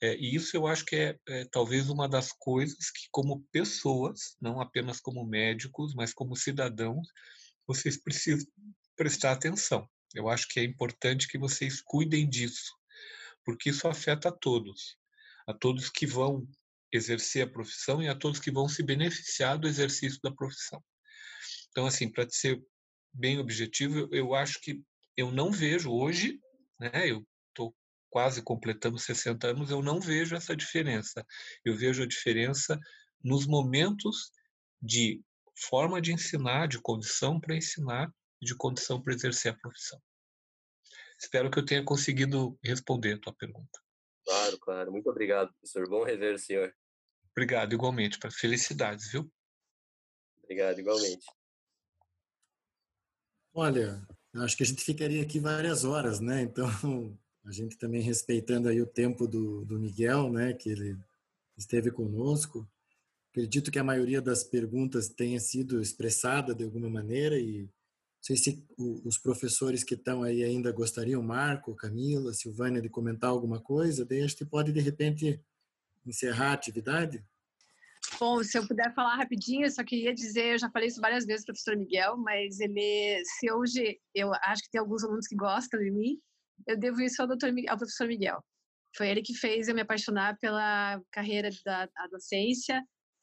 É, 0.00 0.16
e 0.16 0.34
isso 0.34 0.56
eu 0.56 0.66
acho 0.66 0.84
que 0.84 0.96
é, 0.96 1.18
é, 1.28 1.44
talvez 1.50 1.88
uma 1.88 2.08
das 2.08 2.32
coisas 2.32 2.90
que, 2.90 3.08
como 3.10 3.44
pessoas, 3.50 4.36
não 4.40 4.60
apenas 4.60 5.00
como 5.00 5.24
médicos, 5.24 5.94
mas 5.94 6.14
como 6.14 6.36
cidadãos, 6.36 7.08
vocês 7.66 7.96
precisam 7.96 8.46
prestar 8.96 9.32
atenção. 9.32 9.88
Eu 10.14 10.28
acho 10.28 10.48
que 10.48 10.60
é 10.60 10.64
importante 10.64 11.28
que 11.28 11.38
vocês 11.38 11.80
cuidem 11.80 12.28
disso, 12.28 12.74
porque 13.44 13.70
isso 13.70 13.88
afeta 13.88 14.28
a 14.28 14.32
todos, 14.32 14.96
a 15.46 15.52
todos 15.52 15.90
que 15.90 16.06
vão 16.06 16.48
exercer 16.92 17.44
a 17.44 17.50
profissão 17.50 18.02
e 18.02 18.08
a 18.08 18.14
todos 18.14 18.40
que 18.40 18.50
vão 18.50 18.68
se 18.68 18.82
beneficiar 18.82 19.58
do 19.58 19.68
exercício 19.68 20.18
da 20.22 20.30
profissão. 20.30 20.82
Então, 21.70 21.86
assim, 21.86 22.10
para 22.10 22.28
ser 22.30 22.62
bem 23.12 23.38
objetivo, 23.38 24.08
eu 24.12 24.34
acho 24.34 24.60
que 24.60 24.82
eu 25.16 25.30
não 25.30 25.50
vejo 25.50 25.90
hoje, 25.90 26.40
né? 26.80 27.10
Eu 27.10 27.26
quase 28.10 28.42
completando 28.42 28.98
60 28.98 29.48
anos, 29.48 29.70
eu 29.70 29.82
não 29.82 30.00
vejo 30.00 30.34
essa 30.34 30.56
diferença. 30.56 31.24
Eu 31.64 31.76
vejo 31.76 32.02
a 32.02 32.06
diferença 32.06 32.78
nos 33.22 33.46
momentos 33.46 34.30
de 34.80 35.22
forma 35.68 36.00
de 36.00 36.12
ensinar, 36.12 36.68
de 36.68 36.80
condição 36.80 37.40
para 37.40 37.56
ensinar 37.56 38.12
de 38.40 38.54
condição 38.54 39.02
para 39.02 39.14
exercer 39.14 39.52
a 39.52 39.58
profissão. 39.58 40.00
Espero 41.18 41.50
que 41.50 41.58
eu 41.58 41.64
tenha 41.64 41.84
conseguido 41.84 42.58
responder 42.62 43.14
a 43.14 43.20
tua 43.20 43.34
pergunta. 43.34 43.80
Claro, 44.24 44.58
claro. 44.60 44.92
Muito 44.92 45.10
obrigado, 45.10 45.52
professor. 45.54 45.88
Bom 45.88 46.04
rever 46.04 46.34
o 46.34 46.38
senhor. 46.38 46.74
Obrigado, 47.32 47.72
igualmente. 47.72 48.18
Para 48.18 48.30
felicidades, 48.30 49.10
viu? 49.10 49.30
Obrigado, 50.42 50.78
igualmente. 50.78 51.26
Olha, 53.52 54.06
acho 54.36 54.56
que 54.56 54.62
a 54.62 54.66
gente 54.66 54.84
ficaria 54.84 55.22
aqui 55.22 55.40
várias 55.40 55.84
horas, 55.84 56.20
né? 56.20 56.42
Então, 56.42 57.18
a 57.44 57.50
gente 57.50 57.78
também 57.78 58.02
respeitando 58.02 58.68
aí 58.68 58.80
o 58.80 58.86
tempo 58.86 59.26
do, 59.26 59.64
do 59.64 59.78
Miguel, 59.78 60.30
né? 60.30 60.52
Que 60.52 60.70
ele 60.70 60.96
esteve 61.56 61.90
conosco. 61.90 62.68
Acredito 63.30 63.70
que 63.70 63.78
a 63.78 63.84
maioria 63.84 64.20
das 64.20 64.44
perguntas 64.44 65.08
tenha 65.08 65.38
sido 65.38 65.80
expressada 65.80 66.54
de 66.54 66.64
alguma 66.64 66.88
maneira 66.88 67.38
e 67.38 67.68
sei 68.20 68.36
se 68.36 68.66
os 68.76 69.16
professores 69.16 69.84
que 69.84 69.94
estão 69.94 70.22
aí 70.22 70.42
ainda 70.42 70.72
gostariam, 70.72 71.22
Marco, 71.22 71.74
Camila, 71.74 72.34
Silvânia, 72.34 72.82
de 72.82 72.88
comentar 72.88 73.30
alguma 73.30 73.60
coisa, 73.60 74.04
daí 74.04 74.26
que 74.34 74.44
pode, 74.44 74.72
de 74.72 74.80
repente, 74.80 75.40
encerrar 76.04 76.50
a 76.50 76.52
atividade. 76.52 77.24
Bom, 78.18 78.42
se 78.42 78.58
eu 78.58 78.66
puder 78.66 78.92
falar 78.94 79.16
rapidinho, 79.16 79.66
eu 79.66 79.70
só 79.70 79.84
queria 79.84 80.14
dizer, 80.14 80.54
eu 80.54 80.58
já 80.58 80.70
falei 80.70 80.88
isso 80.88 81.00
várias 81.00 81.24
vezes, 81.24 81.44
professor 81.44 81.76
Miguel, 81.76 82.16
mas 82.16 82.58
ele, 82.60 83.22
se 83.24 83.50
hoje 83.52 84.00
eu 84.14 84.32
acho 84.34 84.62
que 84.62 84.70
tem 84.70 84.80
alguns 84.80 85.04
alunos 85.04 85.26
que 85.26 85.36
gostam 85.36 85.80
de 85.80 85.90
mim, 85.90 86.20
eu 86.66 86.76
devo 86.76 87.00
isso 87.00 87.20
ao, 87.22 87.28
doutor, 87.28 87.52
ao 87.68 87.78
professor 87.78 88.06
Miguel. 88.06 88.42
Foi 88.96 89.08
ele 89.08 89.22
que 89.22 89.34
fez 89.34 89.68
eu 89.68 89.74
me 89.74 89.82
apaixonar 89.82 90.36
pela 90.38 91.00
carreira 91.12 91.50
da 91.64 91.88
docência 92.10 92.82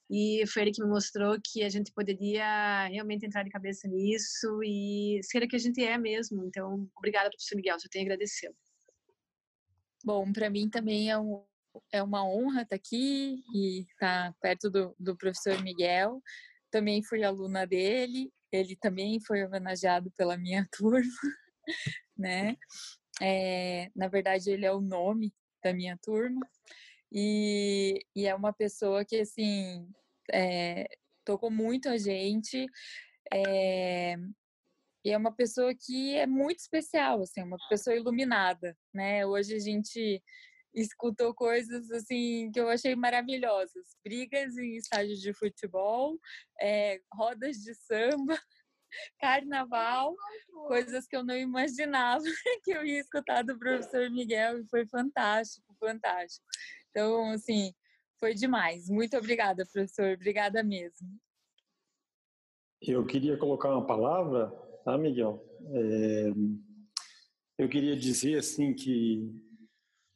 e 0.09 0.43
foi 0.47 0.63
ele 0.63 0.71
que 0.71 0.83
me 0.83 0.89
mostrou 0.89 1.37
que 1.43 1.63
a 1.63 1.69
gente 1.69 1.91
poderia 1.91 2.87
realmente 2.87 3.25
entrar 3.25 3.43
de 3.43 3.49
cabeça 3.49 3.87
nisso 3.87 4.61
e 4.63 5.19
ser 5.23 5.43
o 5.43 5.47
que 5.47 5.55
a 5.55 5.59
gente 5.59 5.83
é 5.83 5.97
mesmo. 5.97 6.45
Então, 6.45 6.87
obrigada, 6.95 7.29
professor 7.29 7.55
Miguel, 7.55 7.79
só 7.79 7.87
tenho 7.89 8.05
a 8.05 8.07
agradecer. 8.07 8.53
Bom, 10.03 10.31
para 10.31 10.49
mim 10.49 10.69
também 10.69 11.09
é, 11.09 11.17
um, 11.17 11.43
é 11.91 12.03
uma 12.03 12.23
honra 12.23 12.61
estar 12.61 12.75
aqui 12.75 13.43
e 13.55 13.81
estar 13.81 14.35
perto 14.39 14.69
do, 14.69 14.95
do 14.99 15.17
professor 15.17 15.59
Miguel. 15.63 16.21
Também 16.69 17.03
fui 17.03 17.23
aluna 17.23 17.65
dele, 17.65 18.31
ele 18.51 18.75
também 18.75 19.19
foi 19.19 19.43
homenageado 19.43 20.11
pela 20.11 20.37
minha 20.37 20.67
turma, 20.71 21.01
né? 22.15 22.55
É, 23.21 23.89
na 23.95 24.07
verdade, 24.07 24.51
ele 24.51 24.65
é 24.65 24.71
o 24.71 24.81
nome 24.81 25.33
da 25.63 25.73
minha 25.73 25.97
turma. 25.97 26.47
E, 27.11 28.05
e 28.15 28.27
é 28.27 28.35
uma 28.35 28.51
pessoa 28.51 29.05
que, 29.05 29.17
assim, 29.17 29.87
é, 30.31 30.87
tocou 31.23 31.49
muito 31.49 31.89
a 31.89 31.97
gente. 31.97 32.65
É, 33.33 34.15
e 35.03 35.11
é 35.11 35.17
uma 35.17 35.31
pessoa 35.31 35.73
que 35.73 36.15
é 36.15 36.25
muito 36.25 36.59
especial, 36.59 37.21
assim, 37.21 37.43
uma 37.43 37.57
pessoa 37.69 37.95
iluminada, 37.95 38.75
né? 38.93 39.25
Hoje 39.25 39.55
a 39.55 39.59
gente 39.59 40.21
escutou 40.73 41.33
coisas 41.33 41.89
assim 41.91 42.51
que 42.51 42.59
eu 42.59 42.67
achei 42.67 42.95
maravilhosas, 42.95 43.95
brigas 44.03 44.57
em 44.57 44.75
estádios 44.75 45.21
de 45.21 45.31
futebol, 45.33 46.19
é, 46.59 46.99
rodas 47.13 47.57
de 47.57 47.73
samba, 47.75 48.37
carnaval, 49.19 50.15
coisas 50.67 51.07
que 51.07 51.15
eu 51.15 51.23
não 51.23 51.37
imaginava 51.37 52.23
que 52.63 52.71
eu 52.71 52.85
ia 52.85 52.99
escutar 52.99 53.43
do 53.43 53.57
professor 53.57 54.09
Miguel 54.09 54.59
e 54.59 54.67
foi 54.67 54.85
fantástico, 54.87 55.75
fantástico. 55.79 56.45
Então, 56.89 57.31
assim, 57.31 57.73
foi 58.19 58.33
demais. 58.33 58.89
Muito 58.89 59.17
obrigada, 59.17 59.65
professor. 59.65 60.13
Obrigada 60.13 60.63
mesmo. 60.63 61.07
Eu 62.81 63.05
queria 63.05 63.37
colocar 63.37 63.69
uma 63.71 63.85
palavra, 63.85 64.49
tá, 64.83 64.97
Miguel? 64.97 65.43
É, 65.73 66.31
eu 67.57 67.69
queria 67.69 67.95
dizer 67.95 68.37
assim 68.37 68.73
que 68.73 69.33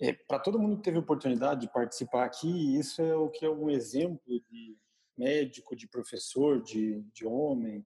é, 0.01 0.13
para 0.13 0.39
todo 0.39 0.59
mundo 0.59 0.77
que 0.77 0.83
teve 0.83 0.97
oportunidade 0.97 1.61
de 1.61 1.73
participar 1.73 2.25
aqui, 2.25 2.77
isso 2.77 3.01
é 3.01 3.15
o 3.15 3.29
que 3.29 3.45
é 3.45 3.49
um 3.49 3.69
exemplo 3.69 4.39
de 4.49 4.77
médico, 5.17 5.75
de 5.75 5.87
professor, 5.87 6.61
de, 6.61 7.01
de 7.13 7.25
homem. 7.25 7.85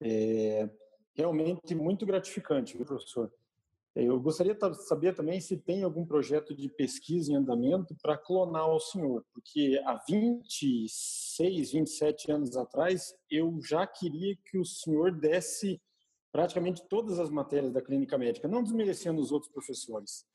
É 0.00 0.68
realmente 1.14 1.74
muito 1.74 2.04
gratificante, 2.04 2.76
viu, 2.76 2.84
professor? 2.84 3.32
Eu 3.94 4.20
gostaria 4.20 4.54
de 4.54 4.86
saber 4.88 5.14
também 5.14 5.40
se 5.40 5.56
tem 5.56 5.84
algum 5.84 6.04
projeto 6.04 6.52
de 6.52 6.68
pesquisa 6.68 7.30
em 7.30 7.36
andamento 7.36 7.94
para 8.02 8.18
clonar 8.18 8.68
o 8.68 8.80
senhor, 8.80 9.24
porque 9.32 9.80
há 9.84 10.02
26, 10.08 11.70
27 11.70 12.32
anos 12.32 12.56
atrás 12.56 13.14
eu 13.30 13.56
já 13.62 13.86
queria 13.86 14.36
que 14.44 14.58
o 14.58 14.64
senhor 14.64 15.12
desse 15.12 15.80
praticamente 16.32 16.84
todas 16.88 17.20
as 17.20 17.30
matérias 17.30 17.72
da 17.72 17.80
clínica 17.80 18.18
médica, 18.18 18.48
não 18.48 18.64
desmerecendo 18.64 19.20
os 19.20 19.30
outros 19.30 19.52
professores, 19.52 20.26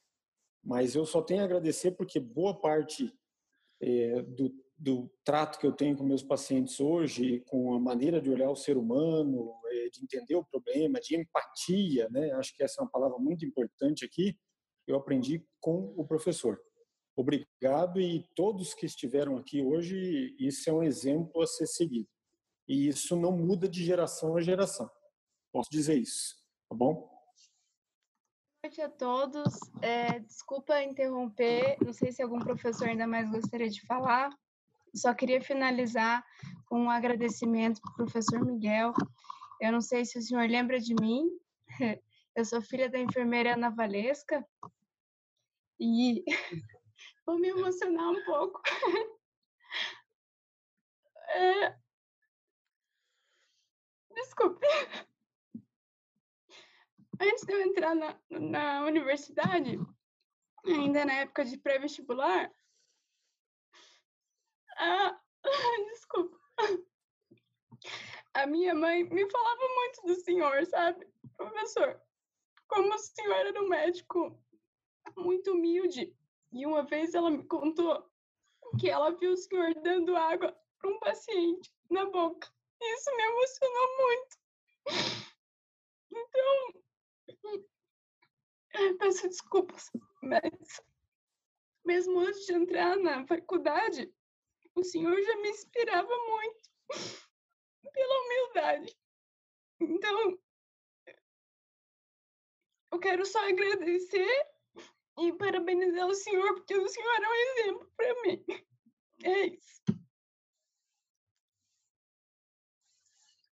mas 0.63 0.95
eu 0.95 1.05
só 1.05 1.21
tenho 1.21 1.41
a 1.41 1.43
agradecer 1.43 1.91
porque 1.91 2.21
boa 2.21 2.57
parte 2.57 3.13
é, 3.81 4.21
do 4.21 4.49
do 4.79 5.11
trato 5.25 5.59
que 5.59 5.67
eu 5.67 5.73
tenho 5.73 5.97
com 5.97 6.05
meus 6.05 6.23
pacientes 6.23 6.79
hoje, 6.79 7.41
com 7.47 7.73
a 7.73 7.79
maneira 7.79 8.21
de 8.21 8.29
olhar 8.29 8.49
o 8.49 8.55
ser 8.55 8.77
humano, 8.77 9.53
eh, 9.71 9.89
de 9.91 10.01
entender 10.03 10.35
o 10.35 10.45
problema, 10.45 11.01
de 11.01 11.17
empatia, 11.17 12.07
né? 12.09 12.31
Acho 12.31 12.55
que 12.55 12.63
essa 12.63 12.81
é 12.81 12.83
uma 12.83 12.89
palavra 12.89 13.17
muito 13.19 13.45
importante 13.45 14.05
aqui. 14.05 14.37
Eu 14.87 14.95
aprendi 14.95 15.45
com 15.59 15.93
o 15.97 16.07
professor. 16.07 16.59
Obrigado 17.15 17.99
e 17.99 18.25
todos 18.33 18.73
que 18.73 18.85
estiveram 18.85 19.37
aqui 19.37 19.61
hoje, 19.61 20.33
isso 20.39 20.69
é 20.69 20.73
um 20.73 20.81
exemplo 20.81 21.41
a 21.41 21.47
ser 21.47 21.67
seguido. 21.67 22.07
E 22.65 22.87
isso 22.87 23.17
não 23.17 23.33
muda 23.33 23.67
de 23.67 23.83
geração 23.83 24.37
a 24.37 24.41
geração. 24.41 24.89
Posso 25.51 25.69
dizer 25.69 25.97
isso, 25.97 26.35
tá 26.69 26.75
bom? 26.75 26.93
Boa 26.93 27.19
noite 28.63 28.81
a 28.81 28.89
todos. 28.89 29.59
É, 29.81 30.19
desculpa 30.19 30.81
interromper, 30.81 31.77
não 31.83 31.91
sei 31.91 32.13
se 32.13 32.21
algum 32.21 32.39
professor 32.39 32.87
ainda 32.87 33.05
mais 33.05 33.29
gostaria 33.29 33.69
de 33.69 33.85
falar. 33.85 34.29
Só 34.95 35.13
queria 35.13 35.41
finalizar 35.41 36.23
com 36.65 36.81
um 36.81 36.89
agradecimento 36.89 37.81
para 37.81 37.91
o 37.91 37.95
professor 37.95 38.43
Miguel. 38.45 38.93
Eu 39.61 39.71
não 39.71 39.81
sei 39.81 40.05
se 40.05 40.17
o 40.17 40.21
senhor 40.21 40.49
lembra 40.49 40.79
de 40.79 40.93
mim. 40.95 41.29
Eu 42.35 42.45
sou 42.45 42.61
filha 42.61 42.89
da 42.89 42.99
enfermeira 42.99 43.53
Ana 43.53 43.69
Valesca. 43.69 44.45
E 45.79 46.23
vou 47.25 47.39
me 47.39 47.49
emocionar 47.49 48.09
um 48.09 48.25
pouco. 48.25 48.61
É... 51.31 51.77
Desculpe. 54.15 54.65
Antes 57.19 57.45
de 57.45 57.53
eu 57.53 57.61
entrar 57.61 57.93
na, 57.93 58.19
na 58.31 58.85
universidade, 58.85 59.79
ainda 60.65 61.05
na 61.05 61.13
época 61.13 61.45
de 61.45 61.55
pré-vestibular, 61.57 62.51
ah, 64.79 65.19
desculpa. 65.91 66.39
A 68.33 68.45
minha 68.45 68.73
mãe 68.73 69.03
me 69.03 69.29
falava 69.29 69.67
muito 69.75 70.01
do 70.05 70.15
senhor, 70.15 70.65
sabe? 70.65 71.07
Professor, 71.35 72.01
como 72.67 72.93
o 72.93 72.97
senhor 72.97 73.45
era 73.47 73.61
um 73.61 73.67
médico 73.67 74.39
muito 75.17 75.51
humilde. 75.51 76.15
E 76.51 76.65
uma 76.65 76.83
vez 76.83 77.13
ela 77.13 77.29
me 77.29 77.43
contou 77.45 78.09
que 78.79 78.89
ela 78.89 79.11
viu 79.11 79.31
o 79.31 79.37
senhor 79.37 79.73
dando 79.81 80.15
água 80.15 80.57
para 80.79 80.89
um 80.89 80.99
paciente 80.99 81.71
na 81.89 82.05
boca. 82.05 82.47
Isso 82.81 83.15
me 83.15 83.23
emocionou 83.23 83.97
muito. 83.97 84.39
Então, 86.11 86.79
peço 88.99 89.27
desculpas, 89.27 89.91
mas 90.21 90.81
mesmo 91.85 92.19
antes 92.19 92.45
de 92.45 92.53
entrar 92.53 92.97
na 92.97 93.25
faculdade, 93.25 94.13
o 94.75 94.83
Senhor 94.83 95.21
já 95.21 95.35
me 95.37 95.49
inspirava 95.49 96.15
muito 96.27 96.69
pela 97.91 98.21
humildade. 98.21 98.97
Então, 99.81 100.39
eu 102.91 102.99
quero 102.99 103.25
só 103.25 103.47
agradecer 103.47 104.47
e 105.19 105.33
parabenizar 105.33 106.07
o 106.07 106.15
Senhor, 106.15 106.53
porque 106.55 106.75
o 106.75 106.87
Senhor 106.87 107.23
é 107.23 107.29
um 107.29 107.33
exemplo 107.33 107.91
para 107.95 108.21
mim. 108.21 108.45
É 109.23 109.47
isso. 109.47 109.81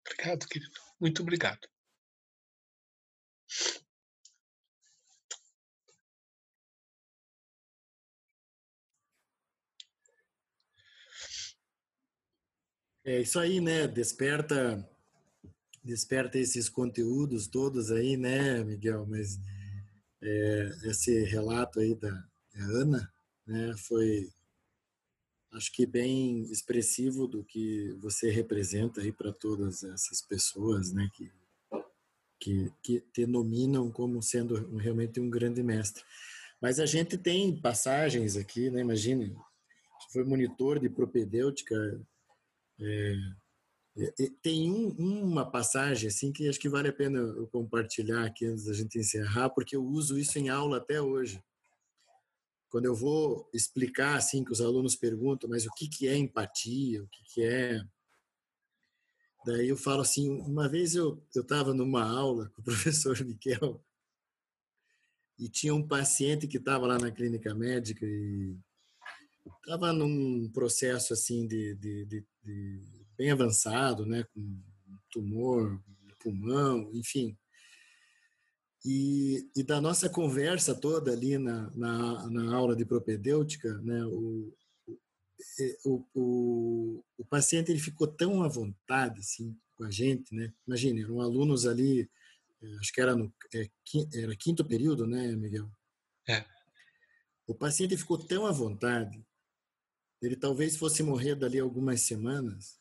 Obrigado, 0.01 0.47
querido. 0.47 0.79
Muito 0.99 1.21
obrigado. 1.21 1.67
É 13.05 13.21
isso 13.21 13.39
aí, 13.39 13.61
né? 13.61 13.87
Desperta, 13.87 14.83
desperta 15.83 16.39
esses 16.39 16.67
conteúdos 16.67 17.47
todos 17.47 17.91
aí, 17.91 18.17
né, 18.17 18.63
Miguel? 18.63 19.05
Mas 19.07 19.39
é, 20.21 20.71
esse 20.85 21.23
relato 21.25 21.79
aí 21.79 21.93
da, 21.93 22.27
Ana, 22.55 23.13
né, 23.45 23.75
foi, 23.77 24.31
acho 25.53 25.71
que 25.71 25.85
bem 25.85 26.43
expressivo 26.51 27.27
do 27.27 27.43
que 27.43 27.91
você 27.99 28.31
representa 28.31 29.01
aí 29.01 29.11
para 29.11 29.31
todas 29.31 29.83
essas 29.83 30.21
pessoas, 30.21 30.91
né, 30.91 31.09
que 31.13 31.31
que, 32.39 32.71
que 32.83 32.99
te 33.13 33.25
nominam 33.25 33.89
como 33.89 34.21
sendo 34.21 34.77
realmente 34.77 35.19
um 35.19 35.29
grande 35.29 35.63
mestre. 35.63 36.03
Mas 36.61 36.79
a 36.79 36.85
gente 36.85 37.17
tem 37.17 37.59
passagens 37.59 38.35
aqui, 38.35 38.69
né? 38.69 38.81
Imagine, 38.81 39.35
foi 40.11 40.23
monitor 40.23 40.79
de 40.79 40.89
propedêutica 40.89 41.75
é, 42.79 43.15
tem 44.41 44.69
um, 44.71 44.89
uma 44.89 45.49
passagem 45.49 46.09
assim 46.09 46.31
que 46.31 46.49
acho 46.49 46.59
que 46.59 46.69
vale 46.69 46.89
a 46.89 46.93
pena 46.93 47.19
eu 47.19 47.47
compartilhar 47.47 48.25
aqui 48.25 48.45
antes 48.45 48.65
da 48.65 48.73
gente 48.73 48.99
encerrar, 48.99 49.49
porque 49.49 49.75
eu 49.75 49.83
uso 49.83 50.17
isso 50.19 50.37
em 50.37 50.49
aula 50.49 50.77
até 50.77 51.01
hoje. 51.01 51.41
Quando 52.69 52.85
eu 52.85 52.95
vou 52.95 53.49
explicar 53.53 54.17
assim 54.17 54.43
que 54.43 54.51
os 54.51 54.59
alunos 54.59 54.95
perguntam, 54.95 55.49
mas 55.49 55.65
o 55.65 55.71
que 55.71 55.87
que 55.87 56.07
é 56.07 56.17
empatia, 56.17 57.03
o 57.03 57.07
que 57.07 57.23
que 57.23 57.43
é 57.43 57.81
Daí 59.45 59.69
eu 59.69 59.77
falo 59.77 60.01
assim, 60.01 60.27
uma 60.41 60.67
vez 60.67 60.95
eu 60.95 61.23
eu 61.35 61.43
estava 61.43 61.71
numa 61.73 62.03
aula 62.03 62.49
com 62.49 62.61
o 62.61 62.65
professor 62.65 63.23
Miquel 63.23 63.79
e 65.37 65.47
tinha 65.47 65.75
um 65.75 65.87
paciente 65.87 66.47
que 66.47 66.57
estava 66.57 66.87
lá 66.87 66.97
na 66.97 67.11
clínica 67.11 67.53
médica 67.53 68.05
e 68.05 68.57
estava 69.45 69.91
num 69.93 70.49
processo 70.51 71.13
assim 71.13 71.47
de, 71.47 71.75
de, 71.75 72.05
de, 72.05 72.25
de, 72.43 72.81
bem 73.17 73.31
avançado, 73.31 74.05
né, 74.05 74.23
com 74.33 74.61
tumor 75.11 75.81
no 76.03 76.15
pulmão, 76.19 76.89
enfim. 76.93 77.37
E, 78.83 79.49
e, 79.55 79.63
da 79.63 79.81
nossa 79.81 80.07
conversa 80.07 80.75
toda 80.75 81.11
ali 81.11 81.37
na, 81.39 81.71
na, 81.71 82.29
na 82.29 82.55
aula 82.55 82.75
de 82.75 82.85
propedêutica, 82.85 83.75
né, 83.79 84.05
o, 84.05 84.53
o, 85.85 86.05
o, 86.13 87.03
o, 87.17 87.25
paciente 87.25 87.71
ele 87.71 87.79
ficou 87.79 88.07
tão 88.07 88.43
à 88.43 88.47
vontade 88.47 89.19
assim 89.19 89.57
com 89.75 89.83
a 89.85 89.91
gente, 89.91 90.33
né? 90.33 90.53
Imagine, 90.67 91.01
eram 91.01 91.19
alunos 91.19 91.65
ali, 91.65 92.09
eh, 92.61 92.75
acho 92.79 92.93
que 92.93 93.01
era 93.01 93.15
no 93.15 93.33
é, 93.53 93.69
era 94.13 94.35
quinto 94.35 94.63
período, 94.63 95.07
né, 95.07 95.35
Miguel? 95.35 95.69
É. 96.29 96.45
O 97.47 97.55
paciente 97.55 97.97
ficou 97.97 98.17
tão 98.17 98.45
à 98.45 98.51
vontade 98.51 99.25
ele 100.21 100.35
talvez 100.35 100.77
fosse 100.77 101.03
morrer 101.03 101.35
dali 101.35 101.59
algumas 101.59 102.01
semanas. 102.01 102.79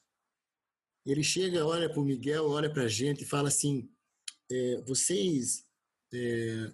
Ele 1.04 1.22
chega, 1.22 1.66
olha 1.66 1.88
para 1.88 2.00
o 2.00 2.04
Miguel, 2.04 2.48
olha 2.48 2.70
para 2.70 2.84
a 2.84 2.88
gente 2.88 3.22
e 3.22 3.26
fala 3.26 3.48
assim: 3.48 3.90
é, 4.50 4.80
vocês, 4.86 5.66
é, 6.12 6.72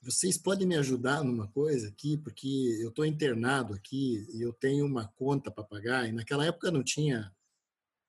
vocês 0.00 0.36
podem 0.36 0.66
me 0.66 0.76
ajudar 0.76 1.22
numa 1.22 1.46
coisa 1.48 1.88
aqui, 1.88 2.16
porque 2.16 2.78
eu 2.80 2.88
estou 2.88 3.06
internado 3.06 3.74
aqui 3.74 4.26
e 4.32 4.42
eu 4.42 4.52
tenho 4.52 4.84
uma 4.86 5.06
conta 5.06 5.50
para 5.50 5.64
pagar. 5.64 6.08
E 6.08 6.12
naquela 6.12 6.44
época 6.44 6.70
não 6.70 6.82
tinha 6.82 7.32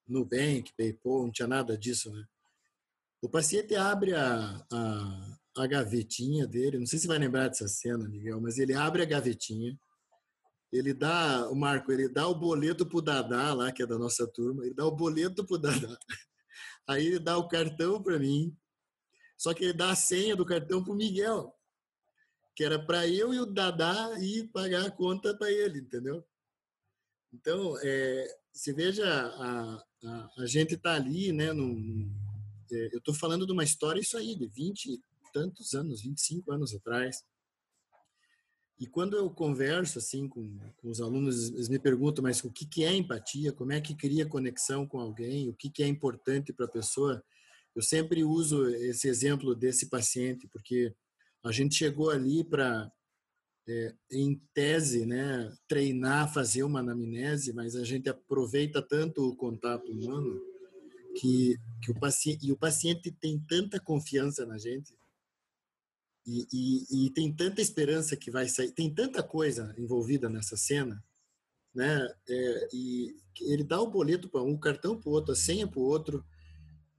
Nubank, 0.07 0.73
PayPal, 0.75 1.23
não 1.23 1.31
tinha 1.31 1.47
nada 1.47 1.77
disso, 1.77 2.11
né? 2.11 2.25
O 3.21 3.29
paciente 3.29 3.75
abre 3.75 4.13
a, 4.13 4.65
a, 4.71 5.39
a 5.57 5.67
gavetinha 5.67 6.47
dele, 6.47 6.79
não 6.79 6.85
sei 6.85 6.97
se 6.97 7.07
vai 7.07 7.19
lembrar 7.19 7.49
dessa 7.49 7.67
cena, 7.67 8.07
Miguel, 8.07 8.39
mas 8.39 8.57
ele 8.57 8.73
abre 8.73 9.01
a 9.01 9.05
gavetinha 9.05 9.77
ele 10.71 10.93
dá, 10.93 11.49
o 11.49 11.55
Marco, 11.55 11.91
ele 11.91 12.07
dá 12.07 12.27
o 12.27 12.35
boleto 12.35 12.85
pro 12.85 13.01
Dadá 13.01 13.53
lá, 13.53 13.71
que 13.71 13.83
é 13.83 13.87
da 13.87 13.97
nossa 13.97 14.27
turma, 14.27 14.65
ele 14.65 14.73
dá 14.73 14.85
o 14.85 14.95
boleto 14.95 15.45
pro 15.45 15.57
Dadá. 15.57 15.97
Aí 16.87 17.05
ele 17.07 17.19
dá 17.19 17.37
o 17.37 17.47
cartão 17.47 18.01
para 18.01 18.19
mim, 18.19 18.55
só 19.37 19.53
que 19.53 19.63
ele 19.63 19.73
dá 19.73 19.91
a 19.91 19.95
senha 19.95 20.35
do 20.35 20.45
cartão 20.45 20.83
pro 20.83 20.95
Miguel, 20.95 21.55
que 22.55 22.63
era 22.63 22.83
para 22.83 23.07
eu 23.07 23.33
e 23.33 23.39
o 23.39 23.45
Dadá 23.45 24.19
ir 24.19 24.49
pagar 24.49 24.85
a 24.85 24.91
conta 24.91 25.35
para 25.35 25.51
ele, 25.51 25.79
entendeu? 25.79 26.25
Então, 27.33 27.77
é, 27.81 28.27
você 28.51 28.73
veja, 28.73 29.05
a, 29.07 29.83
a, 30.03 30.29
a 30.39 30.45
gente 30.45 30.75
tá 30.77 30.95
ali, 30.95 31.31
né, 31.31 31.53
num, 31.53 32.11
é, 32.71 32.89
eu 32.95 33.01
tô 33.01 33.13
falando 33.13 33.45
de 33.45 33.51
uma 33.51 33.63
história, 33.63 33.99
isso 33.99 34.17
aí, 34.17 34.35
de 34.35 34.47
20 34.47 34.85
e 34.85 35.01
tantos 35.31 35.73
anos, 35.73 36.01
25 36.01 36.51
anos 36.51 36.73
atrás, 36.73 37.23
e 38.79 38.87
quando 38.87 39.17
eu 39.17 39.29
converso 39.29 39.99
assim 39.99 40.27
com, 40.27 40.57
com, 40.77 40.89
os 40.89 41.01
alunos, 41.01 41.49
eles 41.49 41.67
me 41.67 41.77
perguntam, 41.77 42.23
mas 42.23 42.41
o 42.45 42.49
que, 42.49 42.65
que 42.65 42.85
é 42.85 42.93
empatia? 42.93 43.51
Como 43.51 43.73
é 43.73 43.81
que 43.81 43.93
cria 43.93 44.25
conexão 44.25 44.87
com 44.87 45.01
alguém? 45.01 45.49
O 45.49 45.53
que, 45.53 45.69
que 45.69 45.83
é 45.83 45.87
importante 45.87 46.53
para 46.53 46.65
a 46.65 46.69
pessoa? 46.69 47.21
Eu 47.75 47.81
sempre 47.81 48.23
uso 48.23 48.69
esse 48.69 49.09
exemplo 49.09 49.53
desse 49.53 49.89
paciente, 49.89 50.47
porque 50.47 50.95
a 51.43 51.51
gente 51.51 51.75
chegou 51.75 52.09
ali 52.09 52.41
para, 52.41 52.89
é, 53.67 53.93
em 54.13 54.41
tese, 54.53 55.05
né, 55.05 55.53
treinar, 55.67 56.33
fazer 56.33 56.63
uma 56.63 56.79
anamnese, 56.79 57.51
mas 57.51 57.75
a 57.75 57.83
gente 57.83 58.07
aproveita 58.07 58.81
tanto 58.81 59.27
o 59.27 59.35
contato 59.35 59.91
humano 59.91 60.41
que, 61.19 61.57
que 61.83 61.91
o 61.91 61.99
paciente, 61.99 62.47
e 62.47 62.51
o 62.53 62.57
paciente 62.57 63.11
tem 63.11 63.37
tanta 63.39 63.77
confiança 63.77 64.45
na 64.45 64.57
gente 64.57 64.93
e, 66.25 66.47
e, 66.51 67.05
e, 67.05 67.09
tem 67.11 67.33
tanta 67.33 67.61
esperança 67.61 68.15
que 68.15 68.29
vai 68.29 68.47
sair, 68.47 68.71
tem 68.71 68.93
tanta 68.93 69.23
coisa 69.23 69.73
envolvida 69.77 70.29
nessa 70.29 70.55
cena, 70.55 71.03
né? 71.73 72.07
É, 72.27 72.69
e 72.73 73.15
ele 73.41 73.63
dá 73.63 73.81
o 73.81 73.89
boleto 73.89 74.29
para 74.29 74.43
um, 74.43 74.53
o 74.53 74.59
cartão 74.59 74.99
para 74.99 75.09
o 75.09 75.13
outro, 75.13 75.31
a 75.31 75.35
senha 75.35 75.67
para 75.67 75.79
o 75.79 75.83
outro. 75.83 76.25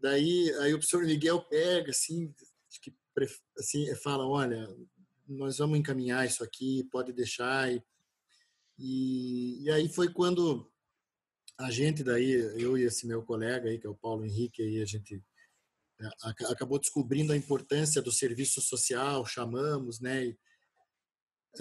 Daí, 0.01 0.51
aí 0.60 0.72
o 0.72 0.78
professor 0.78 1.05
Miguel 1.05 1.42
pega, 1.42 1.90
assim, 1.90 2.34
que, 2.80 2.92
assim, 3.59 3.94
fala, 3.97 4.26
olha, 4.26 4.68
nós 5.28 5.59
vamos 5.59 5.78
encaminhar 5.78 6.26
isso 6.26 6.42
aqui, 6.42 6.88
pode 6.90 7.12
deixar. 7.12 7.72
E, 7.72 7.82
e, 8.78 9.62
e 9.62 9.70
aí 9.70 9.88
foi 9.88 10.12
quando 10.12 10.70
a 11.59 11.70
gente 11.70 12.02
daí, 12.02 12.30
eu 12.60 12.78
e 12.78 12.84
esse 12.84 13.06
meu 13.06 13.22
colega 13.22 13.68
aí, 13.68 13.78
que 13.78 13.86
é 13.86 13.90
o 13.90 13.94
Paulo 13.94 14.24
Henrique, 14.24 14.62
aí 14.62 14.80
a 14.80 14.86
gente 14.86 15.22
acabou 16.22 16.78
descobrindo 16.78 17.32
a 17.32 17.36
importância 17.36 18.01
do 18.01 18.12
serviço 18.12 18.60
social, 18.60 19.24
chamamos, 19.27 20.01
né? 20.01 20.27
E, 20.27 20.31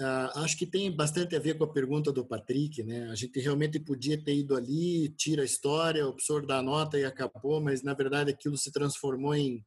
uh, 0.00 0.38
acho 0.40 0.56
que 0.56 0.66
tem 0.66 0.94
bastante 0.94 1.36
a 1.36 1.38
ver 1.38 1.58
com 1.58 1.64
a 1.64 1.72
pergunta 1.72 2.12
do 2.12 2.24
Patrick, 2.24 2.82
né? 2.82 3.08
A 3.10 3.14
gente 3.14 3.38
realmente 3.40 3.78
podia 3.78 4.22
ter 4.22 4.36
ido 4.36 4.56
ali, 4.56 5.08
tira 5.10 5.42
a 5.42 5.44
história, 5.44 6.06
o 6.06 6.12
professor 6.12 6.46
dá 6.46 6.58
a 6.58 6.62
nota 6.62 6.98
e 6.98 7.04
acabou, 7.04 7.60
mas 7.60 7.82
na 7.82 7.94
verdade 7.94 8.30
aquilo 8.30 8.56
se 8.56 8.72
transformou 8.72 9.34
em 9.34 9.64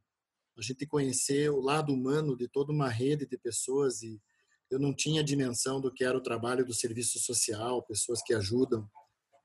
a 0.57 0.61
gente 0.61 0.85
conhecer 0.85 1.49
o 1.49 1.59
lado 1.59 1.91
humano 1.91 2.37
de 2.37 2.47
toda 2.47 2.71
uma 2.71 2.89
rede 2.89 3.25
de 3.25 3.37
pessoas 3.37 4.03
e 4.03 4.21
eu 4.69 4.79
não 4.79 4.93
tinha 4.93 5.23
dimensão 5.23 5.79
do 5.81 5.91
que 5.91 6.03
era 6.03 6.17
o 6.17 6.21
trabalho 6.21 6.65
do 6.65 6.73
serviço 6.73 7.19
social, 7.19 7.83
pessoas 7.83 8.21
que 8.21 8.33
ajudam 8.33 8.89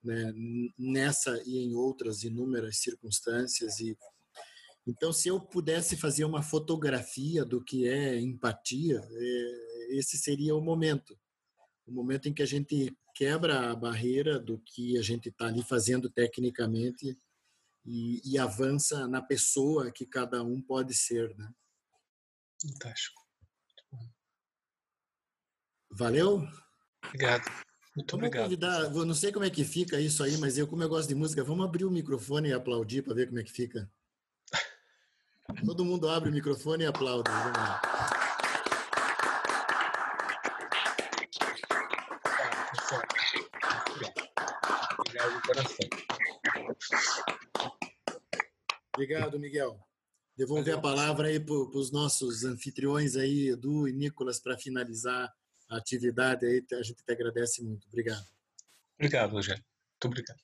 né, 0.02 0.32
nessa 0.78 1.42
e 1.46 1.58
em 1.58 1.74
outras 1.74 2.22
inúmeras 2.22 2.78
circunstâncias 2.78 3.80
e 3.80 3.96
então 4.88 5.12
se 5.12 5.28
eu 5.28 5.40
pudesse 5.40 5.96
fazer 5.96 6.24
uma 6.24 6.42
fotografia 6.42 7.44
do 7.44 7.62
que 7.62 7.86
é 7.86 8.18
empatia 8.18 9.00
é, 9.12 9.96
esse 9.96 10.18
seria 10.18 10.56
o 10.56 10.60
momento 10.60 11.18
o 11.86 11.92
momento 11.92 12.28
em 12.28 12.34
que 12.34 12.42
a 12.42 12.46
gente 12.46 12.96
quebra 13.14 13.70
a 13.70 13.76
barreira 13.76 14.38
do 14.38 14.58
que 14.58 14.98
a 14.98 15.02
gente 15.02 15.28
está 15.28 15.46
ali 15.46 15.62
fazendo 15.62 16.10
tecnicamente 16.10 17.18
e, 17.84 18.20
e, 18.24 18.38
avança 18.38 19.06
na 19.08 19.22
pessoa 19.22 19.90
que 19.90 20.04
cada 20.04 20.42
um 20.42 20.60
pode 20.60 20.94
ser 20.94 21.34
né 21.36 21.50
fantástico 22.60 23.28
Valeu? 25.90 26.46
Obrigado. 27.06 27.44
Muito 27.96 28.12
vamos 28.12 28.26
obrigado. 28.26 28.44
Convidar, 28.44 28.90
não 28.90 29.14
sei 29.14 29.32
como 29.32 29.44
é 29.44 29.50
que 29.50 29.64
fica 29.64 30.00
isso 30.00 30.22
aí, 30.22 30.36
mas 30.36 30.58
eu, 30.58 30.66
como 30.66 30.82
eu 30.82 30.88
gosto 30.88 31.08
de 31.08 31.14
música, 31.14 31.42
vamos 31.42 31.64
abrir 31.64 31.84
o 31.84 31.90
microfone 31.90 32.50
e 32.50 32.52
aplaudir 32.52 33.02
para 33.02 33.14
ver 33.14 33.26
como 33.26 33.40
é 33.40 33.42
que 33.42 33.52
fica. 33.52 33.90
Todo 35.64 35.84
mundo 35.84 36.08
abre 36.08 36.28
o 36.28 36.32
microfone 36.32 36.84
e 36.84 36.86
aplaude. 36.86 37.30
Vamos 37.30 37.56
lá. 37.56 37.80
Obrigado 44.98 45.34
de 45.34 45.42
coração. 45.42 45.88
Obrigado, 48.94 49.38
Miguel. 49.38 49.78
Devolver 50.36 50.74
a 50.76 50.80
palavra 50.80 51.28
aí 51.28 51.40
para 51.40 51.54
os 51.54 51.90
nossos 51.90 52.44
anfitriões 52.44 53.16
aí, 53.16 53.48
Edu 53.48 53.88
e 53.88 53.92
Nicolas, 53.92 54.38
para 54.40 54.56
finalizar 54.58 55.32
a 55.68 55.76
atividade 55.76 56.46
aí, 56.46 56.64
a 56.72 56.82
gente 56.82 57.02
te 57.02 57.12
agradece 57.12 57.62
muito. 57.62 57.86
Obrigado. 57.88 58.26
Obrigado, 58.94 59.32
Rogério. 59.32 59.64
Muito 59.92 60.06
obrigado. 60.06 60.40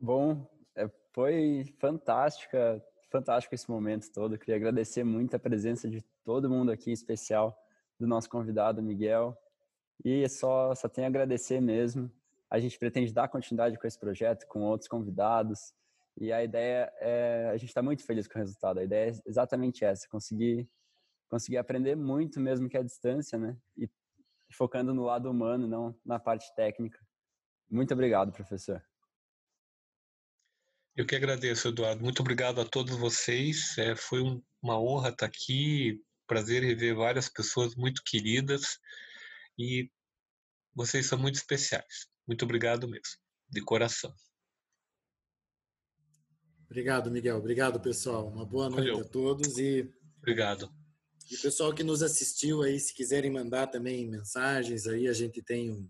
Bom, 0.00 0.50
é, 0.74 0.90
foi 1.12 1.74
fantástica, 1.80 2.82
fantástico 3.12 3.54
esse 3.54 3.70
momento 3.70 4.10
todo. 4.10 4.38
queria 4.38 4.56
agradecer 4.56 5.04
muito 5.04 5.36
a 5.36 5.38
presença 5.38 5.88
de 5.88 6.02
todo 6.24 6.50
mundo 6.50 6.72
aqui, 6.72 6.90
em 6.90 6.94
especial 6.94 7.56
do 8.00 8.06
nosso 8.06 8.28
convidado 8.28 8.82
Miguel. 8.82 9.36
E 10.04 10.28
só 10.28 10.74
só 10.74 10.88
tenho 10.88 11.06
a 11.06 11.10
agradecer 11.10 11.60
mesmo. 11.60 12.10
A 12.50 12.58
gente 12.58 12.78
pretende 12.78 13.12
dar 13.12 13.28
continuidade 13.28 13.78
com 13.78 13.86
esse 13.86 13.98
projeto, 13.98 14.46
com 14.46 14.62
outros 14.62 14.88
convidados. 14.88 15.72
E 16.18 16.32
a 16.32 16.42
ideia 16.42 16.92
é, 17.00 17.50
a 17.52 17.56
gente 17.56 17.68
está 17.68 17.82
muito 17.82 18.04
feliz 18.04 18.26
com 18.26 18.34
o 18.34 18.38
resultado. 18.38 18.78
A 18.78 18.84
ideia 18.84 19.10
é 19.10 19.28
exatamente 19.28 19.84
essa, 19.84 20.08
conseguir 20.08 20.68
conseguir 21.28 21.56
aprender 21.56 21.96
muito 21.96 22.38
mesmo 22.38 22.68
que 22.68 22.76
a 22.76 22.82
distância, 22.82 23.38
né? 23.38 23.56
E 23.78 23.88
focando 24.52 24.92
no 24.92 25.04
lado 25.04 25.30
humano, 25.30 25.66
não 25.66 25.94
na 26.04 26.18
parte 26.18 26.54
técnica. 26.54 26.98
Muito 27.70 27.94
obrigado, 27.94 28.30
professor. 28.32 28.82
Eu 30.94 31.06
que 31.06 31.16
agradeço, 31.16 31.68
Eduardo. 31.68 32.02
Muito 32.02 32.20
obrigado 32.20 32.60
a 32.60 32.64
todos 32.66 32.94
vocês. 32.96 33.76
É, 33.78 33.96
foi 33.96 34.20
um, 34.20 34.42
uma 34.60 34.78
honra 34.78 35.08
estar 35.08 35.26
aqui. 35.26 36.00
Prazer 36.26 36.62
rever 36.62 36.94
várias 36.94 37.28
pessoas 37.28 37.74
muito 37.74 38.02
queridas 38.04 38.78
e 39.58 39.90
vocês 40.74 41.06
são 41.06 41.18
muito 41.18 41.36
especiais. 41.36 42.06
Muito 42.26 42.44
obrigado 42.44 42.86
mesmo, 42.86 43.16
de 43.48 43.60
coração. 43.62 44.14
Obrigado, 46.66 47.10
Miguel. 47.10 47.36
Obrigado, 47.36 47.80
pessoal. 47.80 48.28
Uma 48.28 48.46
boa 48.46 48.70
noite 48.70 48.90
Valeu. 48.90 49.04
a 49.04 49.08
todos 49.08 49.58
e 49.58 49.90
obrigado. 50.18 50.72
E 51.30 51.36
pessoal 51.36 51.74
que 51.74 51.82
nos 51.82 52.02
assistiu 52.02 52.62
aí, 52.62 52.78
se 52.78 52.94
quiserem 52.94 53.30
mandar 53.30 53.66
também 53.66 54.08
mensagens, 54.08 54.86
aí 54.86 55.08
a 55.08 55.12
gente 55.12 55.42
tem 55.42 55.70
um, 55.70 55.88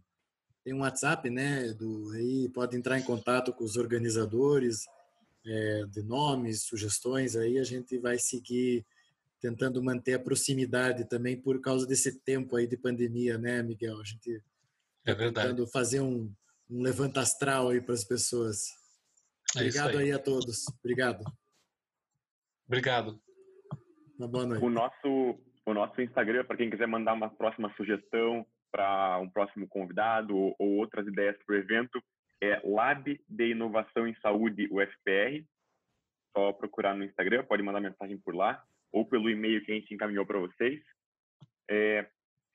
tem 0.65 0.73
um 0.73 0.81
WhatsApp, 0.81 1.29
né? 1.29 1.73
Do, 1.73 2.11
aí 2.13 2.49
pode 2.49 2.77
entrar 2.77 2.99
em 2.99 3.03
contato 3.03 3.53
com 3.53 3.65
os 3.65 3.77
organizadores 3.77 4.87
é, 5.45 5.85
de 5.87 6.03
nomes, 6.03 6.63
sugestões, 6.63 7.37
aí 7.37 7.59
a 7.59 7.65
gente 7.65 7.99
vai 7.99 8.19
seguir 8.19 8.85
tentando 9.41 9.83
manter 9.83 10.15
a 10.15 10.21
proximidade 10.21 11.05
também 11.09 11.37
por 11.37 11.61
causa 11.61 11.85
desse 11.85 12.21
tempo 12.21 12.55
aí 12.55 12.67
de 12.67 12.77
pandemia, 12.77 13.37
né, 13.37 13.61
Miguel? 13.61 14.01
A 14.01 14.05
gente 14.05 14.41
é 15.05 15.15
verdade. 15.15 15.49
tentando 15.49 15.67
fazer 15.67 16.01
um, 16.01 16.33
um 16.71 16.81
levanta 16.81 17.21
astral 17.21 17.71
aí 17.71 17.81
para 17.81 17.95
as 17.95 18.05
pessoas. 18.05 18.69
É 19.57 19.59
Obrigado 19.59 19.99
aí. 19.99 20.05
aí 20.05 20.13
a 20.13 20.19
todos. 20.19 20.65
Obrigado. 20.79 21.25
Obrigado. 22.69 23.21
Uma 24.17 24.29
boa 24.29 24.47
noite. 24.47 24.65
O 24.65 24.71
nosso, 24.71 25.41
o 25.67 25.75
nosso 25.75 26.01
Instagram, 26.01 26.45
para 26.45 26.57
quem 26.57 26.71
quiser 26.71 26.87
mandar 26.87 27.13
uma 27.13 27.29
próxima 27.29 27.75
sugestão 27.77 28.47
para 28.73 29.19
um 29.19 29.29
próximo 29.29 29.69
convidado 29.69 30.37
ou, 30.37 30.57
ou 30.59 30.77
outras 30.79 31.07
ideias 31.07 31.37
para 31.45 31.55
o 31.55 31.59
evento, 31.59 32.03
é 32.43 32.61
Lab 32.65 33.21
de 33.29 33.51
Inovação 33.51 34.09
em 34.09 34.15
Saúde 34.17 34.67
UFPR. 34.73 35.45
Só 36.35 36.53
procurar 36.53 36.95
no 36.97 37.05
Instagram, 37.05 37.45
pode 37.45 37.63
mandar 37.63 37.81
mensagem 37.81 38.19
por 38.19 38.35
lá 38.35 38.65
ou 38.91 39.07
pelo 39.07 39.31
e-mail 39.31 39.65
que 39.65 39.71
a 39.71 39.75
gente 39.75 39.95
encaminhou 39.95 40.27
para 40.27 40.39
vocês. 40.39 40.83
É, 41.71 42.09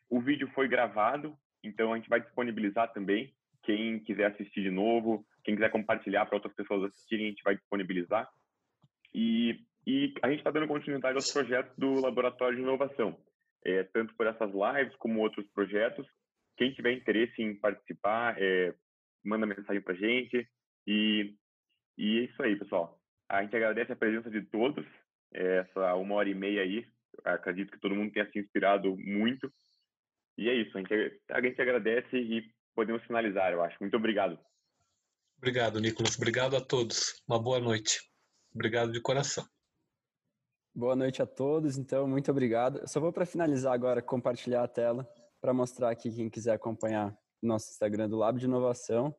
o 0.09 0.19
vídeo 0.19 0.49
foi 0.53 0.67
gravado, 0.67 1.37
então 1.63 1.93
a 1.93 1.97
gente 1.97 2.09
vai 2.09 2.19
disponibilizar 2.19 2.91
também. 2.91 3.33
Quem 3.63 3.99
quiser 3.99 4.31
assistir 4.31 4.63
de 4.63 4.71
novo, 4.71 5.25
quem 5.43 5.55
quiser 5.55 5.69
compartilhar 5.69 6.25
para 6.25 6.35
outras 6.35 6.53
pessoas 6.53 6.91
assistirem, 6.91 7.27
a 7.27 7.29
gente 7.29 7.43
vai 7.43 7.55
disponibilizar. 7.55 8.29
E 9.13 9.59
e 9.87 10.13
a 10.21 10.27
gente 10.27 10.39
está 10.39 10.51
dando 10.51 10.67
continuidade 10.67 11.15
aos 11.15 11.31
projetos 11.31 11.73
do 11.77 12.01
Laboratório 12.01 12.57
de 12.57 12.61
Inovação, 12.61 13.17
é, 13.67 13.83
tanto 13.83 14.15
por 14.15 14.25
essas 14.25 14.49
lives 14.49 14.95
como 14.95 15.19
outros 15.19 15.45
projetos. 15.53 16.07
Quem 16.55 16.73
tiver 16.73 16.93
interesse 16.93 17.41
em 17.41 17.53
participar, 17.53 18.41
é, 18.41 18.73
manda 19.23 19.45
mensagem 19.45 19.81
para 19.81 19.93
gente. 19.93 20.47
E, 20.87 21.35
e 21.97 22.19
é 22.19 22.21
isso 22.23 22.41
aí, 22.41 22.55
pessoal. 22.55 22.97
A 23.29 23.43
gente 23.43 23.55
agradece 23.55 23.91
a 23.91 23.95
presença 23.95 24.31
de 24.31 24.41
todos, 24.43 24.85
é, 25.33 25.57
essa 25.57 25.93
uma 25.95 26.15
hora 26.15 26.29
e 26.29 26.33
meia 26.33 26.61
aí. 26.61 26.87
Acredito 27.25 27.71
que 27.73 27.79
todo 27.79 27.95
mundo 27.95 28.13
tenha 28.13 28.29
se 28.31 28.39
inspirado 28.39 28.95
muito. 28.97 29.51
E 30.37 30.47
é 30.47 30.53
isso, 30.53 30.77
a 30.77 30.81
gente, 30.81 31.21
a 31.29 31.41
gente 31.41 31.61
agradece 31.61 32.15
e 32.15 32.49
podemos 32.73 33.03
finalizar, 33.03 33.51
eu 33.51 33.61
acho. 33.61 33.75
Muito 33.81 33.97
obrigado. 33.97 34.39
Obrigado, 35.37 35.79
Nicolas. 35.79 36.15
Obrigado 36.15 36.55
a 36.55 36.61
todos. 36.61 37.21
Uma 37.27 37.41
boa 37.41 37.59
noite. 37.59 37.99
Obrigado 38.53 38.91
de 38.91 39.01
coração. 39.01 39.45
Boa 40.77 40.95
noite 40.95 41.23
a 41.23 41.25
todos. 41.25 41.75
Então, 41.75 42.07
muito 42.07 42.29
obrigado. 42.29 42.77
Eu 42.77 42.87
só 42.87 42.99
vou 42.99 43.11
para 43.11 43.25
finalizar 43.25 43.73
agora 43.73 43.99
compartilhar 43.99 44.63
a 44.63 44.67
tela 44.67 45.11
para 45.41 45.51
mostrar 45.51 45.89
aqui 45.89 46.11
quem 46.11 46.29
quiser 46.29 46.53
acompanhar 46.53 47.17
o 47.41 47.47
nosso 47.47 47.71
Instagram 47.71 48.07
do 48.07 48.15
Lab 48.15 48.37
de 48.37 48.45
Inovação 48.45 49.15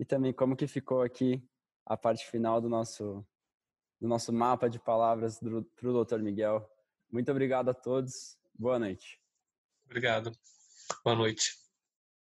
e 0.00 0.04
também 0.04 0.32
como 0.32 0.56
que 0.56 0.66
ficou 0.66 1.02
aqui 1.02 1.48
a 1.86 1.96
parte 1.96 2.26
final 2.26 2.60
do 2.60 2.68
nosso 2.68 3.24
do 4.00 4.08
nosso 4.08 4.32
mapa 4.32 4.68
de 4.68 4.80
palavras 4.80 5.38
para 5.38 5.88
o 5.88 6.04
Dr. 6.04 6.18
Miguel. 6.18 6.68
Muito 7.08 7.30
obrigado 7.30 7.68
a 7.68 7.74
todos. 7.74 8.36
Boa 8.52 8.76
noite. 8.76 9.20
Obrigado. 9.84 10.32
Boa 11.04 11.14
noite. 11.14 11.65